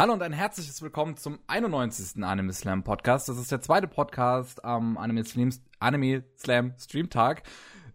[0.00, 2.24] Hallo und ein herzliches Willkommen zum 91.
[2.24, 3.28] Anime Slam Podcast.
[3.28, 7.42] Das ist der zweite Podcast am Anime Slam, Anime Slam Streamtag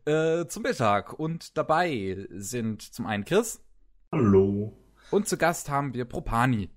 [0.05, 1.13] äh, zum Mittag.
[1.13, 3.60] Und dabei sind zum einen Chris.
[4.12, 4.78] Hallo.
[5.10, 6.70] Und zu Gast haben wir Propani.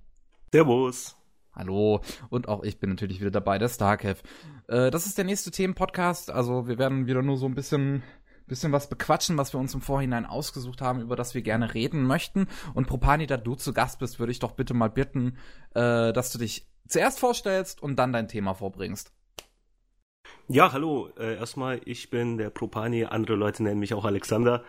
[0.51, 1.15] Servus.
[1.53, 2.01] Hallo.
[2.31, 4.23] Und auch ich bin natürlich wieder dabei, der Starkev.
[4.67, 6.31] Äh, das ist der nächste Themenpodcast.
[6.31, 8.03] Also wir werden wieder nur so ein bisschen
[8.49, 12.05] bisschen was bequatschen, was wir uns im Vorhinein ausgesucht haben, über das wir gerne reden
[12.05, 12.49] möchten.
[12.75, 15.37] Und Propani, da du zu Gast bist, würde ich doch bitte mal bitten,
[15.75, 19.13] äh, dass du dich zuerst vorstellst und dann dein Thema vorbringst.
[20.49, 21.11] Ja, hallo.
[21.19, 24.65] Äh, erstmal, ich bin der Propani, andere Leute nennen mich auch Alexander.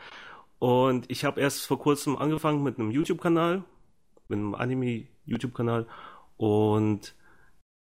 [0.59, 3.63] Und ich habe erst vor kurzem angefangen mit einem YouTube-Kanal,
[4.27, 5.87] mit einem Anime-YouTube-Kanal.
[6.35, 7.15] Und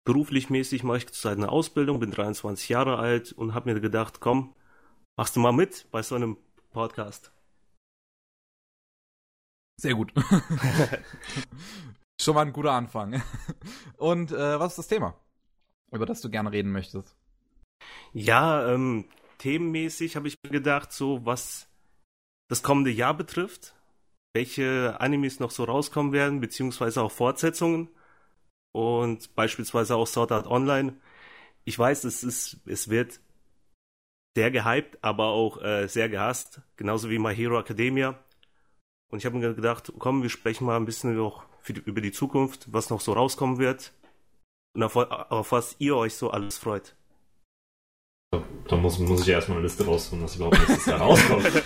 [0.03, 4.19] beruflich mäßig mache ich zurzeit eine Ausbildung, bin 23 Jahre alt und habe mir gedacht,
[4.19, 4.53] komm,
[5.19, 6.37] Machst du mal mit bei so einem
[6.71, 7.33] Podcast?
[9.75, 10.13] Sehr gut.
[12.21, 13.21] Schon mal ein guter Anfang.
[13.97, 15.19] Und äh, was ist das Thema,
[15.91, 17.17] über das du gerne reden möchtest?
[18.13, 21.67] Ja, ähm, themenmäßig habe ich mir gedacht, so was
[22.47, 23.75] das kommende Jahr betrifft,
[24.33, 27.89] welche Animes noch so rauskommen werden, beziehungsweise auch Fortsetzungen
[28.71, 30.95] und beispielsweise auch Sword Art Online.
[31.65, 33.19] Ich weiß, es ist, es wird
[34.35, 38.17] sehr gehypt, aber auch äh, sehr gehasst, genauso wie My Hero Academia.
[39.11, 42.11] Und ich habe mir gedacht, komm, wir sprechen mal ein bisschen auch die, über die
[42.11, 43.93] Zukunft, was noch so rauskommen wird
[44.75, 46.95] und auf, auf was ihr euch so alles freut.
[48.67, 51.45] Da, muss, muss ich erstmal eine Liste rausfinden, was überhaupt nächstes Jahr rauskommt.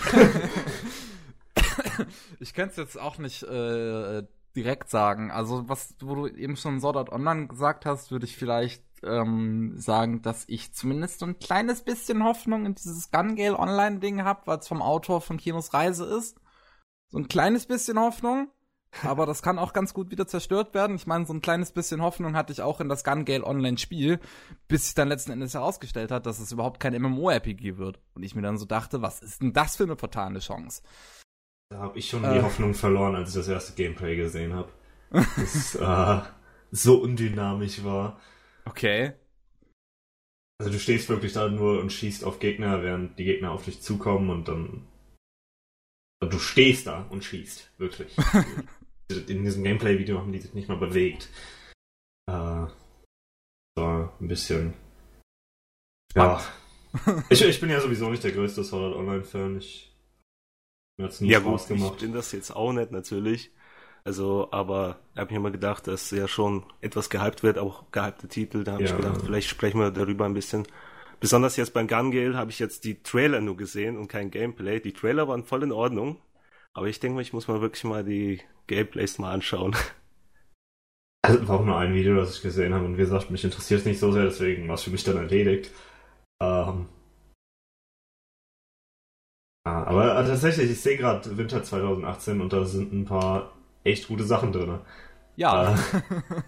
[2.40, 4.22] ich könnte es jetzt auch nicht äh,
[4.56, 5.30] direkt sagen.
[5.30, 9.74] Also, was, wo du eben schon Sword Art Online gesagt hast, würde ich vielleicht ähm,
[9.76, 14.42] sagen, dass ich zumindest so ein kleines bisschen Hoffnung in dieses Gun Gale Online-Ding habe,
[14.46, 16.40] weil es vom Autor von Kinos Reise ist.
[17.08, 18.48] So ein kleines bisschen Hoffnung.
[19.02, 20.96] Aber das kann auch ganz gut wieder zerstört werden.
[20.96, 24.20] Ich meine, so ein kleines bisschen Hoffnung hatte ich auch in das Gun Gale Online-Spiel,
[24.68, 28.00] bis sich dann letzten Endes herausgestellt hat, dass es überhaupt kein MMO-RPG wird.
[28.14, 30.82] Und ich mir dann so dachte, was ist denn das für eine fatale Chance?
[31.70, 34.68] Da habe ich schon äh, die Hoffnung verloren, als ich das erste Gameplay gesehen habe.
[35.10, 36.22] Das äh,
[36.70, 38.18] so undynamisch war.
[38.64, 39.12] Okay.
[40.58, 43.82] Also du stehst wirklich da nur und schießt auf Gegner, während die Gegner auf dich
[43.82, 44.86] zukommen und dann.
[46.22, 48.16] Und du stehst da und schießt, wirklich.
[49.28, 51.28] In diesem Gameplay-Video haben die sich nicht mal bewegt.
[52.26, 52.66] Äh,
[53.76, 54.74] so ein bisschen.
[56.14, 56.42] Ja.
[57.28, 59.58] ich, ich bin ja sowieso nicht der größte Sword Online-Fan.
[59.58, 59.94] Ich
[60.96, 61.94] mir hat's nie ja, Spaß gut, gemacht.
[61.96, 63.50] Ich bin das jetzt auch nicht natürlich.
[64.06, 68.28] Also, aber ich habe mir immer gedacht, dass ja schon etwas gehypt wird, auch gehypte
[68.28, 68.62] Titel.
[68.62, 68.90] Da habe ja.
[68.90, 70.66] ich gedacht, vielleicht sprechen wir darüber ein bisschen.
[71.20, 74.78] Besonders jetzt beim Gun Gale habe ich jetzt die Trailer nur gesehen und kein Gameplay.
[74.78, 76.20] Die Trailer waren voll in Ordnung.
[76.74, 79.74] Aber ich denke mal, ich muss mal wirklich mal die Gameplays mal anschauen.
[81.26, 83.80] Also war auch nur ein Video, das ich gesehen habe und wie gesagt, mich interessiert
[83.80, 85.70] es nicht so sehr, deswegen war es für mich dann erledigt.
[86.38, 86.86] Ähm,
[89.64, 93.54] aber äh, tatsächlich, ich sehe gerade Winter 2018 und da sind ein paar
[93.84, 94.80] echt gute Sachen drin.
[95.36, 95.74] Ja.
[95.74, 95.78] Äh.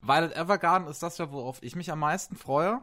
[0.00, 2.82] Violet Evergarden ist das ja, worauf ich mich am meisten freue.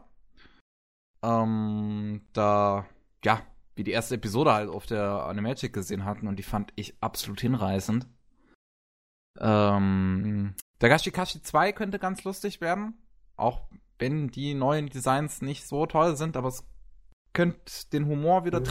[1.22, 2.86] Ähm, da,
[3.24, 3.42] ja,
[3.76, 7.40] wie die erste Episode halt auf der Animagic gesehen hatten und die fand ich absolut
[7.40, 8.08] hinreißend.
[9.38, 12.94] Ähm, der Gashikashi 2 könnte ganz lustig werden.
[13.36, 13.68] Auch
[13.98, 16.66] wenn die neuen Designs nicht so toll sind, aber es
[17.32, 17.60] könnte
[17.92, 18.64] den Humor wieder mhm.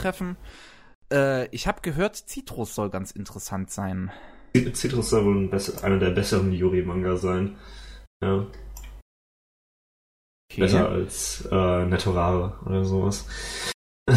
[1.12, 4.10] Äh, ich habe gehört, Citrus soll ganz interessant sein.
[4.74, 7.56] Citrus soll wohl ein einer der besseren Yuri-Manga sein.
[8.22, 8.46] Ja.
[10.50, 10.60] Okay.
[10.60, 13.26] Besser als äh, Nettorare oder sowas.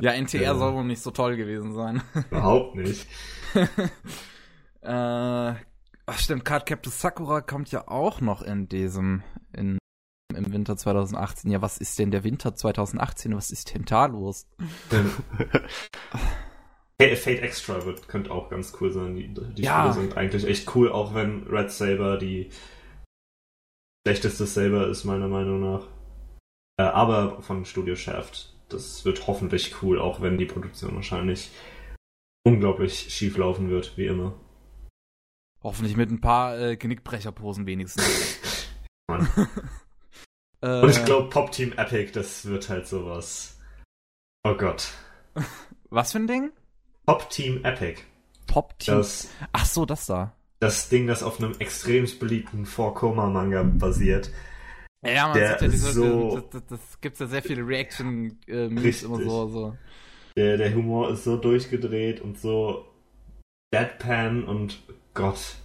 [0.00, 0.54] ja, NTR ja.
[0.54, 2.02] soll wohl nicht so toll gewesen sein.
[2.30, 3.06] Überhaupt nicht.
[3.54, 3.88] äh,
[4.82, 9.22] ach stimmt, Card Captain Sakura kommt ja auch noch in diesem,
[9.52, 9.78] in
[10.34, 11.50] im Winter 2018.
[11.50, 13.36] Ja, was ist denn der Winter 2018?
[13.36, 14.46] Was ist denn los?
[17.00, 19.16] Fate Extra wird, könnte auch ganz cool sein.
[19.16, 19.80] Die, die ja.
[19.80, 22.50] Spiele sind eigentlich echt cool, auch wenn Red Saber die
[24.06, 25.88] schlechteste Saber ist, meiner Meinung nach.
[26.78, 28.54] Äh, aber von Studio Shaft.
[28.68, 31.50] Das wird hoffentlich cool, auch wenn die Produktion wahrscheinlich
[32.44, 34.34] unglaublich schief laufen wird, wie immer.
[35.62, 38.40] Hoffentlich mit ein paar äh, Genickbrecherposen wenigstens.
[39.08, 39.28] Mann.
[40.64, 43.58] Äh, Und ich glaube, Pop Team Epic, das wird halt sowas.
[44.44, 44.88] Oh Gott.
[45.90, 46.52] Was für ein Ding?
[47.06, 48.00] Pop Team Epic.
[48.46, 48.94] Pop Team?
[48.96, 50.32] Das, Ach so, das da.
[50.60, 54.30] Das Ding, das auf einem extrem beliebten Four-Koma-Manga basiert.
[55.04, 59.02] Ja, man der sieht ja diese, so das, das, das gibt's ja sehr viele Reaction-Memes
[59.02, 59.76] äh, immer so, so.
[60.36, 62.86] Der, der Humor ist so durchgedreht und so
[63.74, 64.82] deadpan und
[65.12, 65.56] Gott.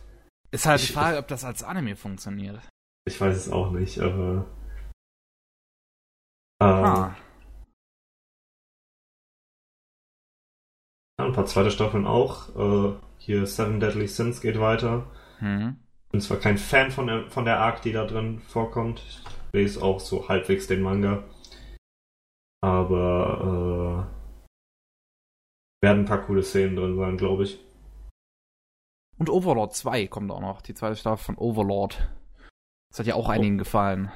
[0.52, 2.60] Ist halt die Ich- Frage, ob das als Anime funktioniert.
[3.07, 4.45] Ich weiß es auch nicht, aber.
[6.61, 7.15] Ah.
[11.17, 12.56] ja, ein paar zweite Staffeln auch.
[12.56, 15.07] Äh, hier Seven Deadly Sins geht weiter.
[15.39, 15.77] Hm.
[16.11, 19.00] Bin zwar kein Fan von der, von der Arc, die da drin vorkommt.
[19.07, 19.21] Ich
[19.53, 21.23] lese auch so halbwegs den Manga.
[22.61, 24.07] Aber
[25.81, 27.59] äh, werden ein paar coole Szenen drin sein, glaube ich.
[29.17, 32.09] Und Overlord 2 kommt auch noch, die zweite Staffel von Overlord.
[32.89, 34.11] Das hat ja auch einigen gefallen.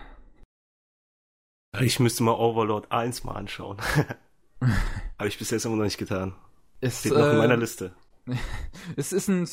[1.81, 3.77] Ich müsste mal Overlord 1 mal anschauen.
[5.17, 6.35] Habe ich bis jetzt immer noch nicht getan.
[6.81, 7.95] Ist, Steht noch in meiner äh, Liste.
[8.95, 9.47] es ist ein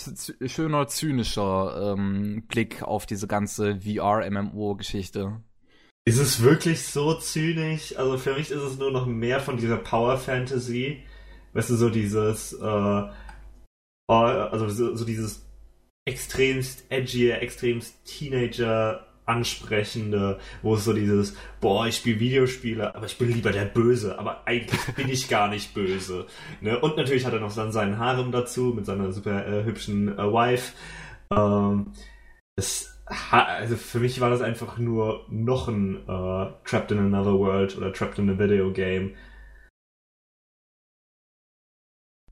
[0.46, 5.40] schöner, zynischer ähm, Blick auf diese ganze VR-MMO-Geschichte.
[6.04, 7.96] Ist es wirklich so zynisch?
[7.96, 11.02] Also für mich ist es nur noch mehr von dieser Power Fantasy.
[11.52, 13.12] Weißt du, so dieses, äh, oh,
[14.08, 15.46] also so, so dieses
[16.06, 23.16] extremst edgy, extremst Teenager ansprechende, wo es so dieses, boah, ich spiele Videospiele, aber ich
[23.18, 26.26] bin lieber der Böse, aber eigentlich bin ich gar nicht böse.
[26.60, 26.78] Ne?
[26.80, 30.22] Und natürlich hat er noch dann seinen Harem dazu mit seiner super äh, hübschen äh,
[30.32, 30.72] Wife.
[31.32, 31.92] Ähm,
[33.08, 37.76] ha- also für mich war das einfach nur noch ein äh, Trapped in Another World
[37.76, 39.14] oder Trapped in a Video Game.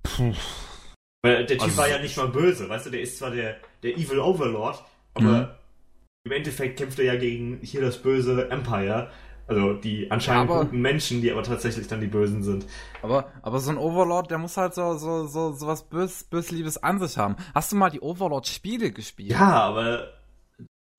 [0.03, 0.35] Puh.
[1.23, 3.57] Weil der Typ Also- war ja nicht mal böse, weißt du, der ist zwar der,
[3.83, 4.85] der Evil Overlord,
[5.15, 5.49] aber Mhm.
[6.25, 9.11] Im Endeffekt kämpft er ja gegen hier das böse Empire.
[9.47, 12.67] Also die anscheinend Aber- guten Menschen, die aber tatsächlich dann die Bösen sind.
[13.01, 16.77] Aber, aber so ein Overlord, der muss halt so, so, so, so was Bös, Bösliebes
[16.83, 17.37] an sich haben.
[17.55, 19.31] Hast du mal die Overlord-Spiele gespielt?
[19.31, 20.09] Ja, aber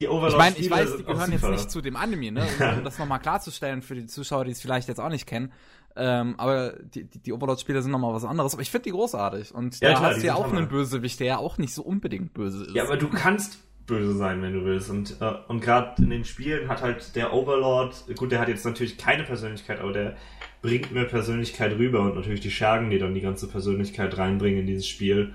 [0.01, 2.47] die Overlord Ich meine, ich weiß, die gehören jetzt nicht zu dem Anime, ne?
[2.79, 5.51] Um das nochmal klarzustellen für die Zuschauer, die es vielleicht jetzt auch nicht kennen.
[5.95, 8.53] Ähm, aber die, die, die Overlord-Spiele sind nochmal was anderes.
[8.53, 9.53] Aber ich finde die großartig.
[9.53, 10.57] Und Ja, da klar, hast du ja auch Hammer.
[10.57, 12.73] einen Bösewicht, der ja auch nicht so unbedingt böse ist.
[12.73, 14.89] Ja, aber du kannst böse sein, wenn du willst.
[14.89, 18.65] Und, äh, und gerade in den Spielen hat halt der Overlord, gut, der hat jetzt
[18.65, 20.15] natürlich keine Persönlichkeit, aber der
[20.61, 24.67] bringt mehr Persönlichkeit rüber und natürlich die Schergen, die dann die ganze Persönlichkeit reinbringen in
[24.67, 25.33] dieses Spiel,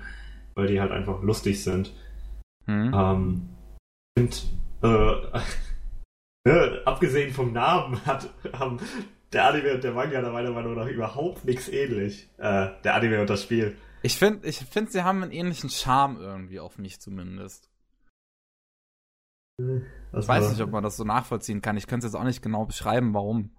[0.55, 1.93] weil die halt einfach lustig sind.
[2.65, 2.91] Hm?
[2.93, 3.49] Ähm,
[4.17, 4.45] und
[4.81, 5.39] äh,
[6.47, 8.79] ne, abgesehen vom Namen hat haben
[9.33, 12.29] der Anime und der Manga da meiner Meinung nach überhaupt nichts ähnlich.
[12.37, 13.75] Äh, der Anime und das Spiel.
[14.01, 17.69] Ich finde, ich find, sie haben einen ähnlichen Charme irgendwie auf mich zumindest.
[19.57, 21.77] Das Ich weiß war- nicht, ob man das so nachvollziehen kann.
[21.77, 23.51] Ich könnte es jetzt auch nicht genau beschreiben, warum.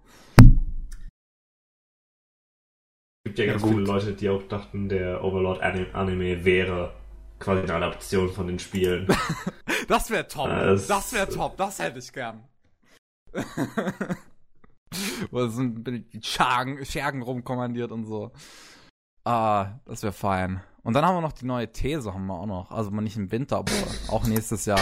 [3.25, 3.71] Es gibt ja Ja, ganz gut.
[3.71, 6.93] viele Leute, die auch dachten, der Overlord Ani- Anime wäre
[7.39, 9.07] quasi eine Adaption von den Spielen.
[9.87, 10.49] Das wäre top.
[10.49, 11.55] Ja, das- das wäre top.
[11.55, 12.43] Das hätte ich gern.
[15.31, 18.31] Wo bisschen die Schergen, Schergen rumkommandiert und so.
[19.23, 20.61] Ah, das wäre fein.
[20.83, 22.71] Und dann haben wir noch die neue These, haben wir auch noch.
[22.71, 23.71] Also mal nicht im Winter, aber
[24.09, 24.79] auch nächstes Jahr.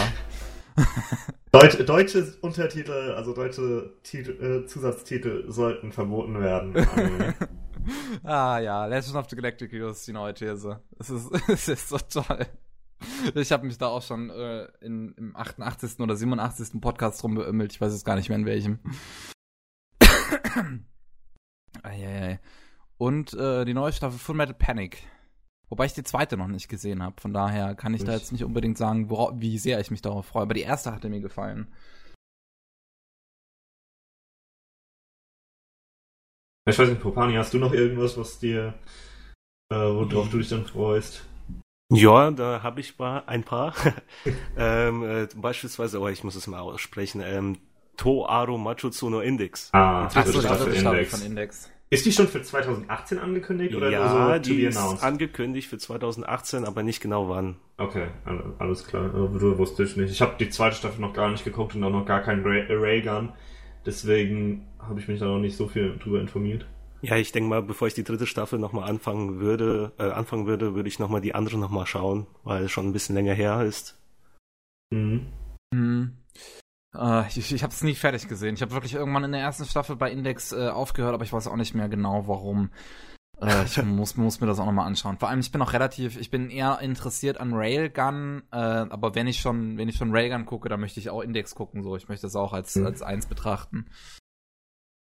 [1.52, 6.74] Deut deutsche Untertitel, also deutsche Titel, äh, Zusatztitel sollten verboten werden.
[8.24, 10.80] Ah ja, Legend of the Galactic Heroes ist die neue These.
[10.98, 12.46] Es ist, es ist so toll.
[13.34, 16.00] Ich habe mich da auch schon äh, in, im 88.
[16.00, 16.80] oder 87.
[16.80, 17.72] Podcast drum beömmelt.
[17.72, 18.80] Ich weiß jetzt gar nicht mehr in welchem.
[21.82, 22.40] Eieiei.
[22.98, 25.06] Und äh, die neue Staffel Full Metal Panic.
[25.68, 27.20] Wobei ich die zweite noch nicht gesehen habe.
[27.20, 30.00] Von daher kann ich da Ich- jetzt nicht unbedingt sagen, wora- wie sehr ich mich
[30.02, 30.42] darauf freue.
[30.42, 31.66] Aber die erste hatte mir gefallen.
[36.68, 38.74] ich weiß nicht, Popani, hast du noch irgendwas, was dir,
[39.72, 41.24] äh, worauf du dich dann freust?
[41.92, 43.72] Ja, da habe ich mal ein paar.
[44.56, 47.58] ähm, äh, beispielsweise, oh, ich muss es mal aussprechen, ähm,
[47.96, 49.70] To Aro Machuzo no Index.
[49.72, 51.10] Ah, Staffel dritte Staffel Index.
[51.16, 51.70] von Index.
[51.88, 55.04] Ist die schon für 2018 angekündigt oder ja, nur so die ist announced?
[55.04, 57.56] angekündigt für 2018, aber nicht genau wann.
[57.78, 59.08] Okay, all- alles klar.
[59.08, 60.10] Du wusste ich nicht.
[60.10, 62.66] Ich habe die zweite Staffel noch gar nicht geguckt und auch noch gar keinen Ray
[62.68, 63.32] Raygun.
[63.84, 66.66] Deswegen habe ich mich da noch nicht so viel drüber informiert.
[67.02, 70.74] Ja, ich denke mal, bevor ich die dritte Staffel nochmal anfangen würde, äh, anfangen würde,
[70.74, 73.96] würde ich nochmal die andere nochmal schauen, weil es schon ein bisschen länger her ist.
[74.90, 75.26] Mhm.
[75.72, 76.16] Hm.
[76.98, 78.54] Äh, ich ich habe es nie fertig gesehen.
[78.54, 81.46] Ich habe wirklich irgendwann in der ersten Staffel bei Index äh, aufgehört, aber ich weiß
[81.48, 82.70] auch nicht mehr genau, warum.
[83.40, 85.18] Äh, ich muss, muss mir das auch nochmal anschauen.
[85.18, 89.26] Vor allem, ich bin auch relativ, ich bin eher interessiert an Railgun, äh, aber wenn
[89.26, 91.82] ich schon, wenn ich schon Railgun gucke, dann möchte ich auch Index gucken.
[91.82, 92.86] So, ich möchte das auch als, Mhm.
[92.86, 93.86] als eins betrachten.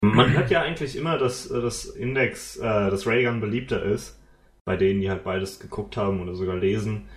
[0.04, 4.18] Man hört ja eigentlich immer, dass äh, das Index, äh, das Raygun beliebter ist,
[4.64, 7.08] bei denen, die halt beides geguckt haben oder sogar lesen.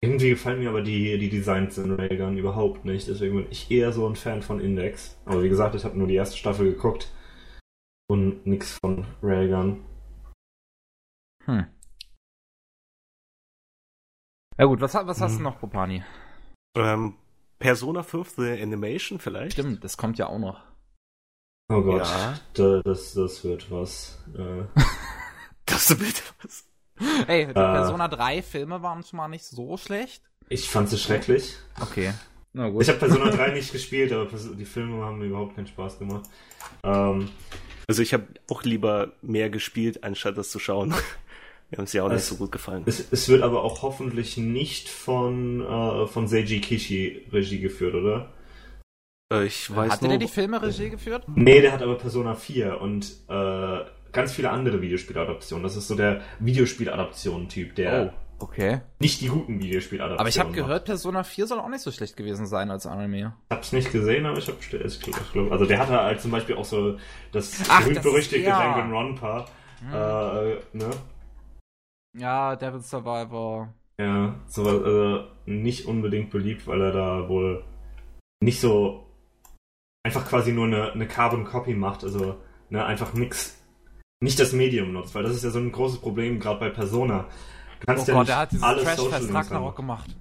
[0.00, 3.92] Irgendwie gefallen mir aber die, die Designs in Raygun überhaupt nicht, deswegen bin ich eher
[3.92, 5.18] so ein Fan von Index.
[5.24, 7.12] Aber wie gesagt, ich habe nur die erste Staffel geguckt
[8.08, 9.84] und nix von Railgun.
[11.46, 11.66] Hm.
[14.56, 15.44] Ja gut, was, was hast du Mhm.
[15.44, 16.04] noch, Popani?
[16.76, 17.16] Ähm,
[17.58, 19.52] Persona 5 The Animation vielleicht?
[19.54, 20.62] Stimmt, das kommt ja auch noch.
[21.70, 22.38] Oh Gott, Ja.
[22.54, 24.24] da, das, das wird was.
[24.36, 24.64] Äh,
[25.66, 26.66] Das ist bitte was.
[27.26, 27.54] Ey, die Äh.
[27.54, 30.22] Persona 3 Filme waren schon mal nicht so schlecht.
[30.48, 31.54] ich fand sie schrecklich.
[31.80, 32.12] Okay.
[32.52, 32.82] Na gut.
[32.82, 36.28] Ich habe Persona 3 nicht gespielt, aber die Filme haben mir überhaupt keinen Spaß gemacht.
[36.82, 37.28] Ähm,
[37.86, 40.94] Also ich habe auch lieber mehr gespielt, anstatt das zu schauen.
[41.70, 42.82] Mir haben sie auch nicht so gut gefallen.
[42.86, 48.32] es, es wird aber auch hoffentlich nicht von, äh, von Seiji Kishi Regie geführt, oder?
[49.30, 51.24] Äh, ich weiß Hatte nur, der die Filme Regie geführt?
[51.28, 53.80] Nee, der hat aber Persona 4 und äh,
[54.18, 55.62] ganz viele andere Videospieladaptionen.
[55.62, 58.80] Das ist so der Videospieladaption-Typ, der Oh, okay.
[58.98, 62.16] nicht die guten Videospieladaptionen Aber ich habe gehört, Persona 4 soll auch nicht so schlecht
[62.16, 63.34] gewesen sein als Anime.
[63.50, 66.64] Ich hab's nicht gesehen, aber ich hab ich also der hatte halt zum Beispiel auch
[66.64, 66.98] so
[67.30, 68.58] das berühmt-berüchtigte ja.
[68.58, 69.46] Danganronpa.
[69.92, 70.90] Äh, ne?
[72.18, 73.72] Ja, Devil's Survivor.
[74.00, 77.62] Ja, so also nicht unbedingt beliebt, weil er da wohl
[78.40, 79.06] nicht so
[80.02, 82.36] einfach quasi nur eine, eine Carbon Copy macht, also
[82.70, 83.57] ne, einfach nix,
[84.20, 87.28] nicht das Medium nutzt, weil das ist ja so ein großes Problem gerade bei Persona.
[87.80, 90.16] Du Oh kannst ja Gott, nicht er hat dieses Trashfest Ragnarok gemacht.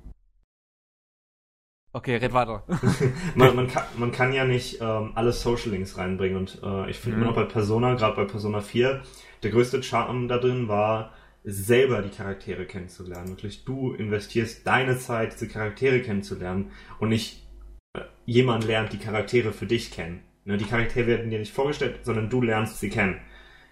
[1.94, 2.64] Okay, red weiter.
[3.36, 6.98] man, man, kann, man kann ja nicht ähm, alle Social Links reinbringen und äh, ich
[7.00, 7.24] finde Mhm.
[7.24, 9.02] immer noch bei Persona, gerade bei Persona 4,
[9.44, 11.14] der größte Charme da drin war,
[11.44, 13.30] selber die Charaktere kennenzulernen.
[13.30, 17.48] Wirklich, du investierst deine Zeit, diese Charaktere kennenzulernen und nicht
[17.94, 20.22] äh, jemand lernt die Charaktere für dich kennen.
[20.46, 23.20] Ne, die Charaktere werden dir nicht vorgestellt, sondern du lernst sie kennen.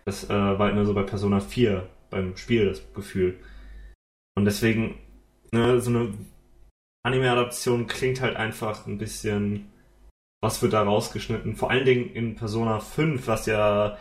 [0.05, 3.39] Das äh, war immer so bei Persona 4 beim Spiel das Gefühl.
[4.37, 4.99] Und deswegen,
[5.51, 6.13] ne, so eine
[7.03, 9.71] Anime-Adaption klingt halt einfach ein bisschen,
[10.41, 11.55] was wird da rausgeschnitten.
[11.55, 13.97] Vor allen Dingen in Persona 5, was ja,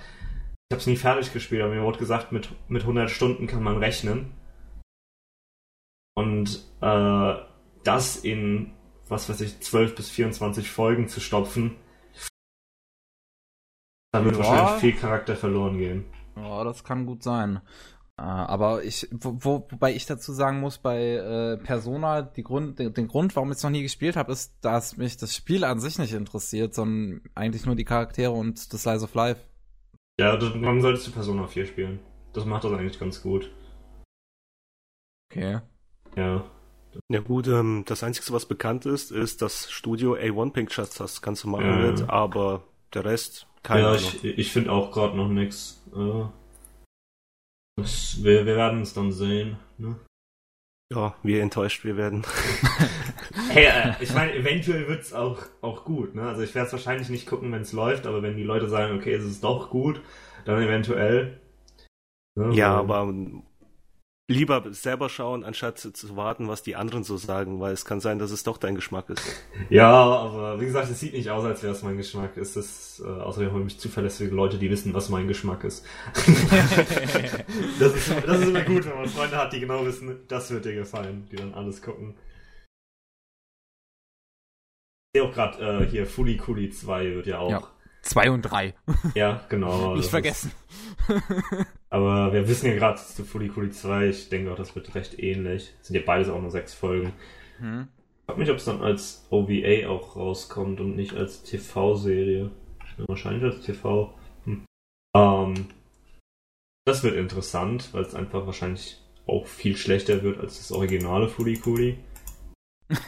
[0.69, 3.79] ich hab's nie fertig gespielt, aber mir wurde gesagt, mit, mit 100 Stunden kann man
[3.79, 4.33] rechnen.
[6.17, 7.35] Und äh,
[7.83, 8.73] das in,
[9.09, 11.77] was weiß ich, 12 bis 24 Folgen zu stopfen,
[14.15, 14.45] da wird Ja.
[14.45, 16.05] wahrscheinlich viel Charakter verloren gehen.
[16.37, 17.61] Ja, das kann gut sein.
[18.17, 22.79] Äh, aber ich, wo, wo, wobei ich dazu sagen muss, bei äh, Persona, die Grund,
[22.79, 25.65] den, den Grund, warum ich es noch nie gespielt habe, ist, dass mich das Spiel
[25.65, 29.41] an sich nicht interessiert, sondern eigentlich nur die Charaktere und das Slice of Life.
[30.21, 31.99] Ja, das, dann solltest du Persona 4 spielen.
[32.33, 33.51] Das macht das eigentlich ganz gut.
[35.31, 35.61] Okay.
[36.17, 36.45] Ja.
[37.09, 41.49] Ja gut, ähm, das Einzige, was bekannt ist, ist, dass Studio A1 Pictures das Ganze
[41.49, 41.79] machen Ja.
[41.83, 44.03] wird, aber der Rest, keine ja, Ahnung.
[44.23, 45.83] ich, ich finde auch gerade noch nichts.
[45.93, 46.25] Äh,
[47.77, 49.57] wir, wir werden es dann sehen.
[49.79, 49.97] Ne?
[50.93, 52.25] Ja, wie enttäuscht wir werden.
[53.49, 56.15] Hey, äh, ich meine, eventuell wird es auch, auch gut.
[56.15, 56.23] Ne?
[56.23, 58.97] Also ich werde es wahrscheinlich nicht gucken, wenn es läuft, aber wenn die Leute sagen,
[58.97, 60.01] okay, es ist doch gut,
[60.45, 61.41] dann eventuell.
[62.37, 62.55] Ne?
[62.55, 63.13] Ja, aber
[64.27, 68.01] lieber selber schauen, anstatt zu, zu warten, was die anderen so sagen, weil es kann
[68.01, 69.23] sein, dass es doch dein Geschmack ist.
[69.69, 72.37] Ja, aber wie gesagt, es sieht nicht aus, als wäre es mein Geschmack.
[72.37, 75.85] Es ist äh, außerdem habe ich zuverlässige Leute, die wissen, was mein Geschmack ist.
[77.79, 78.11] das ist.
[78.27, 81.29] Das ist immer gut, wenn man Freunde hat, die genau wissen, das wird dir gefallen,
[81.31, 82.15] die dann alles gucken.
[85.13, 87.51] Ich sehe auch gerade äh, hier Fully Cooley 2 wird ja auch.
[87.51, 87.74] Ja.
[88.05, 88.75] Zwei und drei.
[89.15, 89.95] Ja, genau.
[89.97, 90.53] Nicht vergessen.
[91.09, 91.23] Ist,
[91.91, 95.75] aber wir wissen ja gerade zu Cooley 2, ich denke auch, das wird recht ähnlich.
[95.81, 97.13] Sind ja beides auch nur sechs Folgen.
[97.59, 97.89] Hm.
[98.21, 102.51] Ich frage mich, ob es dann als OVA auch rauskommt und nicht als TV-Serie.
[102.99, 104.15] Ja, wahrscheinlich als TV.
[104.45, 104.65] Hm.
[105.17, 105.67] Ähm,
[106.85, 111.99] das wird interessant, weil es einfach wahrscheinlich auch viel schlechter wird als das originale Cooley.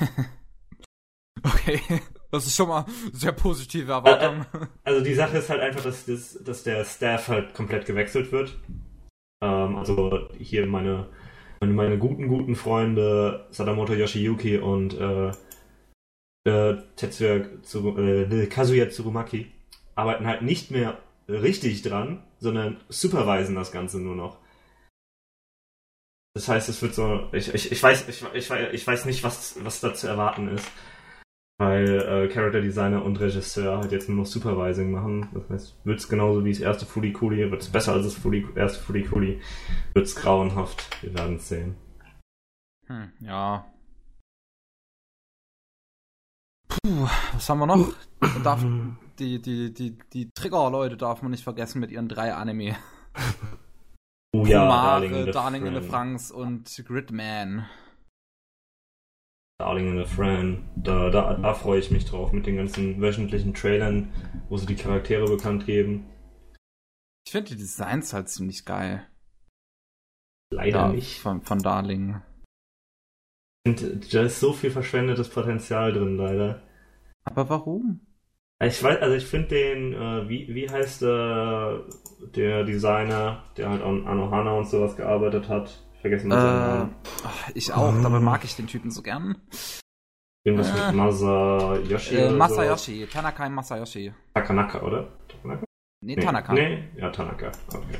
[1.43, 1.81] Okay.
[2.31, 4.45] Das ist schon mal sehr positive Erwartung.
[4.85, 8.59] Also die Sache ist halt einfach, dass, das, dass der Staff halt komplett gewechselt wird.
[9.43, 11.09] Ähm, also hier meine,
[11.61, 15.31] meine, meine guten, guten Freunde Sadamoto Yoshiyuki und äh,
[16.47, 19.53] äh, Tetsuya Tsuru, äh, Kazuya Tsurumaki
[19.95, 24.39] arbeiten halt nicht mehr richtig dran, sondern supervisen das Ganze nur noch.
[26.35, 29.57] Das heißt, es wird so, ich, ich, ich weiß, ich, ich, ich weiß nicht, was,
[29.65, 30.71] was da zu erwarten ist.
[31.59, 35.29] Weil äh, Character Designer und Regisseur halt jetzt nur noch Supervising machen.
[35.33, 38.79] Das heißt, wird's genauso wie das erste Fully Cooley, wird's besser als das Fully, erste
[38.79, 39.41] Fully Cooley,
[39.95, 41.03] wird's grauenhaft.
[41.03, 41.77] Wir werden es sehen.
[42.89, 43.65] Hm, ja.
[46.69, 47.93] Puh, was haben wir noch?
[48.45, 48.63] Darf,
[49.19, 52.77] die, die, die, die Trigger-Leute darf man nicht vergessen mit ihren drei Anime.
[54.35, 57.65] Oh Kumare, Darling in the Franks und Gridman.
[59.59, 60.69] Darling in the Fran.
[60.77, 64.13] Da, da, da freue ich mich drauf mit den ganzen wöchentlichen Trailern,
[64.49, 66.07] wo sie die Charaktere bekannt geben.
[67.27, 69.07] Ich finde die Designs halt ziemlich geil.
[70.53, 71.21] Leider Ja, nicht.
[71.21, 72.21] Von, von Darling.
[73.67, 76.63] Und da ist so viel verschwendetes Potenzial drin, leider.
[77.25, 78.01] Aber warum?
[78.63, 81.79] Ich weiß, also ich finde den, äh, wie, wie heißt äh,
[82.37, 85.86] der Designer, der halt an Anohana und sowas gearbeitet hat?
[86.07, 86.95] Ich vergesse mal seinen Äh, Namen.
[87.55, 89.37] ich auch, dabei mag ich den Typen so gern.
[90.45, 92.15] Irgendwas äh, mit Masayoshi.
[92.15, 92.37] Äh, oder so.
[92.37, 94.13] Masayoshi, Tanaka Masayoshi.
[94.35, 95.09] Takanaka, oder?
[95.29, 95.65] Takanaka?
[96.05, 96.53] Nee, Tanaka.
[96.53, 97.51] Nee, ja, Tanaka.
[97.75, 97.99] Okay.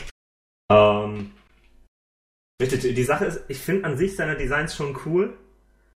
[0.71, 1.33] Ähm,
[2.63, 5.37] richtig, die Sache ist, ich finde an sich seine Designs schon cool,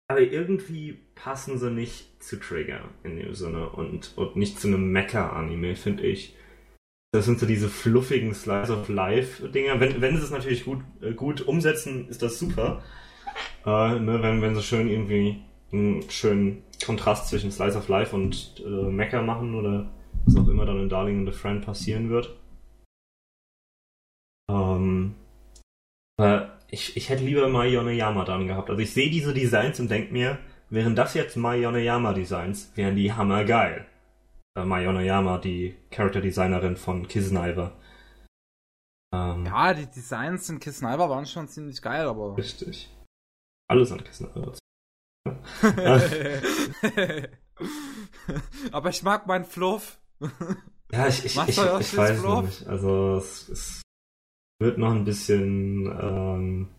[0.10, 4.94] aber irgendwie passen sie nicht zu Trigger in dem Sinne und, und nicht zu einem
[4.94, 6.36] Mecha-Anime, finde ich.
[7.12, 9.80] Das sind so diese fluffigen Slice of Life-Dinger.
[9.80, 12.84] Wenn, wenn sie es natürlich gut, äh, gut umsetzen, ist das super.
[13.66, 18.62] Äh, ne, wenn, wenn sie schön irgendwie einen schönen Kontrast zwischen Slice of Life und
[18.66, 19.90] äh, Mecha machen oder
[20.26, 22.36] was auch immer dann in Darling and the Friend passieren wird.
[24.50, 25.16] Ähm,
[26.18, 28.70] aber ich, ich hätte lieber Mai Yoneyama dann gehabt.
[28.70, 32.96] Also ich sehe diese Designs und denke mir, wären das jetzt Mai Yoneyama Designs, wären
[32.96, 33.86] die hammergeil.
[34.58, 37.78] Äh, Mai Yoneyama, die Character Designerin von Kisniver.
[39.14, 42.36] Ähm, Ja, die Designs in Kiss Sniper waren schon ziemlich geil, aber.
[42.36, 42.90] Richtig.
[43.70, 44.58] Alles an Kisniver.
[48.72, 50.00] aber ich mag meinen Fluff.
[50.90, 52.46] Ja, ich, ich, ich, ich Yoshi's weiß Bluff?
[52.46, 52.66] nicht.
[52.68, 53.82] Also es, es
[54.58, 56.70] wird noch ein bisschen ähm,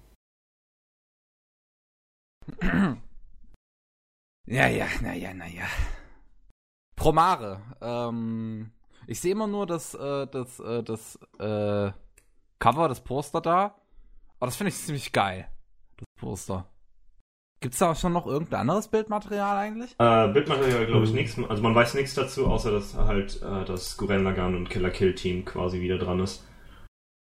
[4.47, 5.67] ja, ja, naja, naja.
[6.99, 7.61] Promare.
[7.81, 8.71] Ähm,
[9.07, 11.91] ich sehe immer nur das, äh, das, äh, das äh,
[12.59, 13.75] Cover, das Poster da.
[14.41, 15.49] Aber das finde ich ziemlich geil.
[15.97, 16.67] Das Poster.
[17.61, 19.97] Gibt's da schon noch irgendein anderes Bildmaterial eigentlich?
[19.99, 21.37] Äh, Bildmaterial glaube ich nichts.
[21.49, 25.15] Also man weiß nichts dazu, außer dass halt äh, das Gurren Lagann und Killer Kill
[25.15, 26.45] Team quasi wieder dran ist.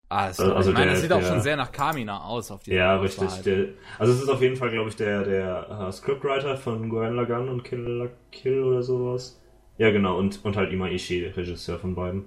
[0.10, 2.52] Ah, es, Also ich meine, der- das sieht auch der- schon sehr nach Kamina aus
[2.52, 3.36] auf diesem Ja, Poster richtig.
[3.36, 3.46] halt.
[3.48, 3.68] Der,
[4.00, 7.50] also es ist auf jeden Fall, glaube ich, der, der äh, Scriptwriter von Gurren Lagann
[7.50, 9.42] und Killer Kill oder sowas.
[9.78, 10.18] Ja, genau.
[10.18, 12.26] Und, und halt Imaishi, Regisseur von beiden.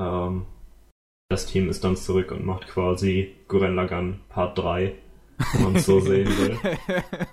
[0.00, 0.46] Ähm,
[1.30, 4.94] das Team ist dann zurück und macht quasi Gurren Lagann Part 3,
[5.52, 6.58] wenn man es so sehen will.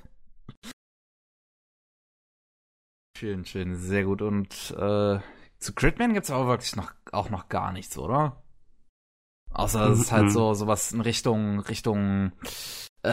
[3.17, 4.21] schön, schön, sehr gut.
[4.21, 5.19] Und äh,
[5.59, 8.41] zu Gridman gibt's aber wirklich noch, auch noch gar nichts, oder?
[9.51, 10.29] Außer es ist halt Mhm.
[10.31, 12.33] so sowas in Richtung, Richtung,
[13.03, 13.09] äh,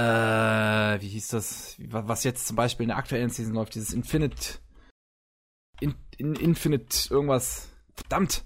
[1.00, 1.76] wie hieß das?
[1.79, 4.59] Wa- Was jetzt zum Beispiel in der aktuellen Season läuft, dieses Infinite,
[5.83, 8.45] in, in, Infinite irgendwas, verdammt!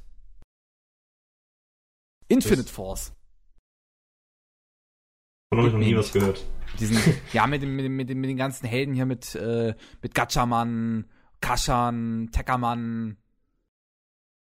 [2.28, 3.12] Infinite Force.
[5.52, 6.44] Von euch noch nie was gehört.
[6.80, 6.98] Diesen,
[7.32, 11.04] ja, mit, mit, mit, mit den ganzen Helden hier, mit, äh, mit Gatchaman,
[11.40, 13.16] Kashan, Tekkerman.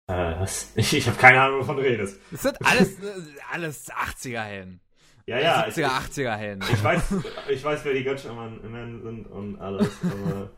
[0.07, 0.45] Äh?
[0.75, 2.19] Ich, ich habe keine Ahnung, wovon du redest.
[2.31, 3.13] Das sind alles, äh,
[3.51, 4.81] alles 80er-Helden.
[5.27, 5.67] Ja, ja.
[5.67, 6.63] Ich, 70er, 80er-Helden.
[6.73, 7.03] ich, weiß,
[7.49, 8.61] ich weiß, wer die Gatchaman
[9.03, 10.49] sind und alles, aber.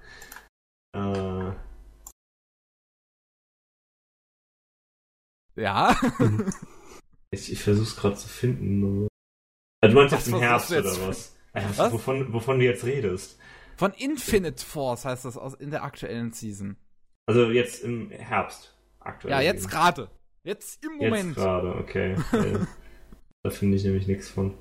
[0.93, 1.53] Äh,
[5.61, 5.95] Ja?
[7.31, 9.07] ich, ich versuch's gerade zu finden.
[9.81, 10.97] Du meinst jetzt im Herbst jetzt?
[10.97, 11.35] oder was?
[11.53, 11.91] Was?
[11.91, 13.37] Wovon, wovon du jetzt redest?
[13.77, 16.77] Von Infinite Force heißt das aus, in der aktuellen Season.
[17.27, 18.75] Also jetzt im Herbst.
[18.99, 19.33] Aktuell.
[19.33, 20.09] Ja, jetzt gerade.
[20.43, 21.35] Jetzt im Jetzt Moment.
[21.35, 22.15] gerade, okay.
[23.43, 24.55] Da finde ich nämlich nichts von.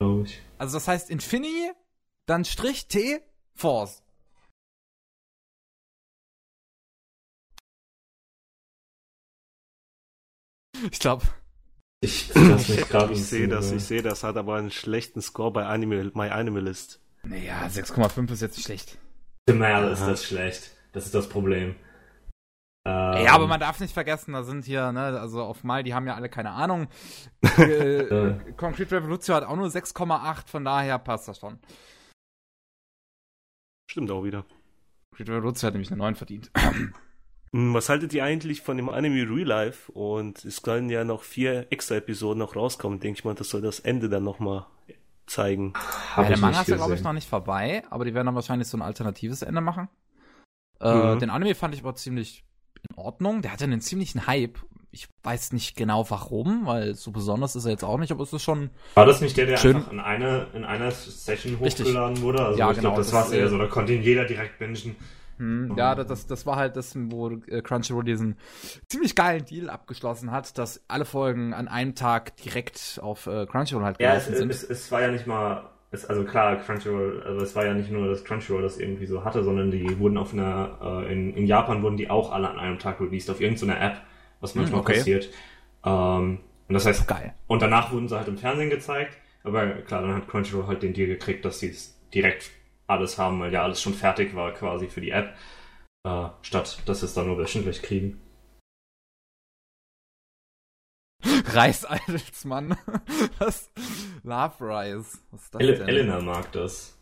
[0.00, 0.42] Glaube ich.
[0.58, 1.70] Also das heißt Infinity,
[2.26, 3.20] dann Strich T,
[3.54, 4.02] Force.
[10.90, 11.24] Ich glaube,
[12.00, 15.64] Ich, Ich ein sehe das, über- ich sehe das, hat aber einen schlechten Score bei
[15.66, 17.00] Anime, My Animalist.
[17.22, 18.98] naja, 6,5 ist jetzt nicht schlecht.
[19.50, 20.70] Mal ist das schlecht.
[20.92, 21.74] Das ist das Problem.
[22.86, 25.94] Ähm, Ja, aber man darf nicht vergessen, da sind hier, ne, also auf Mal, die
[25.94, 26.88] haben ja alle keine Ahnung.
[27.56, 31.58] äh, Concrete Revolution hat auch nur 6,8, von daher passt das schon.
[33.90, 34.44] Stimmt auch wieder.
[35.10, 36.50] Concrete Revolution hat nämlich eine 9 verdient.
[37.54, 39.92] Hm, Was haltet ihr eigentlich von dem Anime Real Life?
[39.92, 42.98] Und es können ja noch vier extra Episoden noch rauskommen.
[42.98, 44.66] Denke ich mal, das soll das Ende dann nochmal
[45.26, 45.72] zeigen.
[45.74, 48.26] Hab ja, der ich Manga ist ja, glaube ich, noch nicht vorbei, aber die werden
[48.26, 49.88] dann wahrscheinlich so ein alternatives Ende machen.
[50.80, 51.20] Äh, Mhm.
[51.20, 52.44] Den Anime fand ich aber ziemlich
[52.90, 53.40] in Ordnung.
[53.40, 54.58] Der hatte einen ziemlichen Hype.
[54.90, 58.32] Ich weiß nicht genau warum, weil so besonders ist er jetzt auch nicht, aber es
[58.32, 58.70] ist schon.
[58.94, 59.76] War das nicht der, der Schön.
[59.76, 61.86] einfach in einer in einer Session Richtig.
[61.86, 62.44] hochgeladen wurde?
[62.44, 63.58] Also Ja, ich genau, glaube, das, das, war eher äh, so.
[63.58, 64.96] Da konnte ihn jeder direkt bingen.
[65.38, 68.36] Hm, ja, das, das war halt das, wo äh, Crunchyroll diesen
[68.88, 73.84] ziemlich geilen Deal abgeschlossen hat, dass alle Folgen an einem Tag direkt auf äh, Crunchyroll
[73.84, 74.50] halt Ja, es, gelaufen sind.
[74.50, 75.70] es, es war ja nicht mal.
[75.90, 79.24] Es, also klar, Crunchyroll, also es war ja nicht nur, dass Crunchyroll das irgendwie so
[79.24, 82.58] hatte, sondern die wurden auf einer, äh, in, in Japan wurden die auch alle an
[82.58, 84.00] einem Tag released, auf irgendeiner App,
[84.40, 84.94] was manchmal okay.
[84.94, 85.30] passiert.
[85.84, 87.34] Ähm, und das heißt, Geil.
[87.46, 90.94] und danach wurden sie halt im Fernsehen gezeigt, aber klar, dann hat Crunchyroll halt den
[90.94, 92.50] Deal gekriegt, dass sie es direkt
[92.86, 95.36] alles haben, weil ja alles schon fertig war quasi für die App,
[96.06, 98.20] äh, statt dass wir es dann nur wöchentlich kriegen.
[101.46, 102.76] Reis Eidelsmann.
[103.38, 103.70] Was?
[104.22, 105.22] Love Rice.
[105.30, 105.88] Was ist das El denn?
[105.88, 106.98] Elena mag das.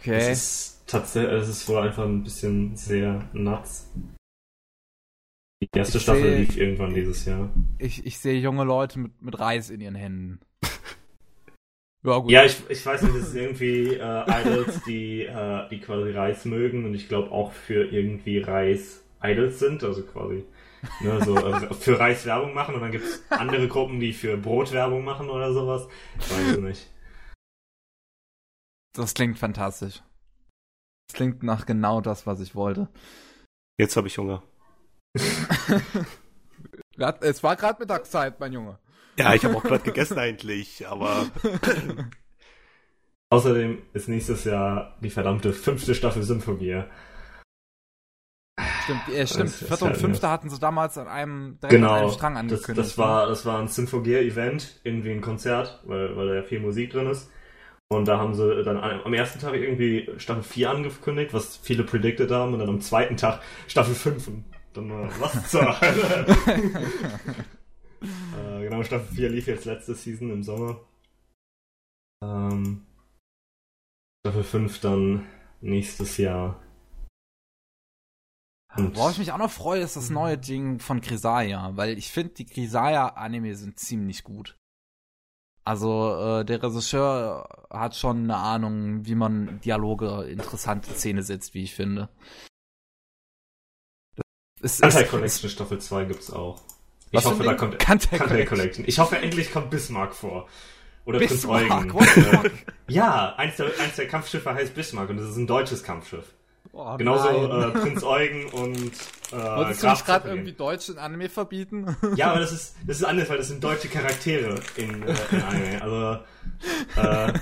[0.00, 0.16] Okay.
[0.16, 3.90] Es ist tatsächlich, es ist wohl einfach ein bisschen sehr nuts.
[5.62, 7.50] Die erste Ich Staffel seh- lief irgendwann dieses Jahr.
[7.78, 10.40] Ich, ich sehe junge Leute mit, mit Reis in ihren Händen.
[12.02, 12.30] Ja, gut.
[12.30, 16.44] Ja, ich, ich weiß nicht, es ist irgendwie äh, Idols, die, äh, die quasi Reis
[16.44, 20.44] mögen und ich glaube auch für irgendwie Reis Idols sind, also quasi
[21.00, 24.36] ne, so äh, für Reis Werbung machen und dann gibt es andere Gruppen, die für
[24.36, 25.88] Brot Werbung machen oder sowas.
[26.16, 26.90] Weiß ich nicht.
[28.94, 30.02] Das klingt fantastisch.
[31.08, 32.88] Das klingt nach genau das, was ich wollte.
[33.78, 34.42] Jetzt habe ich Hunger.
[37.20, 38.78] Es war gerade Mittagszeit, mein Junge.
[39.18, 41.30] Ja, ich habe auch gerade gegessen eigentlich, aber
[43.32, 46.88] Außerdem ist nächstes Jahr die verdammte fünfte Staffel Symphogear.
[48.78, 49.52] Stimmt, äh, stimmt.
[49.52, 52.34] Das Vierte und halt fünfte hatten sie damals an einem, direkt an Genau, einem Strang
[52.34, 52.78] das, angekündigt.
[52.78, 56.90] das, war, das war ein Symphogear-Event, irgendwie ein Konzert, weil, weil da ja viel Musik
[56.92, 57.30] drin ist.
[57.88, 61.84] Und da haben sie dann am am ersten Tag irgendwie Staffel 4 angekündigt, was viele
[61.84, 64.28] predicted haben, und dann am zweiten Tag Staffel 5.
[64.28, 64.44] Und
[64.74, 66.26] dann war, was zur Hölle?
[68.02, 70.80] äh, genau, Staffel 4 lief jetzt letzte Season im Sommer.
[72.22, 72.86] Ähm,
[74.26, 75.26] Staffel 5 dann
[75.60, 76.62] nächstes Jahr.
[78.76, 82.10] Und- Worauf ich mich auch noch freue, ist das neue Ding von Grisaya, weil ich
[82.12, 84.56] finde, die Grisaya-Anime sind ziemlich gut.
[85.64, 91.52] Also, äh, der Regisseur hat schon eine Ahnung, wie man Dialoge interessant in Szene setzt,
[91.54, 92.08] wie ich finde.
[94.62, 96.62] Es Collection Staffel 2 gibt's auch.
[97.10, 98.56] Ich Was für hoffe, da kommt Kantai Kantai Collection.
[98.58, 98.84] Collection.
[98.86, 100.48] Ich hoffe, endlich kommt Bismarck vor.
[101.04, 102.30] Oder Bismarck, Prinz Eugen.
[102.32, 102.44] fuck?
[102.46, 102.50] Äh,
[102.88, 106.24] ja, eins der, eins der Kampfschiffe heißt Bismarck und das ist ein deutsches Kampfschiff.
[106.72, 108.76] Oh, Genauso äh, Prinz Eugen und
[109.32, 110.36] äh, Wolltest du nicht Graf gerade Zeppelin.
[110.36, 111.96] irgendwie Deutsch in Anime verbieten?
[112.14, 115.42] Ja, aber das ist, das ist anders, weil das sind deutsche Charaktere in, äh, in
[115.42, 115.82] Anime.
[115.82, 116.20] Also,
[117.00, 117.32] äh,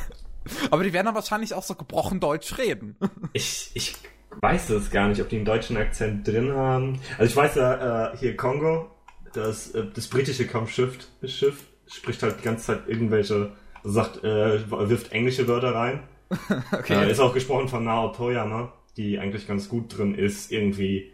[0.70, 2.96] Aber die werden dann wahrscheinlich auch so gebrochen Deutsch reden.
[3.35, 3.96] ich, ich
[4.40, 7.00] weiß es gar nicht, ob die einen deutschen Akzent drin haben.
[7.18, 8.90] Also ich weiß ja, äh, hier Kongo,
[9.32, 14.70] das, äh, das britische Kampfschiff Schiff, spricht halt die ganze Zeit irgendwelche, also sagt, äh,
[14.70, 16.02] wirft englische Wörter rein.
[16.88, 21.10] Äh, ist auch gesprochen von Nao Toyama, die eigentlich ganz gut drin ist, irgendwie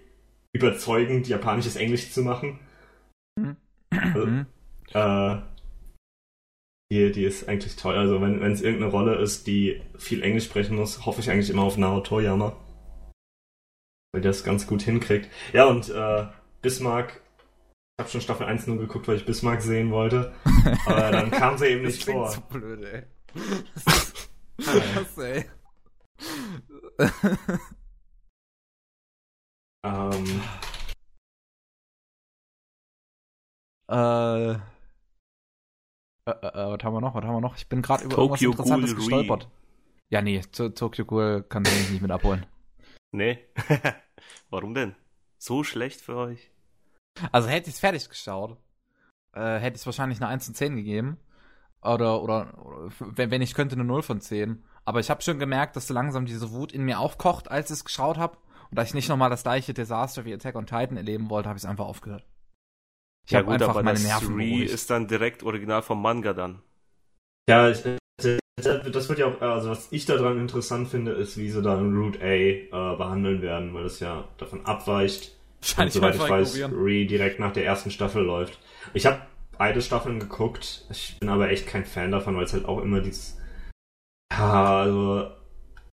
[0.52, 2.58] überzeugend japanisches Englisch zu machen.
[3.90, 4.46] Also, Mhm.
[4.92, 5.36] äh,
[6.90, 7.96] die, die ist eigentlich toll.
[7.96, 11.62] Also wenn es irgendeine Rolle ist, die viel Englisch sprechen muss, hoffe ich eigentlich immer
[11.62, 12.56] auf Nao Toyama.
[14.12, 15.28] Weil der es ganz gut hinkriegt.
[15.52, 16.26] Ja, und äh,
[16.62, 17.20] Bismarck,
[18.00, 20.34] habe schon Staffel 1 nur geguckt, weil ich Bismarck sehen wollte.
[20.86, 22.30] Aber dann kam sie eben Das nicht klingt vor.
[22.30, 23.02] so blöd, ey.
[24.56, 25.44] Was, ey?
[29.84, 30.42] Ähm,
[33.86, 34.56] Äh, äh,
[36.26, 37.14] äh, äh, was haben wir noch?
[37.14, 37.56] Was haben wir noch?
[37.56, 39.04] Ich bin gerade über irgendwas Tokyo Interessantes Ghoul Re.
[39.24, 39.50] gestolpert.
[40.08, 42.46] Ja, nee, to Tokyo Ghoul kann ich nicht mit abholen.
[43.12, 43.38] nee.
[44.50, 44.94] Warum denn?
[45.38, 46.50] So schlecht für euch?
[47.32, 48.58] Also hätte ich es fertig geschaut,
[49.32, 51.18] äh, hätte ich es wahrscheinlich eine 1 von 10 gegeben.
[51.82, 54.64] Oder, oder, oder wenn, wenn ich könnte, eine 0 von 10.
[54.84, 57.78] Aber ich habe schon gemerkt, dass so langsam diese Wut in mir aufkocht, als ich
[57.78, 58.38] es geschaut habe.
[58.70, 61.58] Und da ich nicht nochmal das gleiche Desaster wie Attack on Titan erleben wollte, habe
[61.58, 62.26] ich es einfach aufgehört.
[63.26, 64.72] Ich ja habe gut, einfach aber meine das Nerven Re beruhigt.
[64.72, 66.62] ist dann direkt original vom Manga dann.
[67.48, 67.82] ja, ich,
[68.56, 72.20] das wird ja auch, also was ich daran interessant finde, ist, wie sie dann Route
[72.20, 75.36] A äh, behandeln werden, weil das ja davon abweicht.
[75.64, 76.70] Und Wahrscheinlich soweit ich weiß.
[76.72, 78.58] Re direkt nach der ersten Staffel läuft.
[78.92, 79.22] Ich habe
[79.56, 80.84] beide Staffeln geguckt.
[80.90, 83.38] Ich bin aber echt kein Fan davon, weil es halt auch immer dieses.
[84.32, 85.30] Ja, also.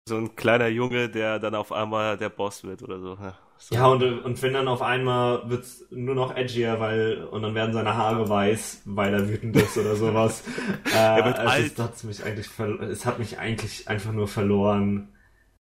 [0.07, 3.15] So ein kleiner Junge, der dann auf einmal der Boss wird oder so.
[3.21, 3.75] Ja, so.
[3.75, 7.25] Ja, und, und wenn dann auf einmal wird's nur noch edgier, weil.
[7.25, 10.43] Und dann werden seine Haare weiß, weil er wütend ist oder sowas.
[10.85, 11.79] äh, Er wird es alt.
[11.79, 12.49] Hat's mich eigentlich
[12.89, 15.13] es hat mich eigentlich einfach nur verloren.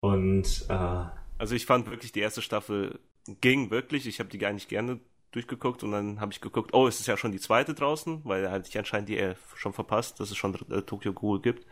[0.01, 0.65] Und.
[0.71, 1.05] Äh,
[1.39, 4.07] Also ich fand wirklich die erste Staffel ging wirklich.
[4.07, 5.01] Ich habe die gar nicht gerne
[5.33, 8.51] durchgeguckt und dann habe ich geguckt, oh, es ist ja schon die zweite draußen, weil
[8.51, 11.65] hatte ich anscheinend die äh, schon verpasst, dass es schon äh, Tokyo Ghoul gibt.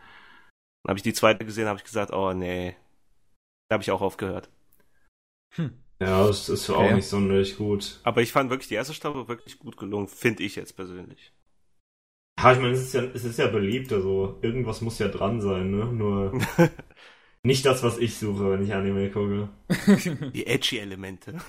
[0.83, 2.75] Dann habe ich die zweite gesehen, habe ich gesagt, oh nee.
[3.69, 4.49] Da habe ich auch aufgehört.
[6.01, 6.73] ja, es ist Okay.
[6.73, 8.01] auch nicht sonderlich gut.
[8.03, 11.33] Aber ich fand wirklich die erste Staffel wirklich gut gelungen, finde ich jetzt persönlich.
[12.39, 15.39] Ja, ich meine, es ist ja, es ist ja beliebt, also irgendwas muss ja dran
[15.41, 15.85] sein, ne?
[15.93, 16.37] Nur
[17.43, 19.49] nicht das, was ich suche, wenn ich Anime gucke.
[20.33, 21.39] Die edgy Elemente.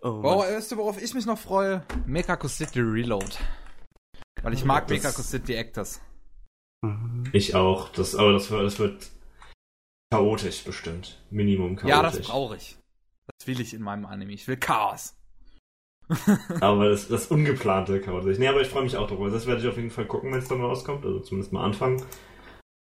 [0.00, 1.84] Oh, Wow, weißt du, worauf ich mich noch freue?
[2.06, 3.26] Mekaku City Reload.
[4.42, 6.00] Weil ich mag Das- Mekaku City Actors.
[6.84, 7.24] Mhm.
[7.32, 7.88] Ich auch.
[7.90, 9.10] Das, aber das, wird- das wird.
[10.12, 11.22] Chaotisch bestimmt.
[11.30, 11.90] Minimum chaotisch.
[11.96, 12.76] Ja, das brauche ich.
[13.38, 14.32] Das will ich in meinem Anime.
[14.32, 15.14] Ich will Chaos.
[16.60, 18.38] aber das, das ungeplante chaotisch.
[18.38, 19.30] Nee, aber ich freue mich auch darüber.
[19.30, 21.06] Das werde ich auf jeden Fall gucken, wenn es dann rauskommt.
[21.06, 22.02] Also zumindest mal anfangen.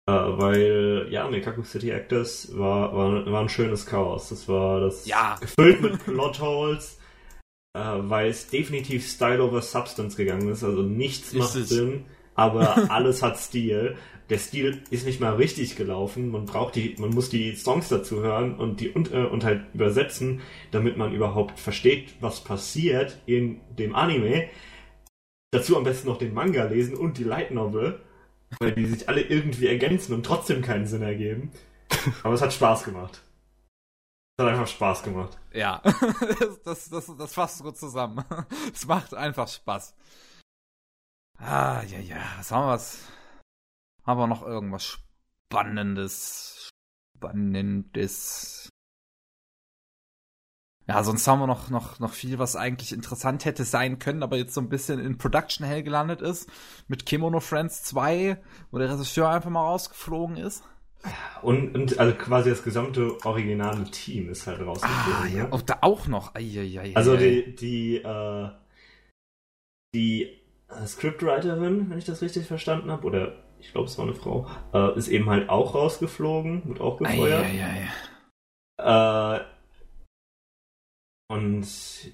[0.05, 4.29] Äh, weil, ja, Mekaku City Actors war, war, war ein schönes Chaos.
[4.29, 5.37] Das war das Ja.
[5.39, 6.99] gefüllt mit Plotholes,
[7.73, 10.63] äh, weil es definitiv Style over Substance gegangen ist.
[10.63, 11.69] Also nichts Ist macht es.
[11.69, 13.95] Sinn, aber alles hat Stil.
[14.29, 16.31] Der Stil ist nicht mal richtig gelaufen.
[16.31, 19.63] Man braucht die, man muss die Songs dazu hören und die und, äh, und halt
[19.73, 24.49] übersetzen, damit man überhaupt versteht, was passiert in dem Anime.
[25.51, 27.99] Dazu am besten noch den Manga lesen und die Light Novel,
[28.59, 31.51] weil die sich alle irgendwie ergänzen und trotzdem keinen Sinn ergeben.
[32.23, 33.21] Aber es hat Spaß gemacht.
[34.37, 35.37] Es hat einfach Spaß gemacht.
[35.53, 35.81] Ja,
[36.65, 38.23] das, das, das fasst gut zusammen.
[38.73, 39.95] Es macht einfach Spaß.
[41.37, 42.23] Ah, ja, ja.
[42.37, 43.07] Was haben wir was?
[44.03, 44.99] Haben wir noch irgendwas
[45.49, 46.69] Spannendes?
[47.17, 48.69] Spannendes.
[50.87, 54.35] Ja, sonst haben wir noch, noch, noch viel, was eigentlich interessant hätte sein können, aber
[54.37, 56.49] jetzt so ein bisschen in Production Hell gelandet ist.
[56.87, 58.37] Mit Kimono Friends 2,
[58.71, 60.63] wo der Regisseur einfach mal rausgeflogen ist.
[61.41, 65.37] Und, und also quasi das gesamte originale Team ist halt Ah, rausgeflogen.
[65.37, 65.43] ja.
[65.43, 65.49] ne?
[65.49, 66.35] Und da auch noch.
[66.35, 66.95] Eieiei.
[66.95, 68.49] Also die, die, äh,
[69.93, 70.23] die
[70.69, 74.47] äh, Scriptwriterin, wenn ich das richtig verstanden habe, oder ich glaube, es war eine Frau,
[74.73, 77.45] äh, ist eben halt auch rausgeflogen, wird auch gefeuert.
[78.77, 79.39] Äh,
[81.33, 81.65] und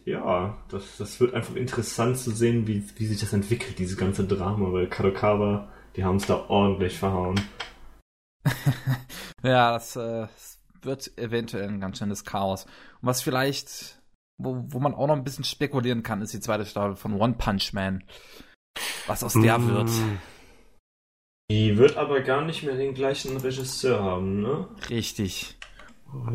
[0.06, 4.26] ja, das, das wird einfach interessant zu sehen, wie, wie sich das entwickelt, dieses ganze
[4.26, 7.40] Drama, weil Kadokawa, die haben es da ordentlich verhauen.
[9.42, 10.28] Ja, das äh,
[10.82, 12.66] wird eventuell ein ganz schönes Chaos.
[12.66, 14.02] Und was vielleicht,
[14.38, 17.36] wo, wo man auch noch ein bisschen spekulieren kann, ist die zweite Staffel von One
[17.38, 18.04] Punch Man.
[19.08, 19.68] Was aus der Mm.
[19.70, 19.90] wird.
[21.50, 24.68] Die wird aber gar nicht mehr den gleichen Regisseur haben, ne?
[24.90, 25.58] Richtig.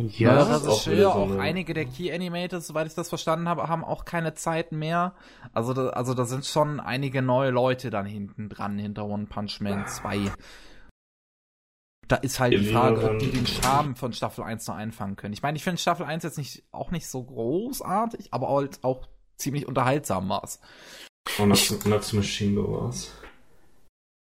[0.08, 3.68] Ja, das Neuer ist so auch einige der Key Animators, soweit ich das verstanden habe,
[3.68, 5.14] haben auch keine Zeit mehr.
[5.52, 9.60] Also da, also da sind schon einige neue Leute dann hinten dran, hinter One Punch
[9.60, 10.32] Man 2.
[12.06, 15.16] Da ist halt die Ja, Frage, ob die den Charme von Staffel 1 noch einfangen
[15.16, 15.32] können.
[15.32, 19.08] Ich meine, ich finde Staffel 1 jetzt nicht, auch nicht so großartig, aber halt auch
[19.36, 20.60] ziemlich unterhaltsam war's.
[21.38, 23.12] Und Nuts, Nuts Machine Go war's.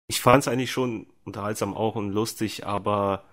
[0.06, 3.24] Ich fand es eigentlich schon unterhaltsam auch und lustig, aber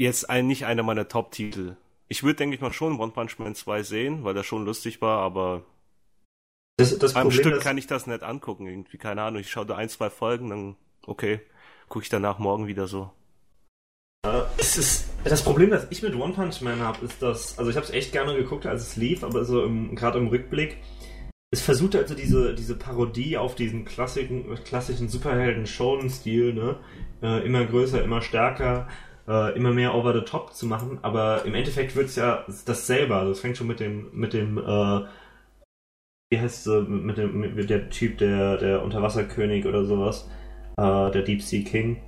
[0.00, 1.76] jetzt ein, nicht einer meiner Top-Titel.
[2.08, 5.00] Ich würde, denke ich mal, schon One Punch Man 2 sehen, weil das schon lustig
[5.00, 5.64] war, aber
[6.76, 8.98] Das, das Problem Stück ist, kann ich das nicht angucken irgendwie.
[8.98, 11.40] Keine Ahnung, ich schaue da ein, zwei Folgen, dann okay,
[11.88, 13.10] gucke ich danach morgen wieder so.
[14.58, 17.76] Es ist, das Problem, das ich mit One Punch Man habe, ist, dass, also ich
[17.76, 20.76] habe es echt gerne geguckt, als es lief, aber so gerade im Rückblick,
[21.52, 26.78] es versucht also diese, diese Parodie auf diesen klassischen, klassischen Superhelden-Shonen-Stil, ne,
[27.22, 28.88] äh, immer größer, immer stärker,
[29.28, 33.14] äh, immer mehr over the top zu machen, aber im Endeffekt wird es ja dasselbe,
[33.16, 35.00] also es fängt schon mit dem, mit dem, äh,
[36.30, 40.28] wie heißt es, mit dem, mit der Typ, der, der Unterwasserkönig oder sowas,
[40.76, 42.02] äh, der Deep Sea King.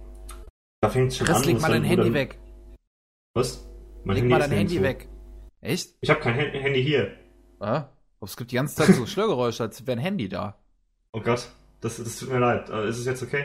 [0.80, 1.44] Da fängt es schon Chris, an.
[1.44, 2.38] leg mal dein Handy weg.
[3.34, 3.68] Was?
[4.04, 5.08] Mein leg mal ist dein Handy weg.
[5.60, 5.94] Echt?
[6.00, 7.12] Ich habe kein Hand- Handy hier.
[7.60, 10.56] Aber es gibt die ganze Zeit so Störgeräusche, als wäre ein Handy da.
[11.12, 11.48] Oh Gott,
[11.80, 12.68] das, das tut mir leid.
[12.70, 13.44] Äh, Ist es jetzt okay?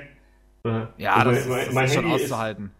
[0.64, 2.72] Äh, Ja, also das, mein, ist, mein, das ist schon Handy auszuhalten.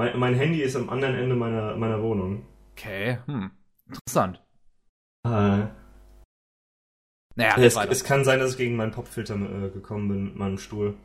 [0.00, 2.46] Mein, mein Handy ist am anderen Ende meiner, meiner Wohnung.
[2.72, 3.50] Okay, hm.
[3.86, 4.42] Interessant.
[5.26, 5.66] Äh,
[7.36, 10.56] Naja, es, es kann sein, dass ich gegen meinen Popfilter äh, gekommen bin mit meinem
[10.56, 10.96] Stuhl.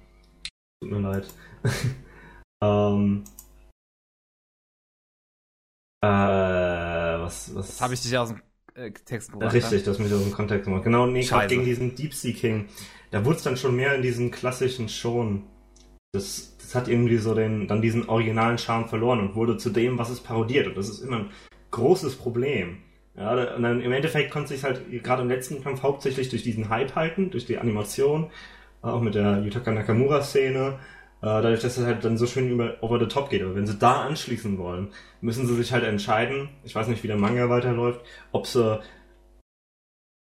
[0.81, 1.27] Tut mir leid.
[2.63, 3.25] ähm,
[6.01, 7.67] äh, was, was?
[7.67, 8.41] Das habe ich dich aus dem
[8.75, 9.53] äh, Text gebracht.
[9.53, 10.83] Richtig, das mich aus dem Kontext gemacht.
[10.83, 12.69] Genau, nee, gerade gegen diesen Deep Sea King.
[13.11, 15.43] Da wurde es dann schon mehr in diesen klassischen Schon.
[16.15, 19.97] Das, das hat irgendwie so den, dann diesen originalen Charme verloren und wurde zu dem,
[19.97, 20.67] was es parodiert.
[20.67, 21.29] Und das ist immer ein
[21.71, 22.77] großes Problem.
[23.17, 26.69] Ja, und dann im Endeffekt konnte sich halt gerade im letzten Kampf hauptsächlich durch diesen
[26.69, 28.29] Hype halten, durch die Animation,
[28.83, 30.79] äh, auch mit der Yutaka Nakamura-Szene,
[31.21, 33.41] äh, dadurch, dass es halt dann so schön über over the top geht.
[33.41, 34.89] Aber wenn sie da anschließen wollen,
[35.21, 38.01] müssen sie sich halt entscheiden, ich weiß nicht, wie der Manga weiterläuft,
[38.31, 38.79] ob sie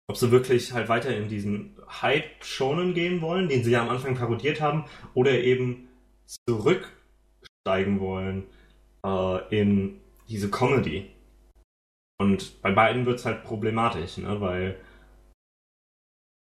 [0.07, 3.89] ob sie wirklich halt weiter in diesen Hype schonen gehen wollen, den sie ja am
[3.89, 5.89] Anfang parodiert haben, oder eben
[6.47, 8.45] zurücksteigen wollen
[9.05, 11.09] äh, in diese Comedy.
[12.19, 14.41] Und bei beiden wird es halt problematisch, ne?
[14.41, 14.79] weil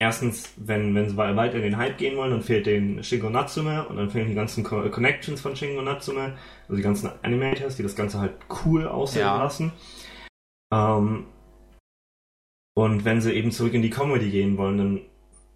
[0.01, 3.87] erstens, wenn, wenn sie weiter in den Hype gehen wollen, dann fehlt den Shingo Natsume
[3.87, 7.83] und dann fehlen die ganzen Co Connections von Shingo Natsume, also die ganzen Animators, die
[7.83, 8.33] das Ganze halt
[8.63, 9.37] cool aussehen Ja.
[9.37, 9.73] lassen.
[10.71, 11.25] Ähm,
[12.79, 15.01] und wenn sie eben zurück in die Comedy gehen wollen, dann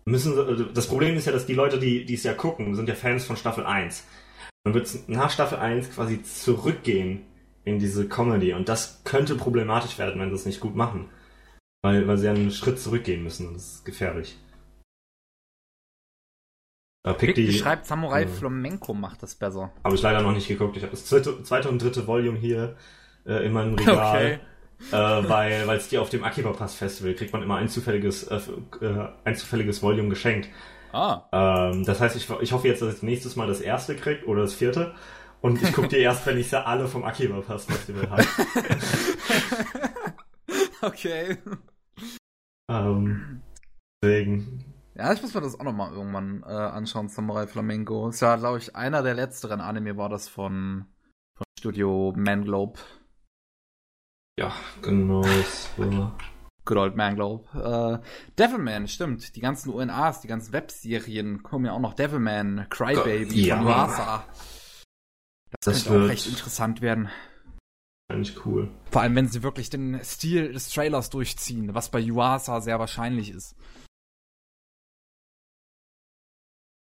[0.03, 2.75] müssen sie, also das Problem ist ja, dass die Leute, die, die es ja gucken,
[2.75, 4.05] sind ja Fans von Staffel 1.
[4.65, 7.21] Dann wird es nach Staffel 1 quasi zurückgehen
[7.63, 8.51] in diese Comedy.
[8.51, 11.09] Und das könnte problematisch werden, wenn sie es nicht gut machen.
[11.81, 14.37] Weil, weil sie einen Schritt zurückgehen müssen und das ist gefährlich.
[17.05, 19.71] Äh, Pick die, schreibt Samurai äh, Flamenco macht das besser.
[19.85, 20.75] Habe ich leider noch nicht geguckt.
[20.75, 22.75] Ich habe das zweite, zweite und dritte Volume hier
[23.25, 24.39] äh, in meinem Regal.
[24.39, 24.52] Okay.
[24.91, 28.39] Äh, weil es die auf dem Akiba Pass Festival kriegt man immer ein zufälliges, äh,
[28.81, 30.49] äh, ein zufälliges Volume geschenkt.
[30.91, 31.23] Ah.
[31.31, 34.43] Ähm, das heißt, ich, ich hoffe jetzt, dass ich nächstes Mal das erste kriegt oder
[34.43, 34.93] das vierte.
[35.41, 38.23] Und ich gucke die erst, wenn ich sie alle vom Akiba Pass Festival habe.
[40.81, 41.37] okay.
[42.69, 43.41] Ähm,
[44.01, 44.65] deswegen.
[44.95, 48.09] Ja, ich muss mir das auch nochmal irgendwann äh, anschauen, Samurai Flamengo.
[48.09, 50.85] Ist ja, glaube ich, einer der letzteren Anime war das von,
[51.35, 52.79] von Studio Manglobe.
[54.39, 55.23] Ja, genau.
[55.77, 56.11] So.
[56.65, 57.45] Good Old Manglobe.
[57.53, 57.99] Äh,
[58.39, 59.35] Devilman, stimmt.
[59.35, 61.93] Die ganzen UNAs, die ganzen Webserien kommen ja auch noch.
[61.93, 63.61] Devilman, Crybaby ja.
[63.61, 63.67] von.
[65.51, 67.09] Das, das könnte auch recht interessant werden.
[68.09, 68.71] Eigentlich cool.
[68.91, 73.31] Vor allem, wenn sie wirklich den Stil des Trailers durchziehen, was bei Yuasa sehr wahrscheinlich
[73.31, 73.55] ist.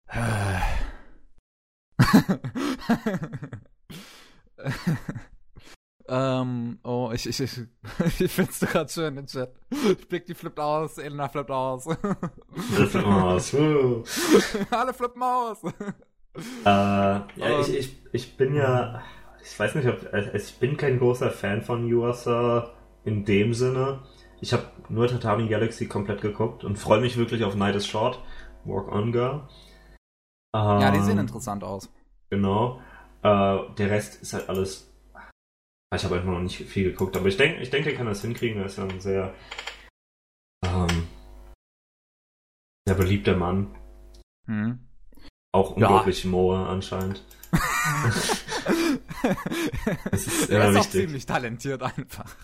[6.10, 7.60] ähm, oh, ich, ich, ich,
[8.19, 9.54] ich find's gerade schön in Chat.
[9.69, 11.86] Ich blick die flippt aus, Elena flippt aus.
[11.86, 13.56] Flippt aus.
[14.72, 15.63] Alle flippen aus.
[15.63, 17.26] Äh, ja,
[17.62, 19.02] ich, ich, ich bin ja,
[19.41, 22.72] ich weiß nicht, ob, also ich bin kein großer Fan von Yuasa
[23.04, 24.02] in dem Sinne.
[24.41, 28.19] Ich habe nur Tatami Galaxy komplett geguckt und freue mich wirklich auf Night is Short,
[28.65, 29.48] Walk On Girl.
[30.56, 31.89] Ähm, ja, die sehen ähm, interessant aus.
[32.30, 32.80] Genau.
[33.22, 34.88] Äh, der Rest ist halt alles.
[35.95, 38.21] Ich habe einfach noch nicht viel geguckt, aber ich denke, ich denke, er kann das
[38.21, 38.60] hinkriegen.
[38.60, 39.34] Er ist ja ein sehr,
[40.63, 41.08] ähm,
[42.86, 43.75] sehr beliebter Mann.
[44.45, 44.80] Hm.
[45.52, 46.30] Auch unglaublich ja.
[46.30, 47.23] Moe anscheinend.
[50.12, 52.36] das ist, er ist auch ziemlich talentiert einfach.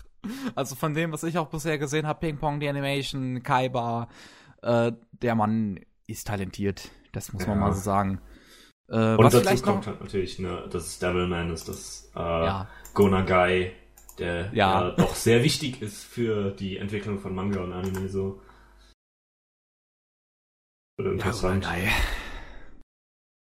[0.56, 4.08] Also von dem, was ich auch bisher gesehen habe, Ping Pong, die Animation, Kaiba,
[4.62, 5.78] äh, der Mann
[6.08, 6.90] ist talentiert.
[7.12, 7.50] Das muss ja.
[7.50, 8.20] man mal so sagen.
[8.88, 12.68] Äh, Und dazu kommt halt natürlich, ne, dass es Devilman ist, dass äh, ja.
[12.96, 13.72] Gonagai,
[14.18, 14.88] der ja.
[14.88, 14.90] ja.
[14.90, 18.40] doch sehr wichtig ist für die Entwicklung von Manga und Anime so.
[20.98, 21.64] Oder interessant.
[21.64, 21.92] Ja,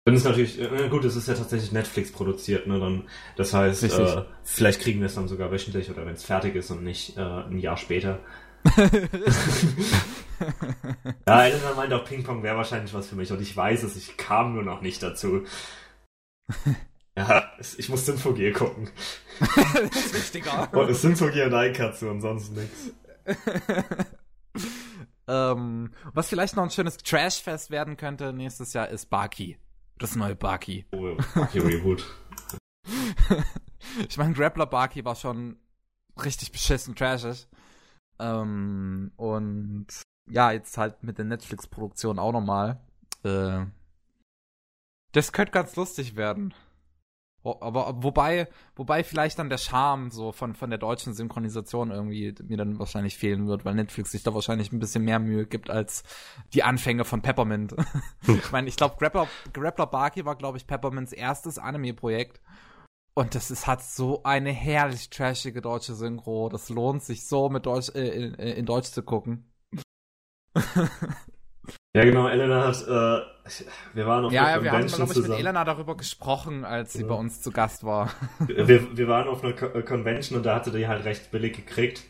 [0.06, 2.80] dann ist natürlich, äh, gut, es ist ja tatsächlich Netflix produziert, ne?
[2.80, 3.04] Dann,
[3.36, 6.72] das heißt, äh, vielleicht kriegen wir es dann sogar wöchentlich oder wenn es fertig ist
[6.72, 8.20] und nicht äh, ein Jahr später.
[11.28, 14.18] ja, Elena meint auch Ping-Pong wäre wahrscheinlich was für mich und ich weiß es, ich
[14.18, 15.44] kam nur noch nicht dazu.
[17.20, 18.90] Ja, ich muss Symphogie gucken.
[19.40, 20.74] das ist wichtiger.
[20.74, 22.92] Und Symphogie und Eikatze und sonst nichts.
[25.30, 29.60] Ähm, was vielleicht noch ein schönes Trashfest werden könnte nächstes Jahr ist Baki.
[30.00, 30.88] Das neue Baki.
[30.92, 32.04] Oh, Baki Reboot.
[34.10, 35.60] ich meine, Grappler Baki war schon
[36.24, 37.48] richtig beschissen trashig.
[38.18, 39.86] Ähm, und
[40.32, 42.80] ja, jetzt halt mit der Netflix-Produktion auch nochmal.
[43.24, 43.68] Äh,
[45.12, 46.56] das könnte ganz lustig werden.
[47.44, 52.58] Aber wobei, wobei vielleicht dann der Charme so von, von der deutschen Synchronisation irgendwie mir
[52.58, 56.04] dann wahrscheinlich fehlen wird, weil Netflix sich da wahrscheinlich ein bisschen mehr Mühe gibt als
[56.54, 57.76] die Anfänge von Peppermint.
[58.28, 62.42] ich meine, ich glaube, Grappler, Grappler Barky war, glaube ich, Peppermints erstes Anime-Projekt.
[63.14, 66.50] Und das ist, hat so eine herrlich trashige deutsche Synchro.
[66.50, 69.52] Das lohnt sich so mit Deutsch, äh, in, in Deutsch zu gucken.
[71.96, 73.26] Ja, genau, Elena hat, äh,
[73.94, 76.66] wir waren auf ja, einer ja, wir Convention haben, glaube ich, mit Elena darüber gesprochen,
[76.66, 77.08] als sie ja.
[77.08, 78.12] bei uns zu Gast war.
[78.48, 82.04] wir, wir waren auf einer äh, Convention und da hatte die halt recht billig gekriegt.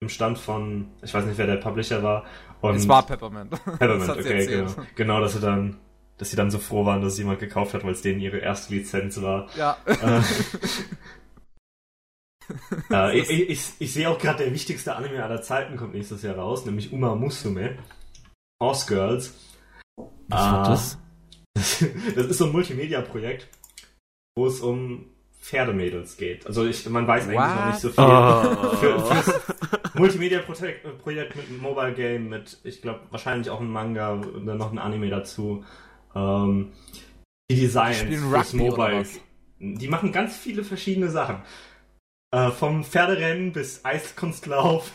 [0.00, 2.24] Im Stand von, ich weiß nicht, wer der Publisher war.
[2.60, 3.50] Und es war Peppermint.
[3.78, 4.70] Peppermint, okay, genau.
[4.94, 5.76] Genau, dass sie dann,
[6.18, 8.74] dass sie dann so froh waren, dass jemand gekauft hat, weil es denen ihre erste
[8.74, 9.48] Lizenz war.
[9.56, 9.76] Ja.
[12.90, 16.22] Äh, ich, ich, ich, ich sehe auch gerade, der wichtigste Anime aller Zeiten kommt nächstes
[16.22, 17.78] Jahr raus, nämlich Uma Musume.
[18.60, 19.34] Horse Girls.
[20.30, 20.98] Was ah, das?
[21.54, 23.48] das ist so ein Multimedia-Projekt,
[24.36, 25.06] wo es um
[25.40, 26.46] Pferdemädels geht.
[26.46, 27.56] Also ich, man weiß eigentlich What?
[27.56, 28.04] noch nicht so viel.
[28.04, 28.76] Oh.
[28.76, 34.46] Für, fürs Multimedia-Projekt mit einem Mobile Game, mit, ich glaube, wahrscheinlich auch ein Manga und
[34.46, 35.64] dann noch ein Anime dazu.
[36.14, 36.72] Ähm,
[37.50, 39.04] die Designs fürs Mobile.
[39.58, 41.42] Die machen ganz viele verschiedene Sachen.
[42.32, 44.92] Äh, vom Pferderennen bis Eiskunstlauf.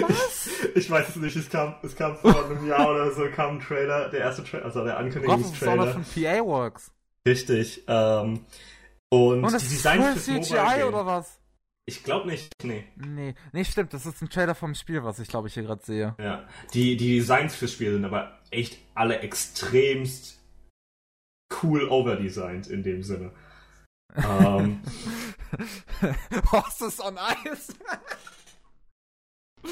[0.00, 0.50] Was?
[0.74, 3.60] Ich weiß es nicht, es kam, es kam vor einem Jahr oder so, kam ein
[3.60, 5.76] Trailer, der erste Trailer, also der Ankündigungstrailer.
[5.76, 6.92] Gott, das ist von PA Works.
[7.26, 8.44] Richtig, ähm,
[9.10, 11.40] und, und das die Designs fürs CGI Mobile oder was?
[11.86, 12.84] Ich glaube nicht, nee.
[12.96, 15.84] Nee, nee, stimmt, das ist ein Trailer vom Spiel, was ich glaube ich hier gerade
[15.84, 16.14] sehe.
[16.18, 20.38] Ja, die, die Designs fürs Spiel sind aber echt alle extremst
[21.62, 23.32] cool overdesigned in dem Sinne.
[24.16, 24.80] ähm,
[26.50, 27.72] Horses on Ice.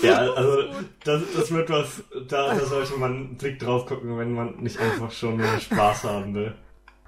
[0.03, 0.63] ja, also
[1.05, 4.79] das, das wird was, da, da sollte man einen Blick drauf gucken, wenn man nicht
[4.79, 6.55] einfach schon nur Spaß haben will.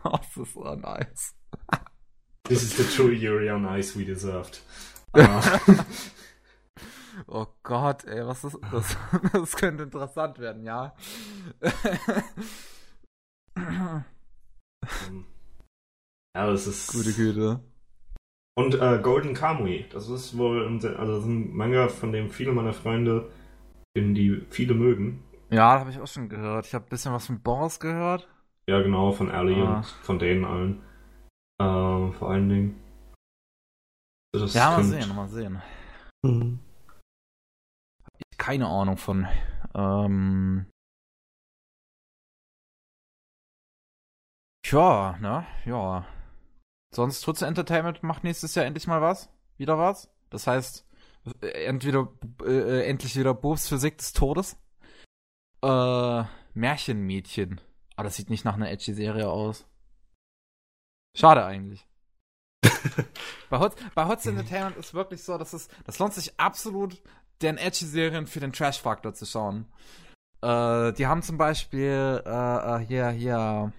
[0.04, 1.34] Horses on Ice.
[2.44, 4.60] This is the true Yuri on Ice we deserved.
[5.12, 5.58] Uh,
[7.28, 8.96] oh Gott, ey, was ist das?
[9.32, 10.94] Das könnte interessant werden, ja.
[13.56, 14.04] ja,
[16.34, 16.92] das ist.
[16.92, 17.60] Gute Güte.
[18.58, 22.30] Und äh, Golden Kamui, das ist wohl ein, also das ist ein Manga, von dem
[22.30, 23.30] viele meiner Freunde,
[23.94, 25.22] in die viele mögen.
[25.50, 26.66] Ja, habe ich auch schon gehört.
[26.66, 28.26] Ich habe ein bisschen was von Boris gehört.
[28.68, 29.76] Ja, genau, von Ali Ah.
[29.76, 30.82] und von denen allen.
[31.60, 32.82] Ähm, vor allen Dingen.
[34.32, 35.62] Das ja, mal sehen, mal sehen.
[36.22, 36.58] Mhm.
[38.38, 39.26] Keine Ahnung von.
[39.74, 40.66] Ähm.
[44.64, 45.46] Tja, ne?
[45.64, 46.06] Ja.
[46.94, 49.28] Sonst Tutsi Entertainment macht nächstes Jahr endlich mal was.
[49.58, 50.10] Wieder was.
[50.30, 50.86] Das heißt,
[51.42, 52.08] äh, entweder
[52.42, 54.56] äh, äh, endlich wieder Bobs Physik des Todes.
[55.62, 56.24] Äh,
[56.54, 57.60] Märchenmädchen.
[57.96, 59.66] Aber das sieht nicht nach einer edgy Serie aus.
[61.14, 61.86] Schade eigentlich.
[63.50, 67.02] bei Hot, bei Hotz Entertainment ist wirklich so, dass es, das lohnt sich absolut,
[67.42, 69.66] den edgy Serien für den Trash-Faktor zu schauen.
[70.42, 73.72] Äh, die haben zum Beispiel äh, äh, hier, hier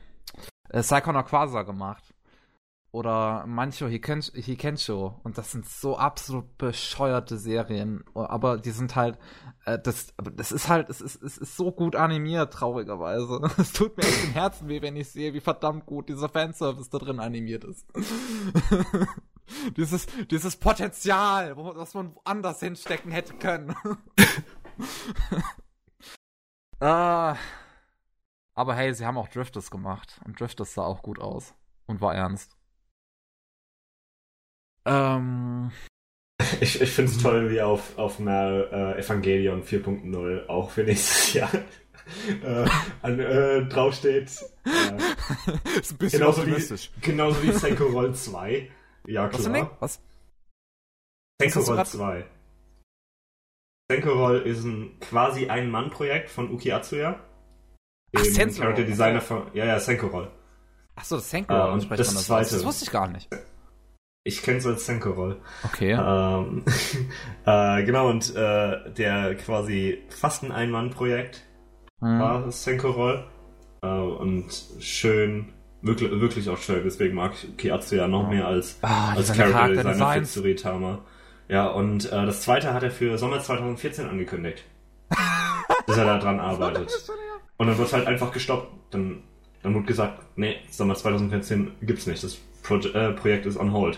[0.70, 2.14] äh, Psycho Quasar gemacht.
[2.91, 5.19] Oder Mancho Hiken- Hikensho.
[5.23, 8.03] Und das sind so absolut bescheuerte Serien.
[8.13, 9.19] Aber die sind halt,
[9.65, 13.41] äh, das, das ist halt, es ist, es ist so gut animiert, traurigerweise.
[13.57, 16.89] Es tut mir echt im Herzen weh, wenn ich sehe, wie verdammt gut dieser Fanservice
[16.89, 17.85] da drin animiert ist.
[19.77, 23.75] dieses, dieses Potenzial, was man woanders hinstecken hätte können.
[26.79, 27.35] äh,
[28.55, 30.21] aber hey, sie haben auch Drifters gemacht.
[30.25, 31.53] Und Drifters sah auch gut aus.
[31.85, 32.57] Und war ernst.
[34.88, 35.71] Ähm,
[36.61, 41.33] Ich, ich finde es toll, wie auf, auf Mal äh, Evangelion 4.0 auch für nächstes
[41.33, 41.49] Jahr
[42.43, 42.65] äh,
[43.01, 44.29] an, äh, draufsteht.
[44.65, 44.69] Äh,
[45.79, 46.91] ist ein bisschen genauso, wie, optimistisch.
[47.01, 48.69] genauso wie Senko Roll 2.
[49.07, 49.71] Ja, klar.
[49.79, 49.99] Was?
[51.41, 52.25] Senko Was Roll grad- 2.
[53.91, 57.19] Senko Roll ist ein quasi Ein-Mann-Projekt von Uki Atsuya.
[58.15, 59.47] Ach, Dem Senso Character Roll, Designer von.
[59.53, 60.31] Ja, ja, Senko Roll.
[60.95, 62.51] Achso, das Senko, Ah, äh, und das das zweite.
[62.55, 63.29] Das wusste ich gar nicht.
[64.28, 65.38] Ich kenne es als Senko Roll.
[65.63, 65.91] Okay.
[65.93, 66.63] Ähm,
[67.45, 71.43] äh, genau, und äh, der quasi fast ein Ein-Mann-Projekt
[72.01, 72.19] Hm.
[72.19, 73.23] war das Senko Roll.
[73.82, 74.45] Äh, und
[74.80, 76.82] schön, wirklich, wirklich auch schön.
[76.84, 78.30] Deswegen mag ich Kiatsu ja noch Ja.
[78.30, 80.23] mehr als, Ah, als Character Designer für.
[80.23, 80.99] Tsuritama.
[81.47, 84.65] Ja, und äh, das zweite hat er für Sommer 2014 angekündigt.
[85.88, 86.91] dass er da dran arbeitet.
[87.55, 88.93] Und dann wird halt einfach gestoppt.
[88.93, 89.23] Dann,
[89.63, 92.21] dann wird gesagt, nee, Sommer 2014 gibt's nicht.
[92.23, 93.97] Das Proje äh, Projekt ist on hold.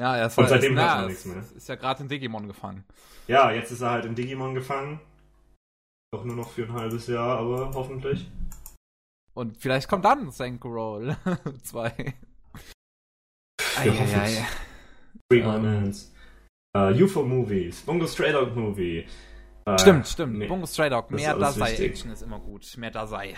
[0.00, 1.44] Ja, er ist Und halt- seitdem hört man nichts mehr.
[1.56, 2.84] Ist ja gerade in Digimon gefangen.
[3.26, 4.98] Ja, jetzt ist er halt in Digimon gefangen.
[6.12, 8.30] Doch nur noch für ein halbes Jahr, aber hoffentlich.
[9.34, 11.16] Und vielleicht kommt dann Senko Roll
[11.62, 12.14] 2.
[13.82, 14.38] Wir hoffen's.
[15.30, 15.62] Free Ähm.
[15.62, 16.12] Mans.
[16.76, 19.06] Äh, UFO Movies, Bungo Stray Dog Movie.
[19.66, 20.38] Äh, Stimmt, stimmt.
[20.38, 20.46] nee.
[20.48, 21.10] Bungo Stray Dog.
[21.10, 21.90] Mehr Dasei wichtig.
[21.90, 22.76] Action ist immer gut.
[22.76, 23.34] Mehr Dasei.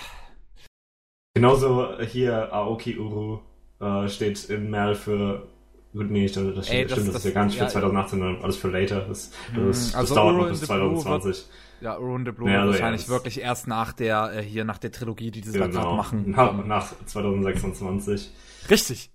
[1.34, 3.40] Genauso hier Aoki Uru
[3.80, 5.48] äh, steht in Merl für.
[5.92, 7.66] Gut, nee, das, das, Ey, stimmt, das- stimmt, das, das- ist ja gar nicht ja,
[7.66, 9.00] für 2018, sondern alles für later.
[9.02, 11.46] Das, Mhm, das, also dauert noch bis the Blue 2020.
[11.82, 14.92] Ja, Runde Blue Ja, also wahrscheinlich ja, wirklich erst nach der, äh, hier, nach der
[14.92, 15.96] Trilogie, die die da gerade Genau.
[15.96, 16.30] machen.
[16.30, 18.30] Nach, nach 2026.
[18.70, 19.10] Richtig.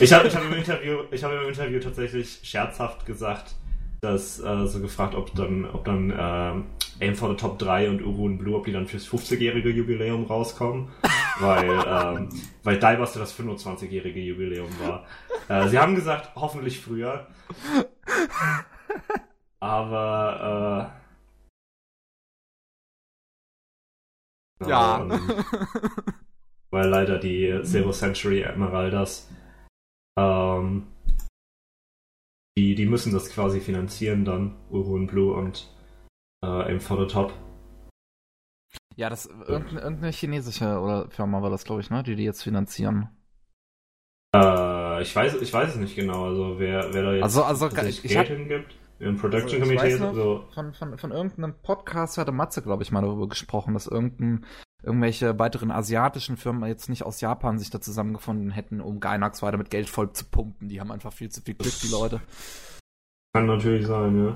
[0.00, 3.54] Ich habe ich hab im Interview, ich habe im Interview tatsächlich scherzhaft gesagt,
[4.02, 8.02] dass äh, so gefragt, ob dann, ob dann äh, Aim for the Top 3 und
[8.02, 10.88] Uru und Blue, ob die dann fürs 50-jährige Jubiläum rauskommen,
[11.40, 12.28] weil ähm,
[12.64, 15.06] weil Diebuster das 25-jährige Jubiläum war.
[15.48, 17.28] Äh, sie haben gesagt, hoffentlich früher,
[19.60, 20.98] aber
[24.60, 25.00] äh, ja.
[25.00, 25.12] ähm,
[26.70, 29.30] weil leider die Zero Century Emeraldas
[30.18, 30.88] ähm,
[32.56, 35.68] die, die müssen das quasi finanzieren dann, Uru und Blue und
[36.44, 37.32] äh, for the Top.
[38.96, 42.42] ja, das, irgendeine, irgendeine chinesische oder Firma war das, glaube ich, ne, die die jetzt
[42.42, 43.08] finanzieren.
[44.34, 47.68] Äh, ich weiß, ich weiß es nicht genau, also wer, wer da jetzt Also- also,
[47.68, 48.74] ich Geld hab- hingibt.
[48.98, 52.92] Im Production Also, Committee, noch- so, Von, von, von irgendeinem Podcast hatte Matze, glaube ich,
[52.92, 54.46] mal darüber gesprochen, dass irgendein,
[54.82, 59.58] irgendwelche weiteren asiatischen Firmen jetzt nicht aus Japan sich da zusammengefunden hätten, um Gainax weiter
[59.58, 60.68] mit Geld voll zu pumpen.
[60.68, 62.20] Die haben einfach viel zu viel Glück, die Leute.
[63.34, 64.34] kann natürlich sein, ja.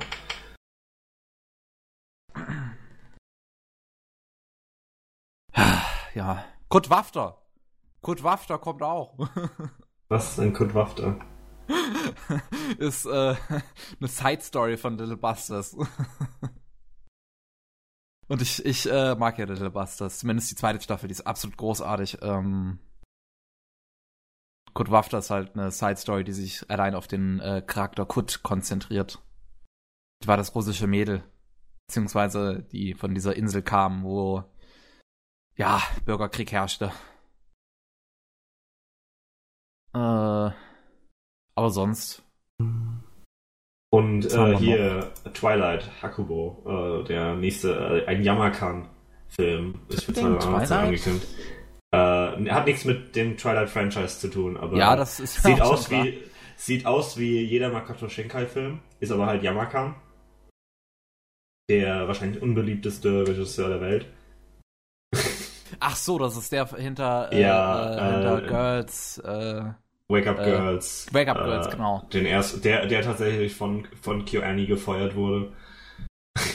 [6.15, 6.45] Ja.
[6.71, 7.43] Kurt Wafter.
[8.01, 9.19] Kurt Wafter kommt auch.
[10.09, 11.19] Was ist ein Kurt Wafter?
[12.79, 13.35] ist äh,
[14.01, 15.77] eine Side Story von Little Busters.
[18.29, 20.19] Und ich, ich äh, mag ja Little Busters.
[20.19, 22.19] Zumindest die zweite Staffel, die ist absolut großartig.
[22.23, 22.81] Ähm,
[24.75, 28.43] Kurt Wafter ist halt eine Side Story, die sich allein auf den äh, Charakter Kurt
[28.43, 29.23] konzentriert.
[30.23, 31.23] Die war das russische Mädel.
[31.89, 34.45] Beziehungsweise die von dieser Insel kam, wo
[35.57, 36.93] ja, Bürgerkrieg herrschte.
[39.95, 40.51] Äh,
[41.55, 42.23] aber sonst.
[43.97, 51.27] Und äh, hier Twilight Hakubo, äh, der nächste, äh, ein Yamakan-Film ist für 2018 angekündigt.
[51.93, 56.19] Äh, hat nichts mit dem Twilight-Franchise zu tun, aber ja, das ist sieht aus wie
[56.57, 59.95] sieht aus wie jeder Makoto Shinkai-Film, ist aber halt Yamakan,
[61.71, 64.07] der wahrscheinlich unbeliebteste Regisseur der Welt.
[65.81, 69.23] Ach so, das ist der hinter, ja, äh, hinter äh, Girls.
[70.09, 71.07] Äh, Wake Up Girls.
[71.13, 72.03] Wake Up Girls, genau.
[72.13, 75.53] Den erst, der, der tatsächlich von, von KyoAni gefeuert wurde.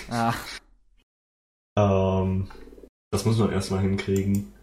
[0.09, 0.33] Ja.
[1.77, 2.49] ähm,
[3.11, 4.53] das muss man erstmal hinkriegen.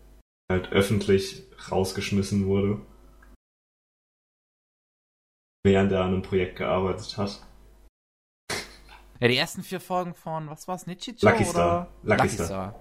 [0.50, 2.80] Halt öffentlich rausgeschmissen wurde.
[5.64, 7.42] Während er an einem Projekt gearbeitet hat.
[9.20, 11.26] Ja, die ersten vier Folgen von, was war's, Nichicho?
[11.28, 11.88] Lucky Star.
[12.02, 12.46] Lucky, Lucky Star.
[12.46, 12.74] Star.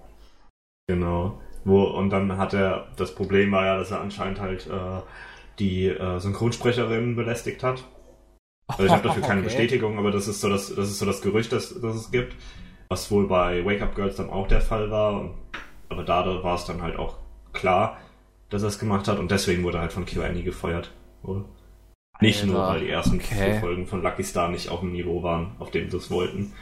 [0.88, 1.42] Genau.
[1.64, 5.02] Wo, und dann hat er, das Problem war ja, dass er anscheinend halt äh,
[5.58, 7.84] die äh, Synchronsprecherin belästigt hat.
[8.66, 9.48] Also ich habe dafür keine okay.
[9.48, 12.36] Bestätigung, aber das ist so das, das ist so das Gerücht, das, das es gibt,
[12.88, 15.20] was wohl bei Wake Up Girls dann auch der Fall war.
[15.20, 15.34] Und,
[15.88, 17.16] aber da war es dann halt auch
[17.52, 17.98] klar,
[18.50, 20.92] dass er es gemacht hat und deswegen wurde er halt von QAnon gefeuert.
[21.22, 21.44] Oder?
[22.20, 23.34] Nicht nur, weil die ersten okay.
[23.34, 26.52] vier Folgen von Lucky Star nicht auf dem Niveau waren, auf dem sie es wollten.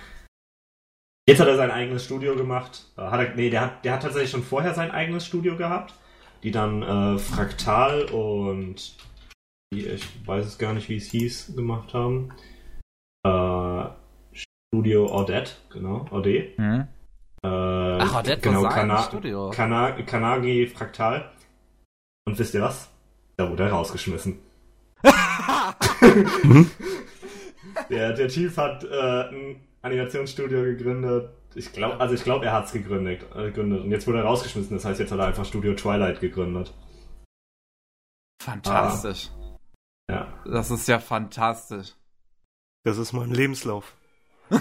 [1.28, 2.84] Jetzt hat er sein eigenes Studio gemacht.
[2.96, 5.94] Äh, hat er, nee, der hat, der hat tatsächlich schon vorher sein eigenes Studio gehabt,
[6.42, 8.96] die dann äh, Fraktal und
[9.70, 12.32] ich weiß es gar nicht, wie es hieß, gemacht haben.
[13.24, 13.84] Äh,
[14.32, 16.58] Studio Audette, genau, Audet.
[16.58, 16.88] Mhm.
[17.42, 19.50] Äh, Ach, Audette genau, Kana Studio.
[19.50, 21.30] Kana Kanagi Fraktal.
[22.26, 22.88] Und wisst ihr was?
[23.36, 24.38] Da wurde er rausgeschmissen.
[27.90, 31.30] der, der Typ hat äh, ein Animationsstudio gegründet.
[31.54, 33.82] Ich glaube, also ich glaube, er hat es gegründet, äh, gegründet.
[33.84, 34.76] Und jetzt wurde er rausgeschmissen.
[34.76, 36.74] Das heißt, jetzt hat er einfach Studio Twilight gegründet.
[38.42, 39.30] Fantastisch.
[40.08, 40.12] Ah.
[40.12, 40.42] Ja.
[40.44, 41.94] Das ist ja fantastisch.
[42.84, 43.96] Das ist mein Lebenslauf.
[44.50, 44.60] ich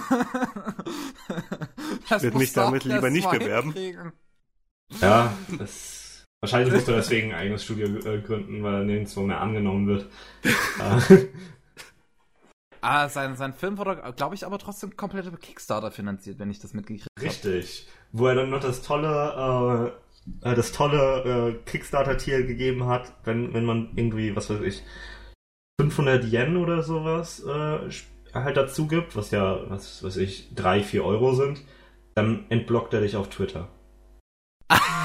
[2.09, 3.73] werde mich damit lieber nicht bewerben.
[3.73, 4.13] Hinkriegen.
[5.01, 9.41] Ja, das, wahrscheinlich musste er deswegen ein eigenes Studio äh, gründen, weil er nirgendwo mehr
[9.41, 10.09] angenommen wird.
[12.87, 16.59] Ah, sein, sein Film wurde, glaube ich, aber trotzdem komplett über Kickstarter finanziert, wenn ich
[16.59, 17.27] das mitgekriegt habe.
[17.27, 17.87] Richtig.
[18.11, 19.95] Wo er dann noch das tolle,
[20.43, 24.83] äh, äh das tolle äh, Kickstarter-Tier gegeben hat, wenn, wenn man irgendwie, was weiß ich,
[25.81, 27.89] 500 Yen oder sowas äh,
[28.35, 31.63] halt dazu gibt, was ja, was weiß ich, 3, 4 Euro sind,
[32.13, 33.67] dann entblockt er dich auf Twitter.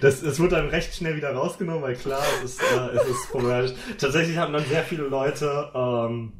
[0.00, 3.30] das, das wird dann recht schnell wieder rausgenommen, weil klar, es ist, äh, es ist
[3.30, 3.72] problematisch.
[3.98, 6.32] Tatsächlich haben dann sehr viele Leute, ähm,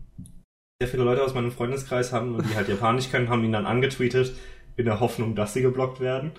[0.81, 4.35] sehr viele Leute aus meinem Freundeskreis haben, die halt Japanisch können, haben ihn dann angetweetet,
[4.77, 6.33] in der Hoffnung, dass sie geblockt werden.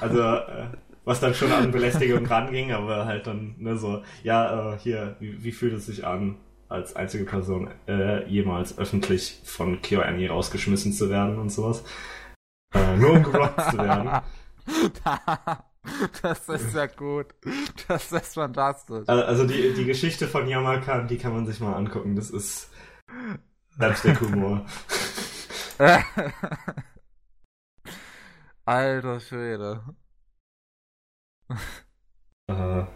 [0.00, 0.66] also, äh,
[1.04, 5.42] was dann schon an Belästigung ranging, aber halt dann ne, so, ja, äh, hier, wie,
[5.44, 6.36] wie fühlt es sich an,
[6.68, 11.84] als einzige Person äh, jemals öffentlich von KyoAni rausgeschmissen zu werden und sowas.
[12.74, 14.10] Äh, nur um geblockt zu werden.
[16.22, 17.26] das ist ja gut.
[17.88, 19.08] Das ist fantastisch.
[19.08, 22.16] Also die, die Geschichte von Yamakan, die kann man sich mal angucken.
[22.16, 22.70] Das ist
[23.78, 24.66] selbst der Humor.
[28.64, 29.84] Alter Schwede.
[32.48, 32.86] Äh, ja,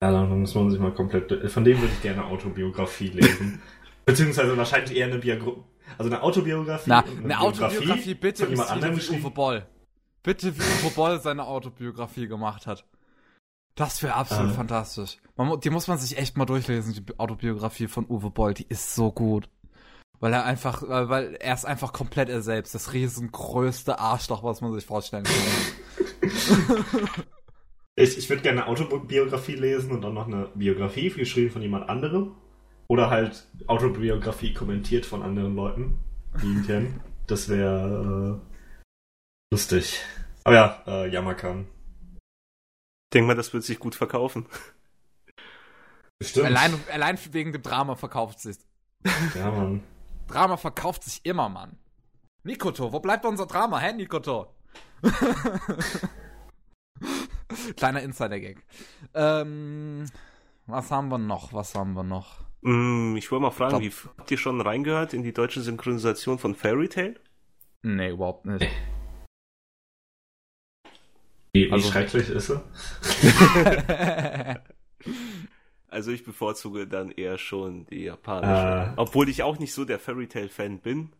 [0.00, 1.50] dann muss man sich mal komplett.
[1.50, 3.62] Von dem würde ich gerne Autobiografie lesen.
[4.04, 5.62] Beziehungsweise wahrscheinlich eher eine Biografie.
[5.96, 6.90] Also eine Autobiografie.
[6.90, 9.66] Na, eine, eine Autobiografie bitte von jemand anderem Uwe Boll.
[10.26, 12.84] Bitte, wie Uwe Boll seine Autobiografie gemacht hat.
[13.76, 14.54] Das wäre absolut äh.
[14.54, 15.18] fantastisch.
[15.36, 18.52] Man, die muss man sich echt mal durchlesen, die Autobiografie von Uwe Boll.
[18.52, 19.48] Die ist so gut.
[20.18, 22.74] Weil er einfach, weil er ist einfach komplett er selbst.
[22.74, 26.24] Das riesengrößte Arschloch, was man sich vorstellen kann.
[27.94, 31.88] ich ich würde gerne eine Autobiografie lesen und dann noch eine Biografie geschrieben von jemand
[31.88, 32.32] anderem.
[32.88, 36.00] Oder halt Autobiografie kommentiert von anderen Leuten,
[36.42, 37.00] die ihn kennen.
[37.28, 38.55] Das wäre äh,
[39.52, 40.00] Lustig.
[40.44, 41.66] Aber ja, äh, Yamakan.
[43.06, 44.46] Ich denke mal, das wird sich gut verkaufen.
[46.18, 46.46] Bestimmt.
[46.46, 48.56] Allein, allein wegen dem Drama verkauft sich.
[49.34, 49.82] Ja, Mann.
[50.26, 51.78] Drama verkauft sich immer, Mann.
[52.42, 54.54] Nikoto, wo bleibt unser Drama, hä, Nikoto?
[57.76, 58.64] Kleiner Insider-Gag.
[59.14, 60.06] Ähm,
[60.66, 61.52] was haben wir noch?
[61.52, 62.44] Was haben wir noch?
[62.62, 66.54] Mm, ich wollte mal fragen, wie habt ihr schon reingehört in die deutsche Synchronisation von
[66.54, 67.20] Fairy Tail?
[67.82, 68.68] Nee, überhaupt nicht.
[71.56, 72.60] Wie, wie Also- schrecklich ist sie?
[75.88, 78.92] Also ich bevorzuge dann eher schon die japanische.
[78.92, 79.00] Äh.
[79.00, 81.10] Obwohl ich auch nicht so der Fairy Tail Fan bin.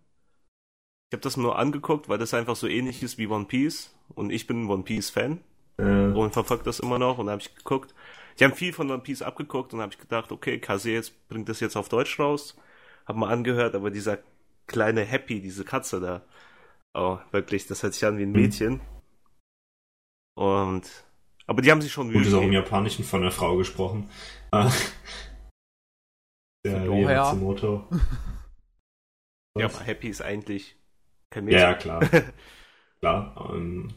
[1.09, 3.95] Ich habe das nur angeguckt, weil das einfach so ähnlich ist wie One Piece.
[4.14, 5.41] Und ich bin ein One Piece Fan
[5.78, 5.82] Äh,
[6.12, 7.16] und verfolge das immer noch.
[7.18, 7.95] Und da habe ich geguckt.
[8.39, 11.49] Die haben viel von One Piece abgeguckt und habe ich gedacht, okay, Kase jetzt bringt
[11.49, 12.57] das jetzt auf Deutsch raus.
[13.07, 14.18] Hab mal angehört, aber dieser
[14.66, 16.22] kleine Happy, diese Katze da.
[16.93, 18.41] Oh, wirklich, das hört sich an wie ein Mhm.
[18.41, 18.80] Mädchen.
[20.37, 20.89] Und
[21.47, 22.53] aber die haben sich schon Mühe Gut, ist auch im.
[22.53, 24.11] Japanischen von einer Frau gesprochen.
[24.53, 24.68] Äh,
[26.64, 26.80] der.
[26.80, 27.89] Matsumoto.
[29.59, 30.76] Ja, aber Happy ist eigentlich
[31.30, 31.61] kein Mädchen.
[31.61, 32.01] ja, klar.
[33.01, 33.51] klar.
[33.55, 33.89] Ähm,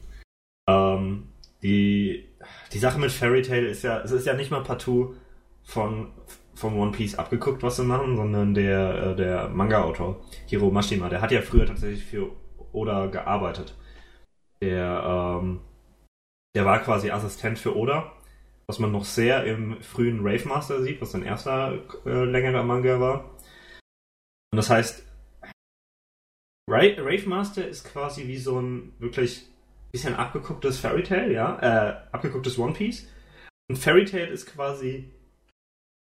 [0.70, 1.28] ähm,
[1.62, 2.30] die,
[2.72, 5.16] die Sache mit Fairy Tail ist ja, es ist ja nicht mal partout
[5.64, 6.14] von,
[6.56, 11.22] von One Piece abgeguckt, was sie machen, sondern der, äh, der Manga-Autor, Hiro Mashima, der
[11.22, 12.32] hat ja früher tatsächlich für
[12.72, 13.76] Oda gearbeitet.
[14.62, 15.60] Der, ähm,
[16.56, 18.12] der war quasi Assistent für Oda,
[18.68, 23.00] was man noch sehr im frühen Rave Master sieht, was sein erster äh, längerer Manga
[23.00, 23.36] war.
[24.52, 25.04] Und das heißt,
[26.70, 29.48] Ra Rave Master ist quasi wie so ein wirklich
[29.92, 33.08] bisschen abgegucktes Fairy Tail, ja, äh, abgegucktes One Piece.
[33.70, 35.12] Und Fairy Tail ist quasi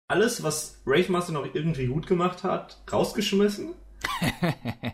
[0.09, 3.75] alles, was Rave Master noch irgendwie gut gemacht hat, rausgeschmissen.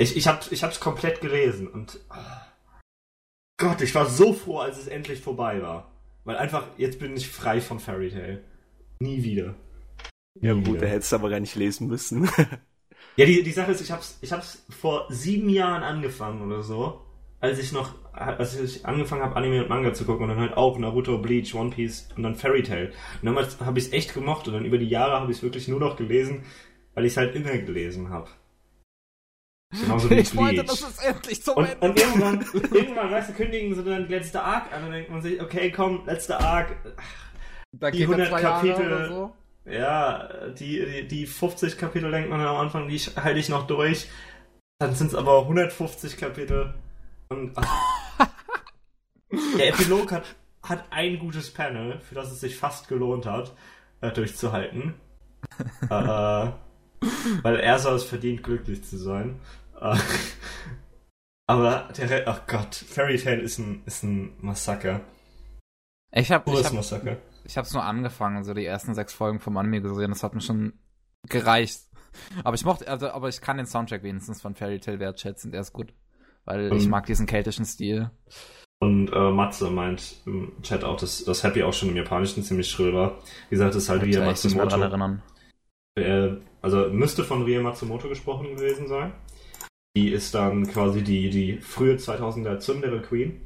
[0.00, 2.46] Ich, ich, hab, ich hab's komplett gelesen und ah,
[3.60, 5.92] Gott, ich war so froh, als es endlich vorbei war.
[6.24, 8.42] Weil einfach, jetzt bin ich frei von Fairy Tail.
[9.00, 9.54] Nie wieder.
[10.40, 10.80] Ja Nie gut, wieder.
[10.80, 12.28] der hättest du aber gar nicht lesen müssen.
[13.16, 17.00] Ja, die, die Sache ist, ich hab's, ich hab's vor sieben Jahren angefangen oder so,
[17.40, 20.56] als ich noch, als ich angefangen habe, Anime und Manga zu gucken und dann halt
[20.56, 22.92] auch Naruto, Bleach, One Piece und dann Fairy Tail.
[23.20, 25.42] Und damals habe ich es echt gemocht und dann über die Jahre habe ich es
[25.42, 26.44] wirklich nur noch gelesen,
[26.94, 28.28] weil ich es halt immer gelesen habe.
[29.70, 30.66] Genauso wie ich wollte, Bleach.
[30.66, 32.44] dass es endlich zum Und, Ende und irgendwann,
[32.74, 35.40] irgendwann, weißt du, kündigen sie dann die letzte Arc an und dann denkt man sich,
[35.40, 36.76] okay, komm, letzte Arc.
[37.72, 39.36] Da die gehen 100 zwei Jahre Kapitel- so.
[39.66, 44.08] Ja, die, die, die 50 Kapitel denkt man am Anfang, die halte ich noch durch.
[44.78, 46.74] Dann sind es aber 150 Kapitel.
[47.28, 47.54] Und
[49.58, 50.24] der Epilog hat,
[50.64, 53.54] hat ein gutes Panel, für das es sich fast gelohnt hat,
[54.00, 54.94] äh, durchzuhalten.
[55.90, 56.46] äh,
[57.42, 59.40] weil er soll es verdient, glücklich zu sein.
[59.80, 59.96] Äh,
[61.46, 65.00] aber der Re Ach Gott, Fairy Tail ist ein, ist ein Massaker.
[66.12, 67.16] Ich habe ich hab, Massaker.
[67.44, 70.10] ich hab's nur angefangen, so die ersten sechs Folgen vom Anime gesehen.
[70.10, 70.72] Das hat mir schon
[71.28, 71.80] gereicht.
[72.42, 75.52] Aber ich mochte, also, aber ich kann den Soundtrack wenigstens von Fairy Tail wertschätzen.
[75.52, 75.92] Der ist gut.
[76.44, 76.90] Weil ich Mhm.
[76.90, 78.10] mag diesen keltischen Stil.
[78.82, 82.68] Und äh, Matze meint im Chat auch, dass das Happy auch schon im Japanischen ziemlich
[82.70, 83.18] schrill war.
[83.48, 84.80] Wie gesagt, das ist halt Ich Ria kann mich Matsumoto.
[84.80, 85.22] erinnern.
[85.98, 86.30] Äh,
[86.62, 89.12] also müsste von Ria Matsumoto gesprochen gewesen sein.
[89.96, 93.40] Die ist dann quasi die, die frühe 2000er Tsundere Queen.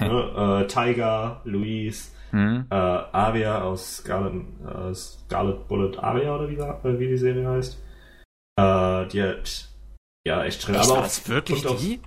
[0.00, 0.62] ne?
[0.64, 2.66] äh, Tiger, Louise, Hm?
[2.70, 7.78] äh, Aria aus Scarlet, äh, Scarlet Bullet Aria oder wie, äh, wie die Serie heißt.
[8.60, 9.68] Äh, die hat
[10.26, 10.74] ja echt schrill.
[10.74, 12.00] Echt, aber das wirklich auch- die?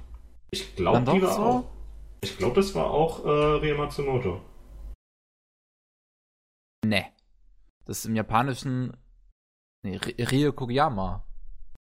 [0.51, 1.41] Ich glaube, die war so?
[1.41, 1.63] auch.
[2.23, 4.41] Ich glaube, das war auch äh, Ria Matsumoto.
[6.85, 7.05] Nee.
[7.85, 8.95] Das ist im Japanischen.
[9.83, 11.25] Nee, Rio Kogiyama.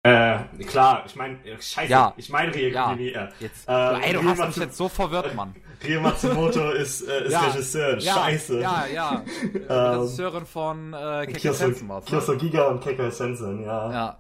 [0.07, 2.13] Äh, klar, ich meine, scheiße, Ja.
[2.19, 2.95] ich meine Rie Ja.
[3.41, 3.67] Jetzt.
[3.69, 5.55] Äh, ey, du Rio hast mich Matsu- jetzt so verwirrt, Mann.
[5.83, 7.41] Rie Matsumoto ist, äh, ist Ja.
[7.47, 8.61] Regisseur, Ja, scheiße.
[8.61, 9.25] Ja, ja.
[9.55, 9.61] Ähm,
[10.01, 11.89] Regisseurin von äh, Kyoso, Sensen?
[12.05, 13.91] Kyoso Giga und Keka Sensen, ja.
[13.93, 14.19] Ja.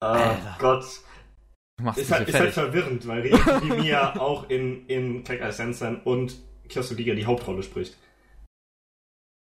[0.00, 0.56] Äh, Alter.
[0.58, 0.84] Gott.
[1.78, 5.52] Du machst Ist mich halt, ist halt verwirrend, weil Rie Kimiya auch in, in Keka
[5.52, 6.34] Sensen und
[6.68, 7.96] Kyoso Giga die Hauptrolle spricht.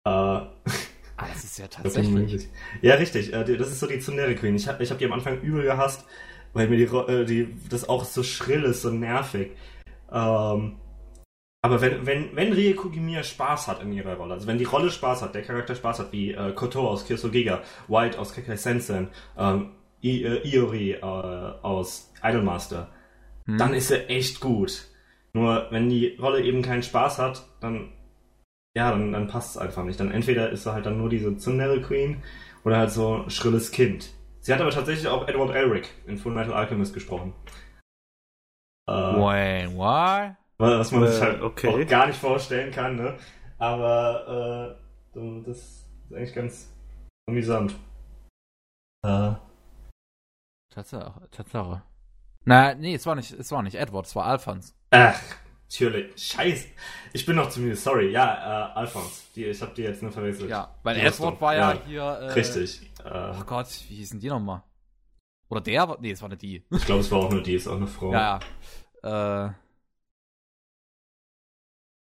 [0.08, 0.42] Äh,
[1.52, 2.50] ist ja tatsächlich.
[2.82, 3.34] Ja, richtig.
[3.34, 4.56] Äh, das ist so die Tsundere Queen.
[4.56, 6.06] Ich habe ich hab die am Anfang übel gehasst,
[6.54, 9.52] weil mir die, äh, die das auch so schrill ist, so nervig.
[10.12, 10.78] Ähm,
[11.64, 14.90] aber wenn, wenn, wenn Rie Kugimiya Spaß hat in ihrer Rolle, also wenn die Rolle
[14.90, 18.56] Spaß hat, der Charakter Spaß hat, wie äh, Koto aus Kirso Giga, White aus Kekai
[18.56, 19.72] Sensen, ähm,
[20.04, 22.90] I, äh, Iori äh, aus Idolmaster,
[23.46, 23.58] Hm.
[23.58, 24.86] dann ist er echt gut.
[25.34, 27.92] Nur wenn die Rolle eben keinen Spaß hat, dann
[28.76, 30.00] ja, dann, dann passt es einfach nicht.
[30.00, 32.24] Dann entweder ist er halt dann nur diese Tsundere Queen
[32.64, 34.14] oder halt so ein schrilles Kind.
[34.40, 37.34] Sie hat aber tatsächlich auch Edward Elric in Full Metal Alchemist gesprochen.
[38.88, 40.36] Äh, Wait, what?
[40.58, 41.68] was man Äh, sich halt okay.
[41.68, 43.18] auch gar nicht vorstellen kann, ne?
[43.58, 44.78] Aber
[45.16, 46.74] äh, das ist eigentlich ganz
[47.28, 47.76] amüsant.
[49.04, 49.34] Äh,
[50.74, 51.84] Tatsache, Tatsache.
[52.46, 54.76] Na, nee, es war nicht, es war nicht Edward, es war Alphons.
[54.92, 55.20] ach,
[55.72, 56.22] Natürlich.
[56.22, 56.68] Scheiße.
[57.14, 57.76] Ich bin noch zu müde.
[57.78, 58.12] Sorry.
[58.12, 59.24] Ja, äh, Alphonse.
[59.36, 60.50] Die, ich habe die jetzt nur verwechselt.
[60.50, 61.42] Ja, weil Die Edward Rüstung.
[61.42, 62.02] war ja, Ja, hier.
[62.04, 62.92] Äh, Richtig.
[63.06, 64.64] Äh, Oh Gott, wie hießen die nochmal?
[65.50, 65.88] Oder der?
[65.88, 66.66] war- Nee, es war nicht die.
[66.70, 68.12] ich glaube, es war auch nur die, ist auch eine Frau.
[68.12, 68.40] Ja,
[69.04, 69.48] ja.
[69.48, 69.54] Äh.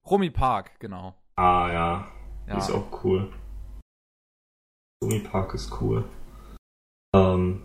[0.08, 1.14] Romy Park, genau.
[1.36, 2.12] Ah, ja.
[2.46, 2.58] Die Ja.
[2.58, 3.32] ist auch cool.
[5.02, 6.04] Tony Park ist cool.
[7.14, 7.62] Ähm,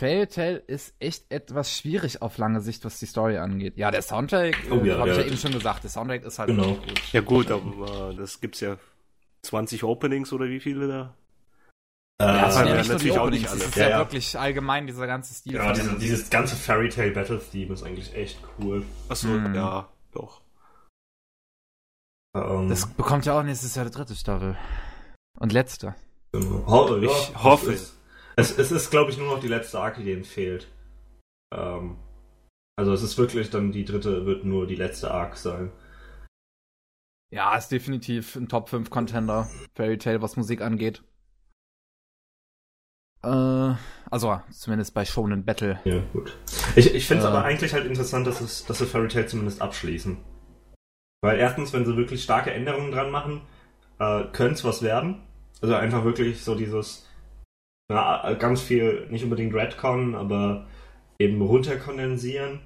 [0.00, 3.76] Fairy Tail ist echt etwas schwierig auf lange Sicht, was die Story angeht.
[3.76, 5.22] Ja, der Soundtrack, Oh äh, ja, habe ich ja.
[5.22, 6.74] ja eben schon gesagt, der Soundtrack ist halt Genau.
[6.74, 7.12] gut.
[7.12, 8.76] Ja gut, aber das gibt's ja
[9.42, 11.14] 20 Openings oder wie viele da?
[12.18, 13.58] äh, Ja, es sind ja ja, natürlich auch nicht alle.
[13.60, 13.98] es ist Ja, ja, ja.
[13.98, 15.54] wirklich allgemein dieser ganze Stil.
[15.54, 18.84] ja, diese, dieses ganze Fairy Tail Battle Theme ist eigentlich echt cool.
[19.08, 19.54] Achso, Hm.
[19.54, 20.40] ja, doch.
[22.34, 24.56] Ähm, das bekommt ja auch nächstes Jahr die dritte Staffel.
[25.38, 25.94] Und letzte.
[26.32, 26.66] genau.
[26.66, 27.78] Ho ja, Ich hoffe.
[28.40, 30.68] Es, es ist, glaube ich, nur noch die letzte Arc, die denen fehlt.
[31.54, 31.98] Ähm,
[32.76, 35.70] also es ist wirklich dann, die dritte wird nur die letzte Arc sein.
[37.32, 39.48] Ja, ist definitiv ein Top 5 Contender.
[39.74, 41.02] Fairy Tail, was Musik angeht.
[43.22, 43.74] Äh,
[44.10, 45.78] also zumindest bei Shonen Battle.
[45.84, 46.36] Ja, gut.
[46.74, 47.32] Ich, ich finde es Äh.
[47.32, 50.16] aber eigentlich halt interessant, dass, es, dass sie Fairy Tail zumindest abschließen.
[51.22, 53.42] Weil erstens, wenn sie wirklich starke Änderungen dran machen,
[53.98, 55.22] äh, könnte es was werden.
[55.60, 57.06] Also einfach wirklich so dieses,
[57.90, 60.66] na, ganz viel, nicht unbedingt Redcon, aber
[61.18, 62.60] eben runterkondensieren.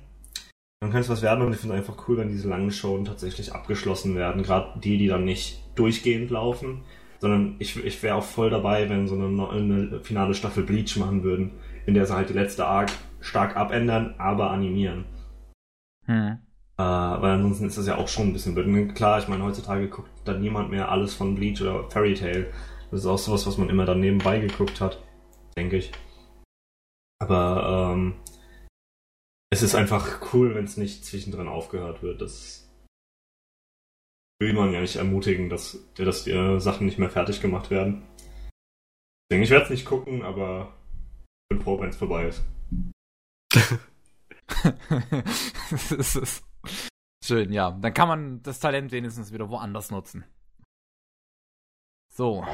[0.81, 3.09] Dann könnte es was werden und ich finde es einfach cool, wenn diese langen Shows
[3.09, 4.43] tatsächlich abgeschlossen werden.
[4.43, 6.83] Gerade die, die dann nicht durchgehend laufen,
[7.21, 11.23] sondern ich, ich wäre auch voll dabei, wenn so eine, eine finale Staffel Bleach machen
[11.23, 11.53] würden,
[11.87, 15.07] in der sie halt die letzte Arc stark abändern, aber animieren.
[16.05, 16.39] Hm.
[16.77, 18.95] Äh, weil ansonsten ist das ja auch schon ein bisschen blöd.
[18.95, 22.49] Klar, ich meine, heutzutage guckt dann niemand mehr alles von Bleach oder Fairy Tail.
[22.91, 25.03] Das ist auch sowas, was man immer dann nebenbei geguckt hat,
[25.57, 25.93] denke ich.
[27.21, 28.21] Aber ähm,
[29.51, 32.21] es ist einfach cool, wenn es nicht zwischendrin aufgehört wird.
[32.21, 32.69] Das
[34.41, 38.03] will man ja nicht ermutigen, dass, dass die äh, Sachen nicht mehr fertig gemacht werden.
[39.31, 40.75] Deswegen, ich werde es nicht gucken, aber
[41.49, 42.43] bin froh, wenn es vorbei ist.
[45.91, 46.45] das ist
[47.25, 47.71] schön, ja.
[47.71, 50.25] Dann kann man das Talent wenigstens wieder woanders nutzen.
[52.13, 52.45] So.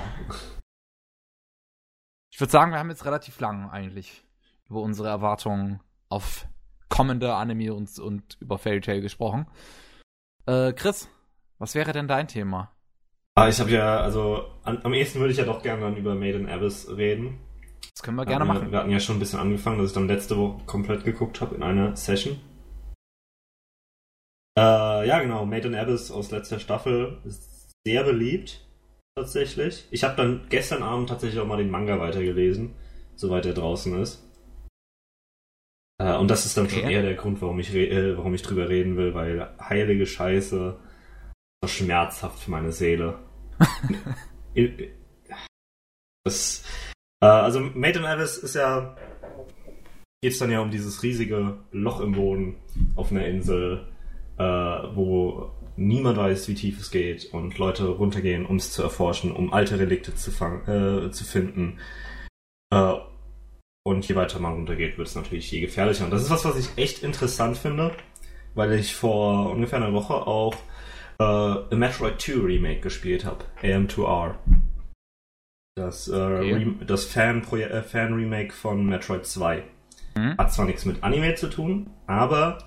[2.41, 4.25] Ich würde sagen, wir haben jetzt relativ lang eigentlich
[4.71, 6.47] über unsere Erwartungen auf
[6.89, 9.47] kommende Anime und, und über Fairy Tail gesprochen.
[10.47, 11.11] Äh, Chris,
[11.59, 12.73] was wäre denn dein Thema?
[13.35, 16.15] Ah, ich habe ja, also an, am ehesten würde ich ja doch gerne dann über
[16.15, 17.41] Made in Abyss reden.
[17.95, 18.73] Das können wir gerne wir, machen.
[18.73, 21.57] Wir hatten ja schon ein bisschen angefangen, dass ich dann letzte Woche komplett geguckt habe
[21.57, 22.41] in einer Session.
[24.57, 28.67] Äh, ja, genau, Made in Abyss aus letzter Staffel ist sehr beliebt,
[29.21, 29.87] tatsächlich.
[29.91, 32.75] Ich habe dann gestern Abend tatsächlich auch mal den Manga weitergelesen,
[33.15, 34.27] soweit er draußen ist.
[35.99, 36.95] Äh, und das ist dann schon Okay.
[36.95, 40.77] eher der Grund, warum ich, äh, warum ich drüber reden will, weil heilige Scheiße
[41.63, 43.19] war schmerzhaft für meine Seele.
[46.25, 46.65] das,
[47.23, 48.97] äh, also Made in Abyss ist ja
[50.23, 52.57] geht es dann ja um dieses riesige Loch im Boden
[52.95, 53.87] auf einer Insel,
[54.39, 55.51] äh, wo
[55.81, 59.79] niemand weiß, wie tief es geht und Leute runtergehen, um es zu erforschen, um alte
[59.79, 61.79] Relikte zu, fang, äh, zu finden.
[62.73, 62.95] Äh,
[63.87, 66.05] und je weiter man runtergeht, wird es natürlich je gefährlicher.
[66.05, 67.93] Und das ist was, was ich echt interessant finde,
[68.55, 70.55] weil ich vor ungefähr einer Woche auch
[71.19, 74.35] äh, A Metroid 2 Remake gespielt habe, AM2R.
[75.77, 76.73] Das, äh, Okay.
[76.87, 79.63] Das Fan-Proje- äh, Fan-Remake von Metroid 2.
[80.15, 80.37] Hm?
[80.37, 82.59] Hat zwar nichts mit Anime zu tun, aber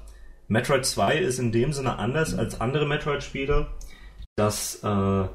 [0.47, 3.67] Metroid 2 ist in dem Sinne anders als andere Metroid-Spiele,
[4.35, 5.27] dass äh,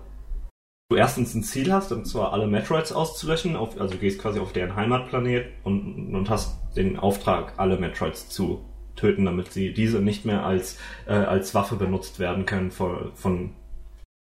[0.90, 4.38] du erstens ein Ziel hast, und zwar alle Metroids auszulöschen, auf, also du gehst quasi
[4.38, 8.64] auf deren Heimatplanet und, und hast den Auftrag, alle Metroids zu
[8.96, 13.54] töten, damit sie diese nicht mehr als, äh, als Waffe benutzt werden können von, von,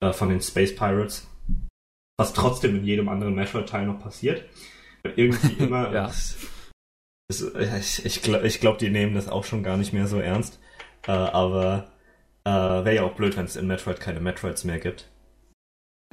[0.01, 1.28] äh, von den Space Pirates.
[2.17, 4.45] Was trotzdem in jedem anderen Metroid-Teil noch passiert.
[5.15, 5.93] Irgendwie immer.
[5.93, 6.11] Ja.
[7.30, 10.59] ich ich glaube, glaub, die nehmen das auch schon gar nicht mehr so ernst.
[11.08, 11.91] Äh, aber
[12.43, 15.10] äh, wäre ja auch blöd, wenn es in Metroid keine Metroids mehr gibt.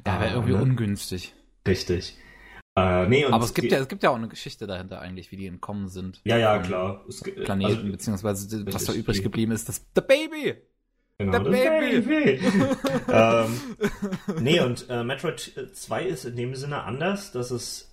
[0.07, 0.63] Ja, wäre irgendwie ne?
[0.63, 1.35] ungünstig.
[1.67, 2.17] Richtig.
[2.75, 5.37] Äh, nee, Aber es gibt ja, es gibt ja auch eine Geschichte dahinter eigentlich, wie
[5.37, 6.21] die entkommen sind.
[6.25, 7.05] Ja, ja, klar.
[7.07, 10.57] Es, Planeten, also, beziehungsweise was da übrig geblieben ist, das The Baby!
[11.19, 12.41] Genau, The das Baby.
[13.13, 13.61] ähm,
[14.41, 17.92] nee, und äh, Metroid 2 ist in dem Sinne anders, dass es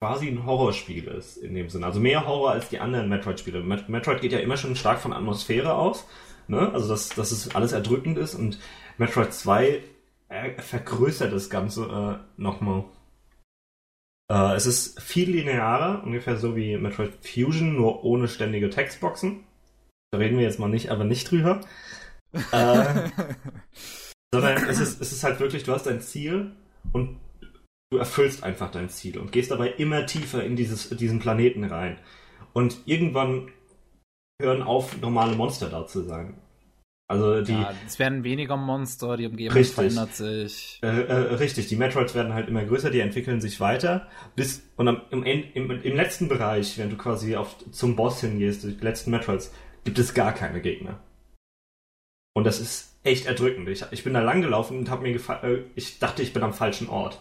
[0.00, 1.86] quasi ein Horrorspiel ist, in dem Sinne.
[1.86, 3.62] Also mehr Horror als die anderen Metroid-Spiele.
[3.62, 6.06] Met Metroid geht ja immer schon stark von Atmosphäre aus,
[6.48, 6.72] ne?
[6.72, 8.58] Also, dass, dass es alles erdrückend ist und
[8.96, 9.82] Metroid 2
[10.30, 11.84] äh, vergrößert das Ganze
[12.18, 12.84] äh, nochmal.
[14.30, 19.44] Äh, es ist viel linearer, ungefähr so wie Metroid Fusion, nur ohne ständige Textboxen.
[20.12, 21.60] Da reden wir jetzt mal nicht, aber nicht drüber.
[22.32, 23.10] äh,
[24.32, 26.52] sondern es ist, es ist halt wirklich, du hast dein Ziel
[26.92, 27.18] und
[27.90, 31.98] du erfüllst einfach dein Ziel und gehst dabei immer tiefer in dieses, diesen Planeten rein.
[32.52, 33.50] Und irgendwann
[34.40, 36.34] hören auf, normale Monster da zu sein.
[37.08, 37.52] Also die.
[37.52, 40.78] Ja, es werden weniger Monster, die Umgebung richtig, verändert sich.
[40.82, 44.06] Äh, äh, richtig, die Metroids werden halt immer größer, die entwickeln sich weiter.
[44.36, 48.62] Bis, und am, im, im, im letzten Bereich, wenn du quasi auf, zum Boss hingehst,
[48.62, 51.00] die letzten Metroids, gibt es gar keine Gegner.
[52.32, 53.68] Und das ist echt erdrückend.
[53.68, 56.44] Ich, ich bin da lang gelaufen und habe mir gefallen, äh, ich dachte, ich bin
[56.44, 57.20] am falschen Ort.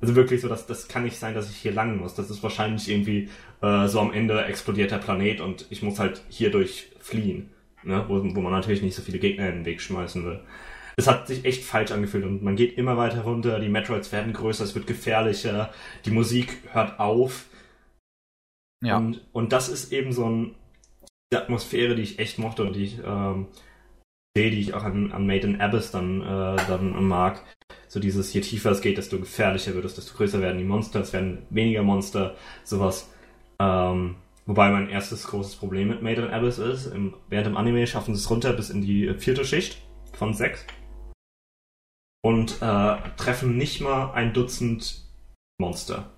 [0.00, 2.14] Also wirklich so, dass das kann nicht sein, dass ich hier lang muss.
[2.14, 3.28] Das ist wahrscheinlich irgendwie
[3.60, 7.50] äh, so am Ende explodiert der Planet und ich muss halt hier durch fliehen
[7.82, 8.04] ne?
[8.08, 10.40] wo, wo man natürlich nicht so viele Gegner in den Weg schmeißen will.
[10.96, 14.32] Es hat sich echt falsch angefühlt und man geht immer weiter runter, die Metroids werden
[14.32, 15.72] größer, es wird gefährlicher,
[16.04, 17.46] die Musik hört auf.
[18.82, 18.98] Ja.
[18.98, 20.54] Und, und das ist eben so ein,
[21.32, 23.46] die Atmosphäre, die ich echt mochte und die ich ähm,
[24.36, 27.42] sehe, die ich auch an, an Made in Abyss dann, äh, dann mag.
[27.90, 31.00] So dieses, je tiefer es geht, desto gefährlicher wird es, desto größer werden die Monster,
[31.00, 33.10] es werden weniger Monster, sowas.
[33.58, 34.14] Ähm,
[34.50, 38.16] Wobei mein erstes großes Problem mit Made in Abyss ist, im, während dem Anime schaffen
[38.16, 39.80] sie es runter bis in die vierte Schicht
[40.14, 40.66] von sechs
[42.22, 45.04] und äh, treffen nicht mal ein Dutzend
[45.60, 46.10] Monster.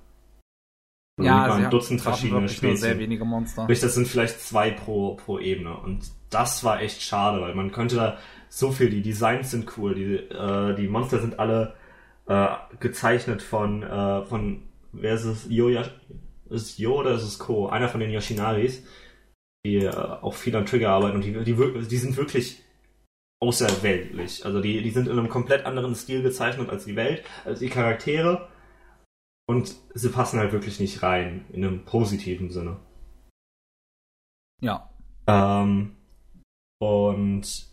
[1.23, 2.81] Also ja, mal ein Dutzend verschiedene Spezies.
[2.81, 3.67] sehr wenige Monster.
[3.67, 5.77] Das sind vielleicht zwei pro, pro Ebene.
[5.77, 8.19] Und das war echt schade, weil man könnte da
[8.49, 11.75] so viel, die Designs sind cool, die, äh, die Monster sind alle
[12.27, 12.49] äh,
[12.81, 14.63] gezeichnet von, äh, von,
[14.93, 15.83] wer ist es, Yoya,
[16.51, 17.69] ist es Yo oder ist es Ko?
[17.69, 18.83] Einer von den Yoshinaris,
[19.65, 22.63] die äh, auch viel an Trigger arbeiten und die, die, die sind wirklich
[23.41, 24.45] außerweltlich.
[24.47, 27.69] Also die, die sind in einem komplett anderen Stil gezeichnet als die Welt, als die
[27.69, 28.49] Charaktere.
[29.47, 32.79] Und sie passen halt wirklich nicht rein, in einem positiven Sinne.
[34.61, 34.91] Ja.
[35.27, 35.97] Ähm,
[36.81, 37.67] und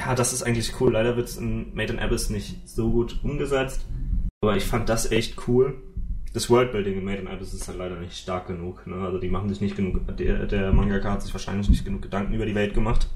[0.00, 0.92] ja, das ist eigentlich cool.
[0.92, 3.84] Leider wird es in Made in Abyss nicht so gut umgesetzt.
[4.42, 5.82] Aber ich fand das echt cool
[6.36, 8.86] das Worldbuilding in Made in Abyss ist halt leider nicht stark genug.
[8.86, 8.96] Ne?
[8.96, 12.34] Also die machen sich nicht genug, der, der Mangaka hat sich wahrscheinlich nicht genug Gedanken
[12.34, 13.08] über die Welt gemacht.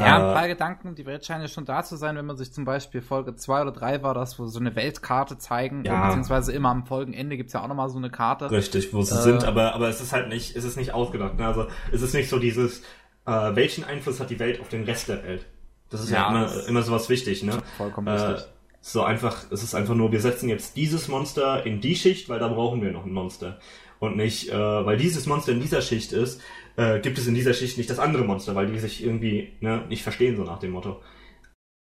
[0.00, 2.36] Ja, ein äh, paar Gedanken, die Welt scheint ja schon da zu sein, wenn man
[2.36, 6.06] sich zum Beispiel Folge 2 oder 3 war das, wo so eine Weltkarte zeigen, ja.
[6.06, 8.50] beziehungsweise immer am Folgenende gibt es ja auch nochmal so eine Karte.
[8.50, 11.36] Richtig, wo sie äh, sind, aber, aber es ist halt nicht, es ist nicht ausgedacht.
[11.38, 11.46] Ne?
[11.46, 12.80] Also es ist nicht so dieses,
[13.26, 15.46] äh, welchen Einfluss hat die Welt auf den Rest der Welt?
[15.90, 17.58] Das ist ja, ja immer, immer sowas wichtig, ne?
[17.76, 18.46] Vollkommen äh, wichtig.
[18.80, 22.38] So einfach, es ist einfach nur, wir setzen jetzt dieses Monster in die Schicht, weil
[22.38, 23.58] da brauchen wir noch ein Monster.
[23.98, 26.40] Und nicht, äh, weil dieses Monster in dieser Schicht ist,
[26.76, 29.86] äh, gibt es in dieser Schicht nicht das andere Monster, weil die sich irgendwie ne,
[29.88, 31.02] nicht verstehen, so nach dem Motto.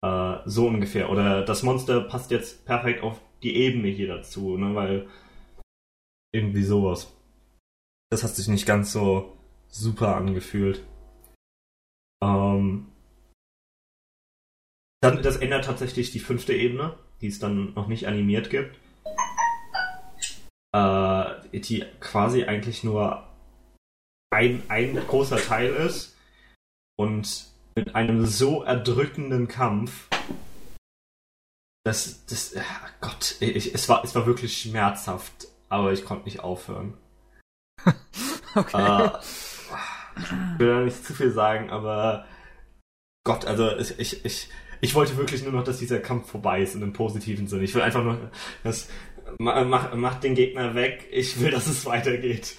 [0.03, 1.09] Äh, so ungefähr.
[1.09, 5.07] Oder das Monster passt jetzt perfekt auf die Ebene hier dazu, ne, weil
[6.33, 7.13] irgendwie sowas.
[8.09, 10.85] Das hat sich nicht ganz so super angefühlt.
[12.23, 12.87] Ähm,
[15.01, 18.79] dann, das ändert tatsächlich die fünfte Ebene, die es dann noch nicht animiert gibt.
[20.73, 23.23] Äh, die quasi eigentlich nur
[24.29, 26.15] ein, ein großer Teil ist
[26.97, 30.07] und mit einem so erdrückenden Kampf,
[31.85, 36.41] dass das, ach Gott, ich, es, war, es war wirklich schmerzhaft, aber ich konnte nicht
[36.41, 36.97] aufhören.
[38.55, 39.05] okay.
[39.05, 39.11] Äh,
[40.19, 42.25] ich will da nicht zu viel sagen, aber
[43.23, 44.49] Gott, also ich, ich,
[44.81, 47.63] ich wollte wirklich nur noch, dass dieser Kampf vorbei ist in einem positiven Sinne.
[47.63, 48.31] Ich will einfach nur,
[48.63, 48.89] dass
[49.39, 51.07] mach, mach den Gegner weg.
[51.11, 52.55] Ich will, dass es weitergeht.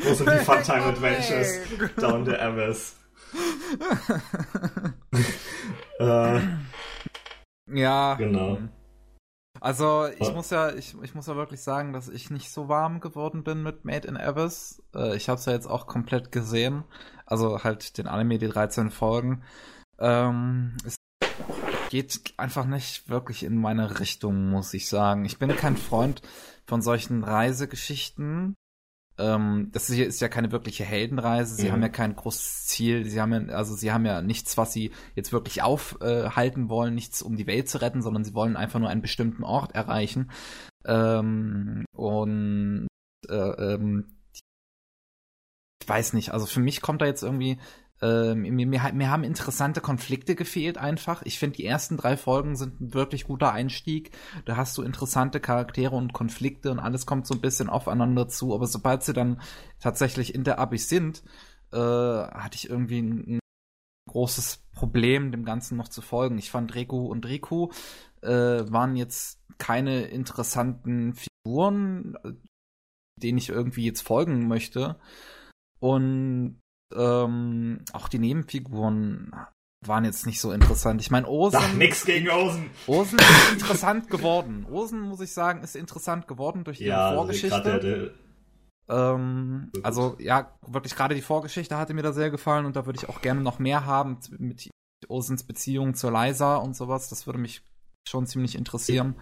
[0.00, 1.58] Wo sind die Funtime Adventures
[1.96, 2.96] down the Abyss?
[5.98, 6.40] äh,
[7.70, 8.14] ja.
[8.14, 8.58] Genau.
[9.60, 12.98] Also ich muss ja, ich, ich muss ja wirklich sagen, dass ich nicht so warm
[12.98, 14.82] geworden bin mit Made in Abyss.
[14.94, 16.82] Äh, ich habe es ja jetzt auch komplett gesehen.
[17.26, 19.44] Also halt den Anime, die 13 Folgen.
[19.98, 20.96] Ähm, es
[21.92, 25.26] geht einfach nicht wirklich in meine Richtung, muss ich sagen.
[25.26, 26.22] Ich bin kein Freund
[26.64, 28.54] von solchen Reisegeschichten.
[29.18, 31.54] Ähm, das hier ist ja keine wirkliche Heldenreise.
[31.54, 31.72] Sie mhm.
[31.72, 33.04] haben ja kein großes Ziel.
[33.04, 36.94] Sie haben ja, also sie haben ja nichts, was sie jetzt wirklich aufhalten äh, wollen,
[36.94, 40.30] nichts um die Welt zu retten, sondern sie wollen einfach nur einen bestimmten Ort erreichen.
[40.86, 42.86] Ähm, und
[43.28, 47.58] äh, ähm, ich weiß nicht, also für mich kommt da jetzt irgendwie
[48.02, 51.22] ähm, mir, mir, mir, haben interessante Konflikte gefehlt einfach.
[51.22, 54.10] Ich finde, die ersten drei Folgen sind ein wirklich guter Einstieg.
[54.44, 58.54] Da hast du interessante Charaktere und Konflikte und alles kommt so ein bisschen aufeinander zu.
[58.54, 59.40] Aber sobald sie dann
[59.78, 61.22] tatsächlich in der Abyss sind,
[61.72, 63.38] äh, hatte ich irgendwie ein, ein,
[64.08, 66.36] großes Problem, dem Ganzen noch zu folgen.
[66.36, 67.70] Ich fand Reku und Riku
[68.20, 72.18] äh, waren jetzt keine interessanten Figuren,
[73.16, 74.98] denen ich irgendwie jetzt folgen möchte.
[75.78, 76.61] Und
[76.96, 79.32] ähm, auch die Nebenfiguren
[79.84, 81.00] waren jetzt nicht so interessant.
[81.00, 81.58] Ich meine, Osen.
[81.60, 82.70] Ach, nix gegen Osen.
[82.86, 84.64] Osen ist interessant geworden.
[84.70, 88.12] Osen, muss ich sagen, ist interessant geworden durch Ja, ihre also Vorgeschichte.
[88.88, 92.86] der, Ähm, also ja, wirklich gerade die Vorgeschichte hatte mir da sehr gefallen und da
[92.86, 94.70] würde ich auch gerne noch mehr haben mit
[95.08, 97.08] Osens Beziehung zur Liza und sowas.
[97.08, 97.62] Das würde mich
[98.08, 99.16] schon ziemlich interessieren.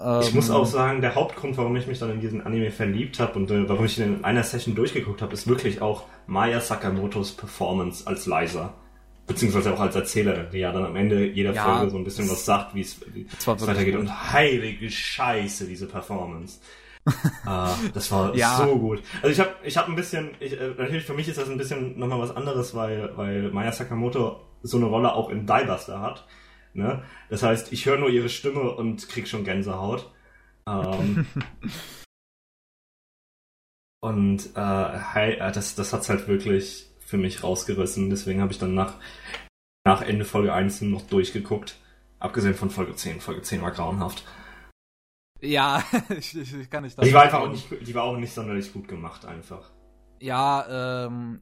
[0.00, 3.20] Ich Ähm, muss auch sagen, der Hauptgrund, warum ich mich dann in diesen Anime verliebt
[3.20, 6.60] habe und äh, warum ich ihn in einer Session durchgeguckt habe, ist wirklich auch Maya
[6.60, 8.74] Sakamotos Performance als Liza.
[9.26, 12.28] Beziehungsweise auch als Erzählerin, die ja dann am Ende jeder Ja, Folge so ein bisschen
[12.28, 13.00] was sagt, wie es
[13.46, 13.92] weitergeht.
[13.94, 14.00] gut.
[14.00, 16.58] Und heilige Scheiße, diese Performance.
[17.46, 18.56] ah, das war Ja.
[18.56, 19.02] so gut.
[19.22, 21.58] Also ich habe ich hab ein bisschen, ich, äh, natürlich für mich ist das ein
[21.58, 26.26] bisschen nochmal was anderes, weil, weil Maya Sakamoto so eine Rolle auch in Diebuster hat.
[26.74, 27.02] Ne?
[27.28, 30.10] Das heißt, ich höre nur ihre Stimme und krieg schon Gänsehaut.
[30.66, 31.26] Ähm,
[34.00, 38.10] und äh, äh, das, das hat's halt wirklich für mich rausgerissen.
[38.10, 38.94] Deswegen habe ich dann nach,
[39.84, 41.76] nach Ende Folge 1 noch durchgeguckt.
[42.18, 43.20] Abgesehen von Folge 10.
[43.20, 44.24] Folge 10 war grauenhaft.
[45.40, 45.82] Ja,
[46.16, 48.72] ich, ich, ich kann nicht Die war einfach auch nicht, die war auch nicht sonderlich
[48.72, 49.70] gut gemacht einfach.
[50.20, 51.40] Ja, ähm,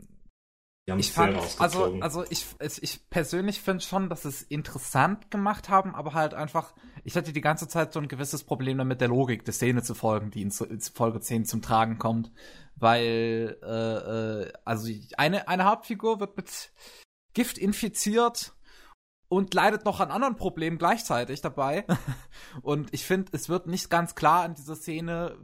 [0.90, 5.68] Die haben ich fand, also, also ich, ich persönlich finde schon, dass es interessant gemacht
[5.68, 6.74] haben, aber halt einfach,
[7.04, 9.94] ich hatte die ganze Zeit so ein gewisses Problem damit, der Logik der Szene zu
[9.94, 12.32] folgen, die in, in Folge 10 zum Tragen kommt.
[12.74, 16.72] Weil, äh, äh, also eine, eine Hauptfigur wird mit
[17.34, 18.52] Gift infiziert
[19.28, 21.86] und leidet noch an anderen Problemen gleichzeitig dabei.
[22.62, 25.38] Und ich finde, es wird nicht ganz klar in dieser Szene,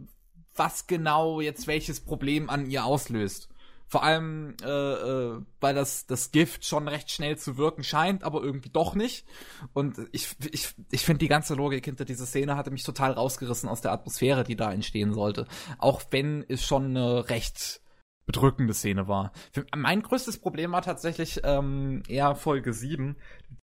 [0.57, 3.49] was genau jetzt welches Problem an ihr auslöst.
[3.89, 8.43] Vor allem, äh, äh, weil das, das Gift schon recht schnell zu wirken scheint, aber
[8.43, 9.27] irgendwie doch nicht.
[9.75, 13.69] Und ich, ich, ich finde, die ganze Logik hinter dieser Szene hatte mich total rausgerissen
[13.69, 15.47] aus der Atmosphäre, die da entstehen sollte.
[15.79, 17.81] Auch wenn es schon eine recht
[18.27, 19.33] bedrückende Szene war.
[19.53, 23.17] Für, mein größtes Problem war tatsächlich ähm, eher Folge 7.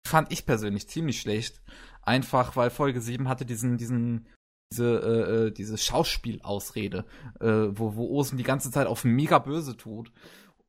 [0.06, 1.62] Fand ich persönlich ziemlich schlecht.
[2.02, 4.28] Einfach, weil Folge 7 hatte diesen, diesen
[4.70, 7.04] diese, äh, äh, diese Schauspielausrede,
[7.40, 10.12] äh, wo, wo Osen die ganze Zeit auf mega böse tut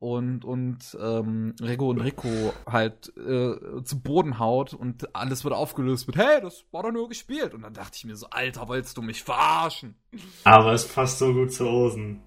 [0.00, 6.08] und, und ähm, Rego und Rico halt äh, zu Boden haut und alles wird aufgelöst
[6.08, 7.54] mit, hey, das war doch nur gespielt.
[7.54, 9.94] Und dann dachte ich mir so, Alter, wolltest du mich verarschen?
[10.42, 12.20] Aber es passt so gut zu Osen.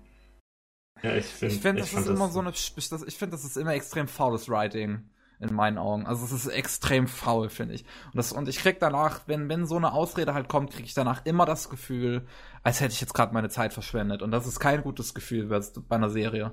[1.03, 1.55] Ja, ich finde.
[1.55, 2.71] Ich finde, das ist immer so eine, ich
[3.17, 5.09] finde, das ist immer extrem faules Writing
[5.39, 6.05] in meinen Augen.
[6.05, 7.83] Also es ist extrem faul, finde ich.
[8.05, 10.93] Und das und ich krieg danach, wenn wenn so eine Ausrede halt kommt, kriege ich
[10.93, 12.25] danach immer das Gefühl,
[12.63, 14.21] als hätte ich jetzt gerade meine Zeit verschwendet.
[14.21, 16.51] Und das ist kein gutes Gefühl bei einer Serie,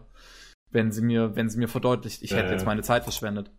[0.70, 2.52] wenn sie mir wenn sie mir verdeutlicht, ich hätte Äh.
[2.52, 3.50] jetzt meine Zeit verschwendet.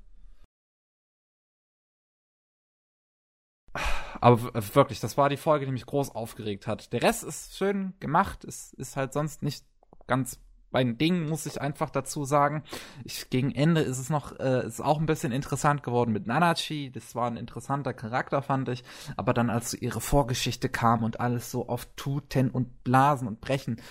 [4.21, 6.93] Aber wirklich, das war die Folge, die mich groß aufgeregt hat.
[6.93, 9.65] Der Rest ist schön gemacht, es ist halt sonst nicht
[10.07, 10.39] ganz
[10.73, 12.63] mein Ding, muss ich einfach dazu sagen.
[13.05, 16.91] Ich, gegen Ende ist es noch, äh, ist auch ein bisschen interessant geworden mit Nanachi.
[16.91, 18.83] Das war ein interessanter Charakter, fand ich.
[19.15, 23.39] Aber dann, als so ihre Vorgeschichte kam und alles so auf Tuten und Blasen und
[23.39, 23.81] Brechen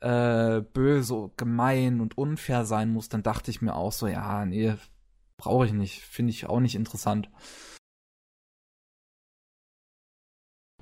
[0.00, 4.74] äh, böse, gemein und unfair sein muss, dann dachte ich mir auch so, ja, nee,
[5.36, 6.00] brauche ich nicht.
[6.02, 7.30] Finde ich auch nicht interessant.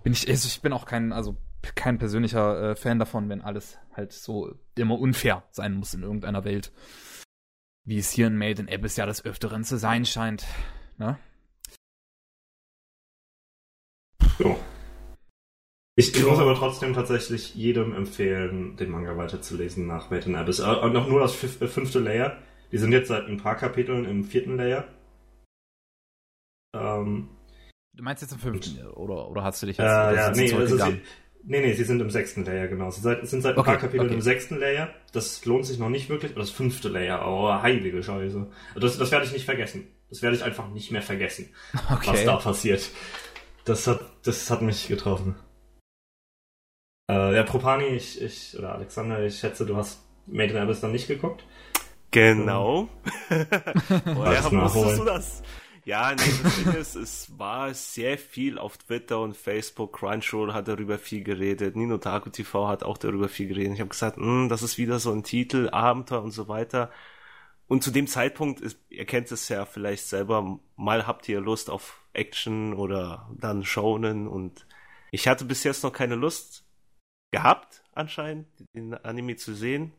[0.03, 1.37] Bin ich, also ich bin auch kein, also
[1.75, 6.45] kein persönlicher äh, Fan davon, wenn alles halt so immer unfair sein muss in irgendeiner
[6.45, 6.73] Welt.
[7.85, 10.47] Wie es hier in Made in Abyss ja des Öfteren zu sein scheint.
[10.99, 11.19] Ne?
[14.39, 14.59] So.
[15.97, 20.61] Ich, ich muss aber trotzdem tatsächlich jedem empfehlen, den Manga weiterzulesen nach Made in Abyss.
[20.61, 22.39] Äh, Und noch nur das äh, fünfte Layer.
[22.73, 24.89] Die sind jetzt seit ein paar Kapiteln im vierten Layer.
[26.75, 27.29] Ähm,
[27.93, 30.49] Du meinst jetzt im fünften, oder, oder hast du dich äh, jetzt oder ja, sind
[30.49, 30.77] sie nee, also
[31.45, 32.91] nee, nee, sie sind im sechsten Layer, genau.
[32.91, 34.15] Sie sind seit ein Okay, paar Kapiteln okay.
[34.15, 34.91] im sechsten Layer.
[35.13, 36.35] Das lohnt sich noch nicht wirklich.
[36.35, 38.47] Das fünfte Layer, oh, heilige Scheiße.
[38.77, 39.89] Das, das werde ich nicht vergessen.
[40.09, 42.25] Das werde ich einfach nicht mehr vergessen, was Okay.
[42.25, 42.89] da passiert.
[43.65, 45.37] Das hat, das hat mich getroffen.
[47.11, 50.93] Äh, ja, Propani, ich, ich, oder Alexander, ich schätze, du hast Made in Abyss dann
[50.93, 51.45] nicht geguckt.
[52.13, 52.89] Genau.
[54.05, 55.43] Woher wusstest du das?
[55.85, 59.95] Ja, nee, das Ding ist, es war sehr viel auf Twitter und Facebook.
[59.99, 61.75] Crunchyroll hat darüber viel geredet.
[61.75, 63.75] Nino Taku TV hat auch darüber viel geredet.
[63.75, 66.91] Ich habe gesagt, "Hm, das ist wieder so ein Titel, Abenteuer und so weiter.
[67.67, 71.71] Und zu dem Zeitpunkt, ist, ihr kennt es ja vielleicht selber, mal habt ihr Lust
[71.71, 74.67] auf Action oder dann Shonen und
[75.13, 76.65] ich hatte bis jetzt noch keine Lust
[77.33, 79.93] gehabt, anscheinend, den Anime zu sehen,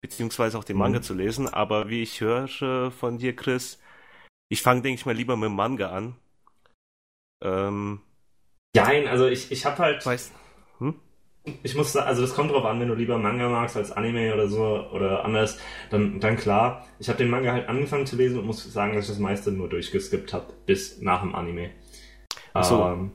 [0.00, 0.80] beziehungsweise auch den Mhm.
[0.82, 3.80] Manga zu lesen, aber wie ich höre von dir, Chris,
[4.50, 6.16] ich fange, denke ich mal, lieber mit dem Manga an.
[7.40, 8.00] Ähm,
[8.74, 10.32] Nein, also ich, ich habe halt, weißt,
[10.78, 10.94] hm?
[11.62, 14.34] ich muss sagen, also das kommt drauf an, wenn du lieber Manga magst als Anime
[14.34, 15.58] oder so oder anders,
[15.90, 16.84] dann, dann klar.
[16.98, 19.52] Ich habe den Manga halt angefangen zu lesen und muss sagen, dass ich das meiste
[19.52, 21.70] nur durchgeskippt habe, bis nach dem Anime.
[22.60, 22.84] so.
[22.84, 23.12] Ähm,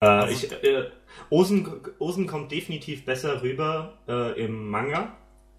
[0.00, 0.90] äh, also, ich, äh,
[1.30, 5.16] Osen, Osen kommt definitiv besser rüber äh, im Manga.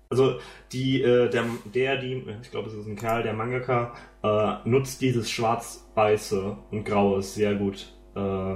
[0.09, 0.39] Also
[0.71, 3.93] die, äh, der, der, die, ich glaube, es ist ein Kerl, der Mangaka,
[4.23, 8.55] äh, nutzt dieses Schwarz-Weiße und Graue sehr gut äh,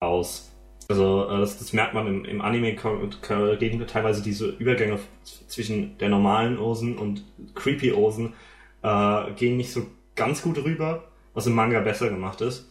[0.00, 0.50] aus.
[0.88, 6.08] Also äh, das, das, merkt man im, im Anime gehen teilweise diese Übergänge zwischen der
[6.08, 8.34] normalen Osen und Creepy Osen
[8.82, 9.86] äh, gehen nicht so
[10.16, 12.68] ganz gut rüber, was im Manga besser gemacht ist.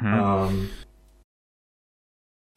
[0.00, 0.06] Hm.
[0.06, 0.70] Ähm,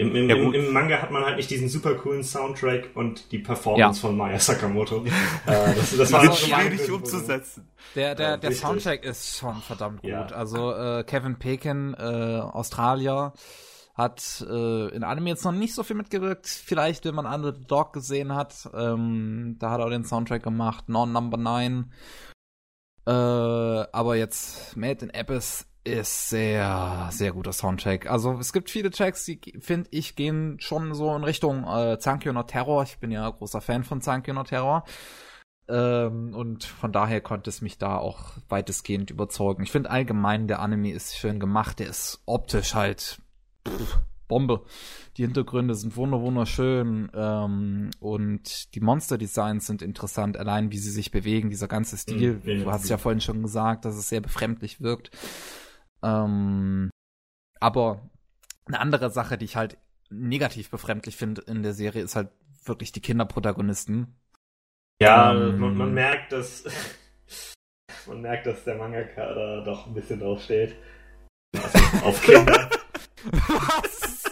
[0.01, 3.31] im, im, ja, im, im, Manga hat man halt nicht diesen super coolen Soundtrack und
[3.31, 4.07] die Performance ja.
[4.07, 5.05] von Maya Sakamoto.
[5.45, 7.67] äh, das, das war schwierig umzusetzen.
[7.95, 10.09] Der, der, der Soundtrack ist schon verdammt gut.
[10.09, 10.25] Ja.
[10.25, 13.33] Also äh, Kevin Pekin, äh, Australier,
[13.93, 16.47] hat äh, in Anime jetzt noch nicht so viel mitgewirkt.
[16.47, 18.69] Vielleicht, wenn man andere Dog gesehen hat.
[18.73, 21.91] Ähm, da hat er auch den Soundtrack gemacht, Non Number 9.
[23.05, 28.09] Äh, aber jetzt Made in Abyss ist sehr, sehr guter Soundtrack.
[28.09, 32.33] Also es gibt viele Tracks, die finde ich gehen schon so in Richtung äh, Zankyo
[32.33, 32.83] no Terror.
[32.83, 34.83] Ich bin ja großer Fan von Zankyo no Terror.
[35.67, 39.63] Ähm, und von daher konnte es mich da auch weitestgehend überzeugen.
[39.63, 41.79] Ich finde allgemein, der Anime ist schön gemacht.
[41.79, 43.19] Der ist optisch halt
[43.67, 44.63] pff, Bombe.
[45.17, 50.37] Die Hintergründe sind wunder wunderschön ähm, und die Monster-Designs sind interessant.
[50.37, 52.39] Allein wie sie sich bewegen, dieser ganze Stil.
[52.43, 55.11] Mhm, du hast ja vorhin schon gesagt, dass es sehr befremdlich wirkt.
[56.03, 56.89] Ähm,
[57.59, 58.09] aber
[58.65, 59.77] eine andere Sache, die ich halt
[60.09, 62.29] negativ befremdlich finde in der Serie, ist halt
[62.65, 64.15] wirklich die Kinderprotagonisten.
[65.01, 66.65] Ja, ähm, man, man, merkt, dass
[68.07, 70.75] man merkt, dass der Mangaka da doch ein bisschen drauf steht.
[71.55, 72.69] Also auf Kinder.
[73.31, 74.23] Was?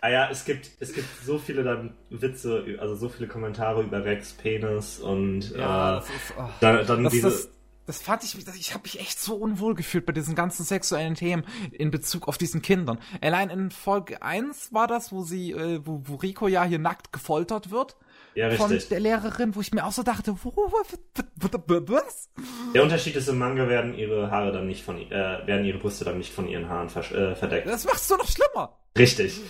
[0.00, 4.04] Ah ja, es gibt, es gibt so viele dann Witze, also so viele Kommentare über
[4.04, 7.28] Rex Penis und ja, äh, ist, oh, dann, dann diese.
[7.28, 7.50] Das,
[7.88, 11.42] das fand ich, ich habe mich echt so unwohl gefühlt bei diesen ganzen sexuellen Themen
[11.72, 12.98] in Bezug auf diesen Kindern.
[13.22, 17.14] Allein in Folge 1 war das, wo sie, äh, wo, wo Rico ja hier nackt
[17.14, 17.96] gefoltert wird.
[18.34, 22.28] Ja, von der Lehrerin, wo ich mir auch so dachte, was?
[22.74, 25.10] Der Unterschied ist, im Manga werden ihre Haare dann nicht von, äh,
[25.46, 27.66] werden ihre Brüste dann nicht von ihren Haaren äh, verdeckt.
[27.66, 28.78] Das machst du noch schlimmer.
[28.98, 29.40] Richtig.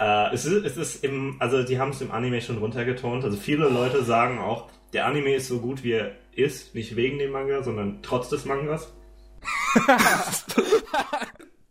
[0.00, 3.24] äh, es ist, es ist im, also die haben es im Anime schon runtergetont.
[3.24, 7.18] Also viele Leute sagen auch, der Anime ist so gut, wie er ist, nicht wegen
[7.18, 8.92] dem Manga, sondern trotz des Mangas.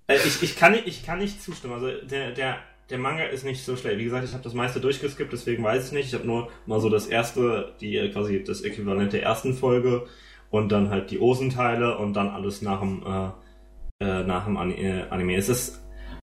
[0.07, 1.73] äh, ich, ich, kann nicht, ich kann nicht zustimmen.
[1.73, 2.59] Also der, der,
[2.89, 3.97] der Manga ist nicht so schlecht.
[3.97, 6.07] Wie gesagt, ich habe das meiste durchgeskippt, deswegen weiß ich nicht.
[6.07, 10.07] Ich habe nur mal so das erste, die äh, quasi das Äquivalent der ersten Folge
[10.49, 15.35] und dann halt die Osenteile und dann alles nach dem, äh, äh, nach dem Anime.
[15.35, 15.81] Es ist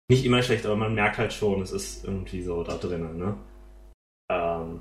[0.08, 3.36] nicht immer schlecht, aber man merkt halt schon, es ist irgendwie so da drinnen, ne?
[4.30, 4.80] Ähm,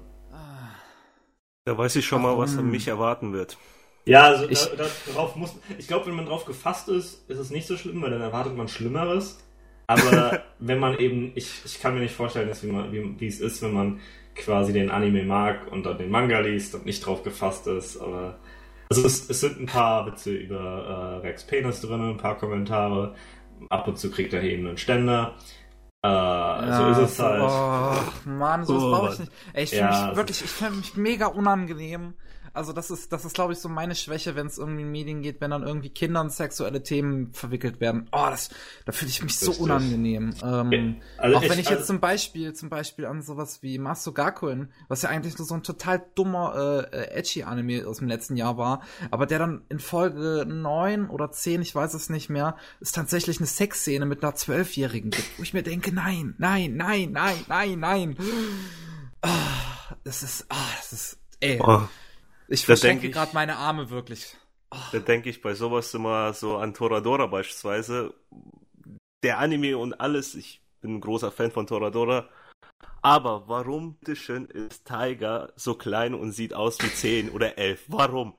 [1.67, 3.57] da weiß ich schon mal, was mich erwarten wird.
[4.05, 5.53] Ja, also ich, da, darauf muss.
[5.77, 8.55] Ich glaube, wenn man drauf gefasst ist, ist es nicht so schlimm, weil dann erwartet
[8.55, 9.45] man Schlimmeres.
[9.87, 13.27] Aber wenn man eben, ich, ich kann mir nicht vorstellen, dass wie, man, wie, wie
[13.27, 13.99] es ist, wenn man
[14.33, 17.97] quasi den Anime mag und dann den Manga liest und nicht drauf gefasst ist.
[17.97, 18.39] Aber
[18.89, 23.13] also es, es sind ein paar Witze über äh, Rex Penis drin, ein paar Kommentare.
[23.67, 25.35] Ab und zu kriegt er eben einen Ständer.
[26.07, 27.41] Äh, ja, so ist es halt.
[27.43, 29.31] Oh, Mann, sowas oh, brauche ich nicht.
[29.53, 32.13] Ey, ich fühle mich wirklich, ich fühle mich mega unangenehm,
[32.57, 35.21] also das ist, das ist, glaube ich, so meine Schwäche, wenn es irgendwie in Medien
[35.21, 38.09] geht, wenn dann irgendwie Kindern sexuelle Themen verwickelt werden.
[38.11, 38.49] Oh, das,
[38.85, 39.55] da fühle ich mich Richtig.
[39.55, 40.33] so unangenehm.
[40.43, 43.77] Ähm, also auch ich, wenn ich also jetzt zum Beispiel, zum Beispiel an sowas wie
[43.77, 48.35] Masu Gakuen, was ja eigentlich nur so ein total dummer äh, Edgy-Anime aus dem letzten
[48.35, 48.81] Jahr war,
[49.11, 53.37] aber der dann in Folge neun oder zehn, ich weiß es nicht mehr, ist tatsächlich
[53.37, 57.79] eine Sexszene mit einer Zwölfjährigen gibt, wo ich mir denke, nein, nein, nein, nein, nein,
[57.79, 58.17] nein.
[59.21, 61.59] Oh, das ist, ah, oh, das ist, ey.
[61.61, 61.87] Oh.
[62.47, 64.35] Ich verschränke gerade meine Arme wirklich.
[64.71, 64.77] Oh.
[64.91, 68.13] Da denke ich bei sowas immer so an Toradora beispielsweise.
[69.23, 72.29] Der Anime und alles, ich bin ein großer Fan von Toradora.
[73.01, 77.85] Aber warum schön ist Tiger so klein und sieht aus wie 10 oder 11?
[77.87, 78.35] Warum?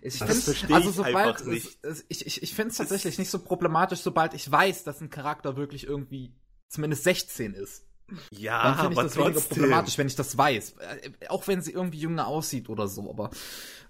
[0.00, 4.00] Ich finde also sobald es, es, ich ich, ich finde es tatsächlich nicht so problematisch,
[4.00, 6.34] sobald ich weiß, dass ein Charakter wirklich irgendwie
[6.68, 7.86] zumindest 16 ist.
[8.30, 9.24] Ja, dann finde ich das trotzdem.
[9.24, 10.76] weniger problematisch, wenn ich das weiß.
[10.78, 13.30] Äh, auch wenn sie irgendwie jünger aussieht oder so, aber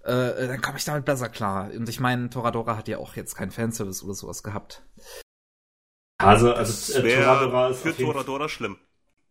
[0.03, 1.69] äh, dann komme ich damit besser klar.
[1.75, 4.83] Und ich meine, Toradora hat ja auch jetzt keinen Fanservice oder sowas gehabt.
[6.17, 8.77] Also, also äh, Toradora ist für Toradora schlimm.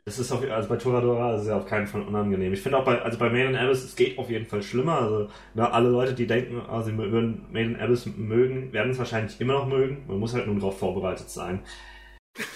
[0.05, 2.52] Es ist auf, also bei Toradora ist es ja auf keinen Fall unangenehm.
[2.52, 4.98] Ich finde auch bei, also bei Made in Abyss, es geht auf jeden Fall schlimmer.
[5.01, 8.98] Also, na, alle Leute, die denken, also sie würden Made in Abyss mögen, werden es
[8.98, 10.05] wahrscheinlich immer noch mögen.
[10.09, 11.60] Man muss halt nur darauf vorbereitet sein.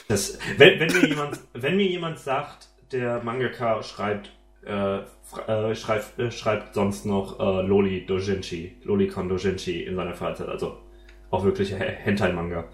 [0.08, 4.32] Das, wenn, wenn, mir jemand, wenn mir jemand sagt, der Mangaka schreibt,
[4.64, 10.48] äh, äh, schreibt, äh, schreibt sonst noch äh, Loli Dojinshi, Lolicon Dojinshi in seiner Freizeit,
[10.48, 10.78] also
[11.30, 12.64] auch wirklich Hentai-Manga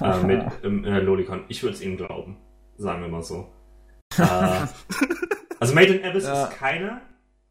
[0.00, 1.44] äh, mit ähm, äh, Lolicon.
[1.48, 2.36] Ich würde es ihm glauben,
[2.76, 3.48] sagen wir mal so.
[4.18, 4.22] Äh,
[5.60, 6.44] also Made in Abyss ja.
[6.44, 7.00] ist keine,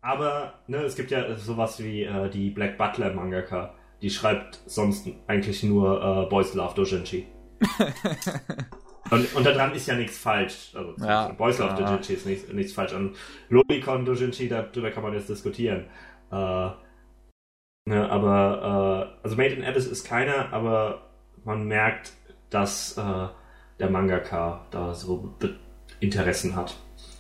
[0.01, 5.07] aber ne, es gibt ja sowas wie äh, die Black Butler Mangaka, die schreibt sonst
[5.27, 7.27] eigentlich nur äh, Boys Love Dojinshi.
[9.09, 10.71] Und, und daran ist ja nichts falsch.
[10.73, 11.87] Also ja, Boys Love ja.
[11.87, 12.93] Dojinshi ist nichts, nichts falsch.
[12.93, 13.15] An
[13.49, 15.85] Logicon Dojinshi, darüber kann man jetzt diskutieren.
[16.31, 16.69] Äh,
[17.85, 21.09] ne, aber, äh, also Made in Abyss ist keiner, aber
[21.43, 22.13] man merkt,
[22.49, 23.27] dass äh,
[23.79, 25.55] der Mangaka da so Be
[25.99, 26.75] Interessen hat.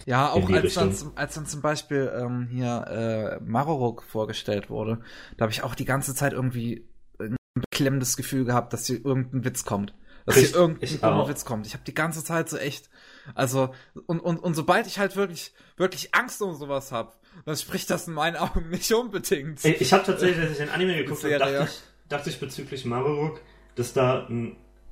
[0.05, 4.99] Ja, auch als dann, als dann zum Beispiel ähm, hier äh, Marorok vorgestellt wurde,
[5.37, 6.85] da habe ich auch die ganze Zeit irgendwie
[7.19, 9.93] ein beklemmendes Gefühl gehabt, dass hier irgendein Witz kommt.
[10.25, 11.67] Dass hier irgendein dummer Witz kommt.
[11.67, 12.89] Ich habe die ganze Zeit so echt,
[13.35, 13.73] also,
[14.05, 17.11] und, und, und sobald ich halt wirklich, wirklich Angst um sowas habe,
[17.45, 19.63] dann spricht das in meinen Augen nicht unbedingt.
[19.65, 22.85] Ich, ich habe tatsächlich, als ich den Anime geguckt habe, dachte, ich, dachte ich bezüglich
[22.85, 23.41] Marorok,
[23.75, 24.29] dass da,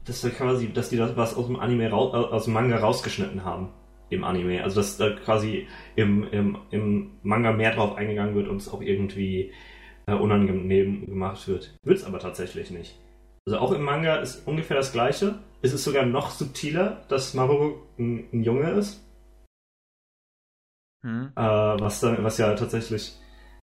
[0.06, 3.70] dass da quasi, dass die das was aus dem Anime, aus dem Manga rausgeschnitten haben
[4.10, 4.64] im Anime.
[4.64, 8.82] Also dass da quasi im, im, im Manga mehr drauf eingegangen wird und es auch
[8.82, 9.54] irgendwie
[10.06, 11.78] äh, unangenehm gemacht wird.
[11.84, 13.00] Wird es aber tatsächlich nicht.
[13.48, 15.40] Also auch im Manga ist ungefähr das gleiche.
[15.62, 19.04] Es ist sogar noch subtiler, dass Maru ein, ein Junge ist.
[21.04, 21.32] Hm.
[21.36, 23.14] Äh, was, dann, was ja tatsächlich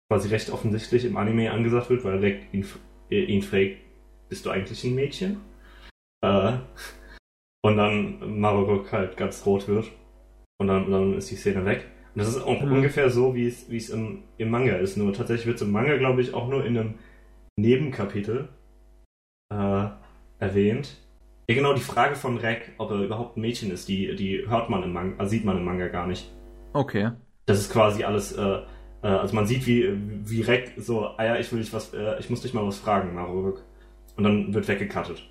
[0.09, 2.65] quasi recht offensichtlich im Anime angesagt wird, weil Rick ihn,
[3.09, 3.77] ihn fragt,
[4.29, 5.41] bist du eigentlich ein Mädchen?
[6.21, 6.57] Äh,
[7.63, 9.91] und dann Marburg halt ganz rot wird.
[10.59, 11.85] Und dann, dann ist die Szene weg.
[12.15, 12.71] Und das ist mhm.
[12.71, 14.97] ungefähr so, wie es, wie es im, im Manga ist.
[14.97, 16.93] Nur tatsächlich wird es im Manga, glaube ich, auch nur in einem
[17.57, 18.49] Nebenkapitel
[19.49, 19.87] äh,
[20.39, 20.97] erwähnt.
[21.49, 24.69] Ja, genau, die Frage von Rek, ob er überhaupt ein Mädchen ist, die, die hört
[24.69, 26.31] man im Manga, äh, sieht man im Manga gar nicht.
[26.73, 27.11] Okay.
[27.45, 28.41] Das ist quasi alles, äh,
[29.01, 29.89] äh, also man sieht, wie,
[30.29, 32.79] wie Rek so, ah ja, ich will dich was, äh, ich muss dich mal was
[32.79, 33.63] fragen, Maruruk.
[34.17, 35.23] Und dann wird weggekattet.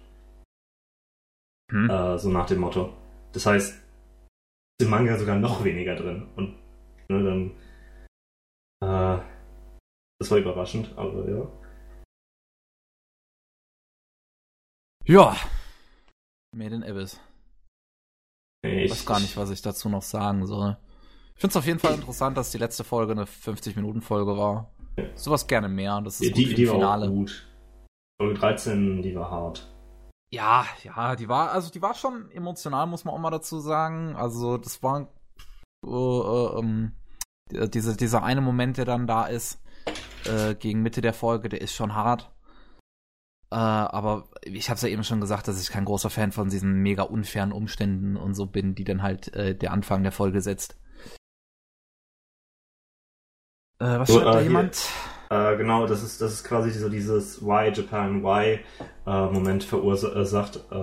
[1.71, 1.91] Hm.
[1.91, 2.95] Äh, so nach dem Motto.
[3.33, 3.83] Das heißt,
[4.81, 6.29] im Manga sogar noch weniger drin.
[6.37, 6.57] Und
[7.09, 7.23] ne,
[8.81, 9.19] dann.
[9.19, 9.23] Äh,
[10.19, 11.47] das war überraschend, aber ja.
[15.07, 15.37] Ja.
[16.53, 17.21] Made in Abyss.
[18.63, 20.77] Ich weiß gar nicht, was ich dazu noch sagen soll.
[21.35, 24.73] Ich finde es auf jeden Fall interessant, dass die letzte Folge eine 50-Minuten-Folge war.
[24.97, 25.05] Ja.
[25.15, 26.01] Sowas gerne mehr.
[26.01, 27.09] Das ist die, die war Finale.
[27.09, 27.47] gut.
[28.21, 29.73] Folge 13, die war hart.
[30.33, 34.17] Ja, ja, die war, also die war schon emotional, muss man auch mal dazu sagen.
[34.17, 35.09] Also das war
[35.87, 36.93] äh, äh, ähm,
[37.53, 39.63] diese, dieser eine Moment, der dann da ist,
[40.25, 42.33] äh, gegen Mitte der Folge, der ist schon hart.
[43.51, 46.49] Äh, aber ich habe es ja eben schon gesagt, dass ich kein großer Fan von
[46.49, 50.41] diesen mega unfairen Umständen und so bin, die dann halt äh, der Anfang der Folge
[50.41, 50.77] setzt.
[53.79, 54.77] Äh, was so, schreibt da jemand?
[54.77, 55.53] Hier.
[55.53, 58.61] Äh, genau, das ist, das ist quasi so dieses Why Japan Why
[59.07, 60.75] äh, Moment verursacht, äh,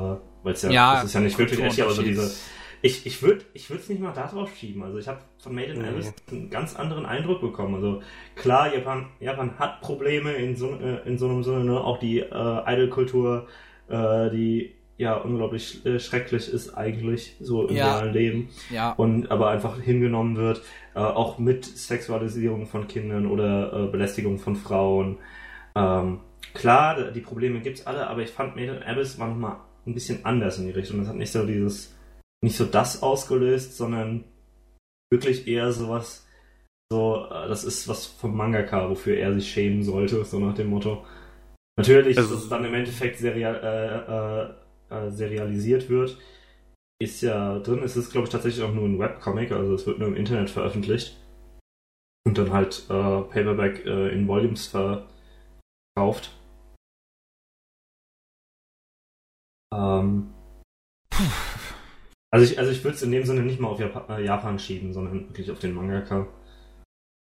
[0.43, 2.31] weil es ja, ja, das ist ja nicht wirklich echt, aber so diese.
[2.85, 4.83] Ich, ich würde ich es nicht mal da drauf schieben.
[4.83, 5.87] Also ich habe von Made in nee.
[5.87, 7.75] Alice einen ganz anderen Eindruck bekommen.
[7.75, 8.01] Also
[8.35, 11.79] klar, Japan, Japan hat Probleme in so, äh, in so einem Sinne, ne?
[11.79, 13.47] auch die äh, Idol-Kultur,
[13.87, 17.97] äh, die ja unglaublich äh, schrecklich ist eigentlich so im ja.
[17.97, 18.91] realen Leben ja.
[18.91, 20.61] und aber einfach hingenommen wird
[20.93, 25.17] äh, auch mit Sexualisierung von Kindern oder äh, Belästigung von Frauen
[25.75, 26.19] ähm,
[26.53, 29.57] klar die Probleme gibt's alle aber ich fand Made Abyss war nochmal
[29.87, 31.92] ein bisschen anders in die Richtung das hat nicht so dieses
[32.43, 34.25] nicht so das ausgelöst sondern
[35.11, 36.27] wirklich eher sowas
[36.91, 40.67] so äh, das ist was vom Mangaka wofür er sich schämen sollte so nach dem
[40.67, 41.03] Motto
[41.75, 43.55] Natürlich also, ist es dann im Endeffekt serial,
[44.91, 46.17] äh, äh, äh, serialisiert wird,
[47.01, 47.81] ist ja drin.
[47.83, 50.49] Es ist, glaube ich, tatsächlich auch nur ein Webcomic, also es wird nur im Internet
[50.49, 51.17] veröffentlicht.
[52.25, 56.31] Und dann halt äh, Paperback äh, in Volumes verkauft.
[59.73, 60.33] Ähm,
[62.33, 64.57] also ich, also ich würde es in dem Sinne nicht mal auf Japan, äh, Japan
[64.57, 66.25] schieben, sondern wirklich auf den Mangaka.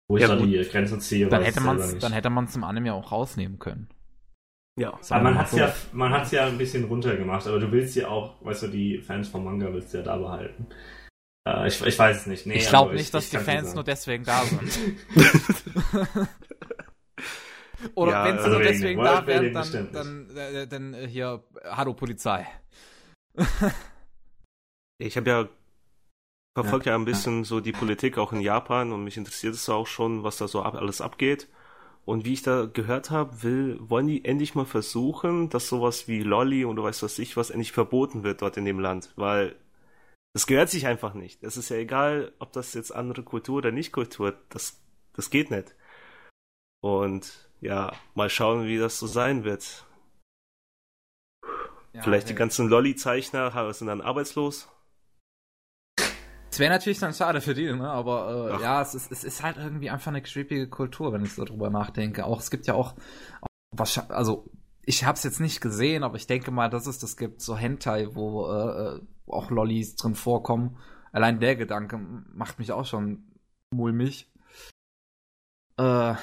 [0.09, 1.27] Wo ich ja, da die Grenze ziehe.
[1.27, 3.89] Dann hätte man es dann hätte man es im Anime auch rausnehmen können.
[4.79, 4.97] Ja.
[5.11, 8.07] Aber man hat es ja, man hat's ja ein bisschen runtergemacht, aber du willst ja
[8.07, 10.69] auch, weißt du, die Fans vom Manga willst du ja da behalten.
[11.49, 12.47] Äh, ich, ich weiß es nicht.
[12.47, 14.79] Nee, ich glaube nicht, ich, dass ich die Fans nur deswegen da sind.
[17.97, 21.43] Oder ja, wenn sie nur deswegen da wären, dann, dann, dann, äh, dann äh, hier,
[21.65, 22.47] Hallo Polizei.
[25.05, 25.49] ich habe ja
[26.55, 29.69] verfolgt ja, ja ein bisschen so die Politik auch in Japan und mich interessiert es
[29.69, 31.49] auch schon, was da so ab, alles abgeht.
[32.05, 36.23] Und wie ich da gehört habe, will, wollen die endlich mal versuchen, dass sowas wie
[36.23, 39.57] Lolly und du weißt was ich was endlich verboten wird dort in dem Land, weil
[40.35, 41.43] das gehört sich einfach nicht.
[41.43, 44.81] Es ist ja egal, ob das jetzt andere Kultur oder nicht Kultur, das,
[45.15, 45.75] das geht nicht.
[46.81, 49.87] Und ja, mal schauen, wie das so sein wird.
[51.95, 54.69] Ja, Vielleicht die ganzen Lolly-Zeichner sind dann arbeitslos.
[56.55, 57.91] Es wäre natürlich dann schade für die, ne?
[57.91, 61.33] aber äh, ja, es ist, es ist halt irgendwie einfach eine creepige Kultur, wenn ich
[61.33, 62.25] so drüber nachdenke.
[62.25, 62.95] Auch es gibt ja auch,
[63.77, 64.49] auch also
[64.85, 67.57] ich habe es jetzt nicht gesehen, aber ich denke mal, dass es das gibt, so
[67.57, 70.79] Hentai, wo äh, äh, auch Lollis drin vorkommen.
[71.11, 73.33] Allein der Gedanke macht mich auch schon
[73.73, 74.31] mulmig.
[75.77, 76.21] Äh, war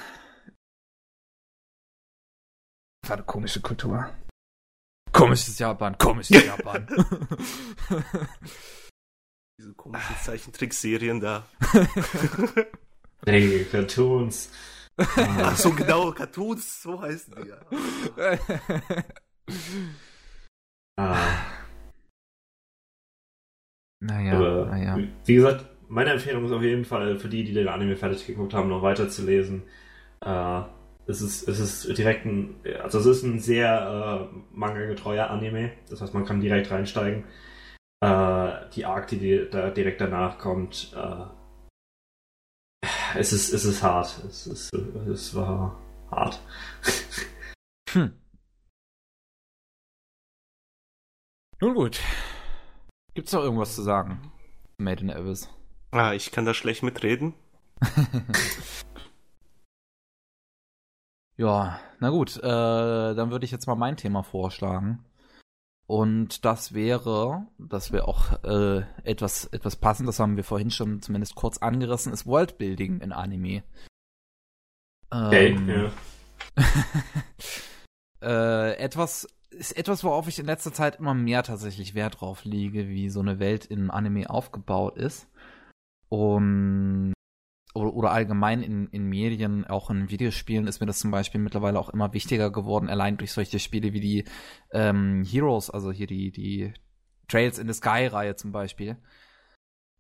[3.10, 4.10] eine komische Kultur.
[5.12, 6.88] Komisches Japan, komisches Japan.
[9.62, 11.46] Diese komischen Zeichentrickserien da.
[13.24, 14.50] Hey, Cartoons.
[14.98, 18.40] Ach so, genau, Cartoons, so heißen die ja.
[20.98, 21.16] ah.
[24.00, 24.98] Naja, Aber, naja.
[25.26, 28.56] Wie gesagt, meine Empfehlung ist auf jeden Fall für die, die den Anime fertig geguckt
[28.56, 29.62] haben, noch weiter zu lesen.
[30.22, 30.62] Äh,
[31.06, 35.74] es ist, es ist direkt ein, also es ist ein sehr äh, manga-getreuer Anime.
[35.92, 37.26] Das heißt, man kann direkt reinsteigen.
[38.02, 41.26] Äh, die Arc, die da direkt danach kommt, äh,
[43.16, 44.24] es ist, es ist hart.
[44.26, 45.80] Es, ist, es war
[46.10, 46.42] hart.
[47.90, 48.14] hm.
[51.60, 52.00] Nun gut.
[53.14, 54.32] Gibt's noch irgendwas zu sagen?
[54.78, 55.50] Made in Abyss.
[55.92, 57.36] Ah, ich kann da schlecht mitreden.
[61.38, 65.04] ja, na gut, äh, dann würde ich jetzt mal mein Thema vorschlagen.
[65.92, 71.02] Und das wäre, das wäre auch äh, etwas, etwas passend, das haben wir vorhin schon
[71.02, 73.62] zumindest kurz angerissen, ist Worldbuilding in Anime.
[75.12, 75.92] Ähm, okay, ja.
[78.22, 82.88] äh, etwas ist etwas, worauf ich in letzter Zeit immer mehr tatsächlich Wert drauf lege,
[82.88, 85.28] wie so eine Welt in Anime aufgebaut ist.
[86.08, 87.12] Und
[87.74, 91.80] oder, oder allgemein in, in Medien, auch in Videospielen, ist mir das zum Beispiel mittlerweile
[91.80, 94.26] auch immer wichtiger geworden, allein durch solche Spiele wie die
[94.72, 96.74] ähm, Heroes, also hier die, die
[97.28, 98.98] Trails in the Sky-Reihe zum Beispiel.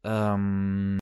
[0.03, 0.99] Ähm,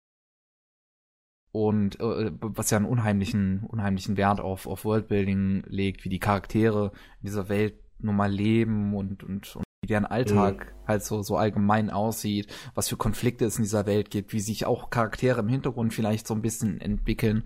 [1.52, 6.92] und äh, was ja einen unheimlichen, unheimlichen Wert auf, auf Worldbuilding legt, wie die Charaktere
[7.22, 10.88] in dieser Welt nun mal leben und, und, und wie deren Alltag mhm.
[10.88, 14.66] halt so, so allgemein aussieht, was für Konflikte es in dieser Welt gibt, wie sich
[14.66, 17.44] auch Charaktere im Hintergrund vielleicht so ein bisschen entwickeln.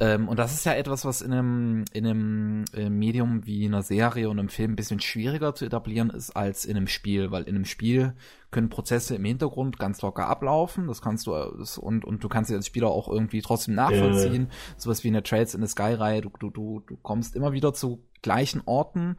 [0.00, 3.82] Ähm, und das ist ja etwas, was in einem, in einem äh, Medium wie einer
[3.82, 7.44] Serie und einem Film ein bisschen schwieriger zu etablieren ist als in einem Spiel, weil
[7.44, 8.14] in einem Spiel
[8.50, 10.88] können Prozesse im Hintergrund ganz locker ablaufen.
[10.88, 14.48] Das kannst du das, und und du kannst sie als Spieler auch irgendwie trotzdem nachvollziehen.
[14.50, 14.74] Ja.
[14.76, 16.22] Sowas wie in der Trails in the Sky Reihe.
[16.22, 19.16] Du, du du du kommst immer wieder zu gleichen Orten.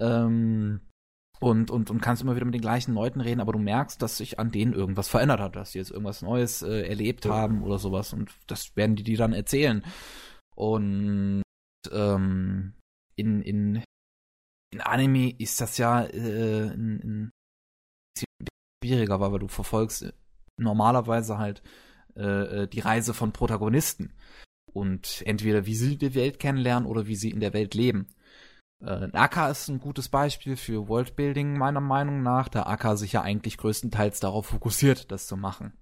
[0.00, 0.80] Ähm,
[1.40, 4.16] und, und, und kannst immer wieder mit den gleichen Leuten reden, aber du merkst, dass
[4.16, 7.78] sich an denen irgendwas verändert hat, dass sie jetzt irgendwas Neues äh, erlebt haben oder
[7.78, 9.84] sowas und das werden die dir dann erzählen.
[10.54, 11.42] Und
[11.90, 12.74] ähm,
[13.16, 13.82] in, in,
[14.72, 17.30] in Anime ist das ja äh, in, in
[18.84, 20.12] schwieriger, weil du verfolgst
[20.56, 21.62] normalerweise halt
[22.16, 24.12] äh, äh, die Reise von Protagonisten
[24.72, 28.14] und entweder wie sie die Welt kennenlernen oder wie sie in der Welt leben.
[28.84, 33.22] Äh, Aka ist ein gutes Beispiel für Worldbuilding meiner Meinung nach, da Aka sich ja
[33.22, 35.72] eigentlich größtenteils darauf fokussiert, das zu machen.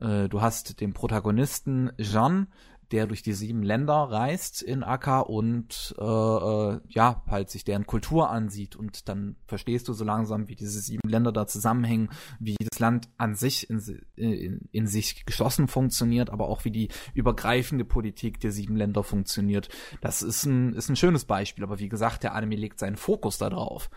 [0.00, 2.48] Äh, du hast den Protagonisten Jean,
[2.92, 7.86] der durch die sieben Länder reist in Akka und äh, äh, ja, halt sich deren
[7.86, 12.56] Kultur ansieht und dann verstehst du so langsam, wie diese sieben Länder da zusammenhängen, wie
[12.60, 13.80] das Land an sich in,
[14.14, 19.68] in, in sich geschlossen funktioniert, aber auch wie die übergreifende Politik der sieben Länder funktioniert.
[20.00, 23.38] Das ist ein, ist ein schönes Beispiel, aber wie gesagt, der Anime legt seinen Fokus
[23.38, 23.90] da drauf.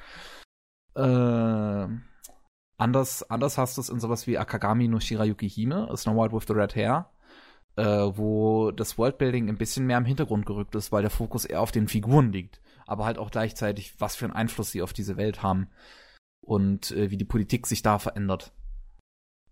[0.95, 1.87] Äh,
[2.77, 6.45] anders, anders hast du es in sowas wie Akagami no Shirayuki Hime, Snow White with
[6.47, 7.09] the Red Hair
[7.79, 11.61] äh, wo das Worldbuilding ein bisschen mehr im Hintergrund gerückt ist, weil der Fokus eher
[11.61, 15.15] auf den Figuren liegt, aber halt auch gleichzeitig, was für einen Einfluss sie auf diese
[15.15, 15.69] Welt haben
[16.41, 18.51] und äh, wie die Politik sich da verändert.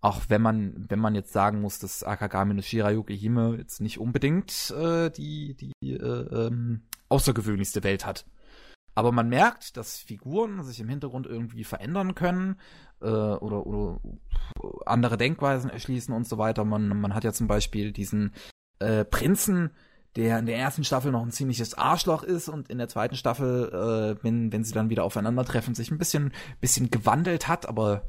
[0.00, 3.98] Auch wenn man, wenn man jetzt sagen muss, dass Akagami no Shirayuki Hime jetzt nicht
[3.98, 8.26] unbedingt äh, die, die äh, ähm, außergewöhnlichste Welt hat.
[8.98, 12.58] Aber man merkt, dass Figuren sich im Hintergrund irgendwie verändern können
[13.00, 14.00] äh, oder, oder
[14.86, 16.64] andere Denkweisen erschließen und so weiter.
[16.64, 18.34] Man, man hat ja zum Beispiel diesen
[18.80, 19.70] äh, Prinzen,
[20.16, 23.68] der in der ersten Staffel noch ein ziemliches Arschloch ist und in der zweiten Staffel,
[24.18, 28.02] äh, wenn, wenn sie dann wieder aufeinandertreffen, sich ein bisschen, bisschen gewandelt hat, aber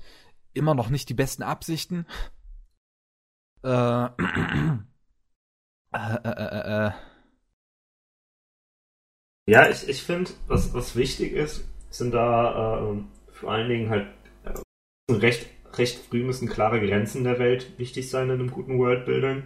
[0.55, 2.07] immer noch nicht die besten Absichten.
[3.61, 4.09] Äh, äh,
[5.93, 6.91] äh, äh, äh
[9.49, 12.97] Ja, ich, ich finde, was, was wichtig ist, sind da äh,
[13.31, 14.07] vor allen Dingen halt
[14.43, 19.43] äh, recht, recht früh müssen klare Grenzen der Welt wichtig sein in einem guten Worldbuilding.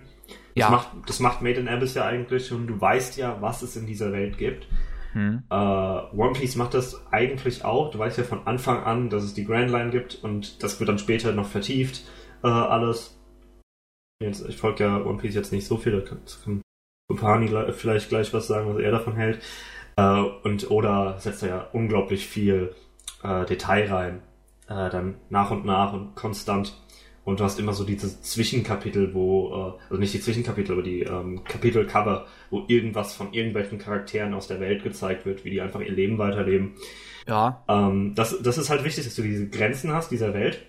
[0.56, 0.66] Ja.
[0.66, 3.78] Das, macht, das macht Made in Abyss ja eigentlich und du weißt ja, was es
[3.78, 4.68] in dieser Welt gibt.
[5.14, 5.44] Hm.
[5.50, 7.92] Äh, One Piece macht das eigentlich auch.
[7.92, 10.90] Du weißt ja von Anfang an, dass es die Grand Line gibt und das wird
[10.90, 12.04] dann später noch vertieft,
[12.44, 13.18] äh, alles.
[14.22, 16.62] Jetzt, ich folge ja One Piece jetzt nicht so viel, da kann, kann
[17.10, 19.40] Kupani vielleicht gleich was sagen, was er davon hält.
[19.96, 22.76] Äh, und Oda setzt da ja unglaublich viel
[23.24, 24.22] äh, Detail rein.
[24.68, 26.74] Äh, dann nach und nach und konstant.
[27.26, 31.02] Und du hast immer so diese Zwischenkapitel, wo, äh, also nicht die Zwischenkapitel, aber die
[31.02, 35.80] ähm, Kapitelcover, wo irgendwas von irgendwelchen Charakteren aus der Welt gezeigt wird, wie die einfach
[35.80, 36.76] ihr Leben weiterleben.
[37.28, 37.64] Ja.
[37.70, 40.66] Ähm, das, das ist halt wichtig, dass du diese Grenzen hast dieser Welt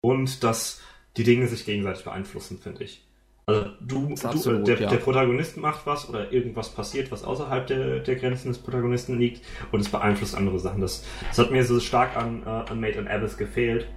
[0.00, 0.80] und dass
[1.16, 3.06] die Dinge sich gegenseitig beeinflussen, finde ich.
[3.46, 4.88] Also du, du absolut, der, ja.
[4.88, 9.42] der, Protagonist macht was oder irgendwas passiert, was außerhalb der, der Grenzen des Protagonisten liegt
[9.72, 10.80] und es beeinflusst andere Sachen.
[10.80, 13.88] Das, das hat mir so stark an, äh, an Made in Abyss gefehlt.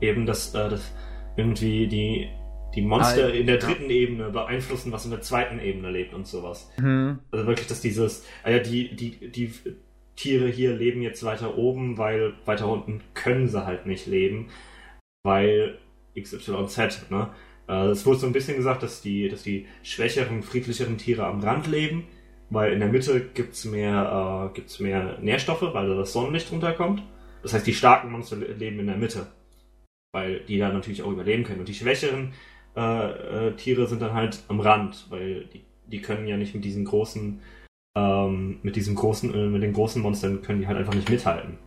[0.00, 0.92] Eben, dass, äh, dass
[1.36, 2.28] irgendwie die,
[2.74, 3.96] die Monster ah, in der dritten ja.
[3.96, 6.70] Ebene beeinflussen, was in der zweiten Ebene lebt und sowas.
[6.78, 7.18] Mhm.
[7.30, 9.52] Also wirklich, dass dieses, ah ja, die, die, die
[10.16, 14.48] Tiere hier leben jetzt weiter oben, weil weiter unten können sie halt nicht leben,
[15.22, 15.78] weil
[16.18, 17.28] XYZ, ne?
[17.68, 21.40] Äh, es wurde so ein bisschen gesagt, dass die, dass die schwächeren, friedlicheren Tiere am
[21.40, 22.04] Rand leben,
[22.50, 27.02] weil in der Mitte gibt's mehr, äh, gibt's mehr Nährstoffe, weil da das Sonnenlicht runterkommt.
[27.42, 29.26] Das heißt, die starken Monster leben in der Mitte,
[30.12, 31.60] weil die da natürlich auch überleben können.
[31.60, 32.32] Und die schwächeren
[32.76, 36.64] äh, äh, Tiere sind dann halt am Rand, weil die, die können ja nicht mit
[36.64, 37.40] diesen großen,
[37.96, 41.58] ähm, mit diesem großen, äh, mit den großen Monstern können die halt einfach nicht mithalten.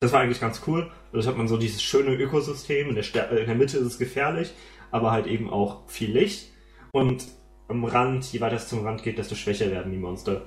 [0.00, 0.90] Das war eigentlich ganz cool.
[1.12, 2.90] Dadurch hat man so dieses schöne Ökosystem.
[2.90, 4.52] In der, in der Mitte ist es gefährlich,
[4.94, 6.52] aber halt eben auch viel Licht.
[6.92, 7.26] Und
[7.66, 10.42] am Rand, je weiter es zum Rand geht, desto schwächer werden die Monster.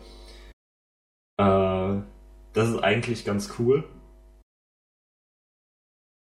[1.38, 2.02] Äh,
[2.53, 3.84] das ist eigentlich ganz cool.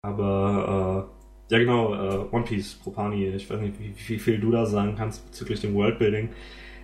[0.01, 1.07] Aber,
[1.49, 4.65] äh, ja genau, äh, One Piece, Propani, ich weiß nicht, wie, wie, viel du da
[4.65, 6.29] sagen kannst bezüglich dem Worldbuilding.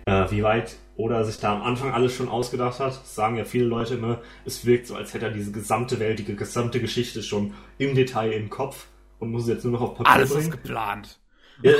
[0.06, 2.92] Äh, wie weit oder sich da am Anfang alles schon ausgedacht hat.
[2.92, 6.20] Das sagen ja viele Leute immer, es wirkt so, als hätte er diese gesamte Welt,
[6.20, 8.86] die gesamte Geschichte schon im Detail im Kopf
[9.18, 10.44] und muss es jetzt nur noch auf Papier alles bringen.
[10.44, 11.21] Alles ist geplant.
[11.62, 11.72] Ja,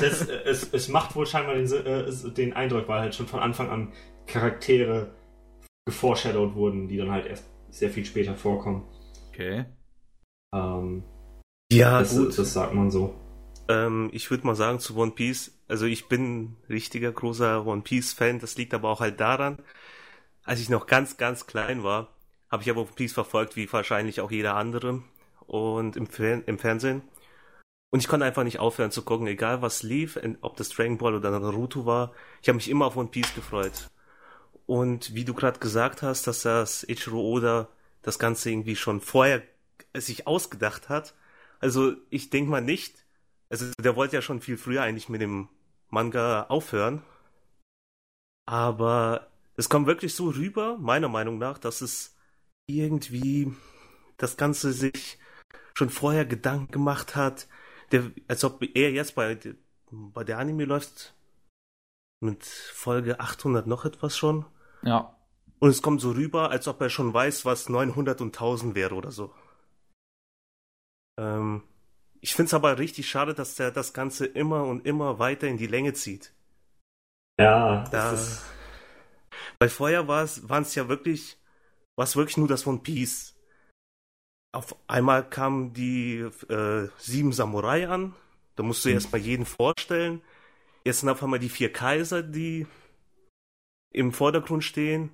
[0.00, 3.70] das, es, es macht wohl scheinbar den, äh, den Eindruck, weil halt schon von Anfang
[3.70, 3.92] an
[4.26, 5.14] Charaktere
[5.86, 8.86] geforeshadowed wurden, die dann halt erst sehr viel später vorkommen.
[9.30, 9.64] Okay.
[10.54, 11.02] Ähm,
[11.72, 12.38] ja, das, gut.
[12.38, 13.14] das sagt man so.
[13.68, 18.12] Ähm, ich würde mal sagen zu One Piece, also ich bin richtiger großer One Piece
[18.12, 19.58] Fan, das liegt aber auch halt daran,
[20.44, 22.08] als ich noch ganz, ganz klein war,
[22.50, 25.02] habe ich aber One Piece verfolgt, wie wahrscheinlich auch jeder andere
[25.46, 27.02] und im, Fer im Fernsehen.
[27.90, 31.14] Und ich konnte einfach nicht aufhören zu gucken, egal was lief, ob das Dragon Ball
[31.14, 32.12] oder Naruto war.
[32.42, 33.88] Ich habe mich immer auf One Piece gefreut.
[34.66, 37.68] Und wie du gerade gesagt hast, dass das Ichiro Oda
[38.02, 39.42] das Ganze irgendwie schon vorher
[39.94, 41.14] sich ausgedacht hat.
[41.60, 43.04] Also ich denke mal nicht.
[43.48, 45.48] Also der wollte ja schon viel früher eigentlich mit dem
[45.88, 47.02] Manga aufhören.
[48.44, 52.16] Aber es kommt wirklich so rüber, meiner Meinung nach, dass es
[52.66, 53.54] irgendwie
[54.16, 55.18] das Ganze sich
[55.74, 57.46] schon vorher Gedanken gemacht hat,
[57.92, 59.38] der, als ob er jetzt bei,
[59.90, 61.14] bei der Anime läuft
[62.20, 64.46] mit Folge 800 noch etwas schon.
[64.82, 65.16] Ja.
[65.58, 68.94] Und es kommt so rüber, als ob er schon weiß, was 900 und 1000 wäre
[68.94, 69.34] oder so.
[71.18, 71.62] Ähm,
[72.20, 75.58] ich finde es aber richtig schade, dass er das Ganze immer und immer weiter in
[75.58, 76.34] die Länge zieht.
[77.38, 78.42] Ja, da, ist...
[79.58, 81.38] Weil vorher waren es ja wirklich,
[81.96, 83.35] war es wirklich nur das One Piece
[84.56, 88.14] auf einmal kamen die äh, sieben Samurai an.
[88.56, 88.94] Da musst du mhm.
[88.94, 90.22] erst mal jeden vorstellen.
[90.84, 92.66] Jetzt sind auf einmal die vier Kaiser, die
[93.92, 95.10] im Vordergrund stehen.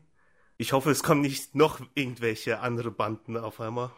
[0.59, 3.91] Ich hoffe, es kommen nicht noch irgendwelche andere Banden auf einmal.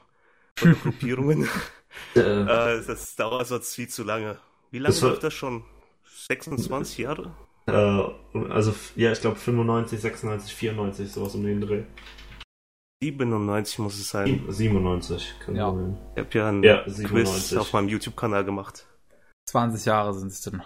[0.62, 1.45] Oder Gruppierungen.
[2.15, 4.39] äh, das dauert sonst viel zu lange.
[4.71, 5.65] Wie lange läuft das schon?
[6.27, 7.35] 26 Jahre?
[7.66, 11.83] Äh, also, ja, ich glaube 95, 96, 94, sowas um den Dreh.
[13.03, 14.45] 97 muss es sein.
[14.49, 15.73] 97, kann ja.
[15.73, 15.99] sein.
[16.15, 18.87] Ich habe ja einen ja, Quiz auf meinem YouTube-Kanal gemacht.
[19.47, 20.62] 20 Jahre sind es denn.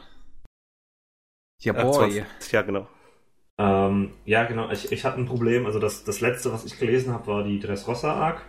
[1.61, 1.93] Ja, boy.
[1.93, 2.87] 20, ja, genau.
[3.59, 4.71] Ähm, ja, genau.
[4.71, 5.67] Ich, ich hatte ein Problem.
[5.67, 8.43] Also das, das letzte, was ich gelesen habe, war die Dressrosa-Arc.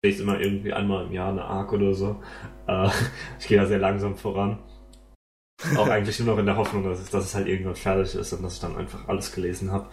[0.00, 2.22] Ich lese immer irgendwie einmal im Jahr eine Arc oder so.
[2.66, 2.88] Äh,
[3.38, 4.58] ich gehe da sehr langsam voran.
[5.76, 8.32] Auch eigentlich nur noch in der Hoffnung, dass es, dass es halt irgendwann fertig ist
[8.32, 9.88] und dass ich dann einfach alles gelesen habe.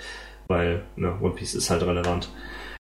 [0.48, 2.30] Weil, ne, One Piece ist halt relevant.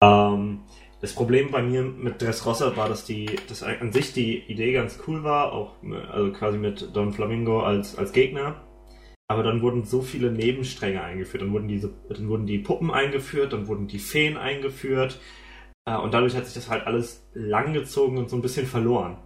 [0.02, 0.60] Ähm,
[1.00, 4.98] das Problem bei mir mit Dressrosa war, dass die, dass an sich die Idee ganz
[5.06, 5.74] cool war, auch
[6.10, 8.62] also quasi mit Don Flamingo als, als Gegner.
[9.28, 11.42] aber dann wurden so viele Nebenstränge eingeführt.
[11.42, 15.20] Dann wurden diese, dann wurden die Puppen eingeführt, dann wurden die Feen eingeführt.
[15.84, 19.18] Äh, und dadurch hat sich das halt alles langgezogen und so ein bisschen verloren.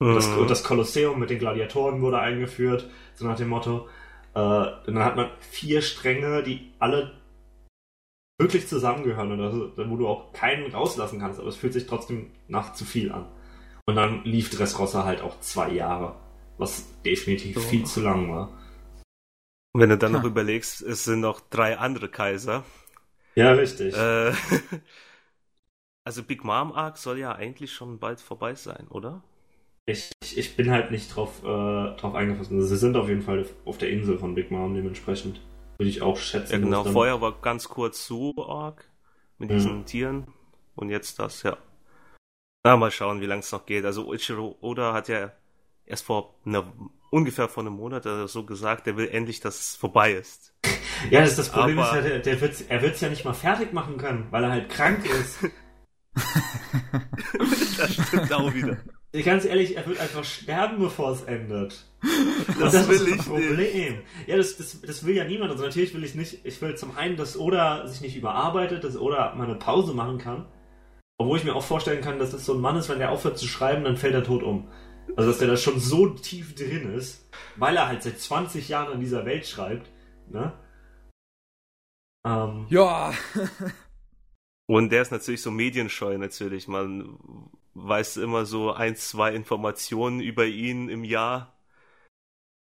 [0.00, 0.38] Und das, Mhm.
[0.38, 3.88] und das Kolosseum mit den Gladiatoren wurde eingeführt, so nach dem Motto.
[4.34, 4.38] Äh,
[4.86, 7.17] dann hat man vier Stränge, die alle
[8.38, 12.30] wirklich zusammengehören und also, wo du auch keinen rauslassen kannst, aber es fühlt sich trotzdem
[12.48, 13.26] nach zu viel an.
[13.86, 16.14] Und dann lief Dressrosa halt auch zwei Jahre,
[16.58, 17.60] was definitiv So.
[17.60, 18.50] viel zu lang war.
[19.72, 20.18] Und wenn du dann Ha.
[20.18, 22.64] noch überlegst, es sind noch drei andere Kaiser.
[23.34, 23.94] Ja, richtig.
[23.94, 24.32] Äh,
[26.04, 29.22] also Big Mom Arc soll ja eigentlich schon bald vorbei sein, oder?
[29.86, 31.46] Ich, ich, ich bin halt nicht drauf, äh,
[31.96, 32.52] drauf eingefasst.
[32.52, 35.40] Also, sie sind auf jeden Fall auf der Insel von Big Mom dementsprechend.
[35.78, 36.52] Würde ich auch schätzen.
[36.52, 36.84] Ja, genau.
[36.84, 38.84] Vorher war ganz kurz Zoo Arc
[39.38, 39.54] mit Mhm.
[39.54, 40.26] diesen Tieren
[40.74, 41.56] und jetzt das, ja.
[42.64, 43.84] Na, mal schauen, wie lange es noch geht.
[43.84, 45.32] Also Ichiro Oda hat ja
[45.86, 46.72] erst vor einer,
[47.10, 50.52] ungefähr vor einem Monat oder so gesagt, er will endlich, dass es vorbei ist.
[51.12, 53.08] Ja, das, ist das Problem Aber- ist ja, der, der wird's, er wird es ja
[53.08, 55.38] nicht mal fertig machen können, weil er halt krank ist.
[57.78, 58.78] das stimmt auch wieder.
[59.24, 61.84] Ganz ehrlich, er wird einfach sterben, bevor es endet.
[62.60, 63.28] Das, Und will ist ich das nicht.
[63.28, 63.98] Problem.
[64.26, 65.50] Ja, das, das, das will ja niemand.
[65.50, 66.44] Also natürlich will ich nicht.
[66.44, 70.18] Ich will zum einen, dass Oda sich nicht überarbeitet, dass Oda mal eine Pause machen
[70.18, 70.46] kann.
[71.18, 73.38] Obwohl ich mir auch vorstellen kann, dass das so ein Mann ist, wenn der aufhört
[73.38, 74.68] zu schreiben, dann fällt er tot um.
[75.16, 78.92] Also dass der da schon so tief drin ist, weil er halt seit 20 Jahren
[78.92, 79.90] an dieser Welt schreibt.
[80.30, 80.52] Ne?
[82.26, 83.12] Ähm, Ja.
[84.66, 86.68] Und der ist natürlich so medienscheu natürlich.
[86.68, 87.18] Man
[87.86, 91.54] weiß immer so ein, zwei Informationen über ihn im Jahr.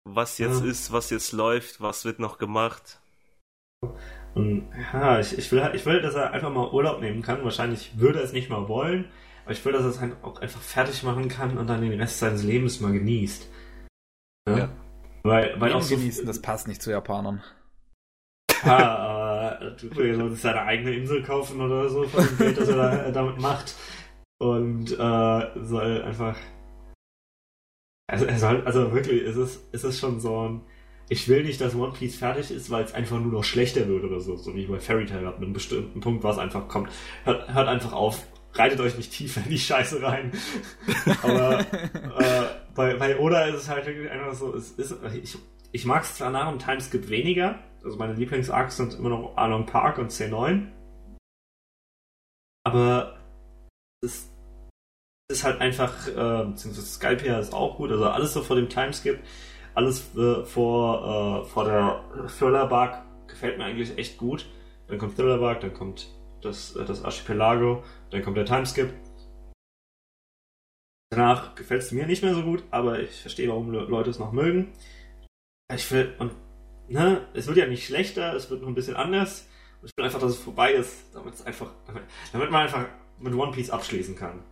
[0.05, 0.70] Was jetzt Ja.
[0.70, 3.01] ist, was jetzt läuft, was wird noch gemacht.
[4.35, 7.44] Und ja, ich, ich, will, ich will, dass er einfach mal Urlaub nehmen kann.
[7.44, 9.10] Wahrscheinlich würde er es nicht mal wollen,
[9.44, 11.98] aber ich will, dass er es halt auch einfach fertig machen kann und dann den
[12.01, 13.48] Rest seines Lebens mal genießt.
[14.48, 14.59] Ja.
[14.59, 14.68] Ja.
[15.24, 17.43] Weil, weil auch so, genießen, das passt nicht zu Japanern.
[18.64, 22.76] Ja, äh, du solltest seine eigene Insel kaufen oder so von dem Geld, das er
[22.76, 23.74] da, damit macht.
[24.39, 26.36] Und äh, soll einfach.
[28.10, 30.60] Also, er soll, also wirklich, es ist, es ist schon so ein.
[31.10, 34.05] Ich will nicht, dass One Piece fertig ist, weil es einfach nur noch schlechter wird
[34.05, 36.90] oder so, so wie bei Fairy Tail ab einem bestimmten Punkt, was einfach kommt.
[37.24, 40.32] Hört, hört einfach auf, reitet euch nicht tiefer in die Scheiße rein.
[41.23, 42.44] Aber äh,
[42.74, 45.39] bei, bei Oda ist es halt wirklich einfach so, es ist, ich,
[45.73, 49.65] ich mag es zwar nach dem Timeskip weniger, also meine Lieblings-Arcs sind immer noch Along
[49.65, 50.66] Park und C9,
[52.65, 53.18] aber
[54.02, 54.30] ist,
[55.30, 59.18] ist halt einfach, äh, beziehungsweise Skypiea ist auch gut, also alles so vor dem Timeskip,
[59.74, 64.46] alles äh, vor, äh, vor der Thriller-Bark gefällt mir eigentlich echt gut.
[64.88, 66.08] Dann kommt Thriller-Bark, dann kommt
[66.40, 68.92] das, äh, das Archipelago, dann kommt der Timeskip.
[71.10, 74.18] Danach gefällt es mir nicht mehr so gut, aber ich verstehe, warum Le Leute es
[74.18, 74.72] noch mögen.
[75.74, 76.32] Ich will, und,
[76.88, 79.48] ne, es wird ja nicht schlechter, es wird noch ein bisschen anders.
[79.82, 82.02] Ich will einfach, dass es vorbei ist, damit es einfach, damit,
[82.32, 82.86] damit man einfach
[83.20, 84.43] mit One Piece abschließen kann.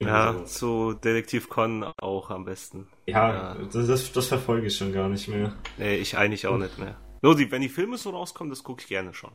[0.00, 2.88] Ja, Also, zu Detektiv Con auch am besten.
[3.06, 3.64] ja, ja.
[3.72, 5.56] Das, das, verfolge ich schon gar nicht mehr.
[5.76, 6.96] Nee, ich eigentlich auch nicht mehr.
[7.22, 9.32] Nur die, wenn die Filme so rauskommen, das gucke ich gerne schon.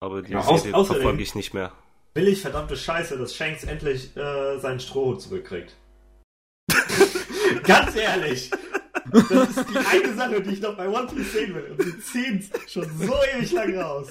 [0.00, 1.72] Aber die Ja, aus- Serie verfolge ich nicht mehr.
[2.14, 5.76] Billig verdammte Scheiße, dass Shanks endlich äh, seinen Strohhut zurückkriegt.
[7.64, 8.50] Ganz ehrlich.
[9.14, 11.70] Das ist die eine Sache, die ich noch bei One Piece sehen will.
[11.70, 14.08] Und sie ziehen schon so ewig lang raus.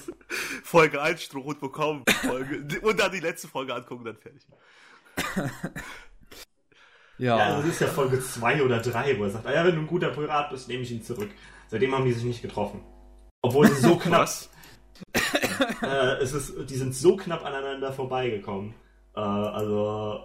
[0.62, 4.42] Folge 1 Strohhut bekommen, Folge, und dann die letzte Folge angucken, dann fertig.
[7.18, 7.36] Ja.
[7.38, 9.76] Ja, also das ist ja Folge 2 oder 3, wo er sagt, ah ja, wenn
[9.76, 11.30] du ein guter Pirat bist, nehme ich ihn zurück.
[11.68, 12.80] Seitdem haben die sich nicht getroffen.
[13.42, 14.50] Obwohl sie so knapp, Was?
[15.82, 18.74] äh, es ist, die sind so knapp aneinander vorbeigekommen.
[19.14, 20.24] Äh, also,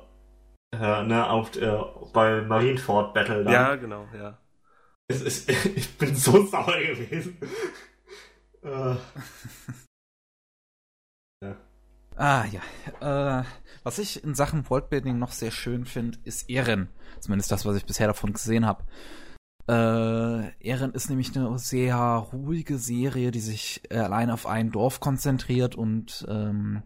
[0.72, 1.78] äh, ne, auf, äh,
[2.14, 3.54] bei Marineford Battle dann.
[3.54, 4.38] Ja, genau, ja.
[5.10, 7.38] Es ist, ich bin so sauer gewesen.
[8.62, 8.98] Äh,
[12.18, 12.60] Ah ja.
[13.40, 13.46] Äh,
[13.84, 16.90] was ich in Sachen Worldbuilding noch sehr schön finde, ist Ehren.
[17.22, 18.84] Zumindest das, was ich bisher davon gesehen habe.
[19.70, 25.00] Äh, Ehren ist nämlich eine sehr ruhige Serie, die sich äh, allein auf ein Dorf
[25.00, 26.84] konzentriert und ähm,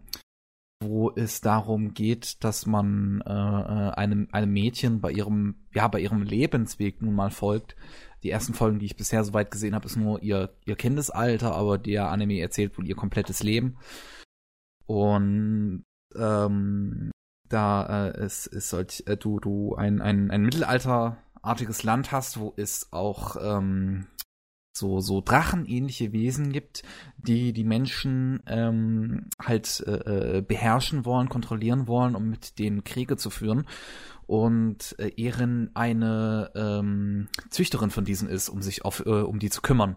[0.84, 6.22] wo es darum geht, dass man äh, einem, einem Mädchen bei ihrem, ja, bei ihrem
[6.22, 7.74] Lebensweg nun mal folgt.
[8.22, 11.78] Die ersten Folgen, die ich bisher soweit gesehen habe, ist nur ihr, ihr Kindesalter, aber
[11.78, 13.76] der Anime erzählt wohl ihr komplettes Leben.
[14.86, 15.84] Und
[16.14, 17.10] ähm,
[17.48, 22.54] da äh, es, es solch, äh, du, du ein, ein, ein mittelalterartiges Land hast, wo
[22.56, 24.06] es auch ähm,
[24.76, 26.82] so so drachenähnliche Wesen gibt,
[27.16, 33.16] die die Menschen ähm, halt äh, äh, beherrschen wollen, kontrollieren wollen, um mit denen Kriege
[33.16, 33.66] zu führen.
[34.26, 39.50] Und äh, Erin eine ähm, Züchterin von diesen ist, um sich auf äh, um die
[39.50, 39.96] zu kümmern.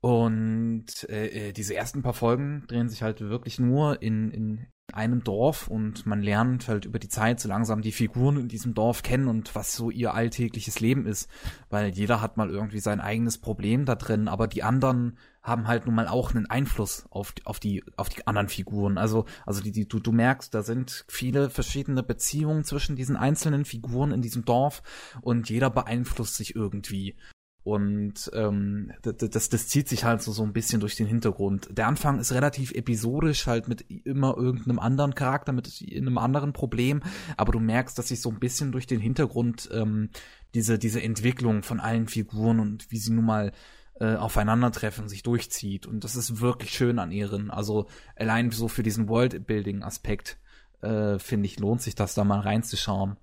[0.00, 5.24] Und äh, äh, diese ersten paar Folgen drehen sich halt wirklich nur in, in einem
[5.24, 9.02] Dorf und man lernt halt über die Zeit so langsam die Figuren in diesem Dorf
[9.02, 11.28] kennen und was so ihr alltägliches Leben ist.
[11.70, 15.86] Weil jeder hat mal irgendwie sein eigenes Problem da drin, aber die anderen haben halt
[15.86, 18.96] nun mal auch einen Einfluss auf, auf die, auf die anderen Figuren.
[18.96, 23.64] Also, also die, die, du, du merkst, da sind viele verschiedene Beziehungen zwischen diesen einzelnen
[23.64, 24.82] Figuren in diesem Dorf
[25.20, 27.16] und jeder beeinflusst sich irgendwie.
[27.64, 31.68] Und ähm, das, das zieht sich halt so, so ein bisschen durch den Hintergrund.
[31.70, 37.02] Der Anfang ist relativ episodisch, halt mit immer irgendeinem anderen Charakter, mit einem anderen Problem,
[37.36, 40.10] aber du merkst, dass sich so ein bisschen durch den Hintergrund ähm,
[40.54, 43.52] diese, diese Entwicklung von allen Figuren und wie sie nun mal
[44.00, 45.86] äh, aufeinandertreffen, sich durchzieht.
[45.86, 47.50] Und das ist wirklich schön an ihren.
[47.50, 47.86] Also
[48.16, 50.38] allein so für diesen Worldbuilding-Aspekt,
[50.80, 53.16] äh, finde ich, lohnt sich das da mal reinzuschauen.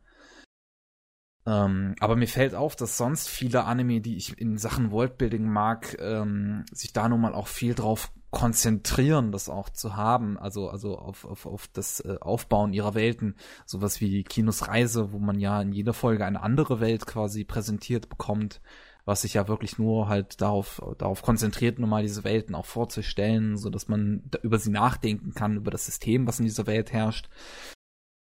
[1.49, 5.97] Ähm, aber mir fällt auf, dass sonst viele Anime, die ich in Sachen Worldbuilding mag,
[5.99, 10.99] ähm, sich da nun mal auch viel drauf konzentrieren, das auch zu haben, also also
[10.99, 13.35] auf, auf, auf das äh, Aufbauen ihrer Welten,
[13.65, 18.09] sowas wie Kinos Reise, wo man ja in jeder Folge eine andere Welt quasi präsentiert
[18.09, 18.61] bekommt,
[19.05, 23.57] was sich ja wirklich nur halt darauf darauf konzentriert, nun mal diese Welten auch vorzustellen,
[23.57, 27.27] so dass man über sie nachdenken kann, über das System, was in dieser Welt herrscht.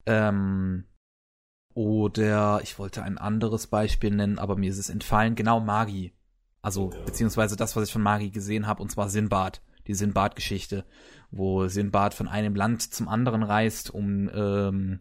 [0.06, 0.84] Ähm,
[1.76, 5.34] oder ich wollte ein anderes Beispiel nennen, aber mir ist es entfallen.
[5.34, 6.14] Genau, Magi.
[6.62, 6.98] Also, ja.
[7.04, 9.60] beziehungsweise das, was ich von Magi gesehen habe, und zwar Sinbad.
[9.86, 10.86] Die Sinbad-Geschichte,
[11.30, 15.00] wo Sinbad von einem Land zum anderen reist, um ähm,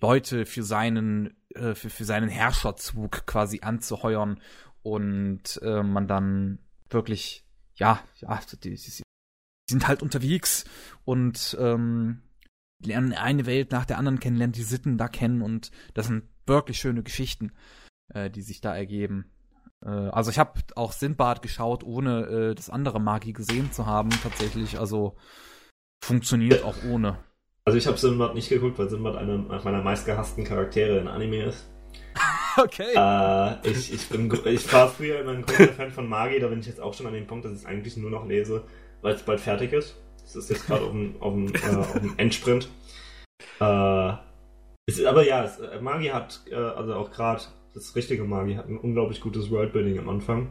[0.00, 4.40] Leute für seinen, äh, für, für seinen Herrscherzug quasi anzuheuern
[4.82, 6.58] und äh, man dann
[6.88, 7.46] wirklich,
[7.76, 9.02] ja, ja, die, die, die
[9.70, 10.64] sind halt unterwegs
[11.04, 12.22] und ähm,
[12.84, 16.24] lernen eine Welt nach der anderen kennen, lernen die Sitten da kennen und das sind
[16.46, 17.52] wirklich schöne Geschichten,
[18.12, 19.30] äh, die sich da ergeben.
[19.84, 24.10] Äh, also ich habe auch Sindbad geschaut, ohne äh, das andere Magi gesehen zu haben,
[24.22, 24.78] tatsächlich.
[24.78, 25.16] Also
[26.02, 27.18] funktioniert auch ohne.
[27.64, 31.68] Also ich habe Sinbad nicht geguckt, weil Sinbad einer meiner meistgehassten Charaktere in Anime ist.
[32.56, 32.94] okay.
[32.94, 36.60] Äh, ich, ich, bin, ich war früher immer ein großer Fan von Magi, da bin
[36.60, 38.64] ich jetzt auch schon an dem Punkt, dass ich es eigentlich nur noch lese,
[39.02, 39.96] weil es bald fertig ist.
[40.22, 42.68] Das ist jetzt gerade auf auf, äh, auf dem Endsprint.
[43.60, 44.12] Äh,
[44.86, 47.42] ist, aber ja, es, äh, Magi hat, äh, also auch gerade
[47.74, 50.48] das richtige Magi hat ein unglaublich gutes Worldbuilding am Anfang.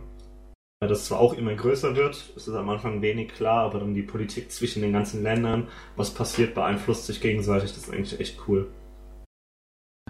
[0.82, 4.02] Das zwar auch immer größer wird, es ist am Anfang wenig klar, aber dann die
[4.02, 5.68] Politik zwischen den ganzen Ländern,
[5.98, 8.70] was passiert, beeinflusst sich gegenseitig, das ist eigentlich echt cool.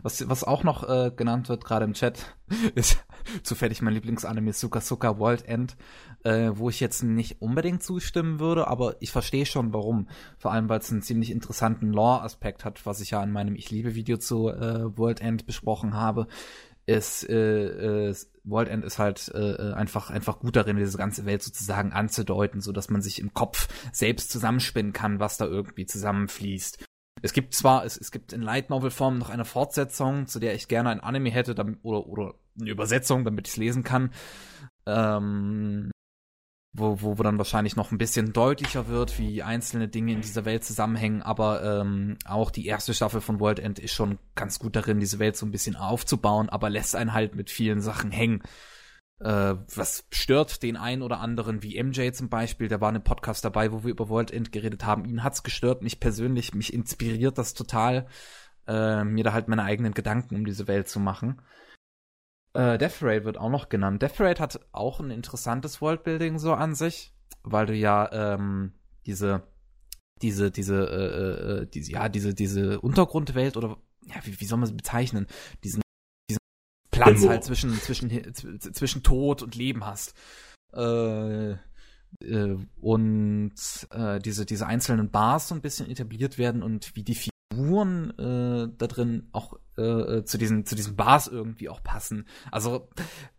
[0.04, 2.36] Was, was auch noch äh, genannt wird, gerade im Chat,
[2.76, 3.04] ist
[3.44, 5.76] zufällig mein Lieblingsanime Suka Suka World End,
[6.24, 10.08] äh, wo ich jetzt nicht unbedingt zustimmen würde, aber ich verstehe schon warum.
[10.38, 13.72] Vor allem, weil es einen ziemlich interessanten Lore-Aspekt hat, was ich ja in meinem Ich
[13.72, 16.28] liebe Video zu äh, World End besprochen habe.
[16.86, 21.26] Ist, äh, äh, World End ist halt äh, äh, einfach einfach gut darin, diese ganze
[21.26, 25.86] Welt sozusagen anzudeuten, so dass man sich im Kopf selbst zusammenspinnen kann, was da irgendwie
[25.86, 26.84] zusammenfließt.
[27.22, 30.56] Es gibt zwar, es, es gibt in Light Novel Form noch eine Fortsetzung, zu der
[30.56, 34.12] ich gerne ein Anime hätte, damit, oder, oder eine Übersetzung, damit ich es lesen kann.
[34.86, 35.92] Ähm,
[36.74, 40.46] wo, wo, wo dann wahrscheinlich noch ein bisschen deutlicher wird, wie einzelne Dinge in dieser
[40.46, 44.76] Welt zusammenhängen, aber ähm, auch die erste Staffel von World End ist schon ganz gut
[44.76, 48.44] darin, diese Welt so ein bisschen aufzubauen, aber lässt einen halt mit vielen Sachen hängen.
[49.20, 53.04] Äh, was stört den einen oder anderen, wie MJ zum Beispiel, der war in einem
[53.04, 55.06] Podcast dabei, wo wir über World End geredet haben.
[55.06, 58.08] Ihn hat's gestört, mich persönlich, mich inspiriert das total,
[58.68, 61.42] äh, mir da halt meine eigenen Gedanken um diese Welt zu machen.
[62.54, 64.02] Äh, Death Raid wird auch noch genannt.
[64.02, 67.14] Death Raid hat auch ein interessantes Worldbuilding so an sich,
[67.44, 68.74] weil du ja ähm,
[69.06, 69.44] diese
[70.22, 74.68] diese diese äh, äh, diese ja diese diese Untergrundwelt oder ja wie, wie soll man
[74.68, 75.28] sie bezeichnen
[75.64, 75.82] diesen
[77.04, 80.14] Platz halt zwischen, zwischen, zwischen Tod und Leben hast.
[80.74, 81.56] Äh,
[82.22, 83.54] äh, und
[83.92, 88.70] äh, diese, diese einzelnen Bars so ein bisschen etabliert werden und wie die Figuren äh,
[88.78, 92.28] da drin auch äh, äh, zu diesen zu diesen Bars irgendwie auch passen.
[92.52, 92.90] Also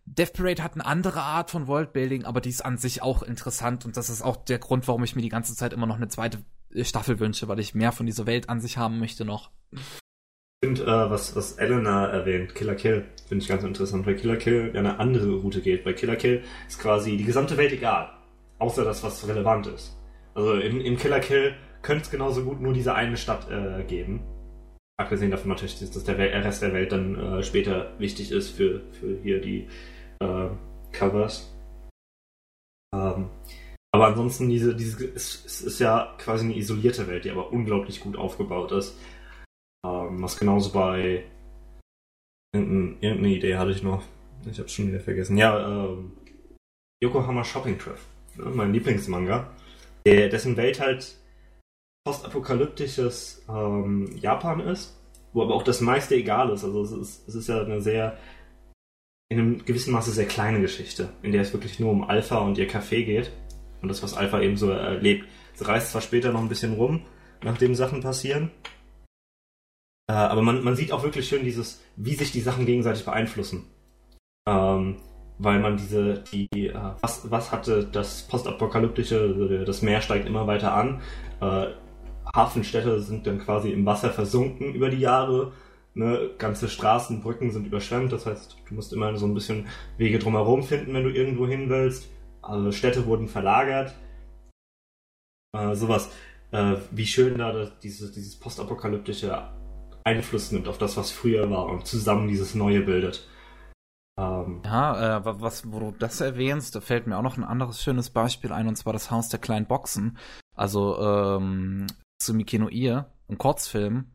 [0.05, 3.85] Death Parade hat eine andere Art von Worldbuilding, aber die ist an sich auch interessant
[3.85, 6.07] und das ist auch der Grund, warum ich mir die ganze Zeit immer noch eine
[6.07, 6.43] zweite
[6.81, 9.51] Staffel wünsche, weil ich mehr von dieser Welt an sich haben möchte noch
[10.63, 14.71] finde, äh, was, was Elena erwähnt, Killer Kill, finde ich ganz interessant, weil Killer Kill
[14.73, 15.83] ja eine andere Route geht.
[15.83, 18.11] Bei Killer Kill ist quasi die gesamte Welt egal,
[18.59, 19.97] außer das, was relevant ist.
[20.35, 24.21] Also in, in Killer Kill könnte es genauso gut nur diese eine Stadt äh, geben.
[24.97, 29.17] Abgesehen davon natürlich, dass der Rest der Welt dann äh, später wichtig ist für, für
[29.23, 29.67] hier die
[30.19, 30.49] äh,
[30.91, 31.51] Covers.
[32.93, 33.29] Ähm,
[33.91, 37.99] aber ansonsten, diese, diese, es, es ist ja quasi eine isolierte Welt, die aber unglaublich
[37.99, 38.95] gut aufgebaut ist.
[39.85, 41.23] Ähm, was genauso bei
[42.53, 44.03] irgendeine, irgendeine Idee hatte ich noch.
[44.49, 45.37] Ich hab's schon wieder vergessen.
[45.37, 46.13] Ja, ähm,
[47.01, 47.97] Yokohama Shopping Trip.
[48.35, 49.51] Ne, mein Lieblingsmanga.
[50.05, 51.15] Der, dessen Welt halt
[52.05, 54.97] postapokalyptisches ähm, Japan ist,
[55.33, 56.63] wo aber auch das meiste egal ist.
[56.63, 58.17] Also es ist, es ist ja eine sehr,
[59.29, 62.57] in einem gewissen Maße sehr kleine Geschichte, in der es wirklich nur um Alpha und
[62.57, 63.31] ihr Café geht
[63.81, 65.27] und das, was Alpha eben so erlebt.
[65.53, 67.03] Sie reist zwar später noch ein bisschen rum,
[67.43, 68.49] nachdem Sachen passieren,
[70.11, 73.63] äh, aber man, man sieht auch wirklich schön dieses, wie sich die Sachen gegenseitig beeinflussen.
[74.45, 74.97] Ähm,
[75.37, 80.73] weil man diese, die, äh, was, was hatte das postapokalyptische, das Meer steigt immer weiter
[80.73, 81.01] an,
[81.39, 81.67] äh,
[82.35, 85.53] Hafenstädte sind dann quasi im Wasser versunken über die Jahre,
[85.93, 86.31] ne?
[86.37, 89.67] ganze Straßen, Brücken sind überschwemmt, das heißt, du musst immer so ein bisschen
[89.97, 92.09] Wege drumherum finden, wenn du irgendwo hin willst.
[92.41, 93.95] Also Städte wurden verlagert,
[95.53, 96.11] äh, sowas.
[96.51, 99.41] Äh, wie schön da das, dieses, dieses postapokalyptische
[100.03, 103.27] Einfluss nimmt auf das, was früher war und zusammen dieses Neue bildet.
[104.17, 107.81] Ähm, ja, äh, was, wo du das erwähnst, da fällt mir auch noch ein anderes
[107.81, 110.17] schönes Beispiel ein, und zwar das Haus der kleinen Boxen.
[110.55, 111.87] Also ähm,
[112.21, 114.11] Sumiki no Ie, ein Kurzfilm,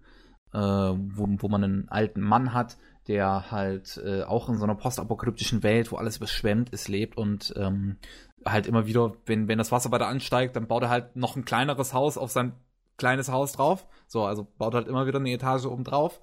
[0.52, 2.76] äh, wo, wo man einen alten Mann hat,
[3.08, 7.54] der halt äh, auch in so einer postapokalyptischen Welt, wo alles überschwemmt ist, lebt und
[7.56, 7.96] ähm,
[8.44, 11.44] halt immer wieder, wenn, wenn das Wasser weiter ansteigt, dann baut er halt noch ein
[11.44, 12.52] kleineres Haus auf sein
[12.96, 13.86] kleines Haus drauf.
[14.06, 16.20] So, also baut halt immer wieder eine Etage oben drauf.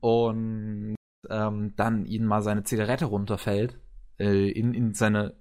[0.00, 0.96] Und
[1.30, 3.78] ähm, dann ihnen mal seine Zigarette runterfällt
[4.18, 5.34] äh, in, in seine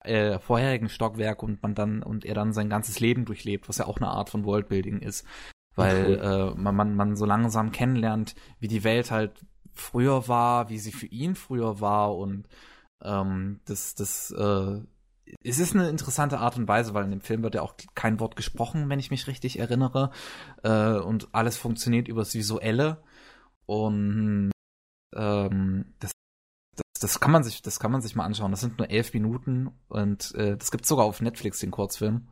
[0.00, 3.86] äh, vorherigen Stockwerke und man dann und er dann sein ganzes Leben durchlebt, was ja
[3.86, 5.26] auch eine Art von Worldbuilding ist.
[5.74, 10.78] Weil äh, man, man, man so langsam kennenlernt, wie die Welt halt früher war, wie
[10.78, 12.46] sie für ihn früher war und
[13.02, 14.80] ähm, das, das, äh,
[15.42, 18.20] es ist eine interessante Art und Weise, weil in dem Film wird ja auch kein
[18.20, 20.10] Wort gesprochen, wenn ich mich richtig erinnere.
[20.62, 23.02] Äh, und alles funktioniert übers Visuelle.
[23.66, 24.52] Und
[25.14, 26.12] ähm, das,
[26.76, 28.50] das, das kann man sich, das kann man sich mal anschauen.
[28.50, 32.28] Das sind nur elf Minuten und äh, das gibt's sogar auf Netflix, den Kurzfilm.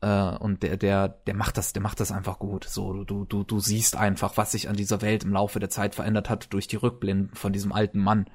[0.00, 2.64] Äh, und der, der, der macht das, der macht das einfach gut.
[2.64, 5.94] So, du, du, du siehst einfach, was sich an dieser Welt im Laufe der Zeit
[5.94, 8.28] verändert hat durch die Rückblenden von diesem alten Mann.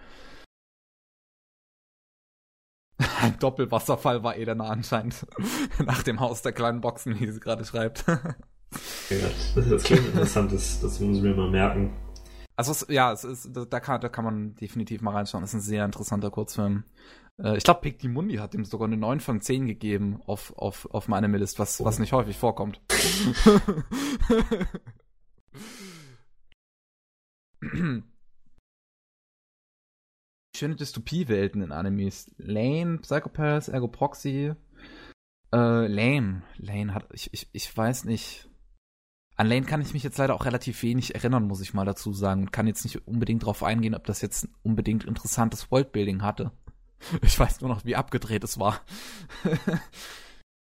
[3.24, 5.26] Ein Doppelwasserfall war eh dann anscheinend
[5.86, 8.04] nach dem Haus der kleinen Boxen, wie sie gerade schreibt.
[8.06, 8.18] ja,
[9.56, 11.94] das klingt interessant, das, das muss ich mir mal merken.
[12.58, 15.42] Also es, ja, es ist, da kann, da kann man definitiv mal reinschauen.
[15.42, 16.84] Das ist ein sehr interessanter Kurzfilm.
[17.42, 20.52] Äh, ich glaube, Pick die Mundi hat ihm sogar eine 9 von 10 gegeben auf,
[20.58, 21.86] auf, auf meine List, was, oh.
[21.86, 22.82] was nicht häufig vorkommt.
[30.56, 32.32] Schöne Dystopiewelten in Animes.
[32.38, 34.54] Lane, Psychopath, Ergo Proxy.
[35.52, 36.44] Äh, Lane.
[36.58, 38.50] Lane hat, ich, ich, ich weiß nicht.
[39.36, 42.14] An Lane kann ich mich jetzt leider auch relativ wenig erinnern, muss ich mal dazu
[42.14, 42.52] sagen.
[42.52, 46.52] Kann jetzt nicht unbedingt darauf eingehen, ob das jetzt unbedingt interessantes Worldbuilding hatte.
[47.22, 48.80] Ich weiß nur noch, wie abgedreht es war.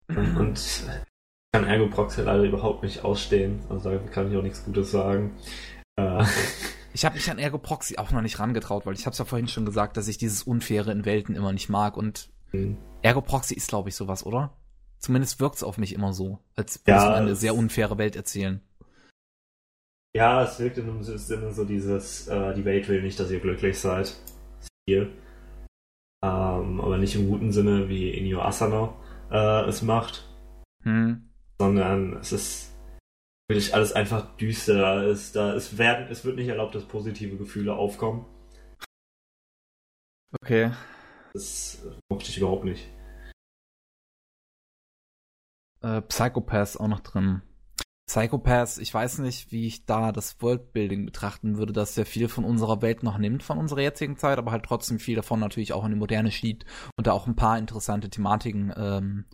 [0.09, 0.83] und ich
[1.53, 3.61] kann Ergo Proxy leider überhaupt nicht ausstehen.
[3.69, 5.37] Also da kann ich auch nichts Gutes sagen.
[5.95, 6.25] Äh.
[6.97, 9.27] Ich habe mich an Ergo Proxy auch noch nicht rangetraut, weil ich habe es ja
[9.27, 11.95] vorhin schon gesagt, dass ich dieses Unfaire in Welten immer nicht mag.
[11.95, 12.31] Und.
[13.03, 14.57] Ergo Proxy ist, glaube ich, sowas, oder?
[14.99, 18.63] Zumindest wirkt es auf mich immer so, als würde ja, eine sehr unfaire Welt erzählen.
[20.17, 23.41] Ja, es wirkt in einem Sinne so dieses, äh, die Welt will nicht, dass ihr
[23.41, 24.17] glücklich seid.
[24.89, 25.11] Hier.
[26.25, 28.97] Ähm, aber nicht im guten Sinne, wie Inyo Asano
[29.31, 30.27] äh, es macht.
[30.83, 31.29] Hm.
[31.59, 32.76] Sondern es ist
[33.49, 35.05] wirklich alles einfach düster.
[35.07, 38.27] Es, da, es, werden, es wird nicht erlaubt, dass positive Gefühle aufkommen.
[40.41, 40.73] Okay.
[41.33, 42.89] Das mochte ich überhaupt nicht
[45.87, 47.43] äh, Psychopaths auch noch drin.
[48.09, 52.45] Psychopaths, ich weiß nicht, wie ich da das Worldbuilding betrachten würde, das sehr viel von
[52.45, 55.85] unserer Welt noch nimmt, von unserer jetzigen Zeit, aber halt trotzdem viel davon natürlich auch
[55.85, 56.65] in die Moderne schiebt
[56.97, 59.25] und da auch ein paar interessante Thematiken ähm,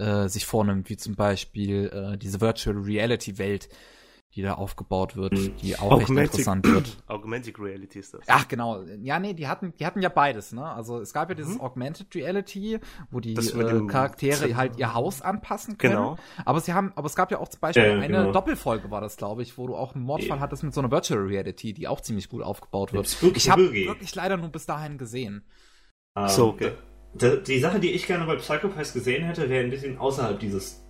[0.00, 3.68] äh, sich vornimmt, wie zum Beispiel äh, diese Virtual Reality Welt,
[4.34, 5.56] die da aufgebaut wird, mhm.
[5.56, 6.96] die auch Augmentic, echt interessant wird.
[7.08, 8.20] Augmented Reality ist das.
[8.28, 8.82] Ach, genau.
[9.02, 10.64] Ja, nee, die hatten, die hatten ja beides, ne?
[10.64, 11.60] Also es gab ja dieses mhm.
[11.60, 12.78] Augmented Reality,
[13.10, 15.94] wo die äh, Charaktere halt ihr Haus anpassen können.
[15.94, 16.18] Genau.
[16.44, 18.32] Aber sie haben, aber es gab ja auch zum Beispiel äh, eine genau.
[18.32, 20.92] Doppelfolge war das, glaube ich, wo du auch einen Mordfall e hattest mit so einer
[20.92, 23.16] Virtual Reality, die auch ziemlich gut aufgebaut wird.
[23.34, 25.44] Ich habe wirklich leider nur bis dahin gesehen.
[26.14, 26.72] Um, so, okay.
[27.14, 30.84] Die, die Sache, die ich gerne bei Psychopaths gesehen hätte, wäre ein bisschen außerhalb dieses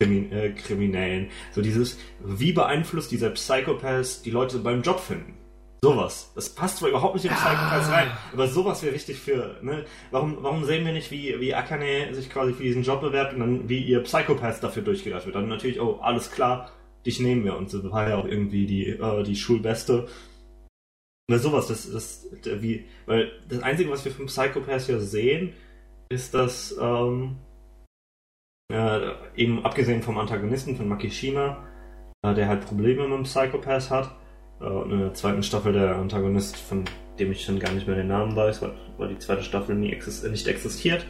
[0.00, 1.28] Krimin äh, Kriminellen.
[1.52, 5.34] So dieses, wie beeinflusst dieser Psychopath die Leute beim Job finden?
[5.82, 6.32] Sowas.
[6.34, 9.84] Das passt zwar überhaupt nicht in den Psychopath rein, aber sowas wäre wichtig für, ne?
[10.10, 13.40] Warum, warum sehen wir nicht, wie, wie Akane sich quasi für diesen Job bewerbt und
[13.40, 15.36] dann wie ihr Psychopath dafür durchgedacht wird?
[15.36, 16.72] Dann natürlich, oh, alles klar,
[17.06, 17.56] dich nehmen wir.
[17.56, 20.08] Und so war ja auch irgendwie die, äh, die Schulbeste.
[21.28, 22.26] Oder sowas, das, das,
[22.62, 25.52] wie, weil das Einzige, was wir vom Psychopath ja sehen,
[26.08, 27.36] ist, dass, ähm,
[28.72, 31.66] äh, eben abgesehen vom Antagonisten, von Makishima,
[32.22, 34.16] äh, der halt Probleme mit dem Psychopath hat,
[34.60, 36.84] äh, und in der zweiten Staffel der Antagonist, von
[37.18, 39.92] dem ich schon gar nicht mehr den Namen weiß, weil, weil die zweite Staffel nie
[39.92, 41.04] exist nicht existiert.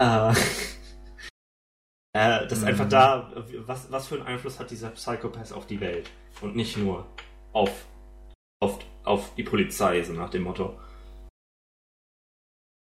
[0.00, 0.30] Äh,
[2.16, 3.32] äh, das ist einfach da,
[3.66, 6.10] was, was für einen Einfluss hat dieser Psychopath auf die Welt
[6.40, 7.06] und nicht nur
[7.52, 7.86] auf,
[8.60, 10.78] auf, auf die Polizei, so nach dem Motto.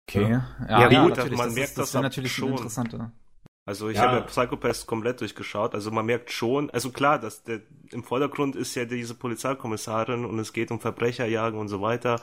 [0.09, 0.29] Okay.
[0.29, 2.51] Ja, Ja, ja, gut, natürlich, man das merkt ist, das das ab natürlich schon.
[2.51, 3.11] interessanter.
[3.65, 4.03] Also ich Ja.
[4.03, 5.75] habe ja Psychopath komplett durchgeschaut.
[5.75, 7.61] Also man merkt schon, also klar, dass der
[7.91, 12.21] im Vordergrund ist ja diese Polizeikommissarin und es geht um Verbrecherjagen und so weiter,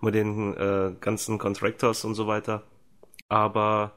[0.00, 2.62] mit den äh, ganzen Contractors und so weiter.
[3.28, 3.92] Aber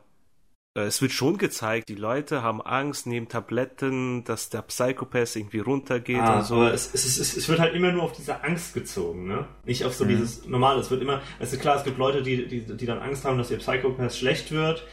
[0.75, 6.17] es wird schon gezeigt, die Leute haben Angst, nehmen Tabletten, dass der Psychopath irgendwie runtergeht
[6.19, 6.55] Ah, und so.
[6.55, 9.47] aber es, es, es, es wird halt immer nur auf diese Angst gezogen, ne?
[9.65, 10.09] Nicht auf so Mhm.
[10.09, 10.79] dieses Normale.
[10.81, 13.37] Es wird immer, es ist klar, es gibt Leute, die, die, die dann Angst haben,
[13.37, 14.83] dass ihr Psychopath schlecht wird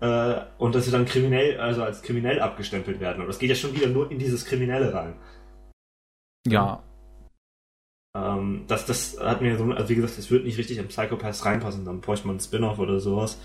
[0.00, 3.18] äh, und dass sie dann kriminell, also als kriminell abgestempelt werden.
[3.18, 5.14] Aber das geht ja schon wieder nur in dieses Kriminelle rein.
[6.46, 6.82] Ja,
[8.16, 11.44] Ähm, das, das hat mir so, also wie gesagt, es wird nicht richtig im Psychopath
[11.44, 13.40] reinpassen, dann bräuchte man einen Spin-off oder sowas.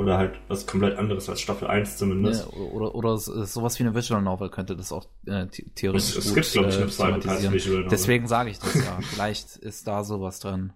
[0.00, 2.46] Oder halt was komplett anderes als Staffel 1 zumindest.
[2.46, 6.16] Ja, oder, oder so- sowas wie eine Visual Novel könnte das auch äh, the- theoretisch
[6.16, 6.90] Es, es gibt, glaube ich, äh, eine
[7.20, 7.52] thematisieren.
[7.54, 7.90] Visual Novel.
[7.90, 8.98] Deswegen sage ich das ja.
[9.02, 10.72] Vielleicht ist da sowas drin.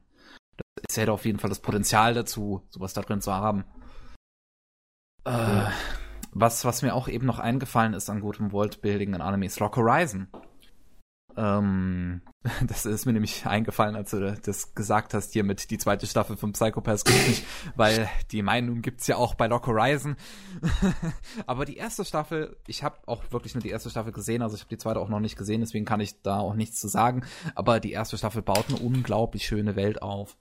[0.88, 3.64] Es hätte auf jeden Fall das Potenzial dazu, sowas da drin zu haben.
[5.24, 5.64] Äh,
[6.32, 10.28] was, was mir auch eben noch eingefallen ist an gutem Worldbuilding in Animes, Rock Horizon.
[11.36, 12.22] Ähm,
[12.66, 16.36] das ist mir nämlich eingefallen, als du das gesagt hast, hier mit die zweite Staffel
[16.36, 17.44] von Psychopaths gibt's nicht,
[17.74, 20.16] weil die Meinung gibt's ja auch bei Lock Horizon.
[21.46, 24.62] Aber die erste Staffel, ich habe auch wirklich nur die erste Staffel gesehen, also ich
[24.62, 27.24] habe die zweite auch noch nicht gesehen, deswegen kann ich da auch nichts zu sagen.
[27.54, 30.36] Aber die erste Staffel baut eine unglaublich schöne Welt auf.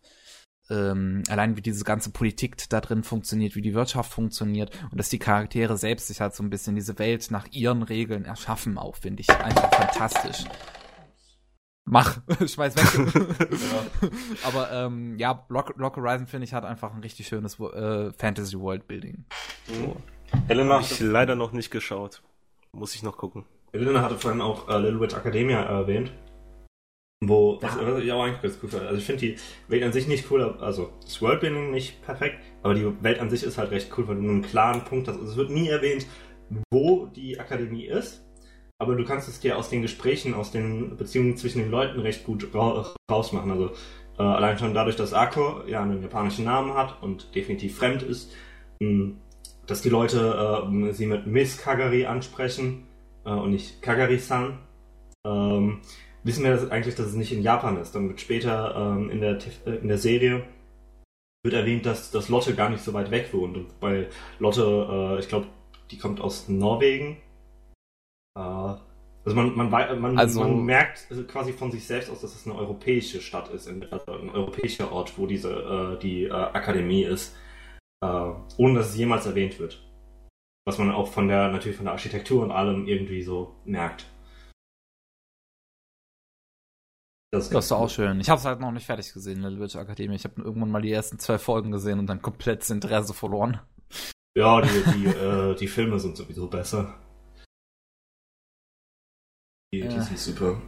[0.70, 5.10] Ähm, allein wie diese ganze Politik da drin funktioniert, wie die Wirtschaft funktioniert und dass
[5.10, 8.96] die Charaktere selbst sich halt so ein bisschen diese Welt nach ihren Regeln erschaffen, auch
[8.96, 10.46] finde ich einfach fantastisch.
[11.86, 14.12] Mach, schmeiß weg.
[14.44, 18.58] Aber ähm, ja, Lock, Lock Horizon finde ich hat einfach ein richtig schönes äh, Fantasy
[18.60, 19.26] World Building.
[19.68, 19.98] So.
[20.48, 22.24] Helena, Habe ich leider noch nicht geschaut.
[22.72, 23.46] Muss ich noch gucken.
[23.74, 26.12] Helena hatte vorhin auch äh, Little Witch Academia erwähnt.
[27.26, 28.88] Wo, was, was ich auch eigentlich ganz cool finde.
[28.88, 29.38] Also ich finde die
[29.68, 33.44] Welt an sich nicht cool, also das Worldbuilding nicht perfekt, aber die Welt an sich
[33.44, 35.18] ist halt recht cool, weil du nur einen klaren Punkt hast.
[35.18, 36.06] Also es wird nie erwähnt,
[36.72, 38.23] wo die Akademie ist,
[38.84, 42.26] aber du kannst es dir aus den Gesprächen, aus den Beziehungen zwischen den Leuten recht
[42.26, 43.50] gut ra rausmachen.
[43.50, 43.72] Also
[44.20, 48.32] äh, allein schon dadurch, dass Ako ja einen japanischen Namen hat und definitiv fremd ist,
[48.80, 49.14] mh,
[49.66, 52.84] dass die Leute äh, sie mit Miss Kagari ansprechen
[53.26, 54.60] äh, und nicht Kagari-san.
[55.26, 55.80] Ähm,
[56.24, 57.96] wissen wir das eigentlich, dass es nicht in Japan ist.
[57.96, 60.44] Dann wird später ähm, in, der, äh, in der Serie
[61.44, 63.58] wird erwähnt, dass, dass Lotte gar nicht so weit weg wohnt.
[63.58, 64.08] Und bei
[64.40, 65.48] Lotte, äh, ich glaube,
[65.92, 67.18] die kommt aus Norwegen.
[68.36, 68.40] Äh,
[69.26, 69.70] also man, man,
[70.02, 73.50] man, Also- man merkt also quasi von sich selbst aus, dass es eine europäische Stadt
[73.50, 75.52] ist, also ein europäischer Ort, wo diese
[75.96, 77.36] äh, die äh, Akademie ist,
[78.04, 79.82] äh, ohne dass es jemals erwähnt wird.
[80.66, 84.06] Was man auch von der natürlich von der Architektur und allem irgendwie so merkt.
[87.32, 88.20] Das Das ist doch auch schön.
[88.20, 90.16] Ich habe es halt noch nicht fertig gesehen, Little Witch Academy.
[90.16, 93.60] Ich habe irgendwann mal die ersten zwei Folgen gesehen und dann komplett das Interesse verloren.
[94.38, 96.94] Ja, die, die, äh, die Filme sind sowieso besser.
[99.74, 100.02] Die, die Ja.
[100.04, 100.62] sind super.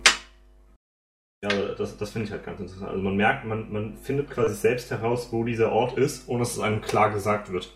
[1.43, 2.89] Ja, aber das, das finde ich halt ganz interessant.
[2.89, 6.53] Also man merkt, man, man findet quasi selbst heraus, wo dieser Ort ist, ohne dass
[6.53, 7.71] es einem klar gesagt wird.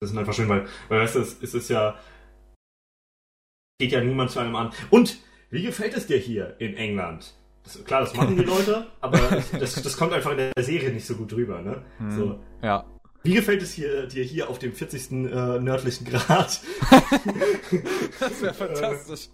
[0.00, 1.98] Das ist einfach schön, weil, weil weißt du, es, es ist ja.
[3.80, 4.72] Geht ja niemand zu einem an.
[4.90, 5.18] Und
[5.50, 7.34] wie gefällt es dir hier in England?
[7.64, 9.18] Das, klar, das machen die Leute, aber
[9.58, 11.84] das, das kommt einfach in der Serie nicht so gut drüber, ne?
[11.98, 12.10] Hm.
[12.12, 12.38] So.
[12.62, 12.84] Ja.
[13.24, 15.10] Wie gefällt es hier, dir hier auf dem 40.
[15.10, 15.14] Äh,
[15.58, 16.60] nördlichen Grad?
[18.20, 19.28] Das wäre fantastisch.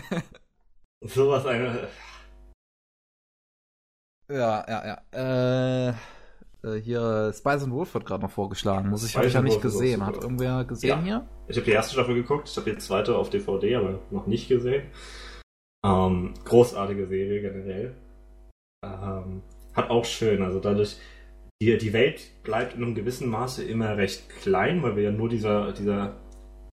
[1.04, 1.88] Sowas eine.
[4.30, 5.88] ja, ja, ja.
[5.90, 5.94] Äh,
[6.64, 8.88] äh, hier, Spice and Wolf wird gerade noch vorgeschlagen.
[8.88, 10.06] Muss ich, habe ich ja nicht gesehen.
[10.06, 11.02] Hat irgendwer gesehen Ja.
[11.02, 11.28] hier?
[11.48, 14.48] Ich habe die erste Staffel geguckt, ich habe die zweite auf DVD, aber noch nicht
[14.48, 14.86] gesehen.
[15.84, 17.94] Ähm, großartige Serie generell.
[18.84, 19.42] Ähm,
[19.74, 20.96] hat auch schön, also dadurch,
[21.60, 25.28] die, die Welt bleibt in einem gewissen Maße immer recht klein, weil wir ja nur
[25.28, 26.16] dieser, dieser,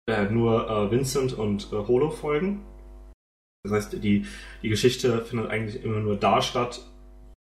[0.08, 2.64] äh, nur äh, Vincent und äh, Holo folgen.
[3.66, 4.24] Das heißt, die,
[4.62, 6.80] die Geschichte findet eigentlich immer nur da statt,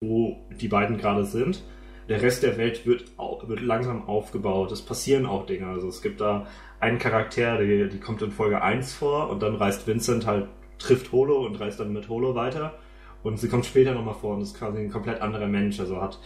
[0.02, 1.62] wo die beiden gerade sind.
[2.08, 3.04] Der Rest der Welt wird,
[3.46, 4.72] wird langsam aufgebaut.
[4.72, 5.68] Es passieren auch Dinge.
[5.68, 6.46] Also es gibt da
[6.80, 11.12] einen Charakter, die, die kommt in Folge 1 vor und dann reist Vincent halt, trifft
[11.12, 12.78] Holo und reist dann mit Holo weiter.
[13.22, 15.78] Und sie kommt später nochmal vor und ist quasi ein komplett anderer Mensch.
[15.78, 16.18] Also hat,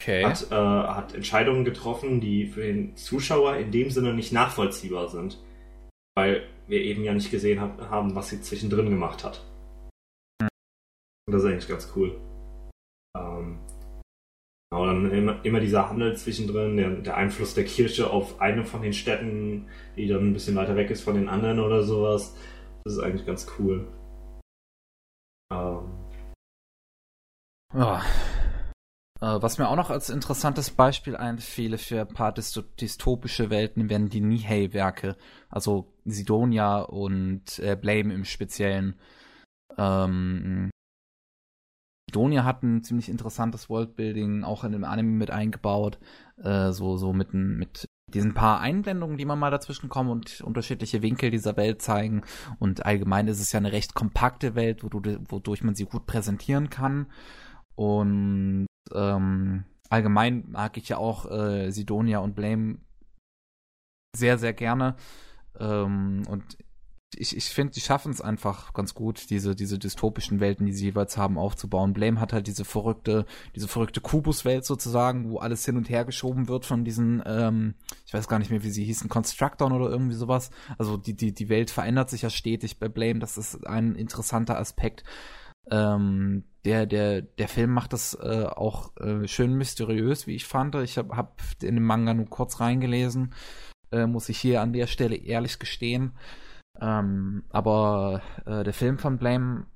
[0.00, 0.24] okay.
[0.24, 5.42] hat, äh, hat Entscheidungen getroffen, die für den Zuschauer in dem Sinne nicht nachvollziehbar sind.
[6.14, 9.44] Weil wir eben ja nicht gesehen hab, haben, was sie zwischendrin gemacht hat.
[10.40, 12.20] Und das ist eigentlich ganz cool.
[13.16, 13.58] Ähm,
[14.70, 18.82] genau, dann immer, immer dieser Handel zwischendrin, der, der, Einfluss der Kirche auf eine von
[18.82, 22.36] den Städten, die dann ein bisschen weiter weg ist von den anderen oder sowas.
[22.84, 23.86] Das ist eigentlich ganz cool.
[25.52, 25.88] Ähm.
[27.74, 28.02] Ja.
[29.20, 34.08] Äh, was mir auch noch als interessantes Beispiel einfiele für ein paar dystopische Welten wären
[34.08, 35.16] die Nihei-Werke,
[35.48, 38.98] also Sidonia und äh, Blame im Speziellen.
[39.78, 40.70] Ähm,
[42.08, 45.98] Sidonia hat ein ziemlich interessantes Worldbuilding, auch in dem Anime mit eingebaut,
[46.42, 51.02] äh, so, so mit, mit diesen paar Einblendungen, die man mal dazwischen kommen und unterschiedliche
[51.02, 52.22] Winkel dieser Welt zeigen.
[52.60, 57.06] Und allgemein ist es ja eine recht kompakte Welt, wodurch man sie gut präsentieren kann.
[57.74, 62.78] Und ähm, allgemein mag ich ja auch äh, Sidonia und Blame
[64.16, 64.96] sehr, sehr gerne.
[65.58, 66.56] Ähm, und
[67.14, 70.86] ich, ich finde, die schaffen es einfach ganz gut, diese, diese dystopischen Welten, die sie
[70.86, 71.92] jeweils haben, aufzubauen.
[71.92, 76.48] Blame hat halt diese verrückte, diese verrückte Kubus-Welt sozusagen, wo alles hin und her geschoben
[76.48, 77.74] wird von diesen, ähm,
[78.06, 80.50] ich weiß gar nicht mehr, wie sie hießen, Constructoren oder irgendwie sowas.
[80.78, 84.58] Also die, die, die Welt verändert sich ja stetig bei Blame, das ist ein interessanter
[84.58, 85.04] Aspekt.
[85.70, 90.74] Ähm, der, der, der Film macht das äh, auch äh, schön mysteriös, wie ich fand.
[90.76, 93.34] Ich habe hab in den Manga nur kurz reingelesen,
[93.92, 96.12] äh, muss ich hier an der Stelle ehrlich gestehen.
[96.80, 99.66] Ähm, aber äh, der Film von Blame,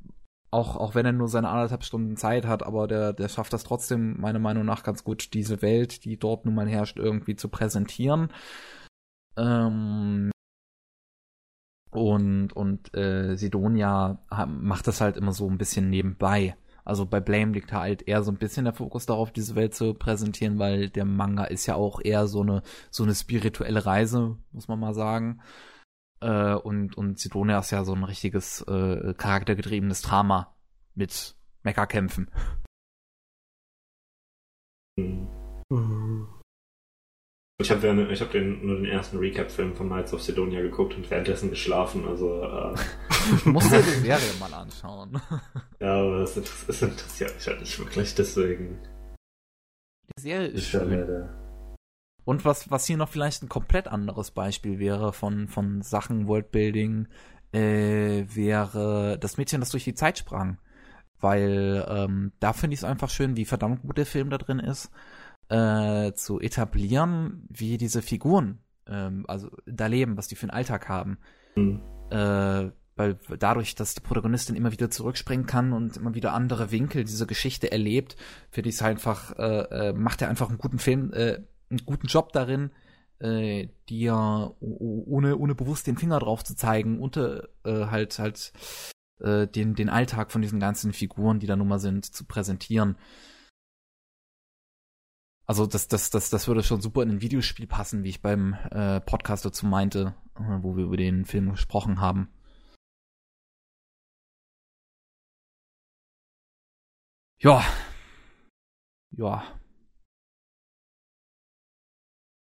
[0.50, 3.62] auch, auch wenn er nur seine anderthalb Stunden Zeit hat, aber der, der schafft das
[3.62, 7.48] trotzdem, meiner Meinung nach, ganz gut, diese Welt, die dort nun mal herrscht, irgendwie zu
[7.48, 8.32] präsentieren.
[9.36, 10.32] Ähm,
[11.90, 16.56] und und äh, Sidonia macht das halt immer so ein bisschen nebenbei.
[16.84, 19.94] Also bei Blame liegt halt eher so ein bisschen der Fokus darauf, diese Welt zu
[19.94, 24.68] präsentieren, weil der Manga ist ja auch eher so eine so eine spirituelle Reise, muss
[24.68, 25.40] man mal sagen.
[26.20, 30.54] Äh, und und Sidonia ist ja so ein richtiges äh, charaktergetriebenes Drama
[30.94, 32.30] mit Mecha-Kämpfen.
[35.70, 36.39] Mhm.
[37.60, 41.50] Ich habe hab den, nur den ersten Recap-Film von Knights of Sidonia geguckt und währenddessen
[41.50, 42.42] geschlafen, also.
[42.42, 42.74] Äh,
[43.44, 45.20] Musst dir die Serie mal anschauen.
[45.78, 48.78] ja, aber es, es interessiert mich halt nicht wirklich, deswegen.
[50.16, 51.28] Die Serie ist schön.
[52.24, 57.08] Und was, was hier noch vielleicht ein komplett anderes Beispiel wäre von, von Sachen Worldbuilding,
[57.52, 60.58] äh, wäre das Mädchen, das durch die Zeit sprang.
[61.18, 64.60] Weil ähm, da finde ich es einfach schön, wie verdammt gut der Film da drin
[64.60, 64.90] ist
[65.50, 68.60] äh, zu etablieren, wie diese Figuren
[68.90, 71.18] ähm, also da leben, was die für einen Alltag haben.
[71.54, 71.80] Mhm.
[72.10, 77.04] Äh, weil dadurch, dass die Protagonistin immer wieder zurückspringen kann und immer wieder andere Winkel
[77.04, 78.16] dieser Geschichte erlebt,
[78.50, 81.38] finde ich es einfach, äh, äh, macht er einfach einen guten Film, äh,
[81.70, 82.70] einen guten Job darin,
[83.20, 88.52] äh, dir ohne, ohne bewusst den Finger drauf zu zeigen, unter äh, halt halt
[89.20, 92.96] äh, den, den Alltag von diesen ganzen Figuren, die da nun mal sind, zu präsentieren.
[95.50, 98.54] Also das, das, das, das würde schon super in ein Videospiel passen, wie ich beim
[98.70, 102.28] äh, Podcast dazu meinte, äh, wo wir über den Film gesprochen haben.
[107.40, 107.64] Ja.
[109.10, 109.42] Ja.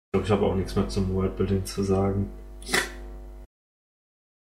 [0.07, 2.33] Ich glaube, ich habe auch nichts mehr zum Worldbuilding zu sagen.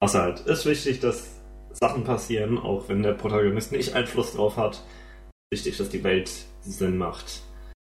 [0.00, 1.40] Außer halt, ist wichtig, dass
[1.70, 4.82] Sachen passieren, auch wenn der Protagonist nicht Einfluss drauf hat.
[5.52, 6.32] Wichtig, dass die Welt
[6.62, 7.44] Sinn macht.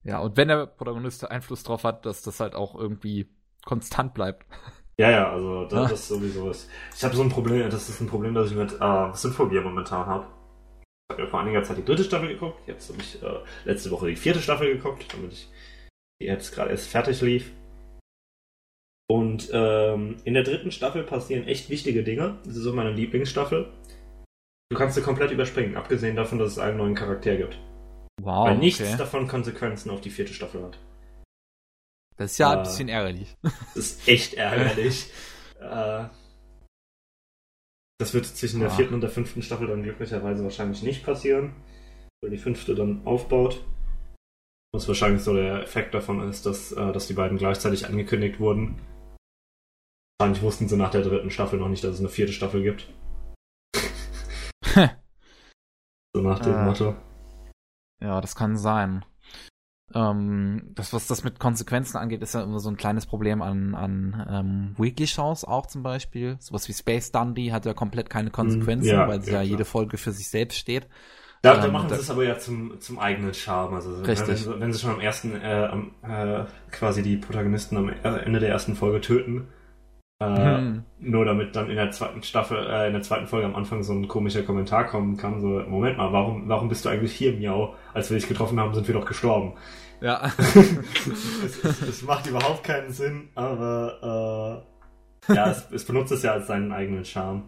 [0.03, 3.29] Ja, und wenn der Protagonist Einfluss drauf hat, dass das halt auch irgendwie
[3.65, 4.45] konstant bleibt.
[4.97, 5.95] Ja, ja, also das, ja.
[5.95, 6.69] ist sowieso was.
[6.95, 10.05] Ich habe so ein Problem, das ist ein Problem, das ich mit äh, Symphogia momentan
[10.05, 10.27] habe.
[11.09, 13.89] Ich habe ja vor einiger Zeit die dritte Staffel geguckt, jetzt habe ich äh, letzte
[13.89, 15.49] Woche die vierte Staffel geguckt, damit ich
[16.21, 17.51] die jetzt gerade erst fertig lief.
[19.09, 22.37] Und ähm, in der dritten Staffel passieren echt wichtige Dinge.
[22.45, 23.71] Das ist so meine Lieblingsstaffel.
[24.69, 27.57] Du kannst sie komplett überspringen, abgesehen davon, dass es einen neuen Charakter gibt.
[28.21, 28.47] Wow.
[28.47, 28.97] Weil nichts okay.
[28.97, 30.77] davon Konsequenzen auf die vierte Staffel hat.
[32.17, 33.35] Das ist ja äh, ein bisschen ärgerlich.
[33.41, 35.07] Das ist echt ärgerlich.
[35.59, 36.05] äh,
[37.97, 38.75] das wird zwischen der ah.
[38.75, 41.53] vierten und der fünften Staffel dann glücklicherweise wahrscheinlich nicht passieren,
[42.21, 43.63] weil die fünfte dann aufbaut.
[44.73, 48.79] Was wahrscheinlich so der Effekt davon ist, dass, äh, dass die beiden gleichzeitig angekündigt wurden.
[50.19, 52.87] Wahrscheinlich wussten sie nach der dritten Staffel noch nicht, dass es eine vierte Staffel gibt.
[56.15, 56.65] so nach dem Ah.
[56.65, 56.95] Motto.
[58.01, 59.05] Ja, das kann sein.
[59.93, 63.75] Ähm, das, was das mit Konsequenzen angeht, ist ja immer so ein kleines Problem an,
[63.75, 66.37] an ähm, Weekly-Shows auch zum Beispiel.
[66.39, 69.97] Sowas wie Space Dundee hat ja komplett keine Konsequenzen, ja, weil ja, ja, jede Folge
[69.97, 70.87] für sich selbst steht.
[71.41, 73.73] Da, da Ähm, machen da- sie es aber ja zum, zum eigenen Charme.
[73.75, 74.27] Also wenn- Richtig.
[74.29, 77.93] Wenn, sie- wenn sie schon am ersten, äh, am, äh, quasi die Protagonisten am äh,
[78.19, 79.47] Ende der ersten Folge töten,
[80.21, 80.83] äh, Hm.
[80.99, 83.93] nur damit dann in der zweiten Staffel, äh, in der zweiten Folge am Anfang so
[83.93, 87.73] ein komischer Kommentar kommen kann, so, Moment mal, warum, warum bist du eigentlich hier, Miau?
[87.93, 89.53] Als wir dich getroffen haben, sind wir doch gestorben.
[89.99, 90.31] Ja.
[90.37, 94.63] es, es, es macht überhaupt keinen Sinn, aber
[95.27, 97.43] äh, ja, es, es benutzt es ja als seinen eigenen Charme.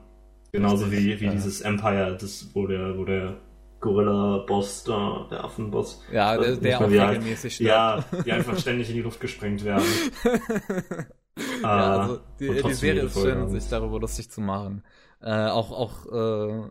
[0.52, 1.32] Genauso wie, wie ja.
[1.32, 3.38] dieses Empire, das, wo der, wo der
[3.80, 6.04] Gorilla-Boss da, der Affenboss.
[6.12, 7.70] Ja, der, Weiß der auch regelmäßig stirbt.
[7.70, 9.84] Ja, die einfach ständig in die Luft gesprengt werden.
[11.62, 14.84] ja, also die, und die trotzdem Serie ist schön, sich darüber lustig zu machen.
[15.22, 16.70] Äh, auch auch äh,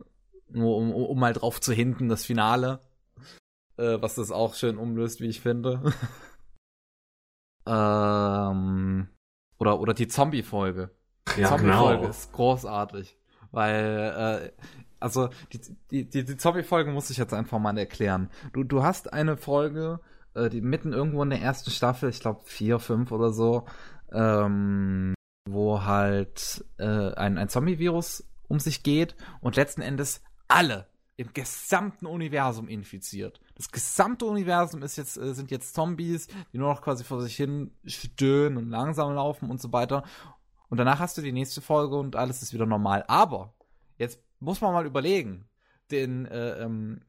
[0.49, 2.81] nur um, um mal drauf zu hinten, das Finale,
[3.77, 5.83] äh, was das auch schön umlöst, wie ich finde.
[7.67, 9.09] ähm,
[9.59, 10.91] oder, oder die Zombie-Folge.
[11.37, 12.11] Die Ja, Zombie-Folge genau.
[12.11, 13.17] ist großartig.
[13.51, 14.65] Weil, äh,
[15.01, 15.61] also, die,
[15.91, 18.31] die, die, die Zombie-Folge muss ich jetzt einfach mal erklären.
[18.53, 20.01] Du, du hast eine Folge,
[20.35, 23.67] äh, die mitten irgendwo in der ersten Staffel, ich glaube vier, fünf oder so,
[24.13, 25.15] ähm,
[25.49, 30.87] wo halt äh, ein, ein Zombie-Virus um sich geht und letzten Endes alle
[31.17, 33.41] im gesamten Universum infiziert.
[33.55, 37.37] Das gesamte Universum ist jetzt, äh, sind jetzt Zombies, die nur noch quasi vor sich
[37.37, 40.05] hin stöhnen und langsam laufen und so weiter.
[40.69, 43.05] Und danach hast du die nächste Folge und alles ist wieder normal.
[43.07, 43.55] Aber
[43.99, 45.49] jetzt muss man mal überlegen,
[45.91, 47.03] denn äh, ähm,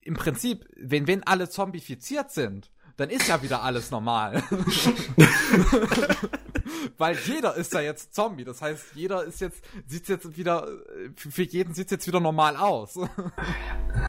[0.00, 4.42] im Prinzip, wenn, wenn alle zombifiziert sind, dann ist ja wieder alles normal.
[6.98, 8.44] Weil jeder ist ja jetzt Zombie.
[8.44, 10.66] Das heißt, jeder ist jetzt, sieht jetzt wieder,
[11.14, 12.98] für jeden sieht jetzt wieder normal aus.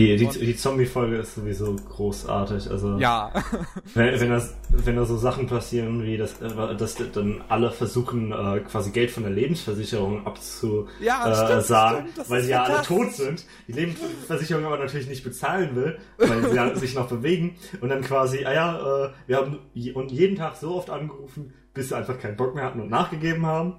[0.00, 2.70] Die, die, die Zombie-Folge ist sowieso großartig.
[2.70, 3.30] Also, ja.
[3.94, 8.32] wenn, wenn, das, wenn da so Sachen passieren, wie das, äh, dass dann alle versuchen,
[8.32, 12.82] äh, quasi Geld von der Lebensversicherung abzu, Ja, äh, sagen, stimmt, weil sie ja alle
[12.82, 17.56] tot sind, die Lebensversicherung aber natürlich nicht bezahlen will, weil sie ja sich noch bewegen
[17.82, 21.96] und dann quasi, ah ja, äh, wir haben jeden Tag so oft angerufen, bis sie
[21.96, 23.74] einfach keinen Bock mehr hatten und nachgegeben haben.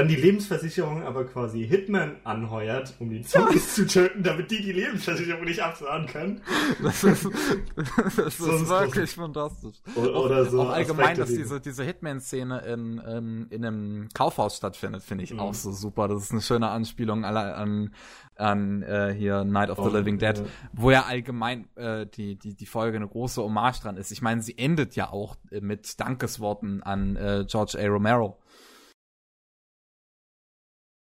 [0.00, 4.72] Dann die Lebensversicherung aber quasi Hitman anheuert, um die Zombies zu töten, damit die die
[4.72, 6.40] Lebensversicherung nicht absagen können.
[6.82, 7.28] Das ist,
[7.76, 9.76] das ist wirklich fantastisch.
[9.94, 14.56] Oder, Auch, oder so auch allgemein, dass diese, diese Hitman-Szene in, ähm, in einem Kaufhaus
[14.56, 15.40] stattfindet, finde ich Mhm.
[15.40, 16.08] auch so super.
[16.08, 17.92] Das ist eine schöne Anspielung an,
[18.36, 20.44] an äh, hier Night of the Oh, Living Dead, ja.
[20.72, 24.10] wo ja allgemein äh, die, die, die Folge eine große Hommage dran ist.
[24.12, 27.86] Ich meine, sie endet ja auch äh, mit Dankesworten an äh, George A.
[27.86, 28.38] Romero.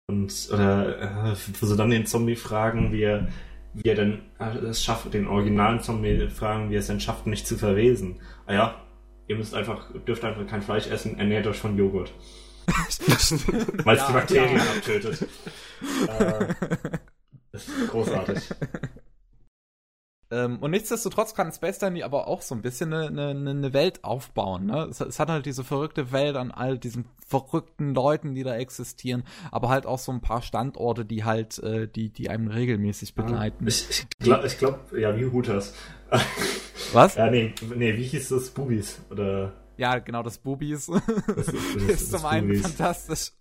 [0.10, 3.28] Und oder äh, wo sie dann den Zombie fragen, wie er,
[3.76, 7.28] wie er denn äh, es schafft, den originalen Zombie fragen, wie er es denn schafft,
[7.28, 8.20] nicht zu verwesen.
[8.48, 8.76] Ah ja,
[9.28, 12.12] ihr müsst einfach, dürft einfach kein Fleisch essen, ernährt euch von Joghurt.
[13.86, 14.64] Weil es Ja, die Bakterien ja.
[14.64, 15.22] abtötet.
[16.08, 16.48] äh,
[17.52, 18.50] das ist großartig.
[20.32, 24.04] Ähm, und nichtsdestotrotz kann Space Dandy aber auch so ein bisschen eine, eine, eine Welt
[24.04, 24.68] aufbauen.
[24.68, 24.88] Ne?
[24.90, 29.24] Es, es hat halt diese verrückte Welt an all diesen verrückten Leuten, die da existieren,
[29.52, 33.66] aber halt auch so ein paar Standorte, die halt, äh, die, die einem regelmäßig begleiten.
[33.68, 35.74] Ich, ich glaube, glaub, ja, wie Hooters.
[36.94, 37.16] Was?
[37.16, 38.50] ja, nee, nee, wie hieß das?
[38.52, 39.00] Boobies?
[39.10, 41.54] Oder Ja, genau, das Boobies das, das,
[41.88, 42.62] ist zum einen Boobies.
[42.62, 43.32] fantastisch.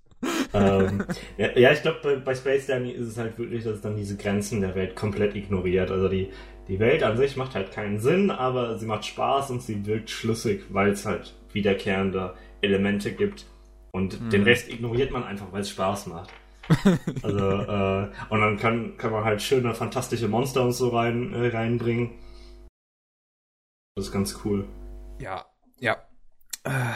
[0.52, 1.05] ähm,
[1.36, 3.97] ja, ja, ich glaube, bei, bei Space Dandy ist es halt wirklich, dass es dann
[3.97, 5.90] diese Grenzen der Welt komplett ignoriert.
[5.90, 6.31] Also die,
[6.69, 10.11] die Welt an sich macht halt keinen Sinn, aber sie macht Spaß und sie wirkt
[10.11, 13.47] schlüssig, weil es halt wiederkehrende Elemente gibt.
[13.93, 14.31] Und Mhm.
[14.31, 16.31] den Rest ignoriert man einfach, weil es Spaß macht.
[17.23, 21.49] Also, äh, und dann kann, kann man halt schöne, fantastische Monster und so rein, äh,
[21.49, 22.11] reinbringen.
[23.97, 24.69] Das ist ganz cool.
[25.19, 25.47] Ja,
[25.78, 25.97] ja.
[26.65, 26.95] Äh,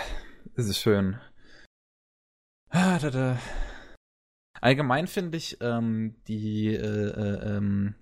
[0.55, 1.19] Das ist schön.
[2.69, 3.39] Ah, da, da.
[4.61, 6.79] Allgemein finde ich, ähm, die äh,
[7.09, 7.95] äh, ähm,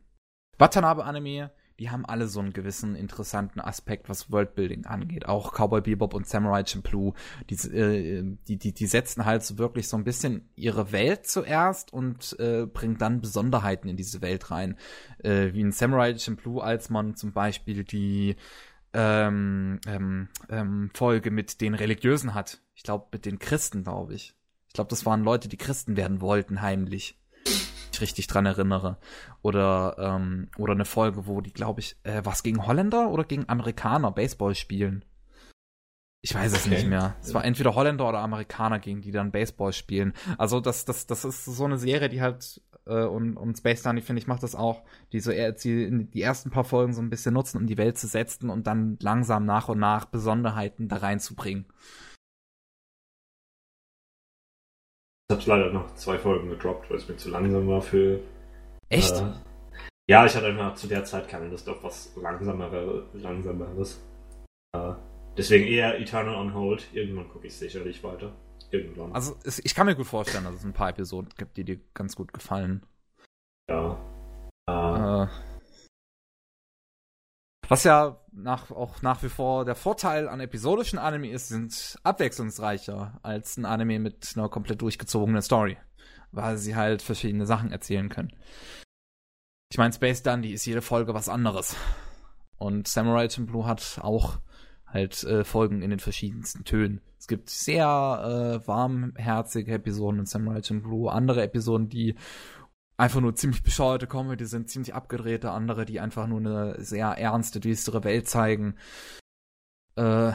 [0.58, 1.50] Watanabe-Anime,
[1.80, 5.26] die haben alle so einen gewissen interessanten Aspekt, was Worldbuilding angeht.
[5.26, 7.14] Auch Cowboy Bebop und Samurai Champloo,
[7.48, 11.90] die, äh, die, die, die setzen halt so wirklich so ein bisschen ihre Welt zuerst
[11.90, 14.76] und äh, bringen dann Besonderheiten in diese Welt rein.
[15.18, 18.36] Äh, wie in Samurai Champloo, als man zum Beispiel die
[18.92, 22.60] ähm, ähm, ähm, Folge mit den Religiösen hat.
[22.74, 24.34] Ich glaube, mit den Christen, glaube ich.
[24.68, 27.19] Ich glaube, das waren Leute, die Christen werden wollten, heimlich.
[27.92, 28.98] Ich richtig dran erinnere.
[29.42, 33.48] Oder, ähm, oder eine Folge, wo die, glaube ich, äh, was gegen Holländer oder gegen
[33.48, 35.04] Amerikaner Baseball spielen.
[36.22, 36.74] Ich weiß es Okay.
[36.74, 37.16] nicht mehr.
[37.22, 40.12] Es war entweder Holländer oder Amerikaner, gegen die dann Baseball spielen.
[40.36, 44.02] Also das, das, das ist so eine Serie, die halt äh, und, und Space Dandy,
[44.02, 47.34] finde ich, macht das auch, die so die, die ersten paar Folgen so ein bisschen
[47.34, 51.66] nutzen, um die Welt zu setzen und dann langsam nach und nach Besonderheiten da reinzubringen.
[55.30, 58.18] Ich habe leider noch zwei Folgen gedroppt, weil es mir zu langsam war für.
[58.88, 59.14] Echt?
[59.14, 59.32] Äh,
[60.08, 63.04] ja, ich hatte einfach zu der Zeit keine Lust auf was langsameres.
[63.12, 64.04] langsameres.
[64.72, 64.94] Äh,
[65.36, 66.88] deswegen eher Eternal on Hold.
[66.92, 68.32] Irgendwann gucke ich sicherlich weiter.
[68.72, 69.12] Irgendwann.
[69.12, 71.78] Also es, ich kann mir gut vorstellen, dass es ein paar Episoden gibt, die dir
[71.94, 72.84] ganz gut gefallen.
[73.70, 74.00] Ja.
[74.68, 75.28] Äh, Äh,
[77.70, 83.20] was ja nach, auch nach wie vor der Vorteil an episodischen Anime ist, sind abwechslungsreicher
[83.22, 85.76] als ein Anime mit einer komplett durchgezogenen Story.
[86.32, 88.32] Weil sie halt verschiedene Sachen erzählen können.
[89.70, 91.76] Ich meine, Space Dundee ist jede Folge was anderes.
[92.58, 94.40] Und Samurai Champloo hat auch
[94.84, 97.00] halt äh, Folgen in den verschiedensten Tönen.
[97.20, 102.16] Es gibt sehr äh, warmherzige Episoden in Samurai Champloo, andere Episoden, die
[103.00, 107.58] einfach nur ziemlich bescheuerte Comedy sind, ziemlich abgedrehte, andere, die einfach nur eine sehr ernste,
[107.58, 108.76] düstere Welt zeigen.
[109.96, 110.32] Äh,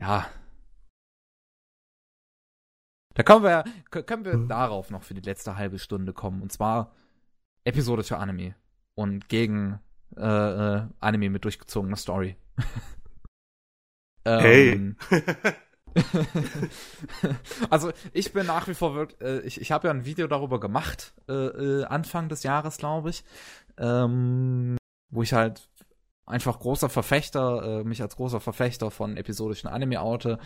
[0.00, 0.26] ja.
[3.14, 4.48] Da können wir, können wir Mhm.
[4.48, 6.40] darauf noch für die letzte halbe Stunde kommen.
[6.40, 6.94] Und zwar
[7.64, 8.54] episodische Anime.
[8.94, 9.80] Und gegen
[10.16, 12.36] äh, äh, Anime mit durchgezogener Story.
[14.26, 14.94] Hey.
[17.70, 20.60] Also ich bin nach wie vor wirklich, äh, ich, ich habe ja ein Video darüber
[20.60, 23.24] gemacht, äh, äh, Anfang des Jahres, glaube ich,
[23.78, 24.76] ähm,
[25.10, 25.68] wo ich halt
[26.26, 30.38] einfach großer Verfechter, äh, mich als großer Verfechter von episodischen Anime oute,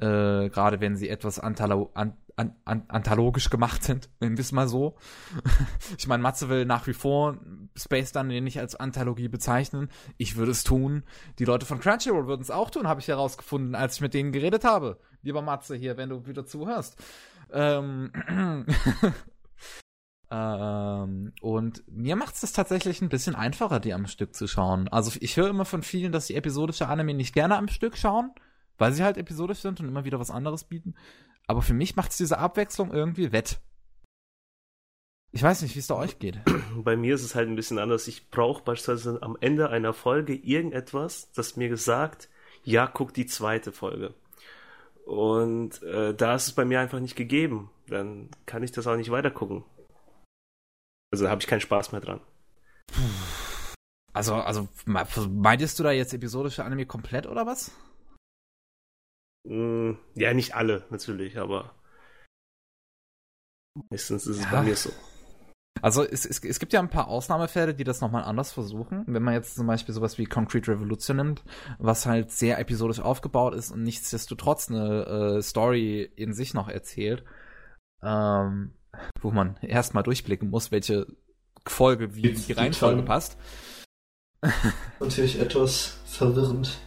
[0.00, 4.52] äh, gerade wenn sie etwas antalo an, an, an, anthologisch gemacht sind, nennen wir es
[4.52, 4.96] mal so.
[5.98, 7.36] ich meine, Matze will nach wie vor
[7.76, 9.88] Space Dungeon nicht als Anthologie bezeichnen.
[10.16, 11.02] Ich würde es tun.
[11.38, 14.32] Die Leute von Crunchyroll würden es auch tun, habe ich herausgefunden, als ich mit denen
[14.32, 14.98] geredet habe.
[15.22, 16.96] Lieber Matze hier, wenn du wieder zuhörst.
[17.50, 18.12] Ähm,
[20.30, 24.88] ähm, und mir macht es das tatsächlich ein bisschen einfacher, die am Stück zu schauen.
[24.88, 28.30] Also ich höre immer von vielen, dass sie episodische Anime nicht gerne am Stück schauen,
[28.78, 30.94] weil sie halt episodisch sind und immer wieder was anderes bieten.
[31.46, 33.60] Aber für mich macht es diese Abwechslung irgendwie wett.
[35.30, 36.40] Ich weiß nicht, wie es da euch geht.
[36.76, 38.08] Bei mir ist es halt ein bisschen anders.
[38.08, 42.28] Ich brauche beispielsweise am Ende einer Folge irgendetwas, das mir gesagt,
[42.64, 44.14] ja, guck die zweite Folge.
[45.04, 47.70] Und äh, da ist es bei mir einfach nicht gegeben.
[47.88, 49.64] Dann kann ich das auch nicht weitergucken.
[51.10, 52.20] Also da habe ich keinen Spaß mehr dran.
[54.12, 57.70] Also, also me- meintest du da jetzt episodische Anime komplett oder was?
[59.44, 61.74] Mm, ja, nicht alle natürlich, aber
[63.90, 64.50] meistens ist es Ja.
[64.50, 64.90] bei mir so.
[65.80, 69.04] Also es, es, es gibt ja ein paar Ausnahmefälle, die das nochmal anders versuchen.
[69.06, 71.44] Wenn man jetzt zum Beispiel sowas wie Concrete Revolution nimmt,
[71.78, 77.24] was halt sehr episodisch aufgebaut ist und nichtsdestotrotz eine äh, Story in sich noch erzählt,
[78.02, 78.74] ähm,
[79.20, 81.06] wo man erstmal durchblicken muss, welche
[81.64, 83.38] Folge wie die die Reihenfolge passt.
[84.98, 86.80] Natürlich etwas verwirrend.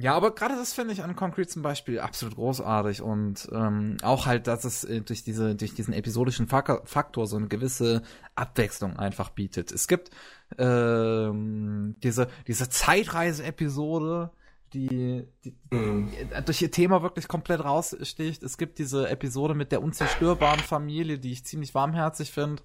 [0.00, 4.26] Ja, aber gerade das finde ich an Concrete zum Beispiel absolut großartig und ähm, auch
[4.26, 8.02] halt, dass es äh, durch diese durch diesen episodischen Fak Faktor so eine gewisse
[8.36, 9.72] Abwechslung einfach bietet.
[9.72, 10.10] Es gibt
[10.56, 14.30] ähm, diese diese Zeitreise-Episode,
[14.72, 16.10] die, die Mhm.
[16.46, 18.44] durch ihr Thema wirklich komplett raussticht.
[18.44, 22.62] Es gibt diese Episode mit der unzerstörbaren Familie, die ich ziemlich warmherzig finde.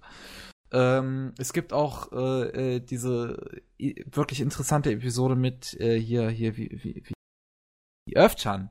[0.71, 6.69] Ähm, es gibt auch äh, äh, diese wirklich interessante Episode mit äh, hier, hier, wie,
[6.83, 7.13] wie, wie
[8.13, 8.69] die Earth-chan,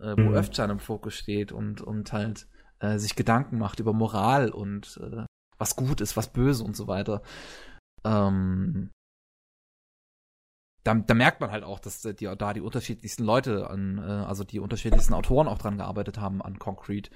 [0.00, 0.34] äh, wo Mhm.
[0.36, 2.46] Earth-chan im Fokus steht und, und halt
[2.78, 5.24] äh, sich Gedanken macht über Moral und äh,
[5.58, 7.22] was gut ist, was böse und so weiter.
[8.04, 8.90] Ähm,
[10.84, 14.44] da, da merkt man halt auch, dass die, da die unterschiedlichsten Leute an, äh, also
[14.44, 17.10] die unterschiedlichsten Autoren auch dran gearbeitet haben an Concrete,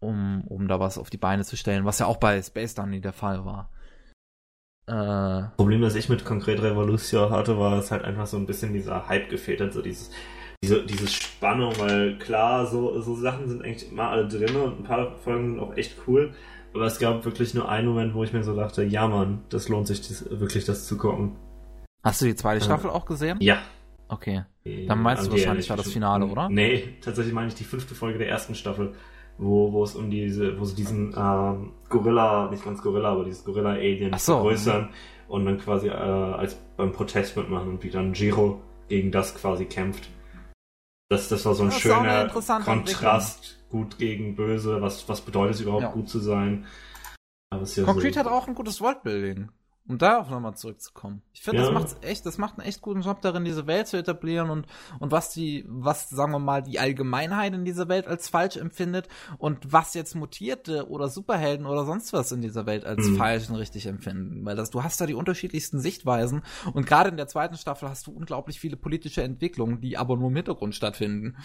[0.00, 3.00] um, um da was auf die Beine zu stellen, was ja auch bei Space Dunny
[3.00, 3.70] der Fall war.
[4.86, 8.72] Äh, Problem, das ich mit Konkret Revolution hatte, war es halt einfach so ein bisschen
[8.72, 10.10] dieser Hype gefehlt hat, so dieses,
[10.62, 14.84] diese, diese Spannung, weil klar, so, so Sachen sind eigentlich immer alle drin und ein
[14.84, 16.32] paar Folgen sind auch echt cool.
[16.74, 19.68] Aber es gab wirklich nur einen Moment, wo ich mir so dachte, ja Mann, das
[19.68, 21.36] lohnt sich das, wirklich, das zu gucken.
[22.02, 22.64] hast du die zweite Ja.
[22.64, 23.38] Staffel auch gesehen?
[23.40, 23.58] Ja.
[24.08, 24.44] Okay.
[24.86, 26.48] Dann meinst du An die wahrscheinlich war das Finale, oder?
[26.48, 28.92] Nee, tatsächlich meine ich die fünfte Folge der ersten Staffel,
[29.38, 33.44] wo, wo es um diese, wo sie diesen ähm, Gorilla, nicht ganz Gorilla, aber dieses
[33.44, 34.34] Gorilla-Alien so.
[34.34, 34.90] vergrößern
[35.28, 39.64] und dann quasi äh, als beim Protest mitmachen und wie dann Jiro gegen das quasi
[39.64, 40.08] kämpft.
[41.08, 42.28] Das, das war so ein Das schöner
[42.64, 45.92] Kontrast, gut gegen böse, was, was bedeutet es überhaupt Ja.
[45.92, 46.66] gut zu sein.
[47.50, 49.50] Aber ist ja Concrete so, hat auch ein gutes Worldbuilding.
[49.88, 51.22] Um darauf nochmal zurückzukommen.
[51.32, 51.64] Ich finde, Ja.
[51.66, 54.66] das macht's echt, das macht einen echt guten Job darin, diese Welt zu etablieren und,
[54.98, 59.06] und was die, was, sagen wir mal, die Allgemeinheit in dieser Welt als falsch empfindet
[59.38, 63.16] und was jetzt Mutierte oder Superhelden oder sonst was in dieser Welt als Mhm.
[63.16, 64.44] falsch und richtig empfinden.
[64.44, 66.42] Weil das, du hast da die unterschiedlichsten Sichtweisen
[66.74, 70.30] und gerade in der zweiten Staffel hast du unglaublich viele politische Entwicklungen, die aber nur
[70.30, 71.36] im Hintergrund stattfinden.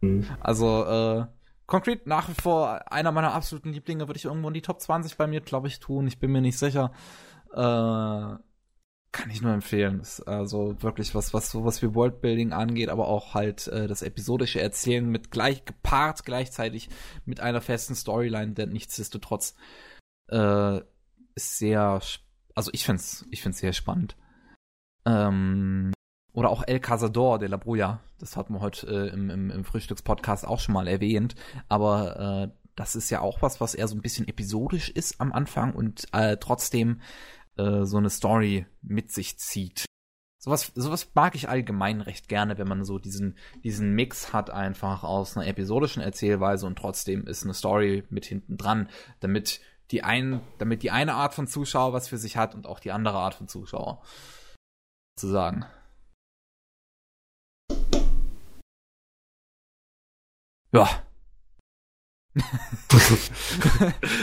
[0.00, 0.26] Mhm.
[0.40, 1.26] Also, äh,
[1.68, 5.16] konkret nach wie vor einer meiner absoluten Lieblinge würde ich irgendwo in die Top 20
[5.16, 6.08] bei mir, glaube ich, tun.
[6.08, 6.92] Ich bin mir nicht sicher.
[7.52, 8.38] Äh,
[9.12, 10.00] kann ich nur empfehlen.
[10.00, 14.60] Ist also wirklich was, was sowas wie Worldbuilding angeht, aber auch halt äh, das episodische
[14.60, 16.88] Erzählen mit gleich gepaart gleichzeitig
[17.24, 19.54] mit einer festen Storyline, denn nichtsdestotrotz
[20.28, 20.80] äh,
[21.34, 22.00] ist sehr,
[22.54, 24.16] also ich find's, ich find's sehr spannend.
[25.06, 25.92] Ähm,
[26.38, 27.98] oder auch El Cazador de la Bruja.
[28.20, 31.34] Das hatten wir heute äh, im, im, im Frühstückspodcast auch schon mal erwähnt.
[31.68, 35.32] Aber äh, das ist ja auch was, was eher so ein bisschen episodisch ist am
[35.32, 37.00] Anfang und äh, trotzdem
[37.56, 39.84] äh, so eine Story mit sich zieht.
[40.38, 45.02] Sowas, sowas mag ich allgemein recht gerne, wenn man so diesen, diesen Mix hat einfach
[45.02, 48.88] aus einer episodischen Erzählweise und trotzdem ist eine Story mit hinten dran,
[49.18, 49.60] damit
[49.90, 52.92] die ein, damit die eine Art von Zuschauer was für sich hat und auch die
[52.92, 54.02] andere Art von Zuschauer.
[55.16, 55.66] Zu sagen.
[60.72, 61.02] Ja.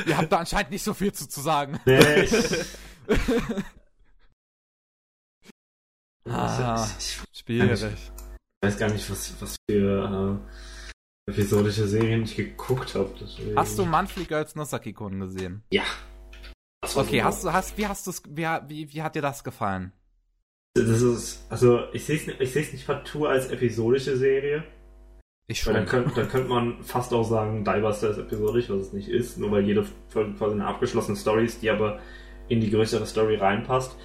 [0.05, 1.80] Ihr habt da anscheinend nicht so viel zu, zu sagen.
[1.85, 2.43] Nee, ich,
[6.27, 7.84] Ah, ich, ich schwierig.
[8.61, 10.39] weiß gar nicht, was, was für
[11.27, 13.13] äh, episodische Serien ich geguckt habe.
[13.55, 15.63] Hast du Monthly Girls Nosaki-Kun gesehen?
[15.72, 15.84] Ja.
[16.81, 17.26] Das war Okay, super.
[17.26, 19.91] hast du, hast, wie hast du's, wie, wie, wie hat dir das gefallen?
[20.76, 24.63] Das ist, also ich sehe es ich seh's nicht partout als episodische Serie.
[25.47, 26.03] Ich Weil dann schon.
[26.03, 29.51] könnte, dann könnte man fast auch sagen, Diebuster ist episodisch, was es nicht ist, nur
[29.51, 31.99] weil jede Folge quasi eine abgeschlossene Story ist, die aber
[32.47, 33.95] in die größere Story reinpasst.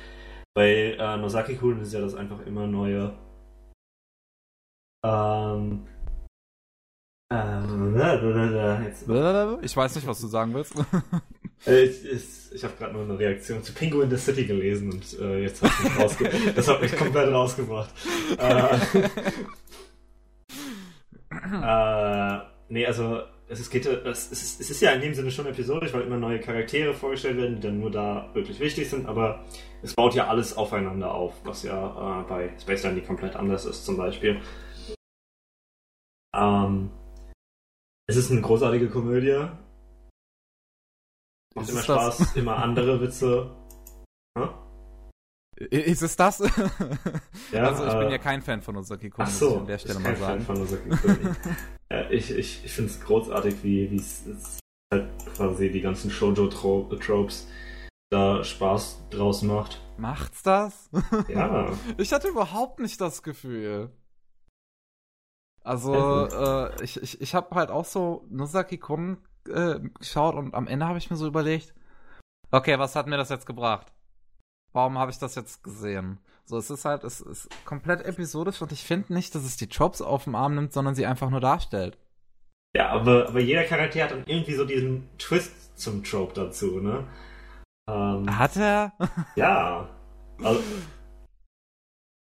[0.55, 3.17] Bei äh, Nosaki Kun ist ja das einfach immer neue.
[5.05, 5.87] Ähm.
[7.33, 9.09] Äh, jetzt,
[9.63, 10.75] Ich weiß nicht, was du sagen willst.
[11.67, 14.93] äh, ich ich, ich habe gerade nur eine Reaktion zu Pingu in the City gelesen
[14.93, 17.95] und äh, jetzt hat mich rausge das hat mich komplett rausgebracht.
[18.37, 18.79] Äh,
[21.45, 22.39] äh,
[22.69, 25.93] nee, also es ist, geht, es, ist, es ist ja in dem Sinne schon episodisch,
[25.93, 29.45] weil immer neue Charaktere vorgestellt werden, die dann nur da wirklich wichtig sind, aber
[29.83, 33.85] es baut ja alles aufeinander auf, was ja äh, bei Space Dandy komplett anders ist
[33.85, 34.41] zum Beispiel.
[36.37, 36.91] Ähm,
[38.07, 39.49] es ist eine großartige Komödie.
[41.57, 41.83] Macht immer?
[41.83, 43.51] Spaß, immer andere Witze.
[44.39, 44.49] Hä?
[45.69, 46.39] Ist es das?
[47.53, 49.79] Ja, also ich bin äh, ja kein Fan von Ach muss so, ich an der
[49.79, 50.45] Stelle mal kein Fan sagen.
[50.47, 51.37] von Nosaki Kun.
[51.91, 54.25] äh, ich ich, ich finde es großartig, wie es
[54.93, 57.47] halt quasi die ganzen Shoujo-Tropes
[58.11, 59.83] da Spaß draus macht.
[59.99, 60.89] Macht's das?
[61.29, 63.91] Ja, Ich hatte überhaupt nicht das Gefühl.
[65.63, 70.87] Also, äh, ich, ich, ich habe halt auch so Nosaki-Kun äh, geschaut und am Ende
[70.87, 71.75] habe ich mir so überlegt,
[72.51, 73.93] okay, was hat mir das jetzt gebracht?
[74.73, 76.19] Warum habe ich das jetzt gesehen?
[76.45, 79.69] So, es ist halt, es ist komplett episodisch und ich finde nicht, dass es die
[79.69, 81.97] Tropes auf den Arm nimmt, sondern sie einfach nur darstellt.
[82.75, 87.07] ja aber, aber jeder Charakter hat dann irgendwie so diesen Twist zum Trope dazu, ne?
[87.89, 88.93] Ähm, Hat er?
[89.37, 89.89] ja.
[90.43, 90.61] Also,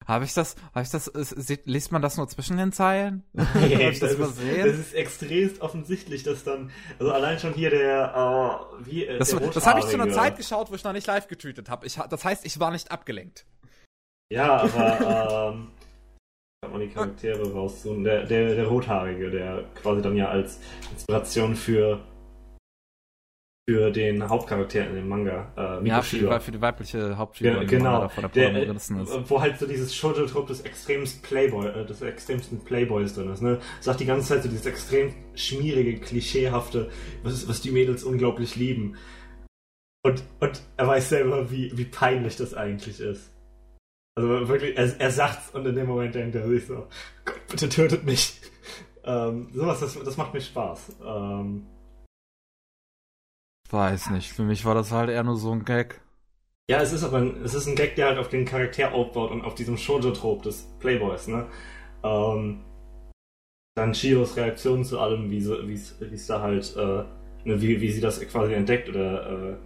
[0.08, 3.24] Habe ich das, habe ich das, sieht- liest man das nur zwischen den Zeilen?
[3.34, 7.70] das, Hab ich das ist, das ist extremst offensichtlich, dass dann, also allein schon hier
[7.70, 10.94] der, äh, wie, äh, Das, das habe ich zu einer Zeit geschaut, wo ich noch
[10.94, 11.86] nicht live getweetet habe.
[12.10, 13.46] Das heißt, ich war nicht abgelenkt.
[14.32, 15.68] Ja, aber ähm,
[16.62, 18.04] kann man die Charaktere raussuchen.
[18.04, 20.60] Der, der, der Rothaarige, der quasi dann ja als
[20.92, 22.00] Inspiration für
[23.70, 27.54] für den Hauptcharakter in dem Manga, äh, Miko Ja, für die, für die weibliche Hauptfigur.
[27.58, 29.14] Man genau, der der, Protagonistin ist.
[29.14, 33.42] äh, wo halt so dieses Shoujo-Trop des extremsten Playboy, äh, des extremsten Playboys drin ist,
[33.42, 33.60] ne?
[33.82, 36.90] Sagt die ganze Zeit so dieses extrem schmierige, klischeehafte,
[37.24, 38.96] was, was die Mädels unglaublich lieben.
[40.06, 43.34] Und, und er weiß selber, wie, wie peinlich das eigentlich ist.
[44.16, 46.88] Also wirklich, er, er sagt's und in dem Moment denkt er sich so,
[47.26, 48.40] Gott, bitte tötet mich.
[49.10, 50.98] Ähm, sowas, das, das macht mir Spaß.
[51.02, 51.66] Ähm,
[53.70, 56.02] Weiß nicht, für mich war das halt eher nur so ein Gag.
[56.70, 59.32] Ja, es ist aber ein, es ist ein Gag, der halt auf den Charakter aufbaut
[59.32, 61.48] und auf diesem Shoujo-Trop des Playboys, ne?
[62.04, 62.64] Ähm,
[63.76, 67.04] dann Chios Reaktion zu allem, wie wie es da halt, äh,
[67.46, 69.58] ne, wie, wie sie das quasi entdeckt oder äh,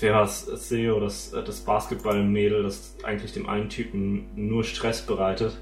[0.00, 5.60] wer es, Seo, das, äh, das Basketball-Mädel, das eigentlich dem einen Typen nur Stress bereitet,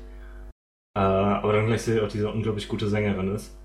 [0.97, 3.57] äh, aber dann gleich auch diese unglaublich gute Sängerin ist,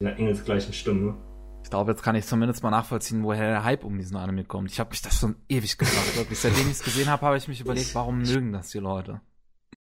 [0.00, 1.16] mit der engelsgleichen Stimme.
[1.62, 4.70] Ich glaube, jetzt kann ich zumindest mal nachvollziehen, woher der Hype um diesen Anime kommt.
[4.70, 6.16] Ich habe mich das schon ewig gefragt.
[6.16, 6.38] Wirklich.
[6.38, 9.20] Seitdem ich es gesehen habe, habe ich mich überlegt, warum mögen das die Leute?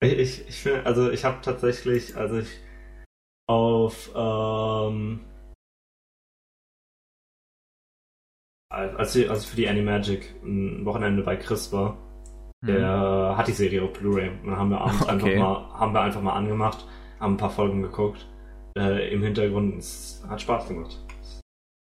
[0.01, 2.49] Ich, ich, finde, also ich habe tatsächlich, als ich
[3.49, 5.21] auf ähm,
[8.71, 11.97] als ich, als ich für die Animagic ein Wochenende bei Chris war,
[12.65, 12.75] Hm.
[12.75, 14.31] der hat die Serie auf Blu-ray.
[14.31, 15.13] Und dann haben wir abends Okay.
[15.13, 16.87] einfach mal, haben wir einfach mal angemacht,
[17.21, 18.27] haben ein paar Folgen geguckt.
[18.77, 20.99] Äh, Im Hintergrund, es hat Spaß gemacht.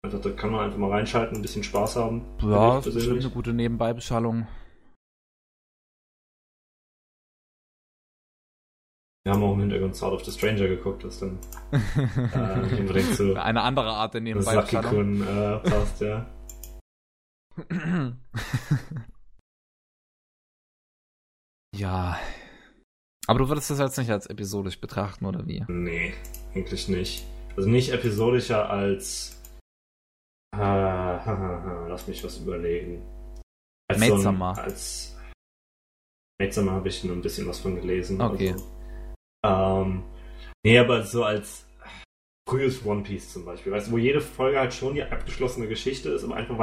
[0.03, 2.25] Also, da kann man einfach mal reinschalten, ein bisschen Spaß haben.
[2.41, 4.45] Ja, das ist eine gute Nebenbeibeschallung.
[9.25, 11.39] Wir haben auch im Hintergrund Sword of the Stranger geguckt, das dann
[11.71, 15.21] äh, nicht unbedingt zu Eine andere Art der Nebenbeibeschallung.
[15.21, 16.29] Äh, passt, ja.
[21.73, 22.19] ja.
[23.27, 25.63] Aber du würdest das jetzt nicht als episodisch betrachten, oder wie?
[25.69, 26.13] Nee,
[26.53, 27.25] eigentlich nicht.
[27.55, 29.39] Also nicht episodischer als.
[30.53, 30.57] Äh,
[31.89, 33.01] lass mich was überlegen.
[33.89, 35.17] Als Maid so ein- als
[36.39, 38.21] Maid Summer habe ich nur ein bisschen was von gelesen.
[38.21, 38.55] Okay.
[39.43, 40.03] Also, ähm,
[40.63, 41.65] nee, aber so als
[42.47, 46.23] frühes One Piece zum Beispiel, weißt wo jede Folge halt schon die abgeschlossene Geschichte ist,
[46.23, 46.57] aber einfach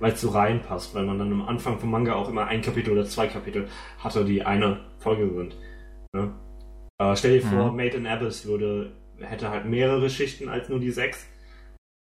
[0.00, 2.92] weil es so reinpasst, weil man dann am Anfang vom Manga auch immer ein Kapitel
[2.92, 5.56] oder zwei Kapitel hatte, die eine Folge sind.
[6.14, 6.34] Ne?
[7.00, 7.50] Äh, stell dir Mhm.
[7.50, 11.26] vor, Made in Abyss würde, hätte halt mehrere Schichten als nur die sechs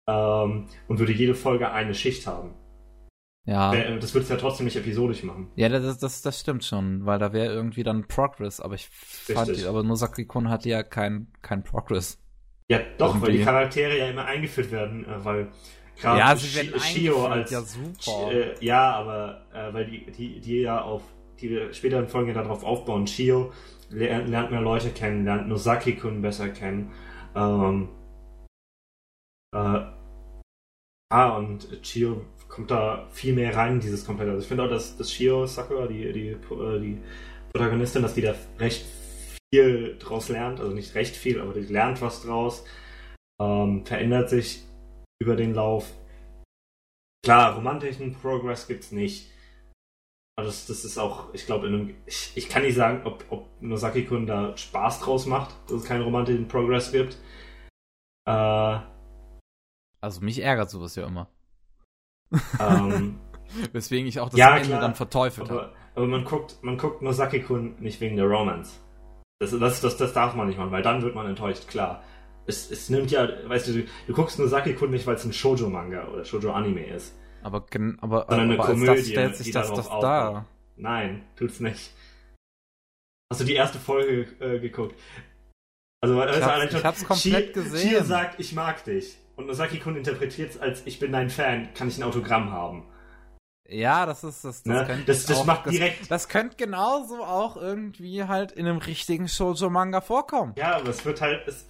[0.08, 2.54] ähm, und würde jede Folge eine Schicht haben.
[3.48, 3.72] Ja.
[3.72, 5.52] Wär- Das würde es ja trotzdem nicht episodisch machen.
[5.56, 9.50] Ja, das, das, das stimmt schon, weil da wäre irgendwie dann Progress, aber ich fand,
[9.50, 9.68] Richtig.
[9.68, 12.20] aber Nosaki-kun hatte ja kein, kein Progress.
[12.70, 13.38] Ja, doch, weil Irgendwie.
[13.38, 15.52] die Charaktere ja immer eingeführt werden, äh, weil
[16.02, 18.32] gerade ja, sie werden Shio als ja super.
[18.32, 21.04] Äh, ja, aber äh, weil die, die, die ja auf
[21.40, 23.52] die späteren Folgen ja darauf aufbauen, Chio
[23.92, 26.92] lernt, lernt mehr Leute kennen, lernt Nosaki-kun besser kennen.
[27.36, 27.90] Ähm,
[29.54, 29.82] äh,
[31.10, 34.32] ah, und Chio kommt da viel mehr rein in dieses komplette.
[34.32, 37.02] Also ich finde auch, dass, dass Chio Sakura, die, die, äh, die
[37.52, 38.86] Protagonistin, dass die da recht
[39.54, 42.66] viel draus lernt, also nicht recht viel, aber die lernt was draus,
[43.42, 44.64] ähm, verändert sich
[45.22, 45.92] über den Lauf.
[47.24, 49.32] Klar, romantischen Progress gibt's nicht.
[50.38, 51.96] Aber das, das ist auch, ich glaube.
[52.06, 56.04] Ich, ich kann nicht sagen, ob, ob Nosaki-kun da Spaß draus macht, dass es keinen
[56.04, 57.18] romantischen Progress gibt.
[58.28, 58.80] Äh,
[60.06, 61.28] Also mich ärgert sowas ja immer.
[62.60, 63.20] ähm,
[63.74, 64.82] Weswegen ich auch das Ja, Ende klar.
[64.82, 65.74] dann verteufelt habe.
[65.96, 68.80] aber, man guckt, man guckt Nosaki-kun nicht wegen der Romance.
[69.40, 72.04] Das, das, das, das darf man nicht machen, weil dann wird man enttäuscht, klar.
[72.46, 76.08] Es, es nimmt ja, weißt du, du, du guckst Nosaki-kun nicht, weil es ein Shoujo-Manga
[76.10, 77.16] oder Shoujo-Anime ist.
[77.42, 77.66] Aber,
[78.00, 80.46] aber, Sondern eine aber als Komödie, das stellt sich das, das da.
[80.76, 81.92] Nein, tut's nicht.
[83.32, 84.94] Hast du die erste Folge äh, geguckt?
[86.12, 87.90] Also, du, hab's- allein schon, ich hab's komplett Chie- gesehen.
[88.00, 89.18] Chie sagt, ich mag dich.
[89.36, 92.86] Und Nosaki-kun interpretiert es als, ich bin dein Fan, kann ich ein Autogramm haben.
[93.68, 94.64] Ja, das ist das.
[94.64, 94.86] Das, Ne?
[94.86, 98.78] könnte Das- das auch, macht das, direkt- Das könnte genauso auch irgendwie halt in einem
[98.78, 100.54] richtigen Shoujo-Manga vorkommen.
[100.58, 101.48] Ja, aber es wird halt.
[101.48, 101.66] Es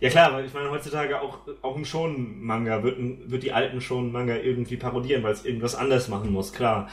[0.00, 2.98] ja klar, weil ich meine, heutzutage auch, auch ein Shonen-Manga wird,
[3.30, 6.88] wird die alten Shonen-Manga irgendwie parodieren, weil es irgendwas anders machen muss, klar.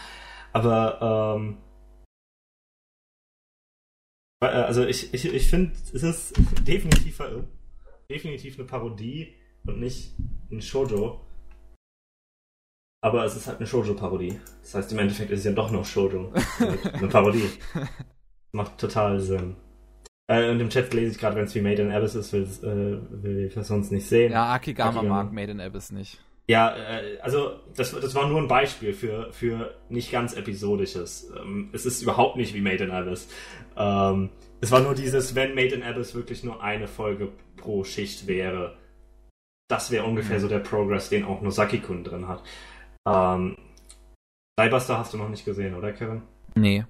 [0.54, 1.58] Aber, ähm.
[4.42, 6.34] Äh, Also ich, ich, ich finde, es ist
[6.68, 7.22] definitiv,
[8.10, 9.34] definitiv eine Parodie
[9.66, 10.16] und nicht
[10.52, 11.22] ein Shoujo.
[13.04, 14.40] Aber es ist halt eine Shoujo-Parodie.
[14.62, 16.34] Das heißt, im Endeffekt ist es ja doch noch Shoujo.
[16.94, 17.50] eine Parodie.
[18.52, 19.56] Macht total Sinn.
[20.28, 22.44] Äh, und im Chat lese ich gerade, wenn es wie Made in Abyss ist, will,
[22.64, 24.32] äh, will die Person es nicht sehen.
[24.32, 25.24] Ja, Akigama Akigama.
[25.24, 26.20] mag Made in Abyss nicht.
[26.48, 31.32] Ja, äh, also das, das war nur ein Beispiel für, für nicht ganz episodisches.
[31.40, 33.28] Ähm, es ist überhaupt nicht wie Made in Abyss.
[33.76, 34.30] Ähm,
[34.62, 38.78] es war nur dieses, wenn Made in Abyss wirklich nur eine Folge pro Schicht wäre.
[39.68, 40.42] Das wäre ungefähr Mhm.
[40.42, 42.44] so der Progress, den auch Nosaki-kun drin hat.
[43.08, 43.58] Ähm,
[44.60, 46.22] hast du noch nicht gesehen, oder Kevin?
[46.56, 46.86] Nee.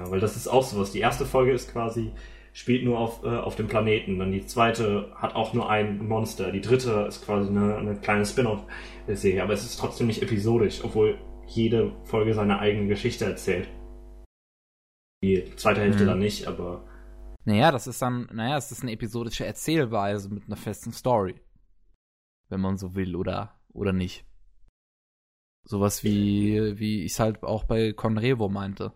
[0.00, 0.92] Ja, weil das ist auch sowas.
[0.92, 2.12] Die erste Folge ist quasi,
[2.54, 4.18] spielt nur auf, äh, auf dem Planeten.
[4.18, 6.52] Dann die zweite hat auch nur ein Monster.
[6.52, 9.42] Die dritte ist quasi eine, eine kleine Spin-off-Serie.
[9.42, 13.68] Aber es ist trotzdem nicht episodisch, obwohl jede Folge seine eigene Geschichte erzählt.
[15.22, 16.08] Die zweite Hälfte Mhm.
[16.08, 16.86] dann nicht, aber
[17.44, 21.34] Naja, das ist dann, naja, es ist eine episodische Erzählweise mit einer festen Story.
[22.48, 24.24] Wenn man so will, oder, oder nicht.
[25.66, 28.92] Sowas wie, wie ich es halt auch bei Conrevo meinte.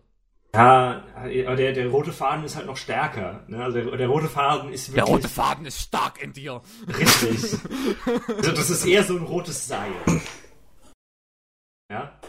[0.53, 3.43] Ja, aber der, der rote Faden ist halt noch stärker.
[3.47, 3.63] Ne?
[3.63, 6.61] Also der, der rote Faden ist Der wirklich rote Faden ist stark in dir.
[6.87, 7.57] richtig.
[8.27, 9.91] also das ist eher so ein rotes Seil.
[11.91, 12.19] Ja?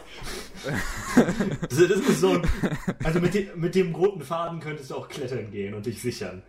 [1.69, 2.41] Also das ist so ein,
[3.03, 6.43] also mit dem, mit dem roten Faden könntest du auch klettern gehen und dich sichern.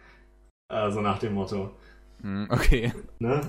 [0.71, 1.71] So nach dem Motto.
[2.23, 2.93] Hm, okay.
[3.19, 3.41] Ne?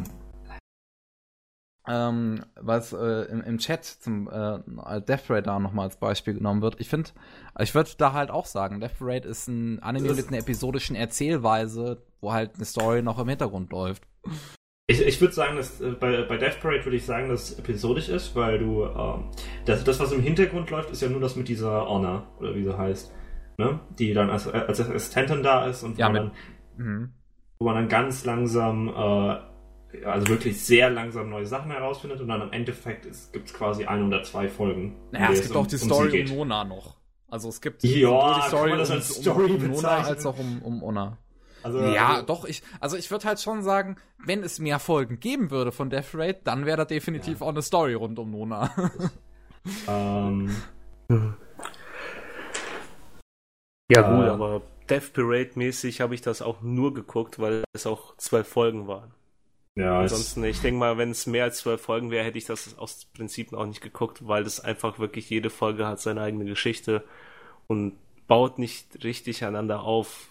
[1.88, 4.60] Ähm, was äh, im, im Chat zum äh,
[5.02, 6.80] Death Parade da nochmal als Beispiel genommen wird.
[6.80, 7.10] Ich finde,
[7.60, 12.02] ich würde da halt auch sagen, Death Parade ist ein Anime mit einer episodischen Erzählweise,
[12.22, 14.04] wo halt eine Story noch im Hintergrund läuft.
[14.88, 17.60] Ich, ich würde sagen, dass äh, bei, bei Death Parade würde ich sagen, dass es
[17.60, 19.30] episodisch ist, weil du ähm,
[19.66, 22.64] das, das, was im Hintergrund läuft, ist ja nur das mit dieser Honor, oder wie
[22.64, 23.14] sie heißt,
[23.58, 23.80] ne?
[23.98, 26.32] Die dann als, als Assistentin da ist und Ja, wo, man,
[26.76, 27.14] Mhm.
[27.60, 29.38] wo man dann ganz langsam, äh,
[30.06, 34.06] also wirklich sehr langsam neue Sachen herausfindet und dann im Endeffekt gibt es quasi ein
[34.08, 34.96] oder zwei Folgen.
[35.12, 36.30] Naja, es gibt um- auch die um Story geht.
[36.30, 36.96] um Nona noch.
[37.30, 40.26] Also es gibt Ja, sowohl kann man das als um, Story um, um Nona als
[40.26, 41.18] auch um, um Ona.
[41.64, 45.20] Also, Ja, also, doch, ich, also ich würde halt schon sagen, wenn es mehr Folgen
[45.20, 48.70] geben würde von Death Raid, dann wäre da definitiv auch eine Story rund um Nona.
[49.88, 50.54] Ähm,
[53.90, 57.88] Ja Äh, gut, aber Death Parade mäßig habe ich das auch nur geguckt, weil es
[57.88, 59.14] auch zwölf Folgen waren.
[59.76, 62.78] Ja, Ansonsten, ich denke mal, wenn es mehr als zwölf Folgen wäre, hätte ich das
[62.78, 67.04] aus Prinzip auch nicht geguckt, weil das einfach wirklich jede Folge hat seine eigene Geschichte
[67.68, 67.94] und
[68.28, 70.30] baut nicht richtig einander auf.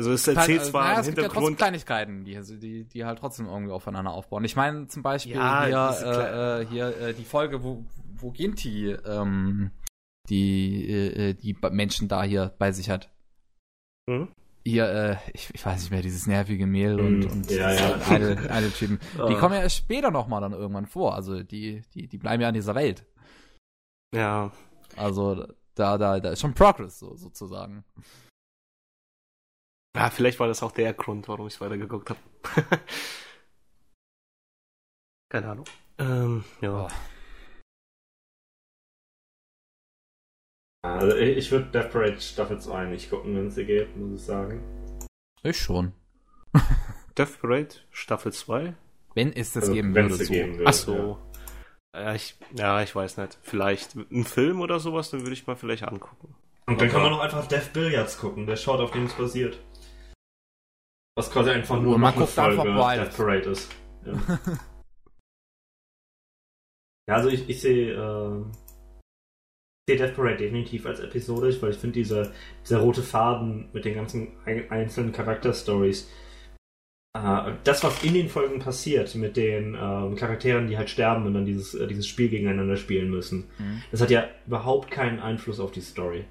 [0.00, 1.58] Also es erzählt Halt, äh, zwar naja, im es gibt ja trotzdem Hintergrund.
[1.58, 4.44] Kleinigkeiten, die, also die, die halt trotzdem irgendwie aufeinander aufbauen.
[4.44, 7.84] Ich meine zum Beispiel Ja, hier, äh, äh, hier äh, die Folge, wo,
[8.16, 9.70] wo Ginti ähm,
[10.28, 13.08] die, äh, äh, die Menschen da hier bei sich hat.
[14.08, 14.28] Hm?
[14.68, 17.96] Hier, äh, ich, ich weiß nicht mehr, dieses nervige Mehl und, Hm, und ja, ja.
[18.14, 18.98] Idle, Idle Typen.
[19.14, 19.38] Die Ah.
[19.40, 21.14] kommen ja später nochmal dann irgendwann vor.
[21.14, 23.06] Also die, die, die bleiben ja in dieser Welt.
[24.14, 24.52] Ja,
[24.96, 27.84] Also da, da, da ist schon Progress so, sozusagen.
[29.96, 32.20] ja, vielleicht war das auch der Grund, warum ich weitergeguckt habe.
[35.30, 35.64] Keine Ahnung.
[35.98, 36.86] Ähm, ja.
[36.86, 36.88] Oh.
[40.82, 44.24] Also ich, würde Death Parade Staffel 2 nicht gucken, wenn es sie geht, muss ich
[44.26, 44.62] sagen.
[45.42, 45.92] Ich schon.
[47.18, 48.74] Death Parade Staffel 2?
[49.14, 50.14] Wenn es das Also, geben wenn würde.
[50.14, 50.32] es sie So.
[50.32, 50.64] geben würde.
[50.68, 51.18] Ach so.
[51.94, 53.38] Ja, ich, ja, ich weiß nicht.
[53.42, 56.34] Vielleicht ein Film oder sowas, dann würde ich mal vielleicht angucken.
[56.66, 59.58] Und dann kann man auch einfach Death Billiards gucken, der schaut, auf dem es basiert.
[61.16, 63.04] Was quasi einfach nur Und man noch eine Folge.
[63.04, 63.74] Death Parade ist.
[64.04, 64.12] Ja,
[67.08, 68.44] ja also ich, ich sehe äh,
[69.88, 72.30] sehe Death Parade definitiv als episodisch, weil ich finde dieser,
[72.62, 76.10] dieser rote Faden mit den ganzen ein- einzelnen Charakterstories,
[77.16, 81.32] äh, das, was in den Folgen passiert mit den ähm, Charakteren, die halt sterben und
[81.34, 83.82] dann dieses, äh, dieses Spiel gegeneinander spielen müssen, Mhm.
[83.90, 86.24] das hat ja überhaupt keinen Einfluss auf die Story.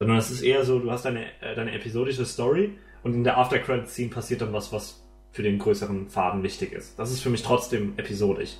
[0.00, 3.38] Sondern es ist eher so, du hast deine, äh, deine episodische Story und in der
[3.38, 5.02] After Credit Scene passiert dann was, was
[5.32, 6.98] für den größeren Faden wichtig ist.
[6.98, 8.56] Das ist für mich trotzdem episodisch.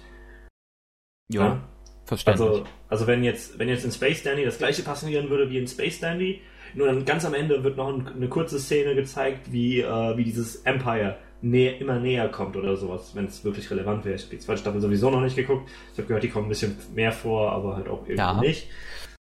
[1.30, 1.62] Ja,
[2.04, 2.48] verständlich.
[2.48, 5.66] Also, also wenn jetzt, wenn jetzt in Space Dandy das gleiche passieren würde wie in
[5.66, 6.40] Space Dandy,
[6.74, 10.24] nur dann ganz am Ende wird noch ein, eine kurze Szene gezeigt, wie, äh, wie
[10.24, 14.16] dieses Empire nä immer näher kommt oder sowas, wenn es wirklich relevant wäre.
[14.16, 15.68] Ich habe die zweite Staffel sowieso noch nicht geguckt.
[15.92, 18.40] Ich habe gehört, die kommen ein bisschen mehr vor, aber halt auch irgendwie Ja.
[18.40, 18.68] nicht.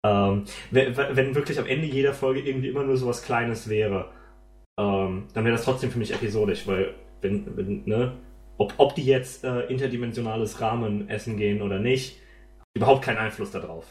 [0.05, 4.11] Ähm, wenn, wenn wirklich am Ende jeder Folge irgendwie immer nur sowas Kleines wäre,
[4.79, 8.13] ähm, dann wäre das trotzdem für mich episodisch, weil wenn, wenn ne,
[8.59, 12.19] ob, ob die jetzt äh, interdimensionales Ramen essen gehen oder nicht,
[12.75, 13.87] überhaupt keinen Einfluss darauf.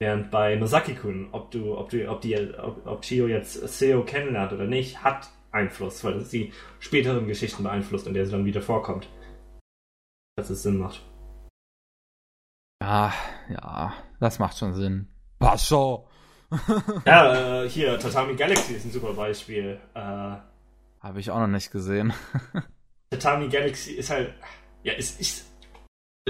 [0.00, 4.52] Während bei Nosaki-kun, ob du, ob du, ob die, ob, ob Chio jetzt Seo kennenlernt
[4.52, 8.62] oder nicht, hat Einfluss, weil das die späteren Geschichten beeinflusst, in der sie dann wieder
[8.62, 9.08] vorkommt.
[10.36, 11.02] Dass es Sinn macht.
[12.82, 13.12] ja,
[13.48, 15.08] ja, das macht schon Sinn.
[15.38, 16.06] Pascho!
[17.06, 19.78] Ja, äh, hier, Tatami Galaxy ist ein super Beispiel.
[19.94, 22.12] Äh, Habe ich auch noch nicht gesehen.
[23.10, 24.34] Tatami Galaxy ist halt,
[24.82, 25.49] ja, es ist,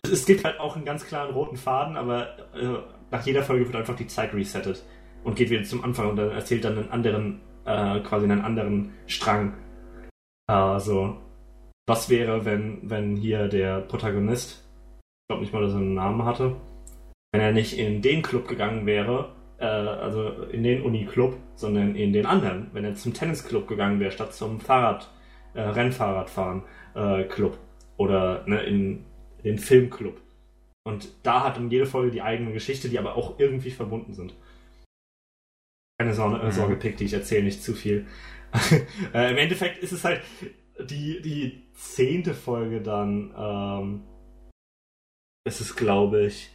[0.05, 2.79] es, gibt halt auch einen ganz klaren roten Faden, aber äh,
[3.11, 4.85] nach jeder Folge wird einfach die Zeit resettet
[5.25, 8.93] und geht wieder zum Anfang und dann erzählt dann einen anderen, äh, quasi einen anderen
[9.07, 9.55] Strang.
[10.47, 11.17] Also,
[11.87, 14.69] was wäre, wenn, wenn hier der Protagonist,
[14.99, 16.57] ich glaube nicht mal, dass er einen Namen hatte,
[17.33, 22.13] wenn er nicht in den Club gegangen wäre, äh, also in den Uni-Club, sondern in
[22.13, 25.11] den anderen, wenn er zum Tennisclub gegangen wäre, statt zum Fahrrad,
[25.55, 26.63] äh, Rennfahrradfahren
[26.95, 27.25] äh,
[27.97, 29.05] oder ne, in
[29.45, 30.21] den Filmclub.
[30.85, 34.35] Und da hat dann jede Folge die eigene Geschichte, die aber auch irgendwie verbunden sind.
[35.99, 36.53] Keine Sorge, äh, Mhm.
[36.53, 38.07] Sorge Pick, die ich erzähle nicht zu viel.
[39.15, 40.23] äh, Im Endeffekt ist es halt
[40.81, 44.03] die, die zehnte Folge dann, ähm,
[45.47, 46.51] ist es, glaube ich.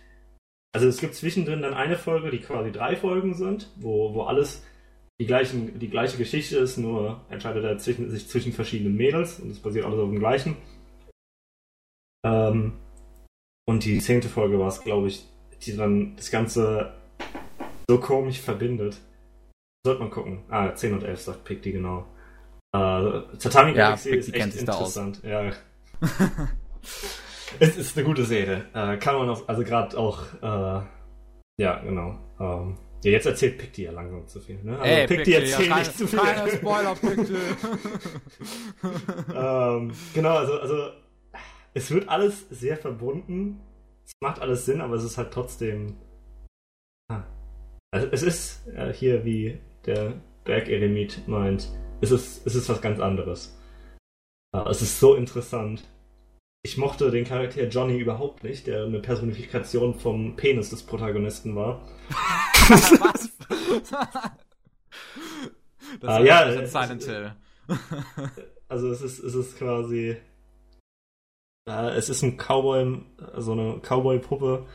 [0.74, 4.66] Also es gibt zwischendrin dann eine Folge, die quasi drei Folgen sind, wo, wo alles
[5.22, 9.52] die, gleichen, die gleiche Geschichte ist, nur entscheidet er zwischen, sich zwischen verschiedenen Mädels und
[9.52, 10.57] es basiert alles auf dem gleichen.
[12.26, 12.74] Ähm,
[13.68, 15.26] und die zehnte Folge war es, glaube ich,
[15.62, 16.94] die dann das Ganze
[17.88, 18.98] so komisch verbindet.
[19.86, 20.44] Sollte man gucken.
[20.50, 22.06] Ah, 10 und 11 sagt Pick die genau.
[22.74, 25.22] Äh, Tatami Ja, Galaxy Pick, ist die echt interessant.
[25.24, 25.52] Ja.
[27.60, 28.66] es ist eine gute Serie.
[28.74, 30.82] Äh, kann man auch, also gerade auch, äh,
[31.62, 32.18] ja, genau.
[32.40, 34.64] Ähm, ja, jetzt erzählt Pick ja langsam zu viel.
[34.64, 34.80] Ne?
[34.80, 36.20] Also Ey, Pick Pickel, erzählt ja, nicht zu viel.
[36.20, 37.38] Keine Spoiler, Pickel.
[39.36, 40.90] ähm, genau, also, also
[41.76, 43.60] es wird alles sehr verbunden.
[44.06, 45.98] Es macht alles Sinn, aber es ist halt trotzdem.
[47.12, 47.24] Ah.
[47.92, 50.14] Also es ist äh, hier, wie der
[50.46, 51.70] Bergeremit meint,
[52.02, 53.58] es ist, es ist was ganz anderes.
[54.56, 55.84] Äh, es ist so interessant.
[56.64, 61.88] Ich mochte den Charakter Johnny überhaupt nicht, der eine Personifikation vom Penis des Protagonisten war.
[62.70, 63.32] Was?
[66.00, 67.36] das Ah, ist ja, ja Silent Hill.
[68.68, 70.18] Also es ist, es ist quasi.
[71.68, 73.02] Äh, es ist ein Cowboy,
[73.38, 74.66] so eine Cowboy-Puppe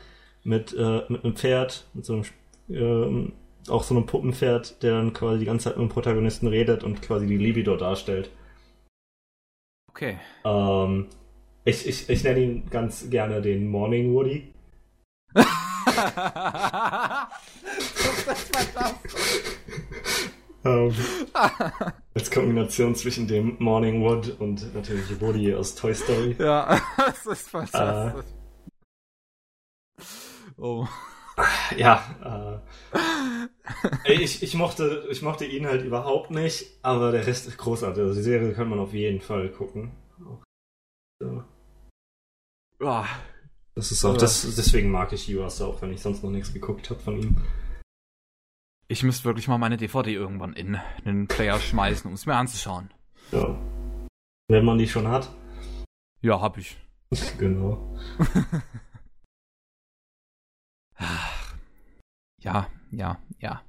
[0.43, 2.25] mit, äh, mit einem Pferd, mit so einem
[2.69, 3.33] ähm,
[3.69, 7.01] auch so einem Puppenpferd, der dann quasi die ganze Zeit mit dem Protagonisten redet und
[7.01, 8.31] quasi die Libido darstellt.
[9.89, 10.17] Okay.
[10.43, 11.07] Ähm,
[11.63, 14.51] ich, ich, ich nenne ihn ganz gerne den Morning Woody.
[15.33, 15.45] das
[18.27, 19.13] ist fantastisch.
[20.63, 20.93] Ähm,
[22.13, 26.35] als Kombination zwischen dem Morning Wood und natürlich Woody aus Toy Story.
[26.39, 28.25] Ja, das ist fantastisch.
[30.57, 30.87] Oh.
[31.75, 32.61] Ja,
[34.05, 38.03] äh, ich, ich, mochte, ich mochte ihn halt überhaupt nicht, aber der Rest ist großartig.
[38.03, 39.91] Also die Serie kann man auf jeden Fall gucken.
[41.19, 41.43] So.
[42.83, 43.05] Ah,
[43.75, 46.89] Das ist auch, das, deswegen mag ich Yuasa, auch wenn ich sonst noch nichts geguckt
[46.89, 47.37] habe von ihm.
[48.91, 52.93] Ich müsste wirklich mal meine DVD irgendwann in den Player schmeißen, um es mir anzuschauen.
[53.31, 53.57] Ja.
[54.49, 55.33] Wenn man die schon hat.
[56.19, 56.77] Ja, hab ich.
[57.37, 57.97] genau.
[62.43, 63.61] Ja, ja, ja.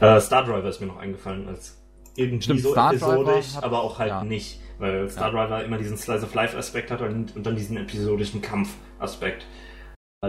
[0.00, 1.82] Äh, Star Driver ist mir noch eingefallen als
[2.14, 4.22] irgendwie Stimmt, so Star episodisch, hat- aber auch halt ja.
[4.24, 7.76] nicht, weil Star Driver immer diesen Slice of Life Aspekt hat und, und dann diesen
[7.76, 9.42] episodischen Kampf-Aspekt.
[9.42, 9.46] Äh,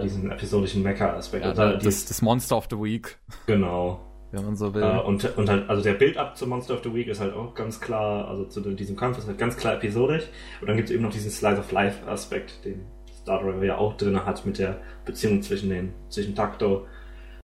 [0.01, 1.43] Diesen episodischen Mecha-Aspekt.
[1.45, 4.01] ja Und da- das, das Monster of the Week, genau.
[4.31, 4.81] wenn man so will.
[4.81, 7.53] Äh, und, und halt, also der Build-up zu Monster of the Week ist halt auch
[7.53, 10.23] ganz klar, also zu diesem Kampf ist halt ganz klar episodisch.
[10.61, 12.87] Und dann gibt es eben noch diesen Slice of Life-Aspekt, den
[13.21, 16.87] Star Driver ja auch drin hat mit der Beziehung zwischen den, zwischen Takto,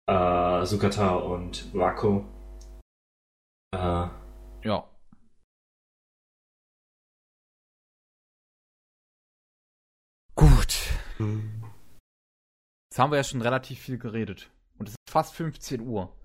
[0.06, 2.22] äh, Sukata und Wako.
[3.74, 3.78] Äh,
[4.62, 4.84] ja.
[10.34, 10.74] Gut.
[12.96, 14.48] Jetzt haben wir ja schon relativ viel geredet.
[14.78, 16.16] Und es ist fast 15 Uhr.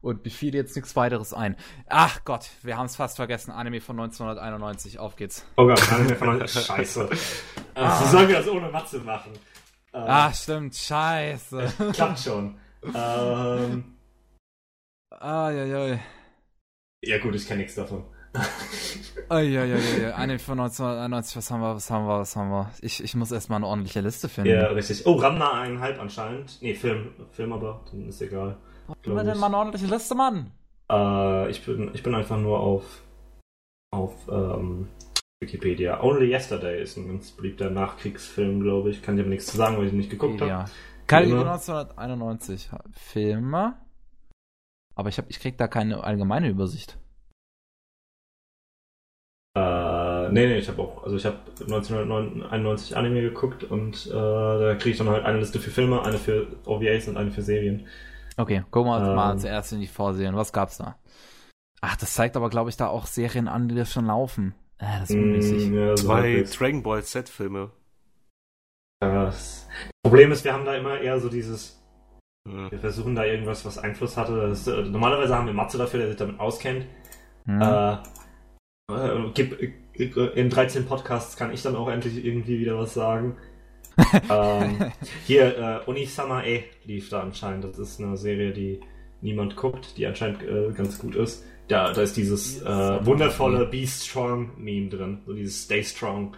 [0.00, 1.56] Und mir fiel jetzt nichts weiteres ein.
[1.88, 3.50] Ach Gott, wir haben es fast vergessen.
[3.50, 5.00] Anime von 1991.
[5.00, 5.44] Auf geht's.
[5.56, 7.08] oh Gott, mir von Scheiße.
[7.74, 9.32] Äh, Wie sollen wir das ohne Matze machen?
[9.92, 10.76] Äh, Ah, stimmt.
[10.76, 11.72] Scheiße.
[11.94, 12.60] Klappt schon.
[12.94, 13.96] ähm,
[15.10, 15.98] Ah, ja, ja.
[17.02, 18.06] ja gut, ich kenne nichts davon.
[19.28, 20.10] Ah, ja, ja, ja, ja.
[20.14, 21.36] Anime von 1991.
[21.36, 22.70] Was haben wir, was haben wir, was haben wir?
[22.80, 24.50] Ich, ich muss erstmal eine ordentliche Liste finden.
[24.50, 25.06] Ja, richtig.
[25.06, 26.60] Oh, Ramna eineinhalb anscheinend.
[26.60, 28.56] Nee, Film, Film aber, dann ist egal.
[28.88, 30.50] Haben wir denn mal eine ordentliche Liste, Mann?
[30.90, 33.02] Äh, ich, bin, ich bin einfach nur auf,
[33.92, 34.88] auf ähm,
[35.40, 36.02] Wikipedia.
[36.02, 39.00] Only Yesterday ist ein ganz beliebter Nachkriegsfilm, glaube ich.
[39.00, 40.50] Kann dir aber nichts zu sagen, weil ich ihn nicht geguckt habe.
[40.50, 40.64] Ja.
[41.06, 41.52] Kategorie immer.
[41.52, 42.68] 1991.
[42.90, 43.76] Filme.
[44.96, 46.98] Aber ich, hab, ich krieg da keine allgemeine Übersicht.
[50.30, 54.90] Nee, nee, ich habe auch, also ich habe 1991 Anime geguckt und äh, da kriege
[54.90, 57.86] ich dann halt eine Liste für Filme, eine für OVAs und eine für Serien.
[58.36, 59.14] Okay, gucken wir uns Ähm.
[59.14, 60.36] mal zuerst in die Vorsehen.
[60.36, 60.96] Was gab's da?
[61.80, 64.54] Ach, das zeigt aber, glaube ich, da auch Serien an, die das schon laufen.
[64.78, 65.70] Äh, das ist unmäßig.
[65.70, 66.42] Mm, ja, so Zwei.
[66.42, 67.70] Dragon Ball Z-Filme.
[69.00, 69.66] Das
[70.02, 71.82] Problem ist, wir haben da immer eher so dieses,
[72.44, 74.48] wir versuchen da irgendwas, was Einfluss hatte.
[74.48, 76.86] Das, äh, normalerweise haben wir Matze dafür, der sich damit auskennt.
[77.46, 77.62] Hm.
[77.62, 77.92] Äh,
[78.90, 79.58] äh, gib,
[80.06, 83.36] in 13 Podcasts kann ich dann auch endlich irgendwie wieder was sagen.
[84.30, 84.92] ähm,
[85.26, 87.64] hier, äh, Unisama E lief da anscheinend.
[87.64, 88.80] Das ist eine Serie, die
[89.20, 91.44] niemand guckt, die anscheinend äh, ganz gut ist.
[91.68, 95.20] Da, da ist dieses äh, wundervolle Be Strong Meme drin.
[95.26, 96.34] So dieses Stay Strong.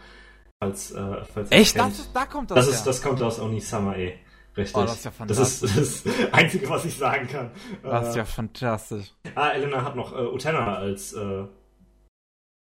[0.61, 1.79] Falls, äh, falls Echt?
[1.79, 2.75] Das, da kommt das, Das, her.
[2.75, 4.15] ist, das kommt aus Onisama E.
[4.57, 4.77] Richtig.
[4.77, 7.51] Oh, das ist ja das, ist, das ist das Einzige, was ich sagen kann.
[7.83, 9.13] das ist Äh, ja fantastisch.
[9.35, 11.45] Ah, Elena hat noch äh, Utena als, äh,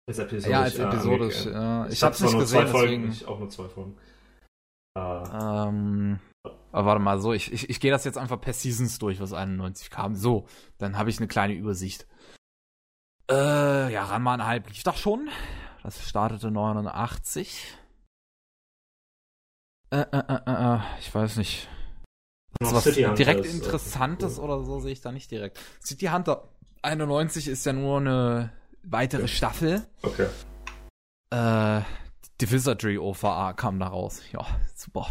[0.08, 0.50] als episodisch.
[0.52, 1.36] Ja, als äh, episodisch.
[1.46, 1.88] ange- Ja.
[1.88, 3.12] Ich, hab hab's nicht gesehen, deswegen.
[3.12, 3.98] ich auch nur zwei Folgen.
[4.98, 6.20] Äh, Ähm,
[6.72, 9.34] aber warte mal, so, ich, ich, ich gehe das jetzt einfach per Seasons durch, was
[9.34, 10.16] 91 kam.
[10.16, 12.08] So, dann habe ich eine kleine Übersicht.
[13.30, 15.30] Äh, ja, Ranma ein halb lief doch schon.
[15.84, 17.78] Das startete 89.
[19.90, 21.68] Äh, äh, äh, äh, äh, ich weiß nicht.
[22.60, 24.46] was Hunter direkt ist, äh, Interessantes cool.
[24.46, 25.60] oder so sehe ich da nicht direkt.
[25.82, 26.48] City Hunter
[26.82, 28.52] 91 ist ja nur eine
[28.90, 29.86] weitere Staffel.
[30.02, 30.28] Okay.
[31.30, 31.82] Äh,
[32.40, 34.22] die Wizardry OVA kam da raus.
[34.32, 35.08] Ja, super.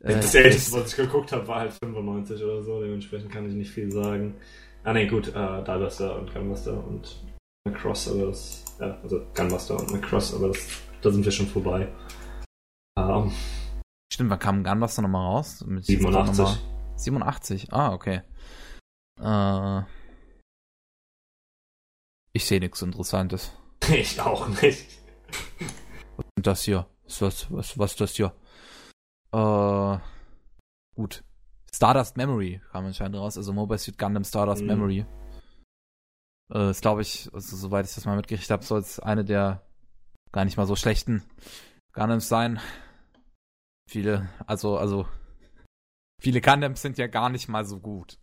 [0.00, 3.54] Das äh, älteste, was ich geguckt habe, war halt 95 oder so, dementsprechend kann ich
[3.54, 4.34] nicht viel sagen.
[4.84, 7.22] Ah ne, gut, äh, Dalbuster und Gunbuster und
[7.64, 11.92] Macross, aber das, ja, also Gunbuster und Macross, aber das, da sind wir schon vorbei.
[12.96, 13.32] Um, ähm,
[14.12, 15.64] Stimmt, wann kam Gunbuster nochmal raus?
[15.64, 16.58] Mit 87.
[16.96, 18.22] 87, ah, okay.
[19.20, 19.82] Äh,
[22.32, 23.52] ich sehe nichts Interessantes.
[23.88, 24.86] Ich auch nicht.
[26.16, 26.86] Was ist das hier?
[27.18, 28.32] Was, was, was ist das hier?
[29.32, 29.98] Äh,
[30.94, 31.24] gut.
[31.74, 34.68] Stardust Memory kam anscheinend raus, also Mobile Suit Gundam Stardust mhm.
[34.68, 35.06] Memory.
[36.52, 39.62] Äh, ist, glaube ich, also, soweit ich das mal mitgekriegt habe, soll es eine der
[40.32, 41.22] gar nicht mal so schlechten
[41.92, 42.60] Gundams sein.
[43.88, 45.08] Viele, also, also,
[46.20, 48.18] viele Gundams sind ja gar nicht mal so gut.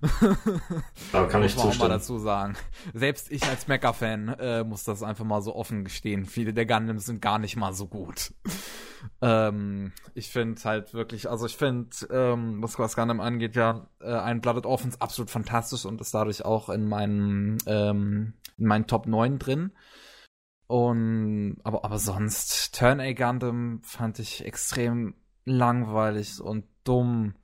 [1.12, 1.74] da kann ich zustimmen.
[1.74, 2.56] auch mal dazu sagen.
[2.94, 6.24] Selbst ich als Mecha-Fan äh, muss das einfach mal so offen gestehen.
[6.24, 8.32] Viele der Gundams sind gar nicht mal so gut.
[9.22, 14.12] ähm, ich finde halt wirklich, also ich finde, ähm, was, was Gundam angeht, ja, äh,
[14.12, 19.06] ein Blooded Orphans absolut fantastisch und ist dadurch auch in meinen, ähm, in meinen Top
[19.06, 19.72] 9 drin.
[20.66, 25.14] Und, aber, aber sonst, Turn A Gundam fand ich extrem
[25.44, 27.34] langweilig und dumm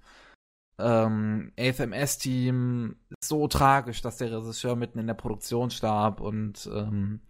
[0.79, 7.21] ähm, AFMS-Team so tragisch, dass der Regisseur mitten in der Produktion starb und ähm,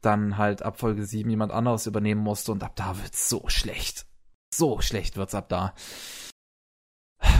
[0.00, 4.06] dann halt ab Folge 7 jemand anderes übernehmen musste und ab da wird's so schlecht.
[4.54, 5.74] So schlecht wird's ab da.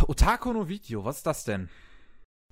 [0.08, 1.68] Otaku no Video, was ist das denn?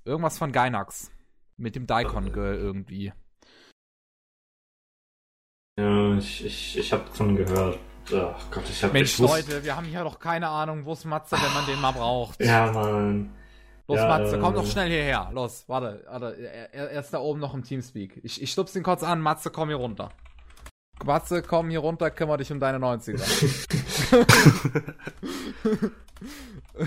[0.05, 1.11] Irgendwas von Gainax.
[1.57, 3.13] Mit dem Daikon Girl irgendwie.
[5.77, 7.79] Ja, ich, ich, ich hab davon gehört.
[8.13, 11.35] Ach Gott, ich hab Mensch, Leute, wir haben hier doch keine Ahnung, wo ist Matze,
[11.41, 12.39] wenn man den mal braucht.
[12.39, 13.31] Ja, Mann.
[13.87, 15.29] Los, ja, Matze, komm doch schnell hierher.
[15.31, 16.35] Los, warte, warte.
[16.37, 18.19] Er, er ist da oben noch im Teamspeak.
[18.23, 19.21] Ich, ich stupse ihn kurz an.
[19.21, 20.09] Matze, komm hier runter.
[21.03, 23.21] Matze, komm hier runter, kümmere dich um deine 90er.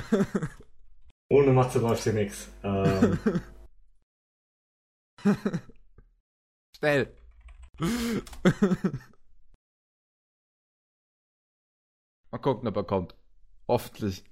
[1.31, 2.49] Ohne Matze läuft hier nix.
[2.65, 3.19] Ähm.
[6.77, 7.15] Schnell.
[12.31, 13.15] Mal gucken, ob er kommt.
[13.67, 14.25] Hoffentlich.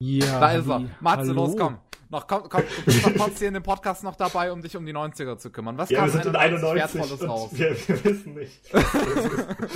[0.00, 0.40] Ja.
[0.40, 0.80] Da ist er.
[1.00, 1.32] Matze, hallo.
[1.32, 1.78] los, komm.
[2.10, 4.76] Noch, komm, komm, du bist noch kurz hier in dem Podcast noch dabei, um dich
[4.76, 5.78] um die 90er zu kümmern.
[5.78, 7.50] Was ja, kam wir sind in 91 Wertvolles raus?
[7.52, 8.60] Wir, wir, wissen nicht.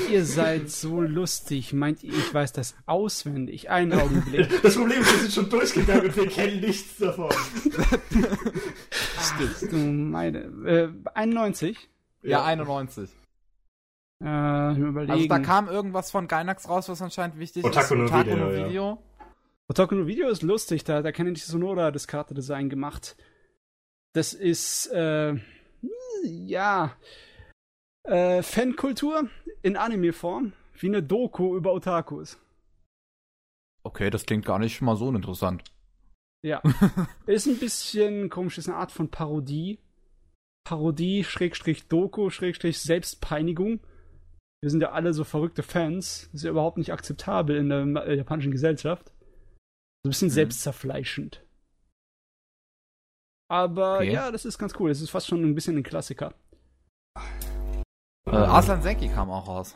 [0.10, 1.72] ihr seid so lustig.
[1.72, 3.70] Meint ihr, ich weiß das auswendig?
[3.70, 4.48] Einen Augenblick.
[4.62, 7.30] Das Problem ist, wir sind schon durchgegangen und wir kennen nichts davon.
[9.20, 9.72] Stimmt.
[9.72, 10.38] Du meine.
[10.64, 11.88] Äh, 91?
[12.22, 13.10] Ja, 91.
[14.20, 18.12] Äh, also da kam irgendwas von Gainax raus, was anscheinend wichtig Otaku ist.
[18.12, 18.68] Otaku no Video.
[18.68, 19.02] Video.
[19.18, 19.26] Ja.
[19.68, 23.16] Otaku no Video ist lustig, da, da kenne ich Sonora das Kartendesign gemacht.
[24.14, 25.36] Das ist, äh,
[26.24, 26.96] ja,
[28.04, 29.28] äh, Fankultur
[29.62, 32.38] in Anime-Form, wie eine Doku über Otakus.
[33.84, 35.62] Okay, das klingt gar nicht mal so interessant.
[36.42, 36.62] Ja.
[37.26, 39.78] ist ein bisschen komisch, ist eine Art von Parodie.
[40.64, 43.80] Parodie, Schrägstrich Doku, Schrägstrich Selbstpeinigung
[44.60, 46.28] wir sind ja alle so verrückte Fans.
[46.32, 49.12] Das ist ja überhaupt nicht akzeptabel in der äh, japanischen Gesellschaft.
[50.02, 50.32] So ein bisschen mhm.
[50.32, 51.44] selbstzerfleischend.
[53.50, 54.12] Aber okay.
[54.12, 54.90] ja, das ist ganz cool.
[54.90, 56.34] Das ist fast schon ein bisschen ein Klassiker.
[58.26, 59.74] Äh, Aslan Senki kam auch raus.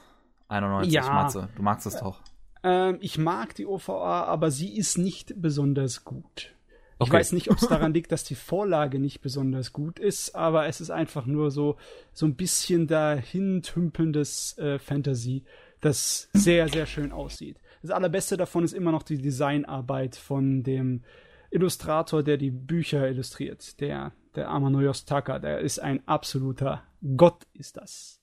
[0.49, 1.11] 91, ja.
[1.11, 1.49] Matze.
[1.57, 2.21] Du magst es doch.
[2.63, 6.55] Ähm, ich mag die OVA, aber sie ist nicht besonders gut.
[6.97, 7.13] Ich okay.
[7.15, 10.81] weiß nicht, ob es daran liegt, dass die Vorlage nicht besonders gut ist, aber es
[10.81, 11.77] ist einfach nur so,
[12.13, 15.45] so ein bisschen dahin tümpelndes äh, Fantasy,
[15.81, 17.59] das sehr, sehr schön aussieht.
[17.83, 21.03] Das allerbeste davon ist immer noch die Designarbeit von dem
[21.51, 26.83] Illustrator, der die Bücher illustriert, der, der Amano Yostaka, der ist ein absoluter
[27.17, 28.22] Gott, ist das.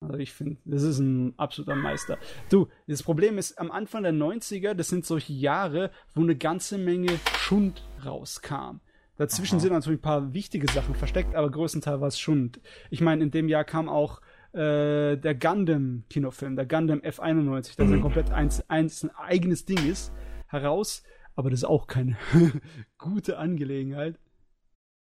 [0.00, 2.18] Also ich finde, das ist ein absoluter Meister.
[2.48, 6.78] Du, das Problem ist, am Anfang der 90er, das sind solche Jahre, wo eine ganze
[6.78, 8.80] Menge Schund rauskam.
[9.16, 9.60] Dazwischen Aha.
[9.60, 12.60] sind natürlich ein paar wichtige Sachen versteckt, aber größtenteils war es Schund.
[12.88, 14.22] Ich meine, in dem Jahr kam auch
[14.54, 17.94] äh, der Gundam-Kinofilm, der Gundam F91, das mhm.
[17.94, 20.14] ein komplett eins, eins, ein eigenes Ding ist,
[20.46, 21.02] heraus.
[21.36, 22.16] Aber das ist auch keine
[22.98, 24.18] gute Angelegenheit.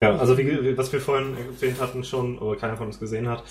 [0.03, 3.45] Ja, also wie, was wir vorhin erwähnt hatten schon, oder keiner von uns gesehen hat,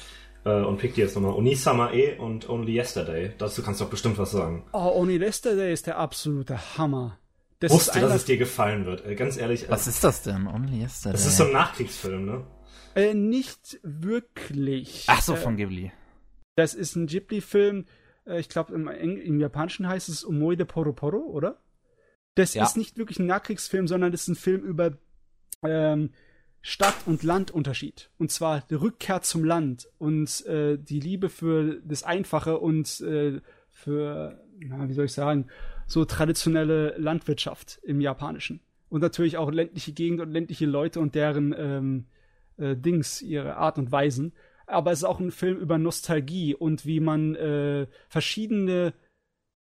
[0.45, 1.33] äh, und pick die jetzt nochmal.
[1.33, 3.31] Onisama E und Only Yesterday.
[3.38, 4.63] Dazu kannst du doch bestimmt was sagen.
[4.73, 7.17] Oh, Only Yesterday ist der absolute Hammer.
[7.59, 9.05] Das Wusste, dass es dir gefallen wird.
[9.05, 9.65] Äh, ganz ehrlich.
[9.65, 10.47] Äh, was ist das denn?
[10.47, 11.13] Only Yesterday?
[11.13, 12.45] Das ist so ein Nachkriegsfilm, ne?
[12.95, 15.05] Äh, nicht wirklich.
[15.07, 15.91] Ach so, von Ghibli.
[16.55, 17.85] Das ist ein Ghibli-Film.
[18.25, 21.61] Ich glaube, im, im, Japanischen heißt es Omoide Poro Poro, oder?
[22.35, 22.63] Das ja.
[22.63, 24.97] ist nicht wirklich ein Nachkriegsfilm, sondern das ist ein Film über
[25.63, 26.11] ähm,
[26.66, 28.09] Stadt- und Landunterschied.
[28.17, 33.42] Und zwar die Rückkehr zum Land und äh, die Liebe für das Einfache und äh,
[33.69, 35.48] für, na, wie soll ich sagen,
[35.88, 38.61] so traditionelle Landwirtschaft im Japanischen.
[38.88, 42.06] Und natürlich auch ländliche Gegend und ländliche Leute und deren ähm,
[42.56, 44.32] äh, Dings, ihre Art und Weisen.
[44.66, 48.93] Aber es ist auch ein Film über Nostalgie und wie man äh, verschiedene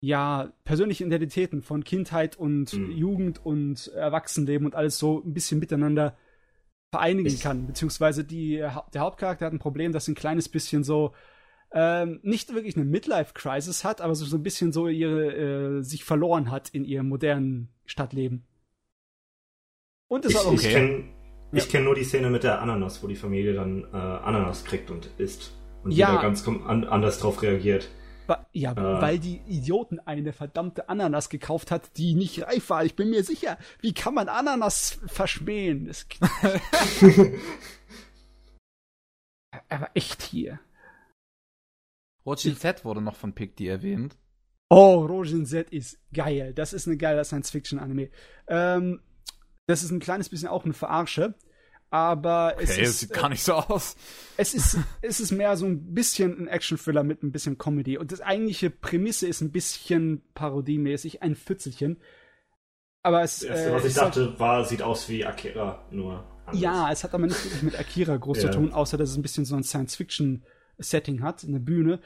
[0.00, 2.90] ja, persönliche Identitäten von Kindheit und mhm.
[2.92, 6.16] Jugend und Erwachsenenleben und alles so ein bisschen miteinander
[6.90, 7.66] vereinigen ich kann.
[7.66, 11.12] Beziehungsweise die, der Hauptcharakter hat ein Problem, das ein kleines bisschen so
[11.72, 16.04] ähm, nicht wirklich eine Midlife-Crisis hat, aber so, so ein bisschen so ihre, äh, sich
[16.04, 18.46] verloren hat in ihrem modernen Stadtleben.
[20.08, 20.54] Und ist auch okay.
[20.54, 21.04] Ich kenne
[21.52, 21.64] ja.
[21.64, 25.10] kenn nur die Szene mit der Ananas, wo die Familie dann äh, Ananas kriegt und
[25.18, 25.52] isst.
[25.82, 26.10] Und ja.
[26.10, 27.88] jeder ganz an anders drauf reagiert.
[28.52, 29.00] Ja, äh.
[29.00, 32.84] weil die Idioten eine verdammte Ananas gekauft hat, die nicht reif war.
[32.84, 35.86] Ich bin mir sicher, wie kann man Ananas verschmähen?
[35.86, 36.06] Das
[39.68, 40.60] Aber echt hier.
[42.24, 44.16] Rojin Z wurde noch von Picti erwähnt.
[44.68, 46.52] Oh, Rojin Z ist geil.
[46.52, 48.10] Das ist ein geiler Science-Fiction-Anime.
[48.48, 49.00] Ähm,
[49.66, 51.34] das ist ein kleines bisschen auch eine Verarsche
[51.90, 53.96] aber okay, es ist, sieht gar nicht so aus.
[54.36, 57.96] Es ist, es ist mehr so ein bisschen ein Action-Thriller mit ein bisschen Comedy.
[57.96, 61.98] Und das eigentliche Prämisse ist ein bisschen parodiemäßig, ein Pfützelchen.
[63.02, 63.40] Aber es.
[63.40, 66.24] Das erste, äh, was ich dachte, halt, war, sieht aus wie Akira, nur.
[66.46, 66.60] Anders.
[66.60, 68.50] Ja, es hat aber nicht wirklich mit Akira groß ja.
[68.50, 72.00] zu tun, außer dass es ein bisschen so ein Science-Fiction-Setting hat, eine Bühne.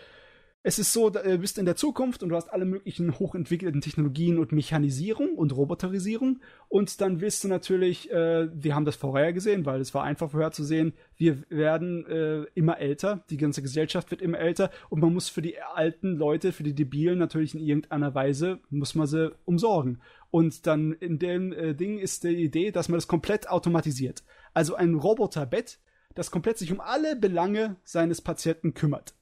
[0.63, 4.39] Es ist so, du bist in der Zukunft und du hast alle möglichen hochentwickelten Technologien
[4.39, 6.43] und Mechanisierung und Roboterisierung.
[6.69, 10.33] Und dann willst du natürlich, äh, wir haben das vorher gesehen, weil es war einfach
[10.33, 15.31] vorherzusehen, wir werden äh, immer älter, die ganze Gesellschaft wird immer älter und man muss
[15.31, 20.03] für die alten Leute, für die Debilen natürlich in irgendeiner Weise, muss man sie umsorgen.
[20.31, 24.25] Und dann in dem äh, Ding ist die Idee, dass man das komplett automatisiert.
[24.53, 25.79] Also ein Roboterbett,
[26.15, 29.15] das komplett sich um alle Belange seines Patienten kümmert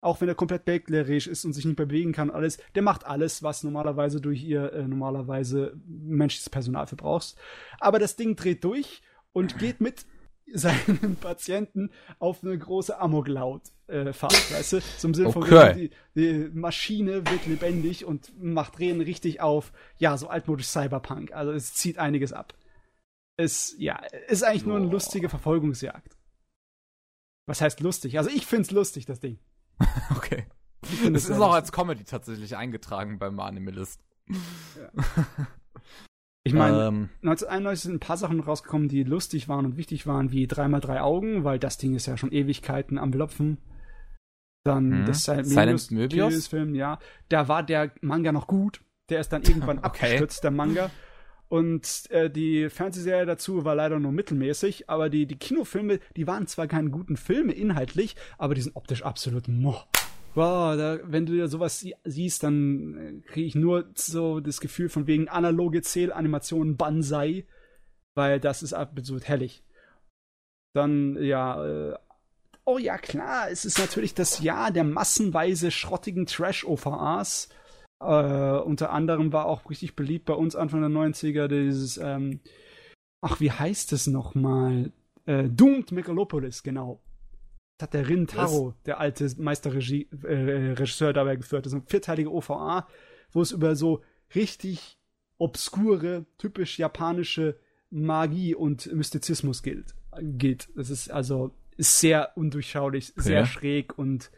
[0.00, 3.04] auch wenn er komplett bettlägerig ist und sich nicht mehr bewegen kann, alles, der macht
[3.06, 7.38] alles, was normalerweise durch ihr äh, normalerweise menschliches Personal verbrauchst.
[7.78, 10.06] Aber das Ding dreht durch und geht mit
[10.52, 14.80] seinen Patienten auf eine große Amoklaut äh, weißt du?
[15.02, 15.72] Im Sinne okay.
[15.72, 21.32] von die, die, Maschine wird lebendig und macht Drehen richtig auf, ja, so altmodisch Cyberpunk.
[21.32, 22.54] Also es zieht einiges ab.
[23.36, 23.96] Es, ja,
[24.28, 26.16] ist eigentlich nur eine lustige Verfolgungsjagd.
[27.46, 28.18] Was heißt lustig?
[28.18, 29.38] Also ich find's lustig, das Ding.
[30.16, 30.46] okay.
[31.12, 34.00] Es ist auch als Comedy tatsächlich eingetragen beim Animalist.
[34.28, 35.46] Ja.
[36.42, 40.32] Ich meine, ähm, 1991 sind ein paar Sachen rausgekommen, die lustig waren und wichtig waren,
[40.32, 43.58] wie 3x3 Augen, weil das Ding ist ja schon Ewigkeiten am Lopfen.
[44.64, 45.04] Dann mhm.
[45.04, 46.98] das Silent Möbius Film, ja.
[47.28, 48.80] Da war der Manga noch gut.
[49.10, 49.86] Der ist dann irgendwann okay.
[49.86, 50.90] abgestürzt, der Manga.
[51.50, 56.46] Und äh, die Fernsehserie dazu war leider nur mittelmäßig, aber die, die Kinofilme, die waren
[56.46, 59.82] zwar keine guten Filme inhaltlich, aber die sind optisch absolut moh.
[60.36, 64.60] Wow, da, wenn du ja sowas sie siehst, dann äh, kriege ich nur so das
[64.60, 67.46] Gefühl von wegen analoge Zählanimationen Banzai,
[68.14, 69.64] weil das ist absolut hellig.
[70.72, 71.98] Dann, ja, äh,
[72.64, 77.48] oh ja, klar, es ist natürlich das Jahr der massenweise schrottigen Trash-OVAs
[78.00, 82.40] äh, unter anderem war auch richtig beliebt bei uns Anfang der 90er dieses, ähm,
[83.20, 84.92] ach, wie heißt es nochmal?
[85.26, 87.00] Äh, Doomed Megalopolis, genau.
[87.78, 91.66] Das hat der Rin Taro, der alte Meisterregisseur, äh, dabei geführt.
[91.66, 92.86] Das ist eine vierteilige OVA,
[93.32, 94.02] wo es über so
[94.34, 94.98] richtig
[95.38, 97.58] obskure, typisch japanische
[97.90, 99.94] Magie und Mystizismus gilt.
[100.20, 100.68] geht.
[100.74, 103.22] Das ist also ist sehr undurchschaulich, okay.
[103.22, 104.30] sehr schräg und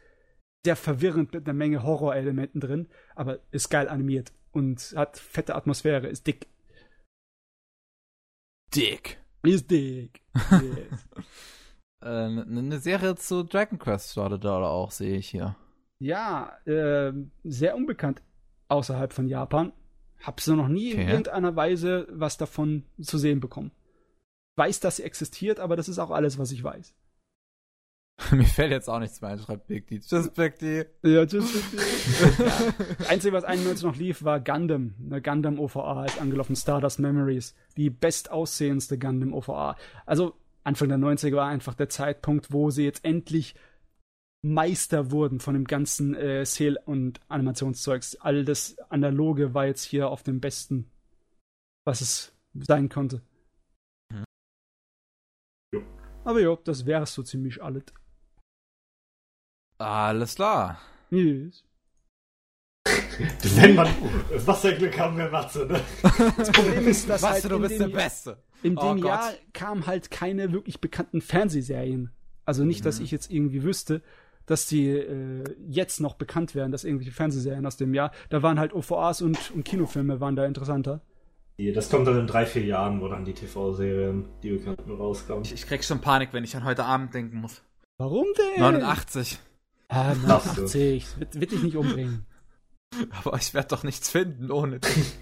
[0.64, 6.08] sehr verwirrend mit einer Menge Horrorelementen drin, aber ist geil animiert und hat fette Atmosphäre,
[6.08, 6.46] ist dick.
[8.74, 9.18] Dick.
[9.42, 10.22] Ist dick.
[10.34, 11.08] Yes.
[12.00, 15.56] äh, eine Serie zu Dragon Quest startet da auch, sehe ich hier.
[15.98, 17.12] Ja, äh,
[17.44, 18.22] sehr unbekannt
[18.68, 19.72] außerhalb von Japan.
[20.22, 21.02] Hab so noch nie okay.
[21.02, 23.72] in irgendeiner Weise was davon zu sehen bekommen.
[24.56, 26.94] Weiß, dass sie existiert, aber das ist auch alles, was ich weiß.
[28.32, 30.00] Mir fällt jetzt auch nichts mehr ein, schreibt Big D.
[30.00, 30.84] Tschüss, Big D.
[31.02, 32.44] Ja, tschüss, Big D.
[32.44, 33.08] ja.
[33.08, 34.94] Einzige, was 91 noch lief, war Gundam.
[35.04, 37.54] Eine Gundam OVA ist angelaufen, Stardust Memories.
[37.76, 39.76] Die bestaussehendste Gundam OVA.
[40.06, 40.34] Also,
[40.64, 43.54] Anfang der 90er war einfach der Zeitpunkt, wo sie jetzt endlich
[44.44, 48.16] Meister wurden von dem ganzen äh, Sale- und Animationszeugs.
[48.16, 50.90] All das Analoge war jetzt hier auf dem besten,
[51.84, 53.22] was es sein konnte.
[54.12, 54.24] Mhm.
[56.24, 57.84] Aber ja, das wäre so ziemlich alles.
[59.82, 60.78] Alles klar.
[61.10, 61.64] Yes.
[63.56, 63.88] Wenn man
[64.46, 65.80] Wasserglück haben wir Matze, ne?
[66.36, 68.38] Das Problem ist, dass Matze, halt du bist der Beste.
[68.62, 72.10] in dem oh Jahr kamen halt keine wirklich bekannten Fernsehserien.
[72.44, 72.84] Also nicht, mhm.
[72.84, 74.02] dass ich jetzt irgendwie wüsste,
[74.46, 78.10] dass die äh, jetzt noch bekannt werden, dass irgendwelche Fernsehserien aus dem Jahr.
[78.30, 81.00] Da waren halt OVAs und, und Kinofilme waren da interessanter.
[81.74, 85.44] Das kommt dann in drei, vier Jahren, wo dann die TV-Serien, die bekannten, rauskommen.
[85.44, 87.62] Ich, ich krieg schon Panik, wenn ich an heute Abend denken muss.
[87.98, 88.60] Warum denn?
[88.60, 89.38] 89.
[89.94, 91.18] Ah, 89.
[91.18, 92.24] Wird, wird dich nicht umbringen.
[93.10, 94.94] Aber ich werde doch nichts finden ohne dich.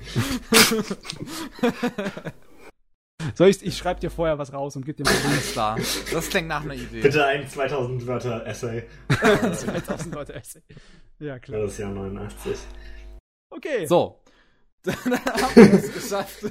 [3.34, 5.76] Soll ich, ich schreibe dir vorher was raus und gib dir mal Alles klar.
[6.12, 7.02] Das klingt nach einer Idee.
[7.02, 8.84] Bitte ein 2000 Wörter Essay.
[9.08, 10.62] 2000 Wörter Essay.
[11.18, 11.62] Ja, klar.
[11.62, 12.57] Das Jahr 89.
[13.50, 13.86] Okay.
[13.86, 14.23] So.
[14.84, 16.44] Dann haben wir es geschafft.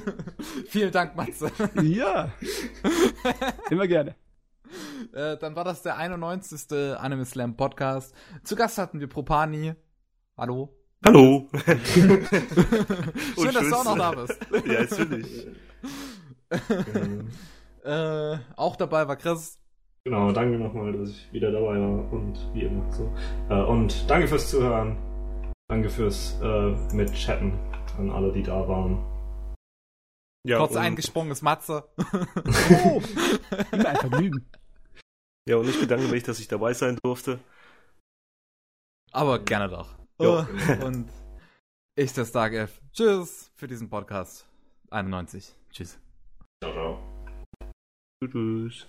[0.68, 1.50] Vielen Dank, Matze.
[1.82, 2.30] Ja.
[3.70, 4.14] Immer gerne.
[5.12, 6.72] Äh, dann war das der 91.
[6.98, 8.14] Anime Slam Podcast.
[8.44, 9.74] Zu Gast hatten wir Propani.
[10.36, 10.76] Hallo.
[11.04, 11.48] Hallo.
[11.94, 12.26] Schön,
[13.54, 14.38] dass du auch noch da bist.
[14.66, 15.46] ja, natürlich.
[17.84, 19.58] äh, auch dabei war Chris.
[20.04, 23.12] Genau, danke nochmal, dass ich wieder dabei war und wie immer so.
[23.48, 24.96] Äh, und danke fürs Zuhören.
[25.68, 27.52] Danke fürs äh, Mitchatten
[27.98, 29.04] an alle, die da waren.
[30.42, 31.84] Ja, Kurz eingesprungenes Matze.
[32.84, 33.02] oh,
[33.72, 34.50] immer ein Vergnügen.
[35.48, 37.40] Ja, und ich bedanke mich, dass ich dabei sein durfte.
[39.12, 39.98] Aber gerne doch.
[40.20, 40.46] Jo.
[40.84, 41.10] Und
[41.96, 42.80] ich, der Stark F.
[42.92, 44.46] Tschüss für diesen Podcast
[44.90, 45.54] 91.
[45.70, 45.98] Tschüss.
[46.62, 46.98] Ciao, ciao.
[48.24, 48.86] Tschüss.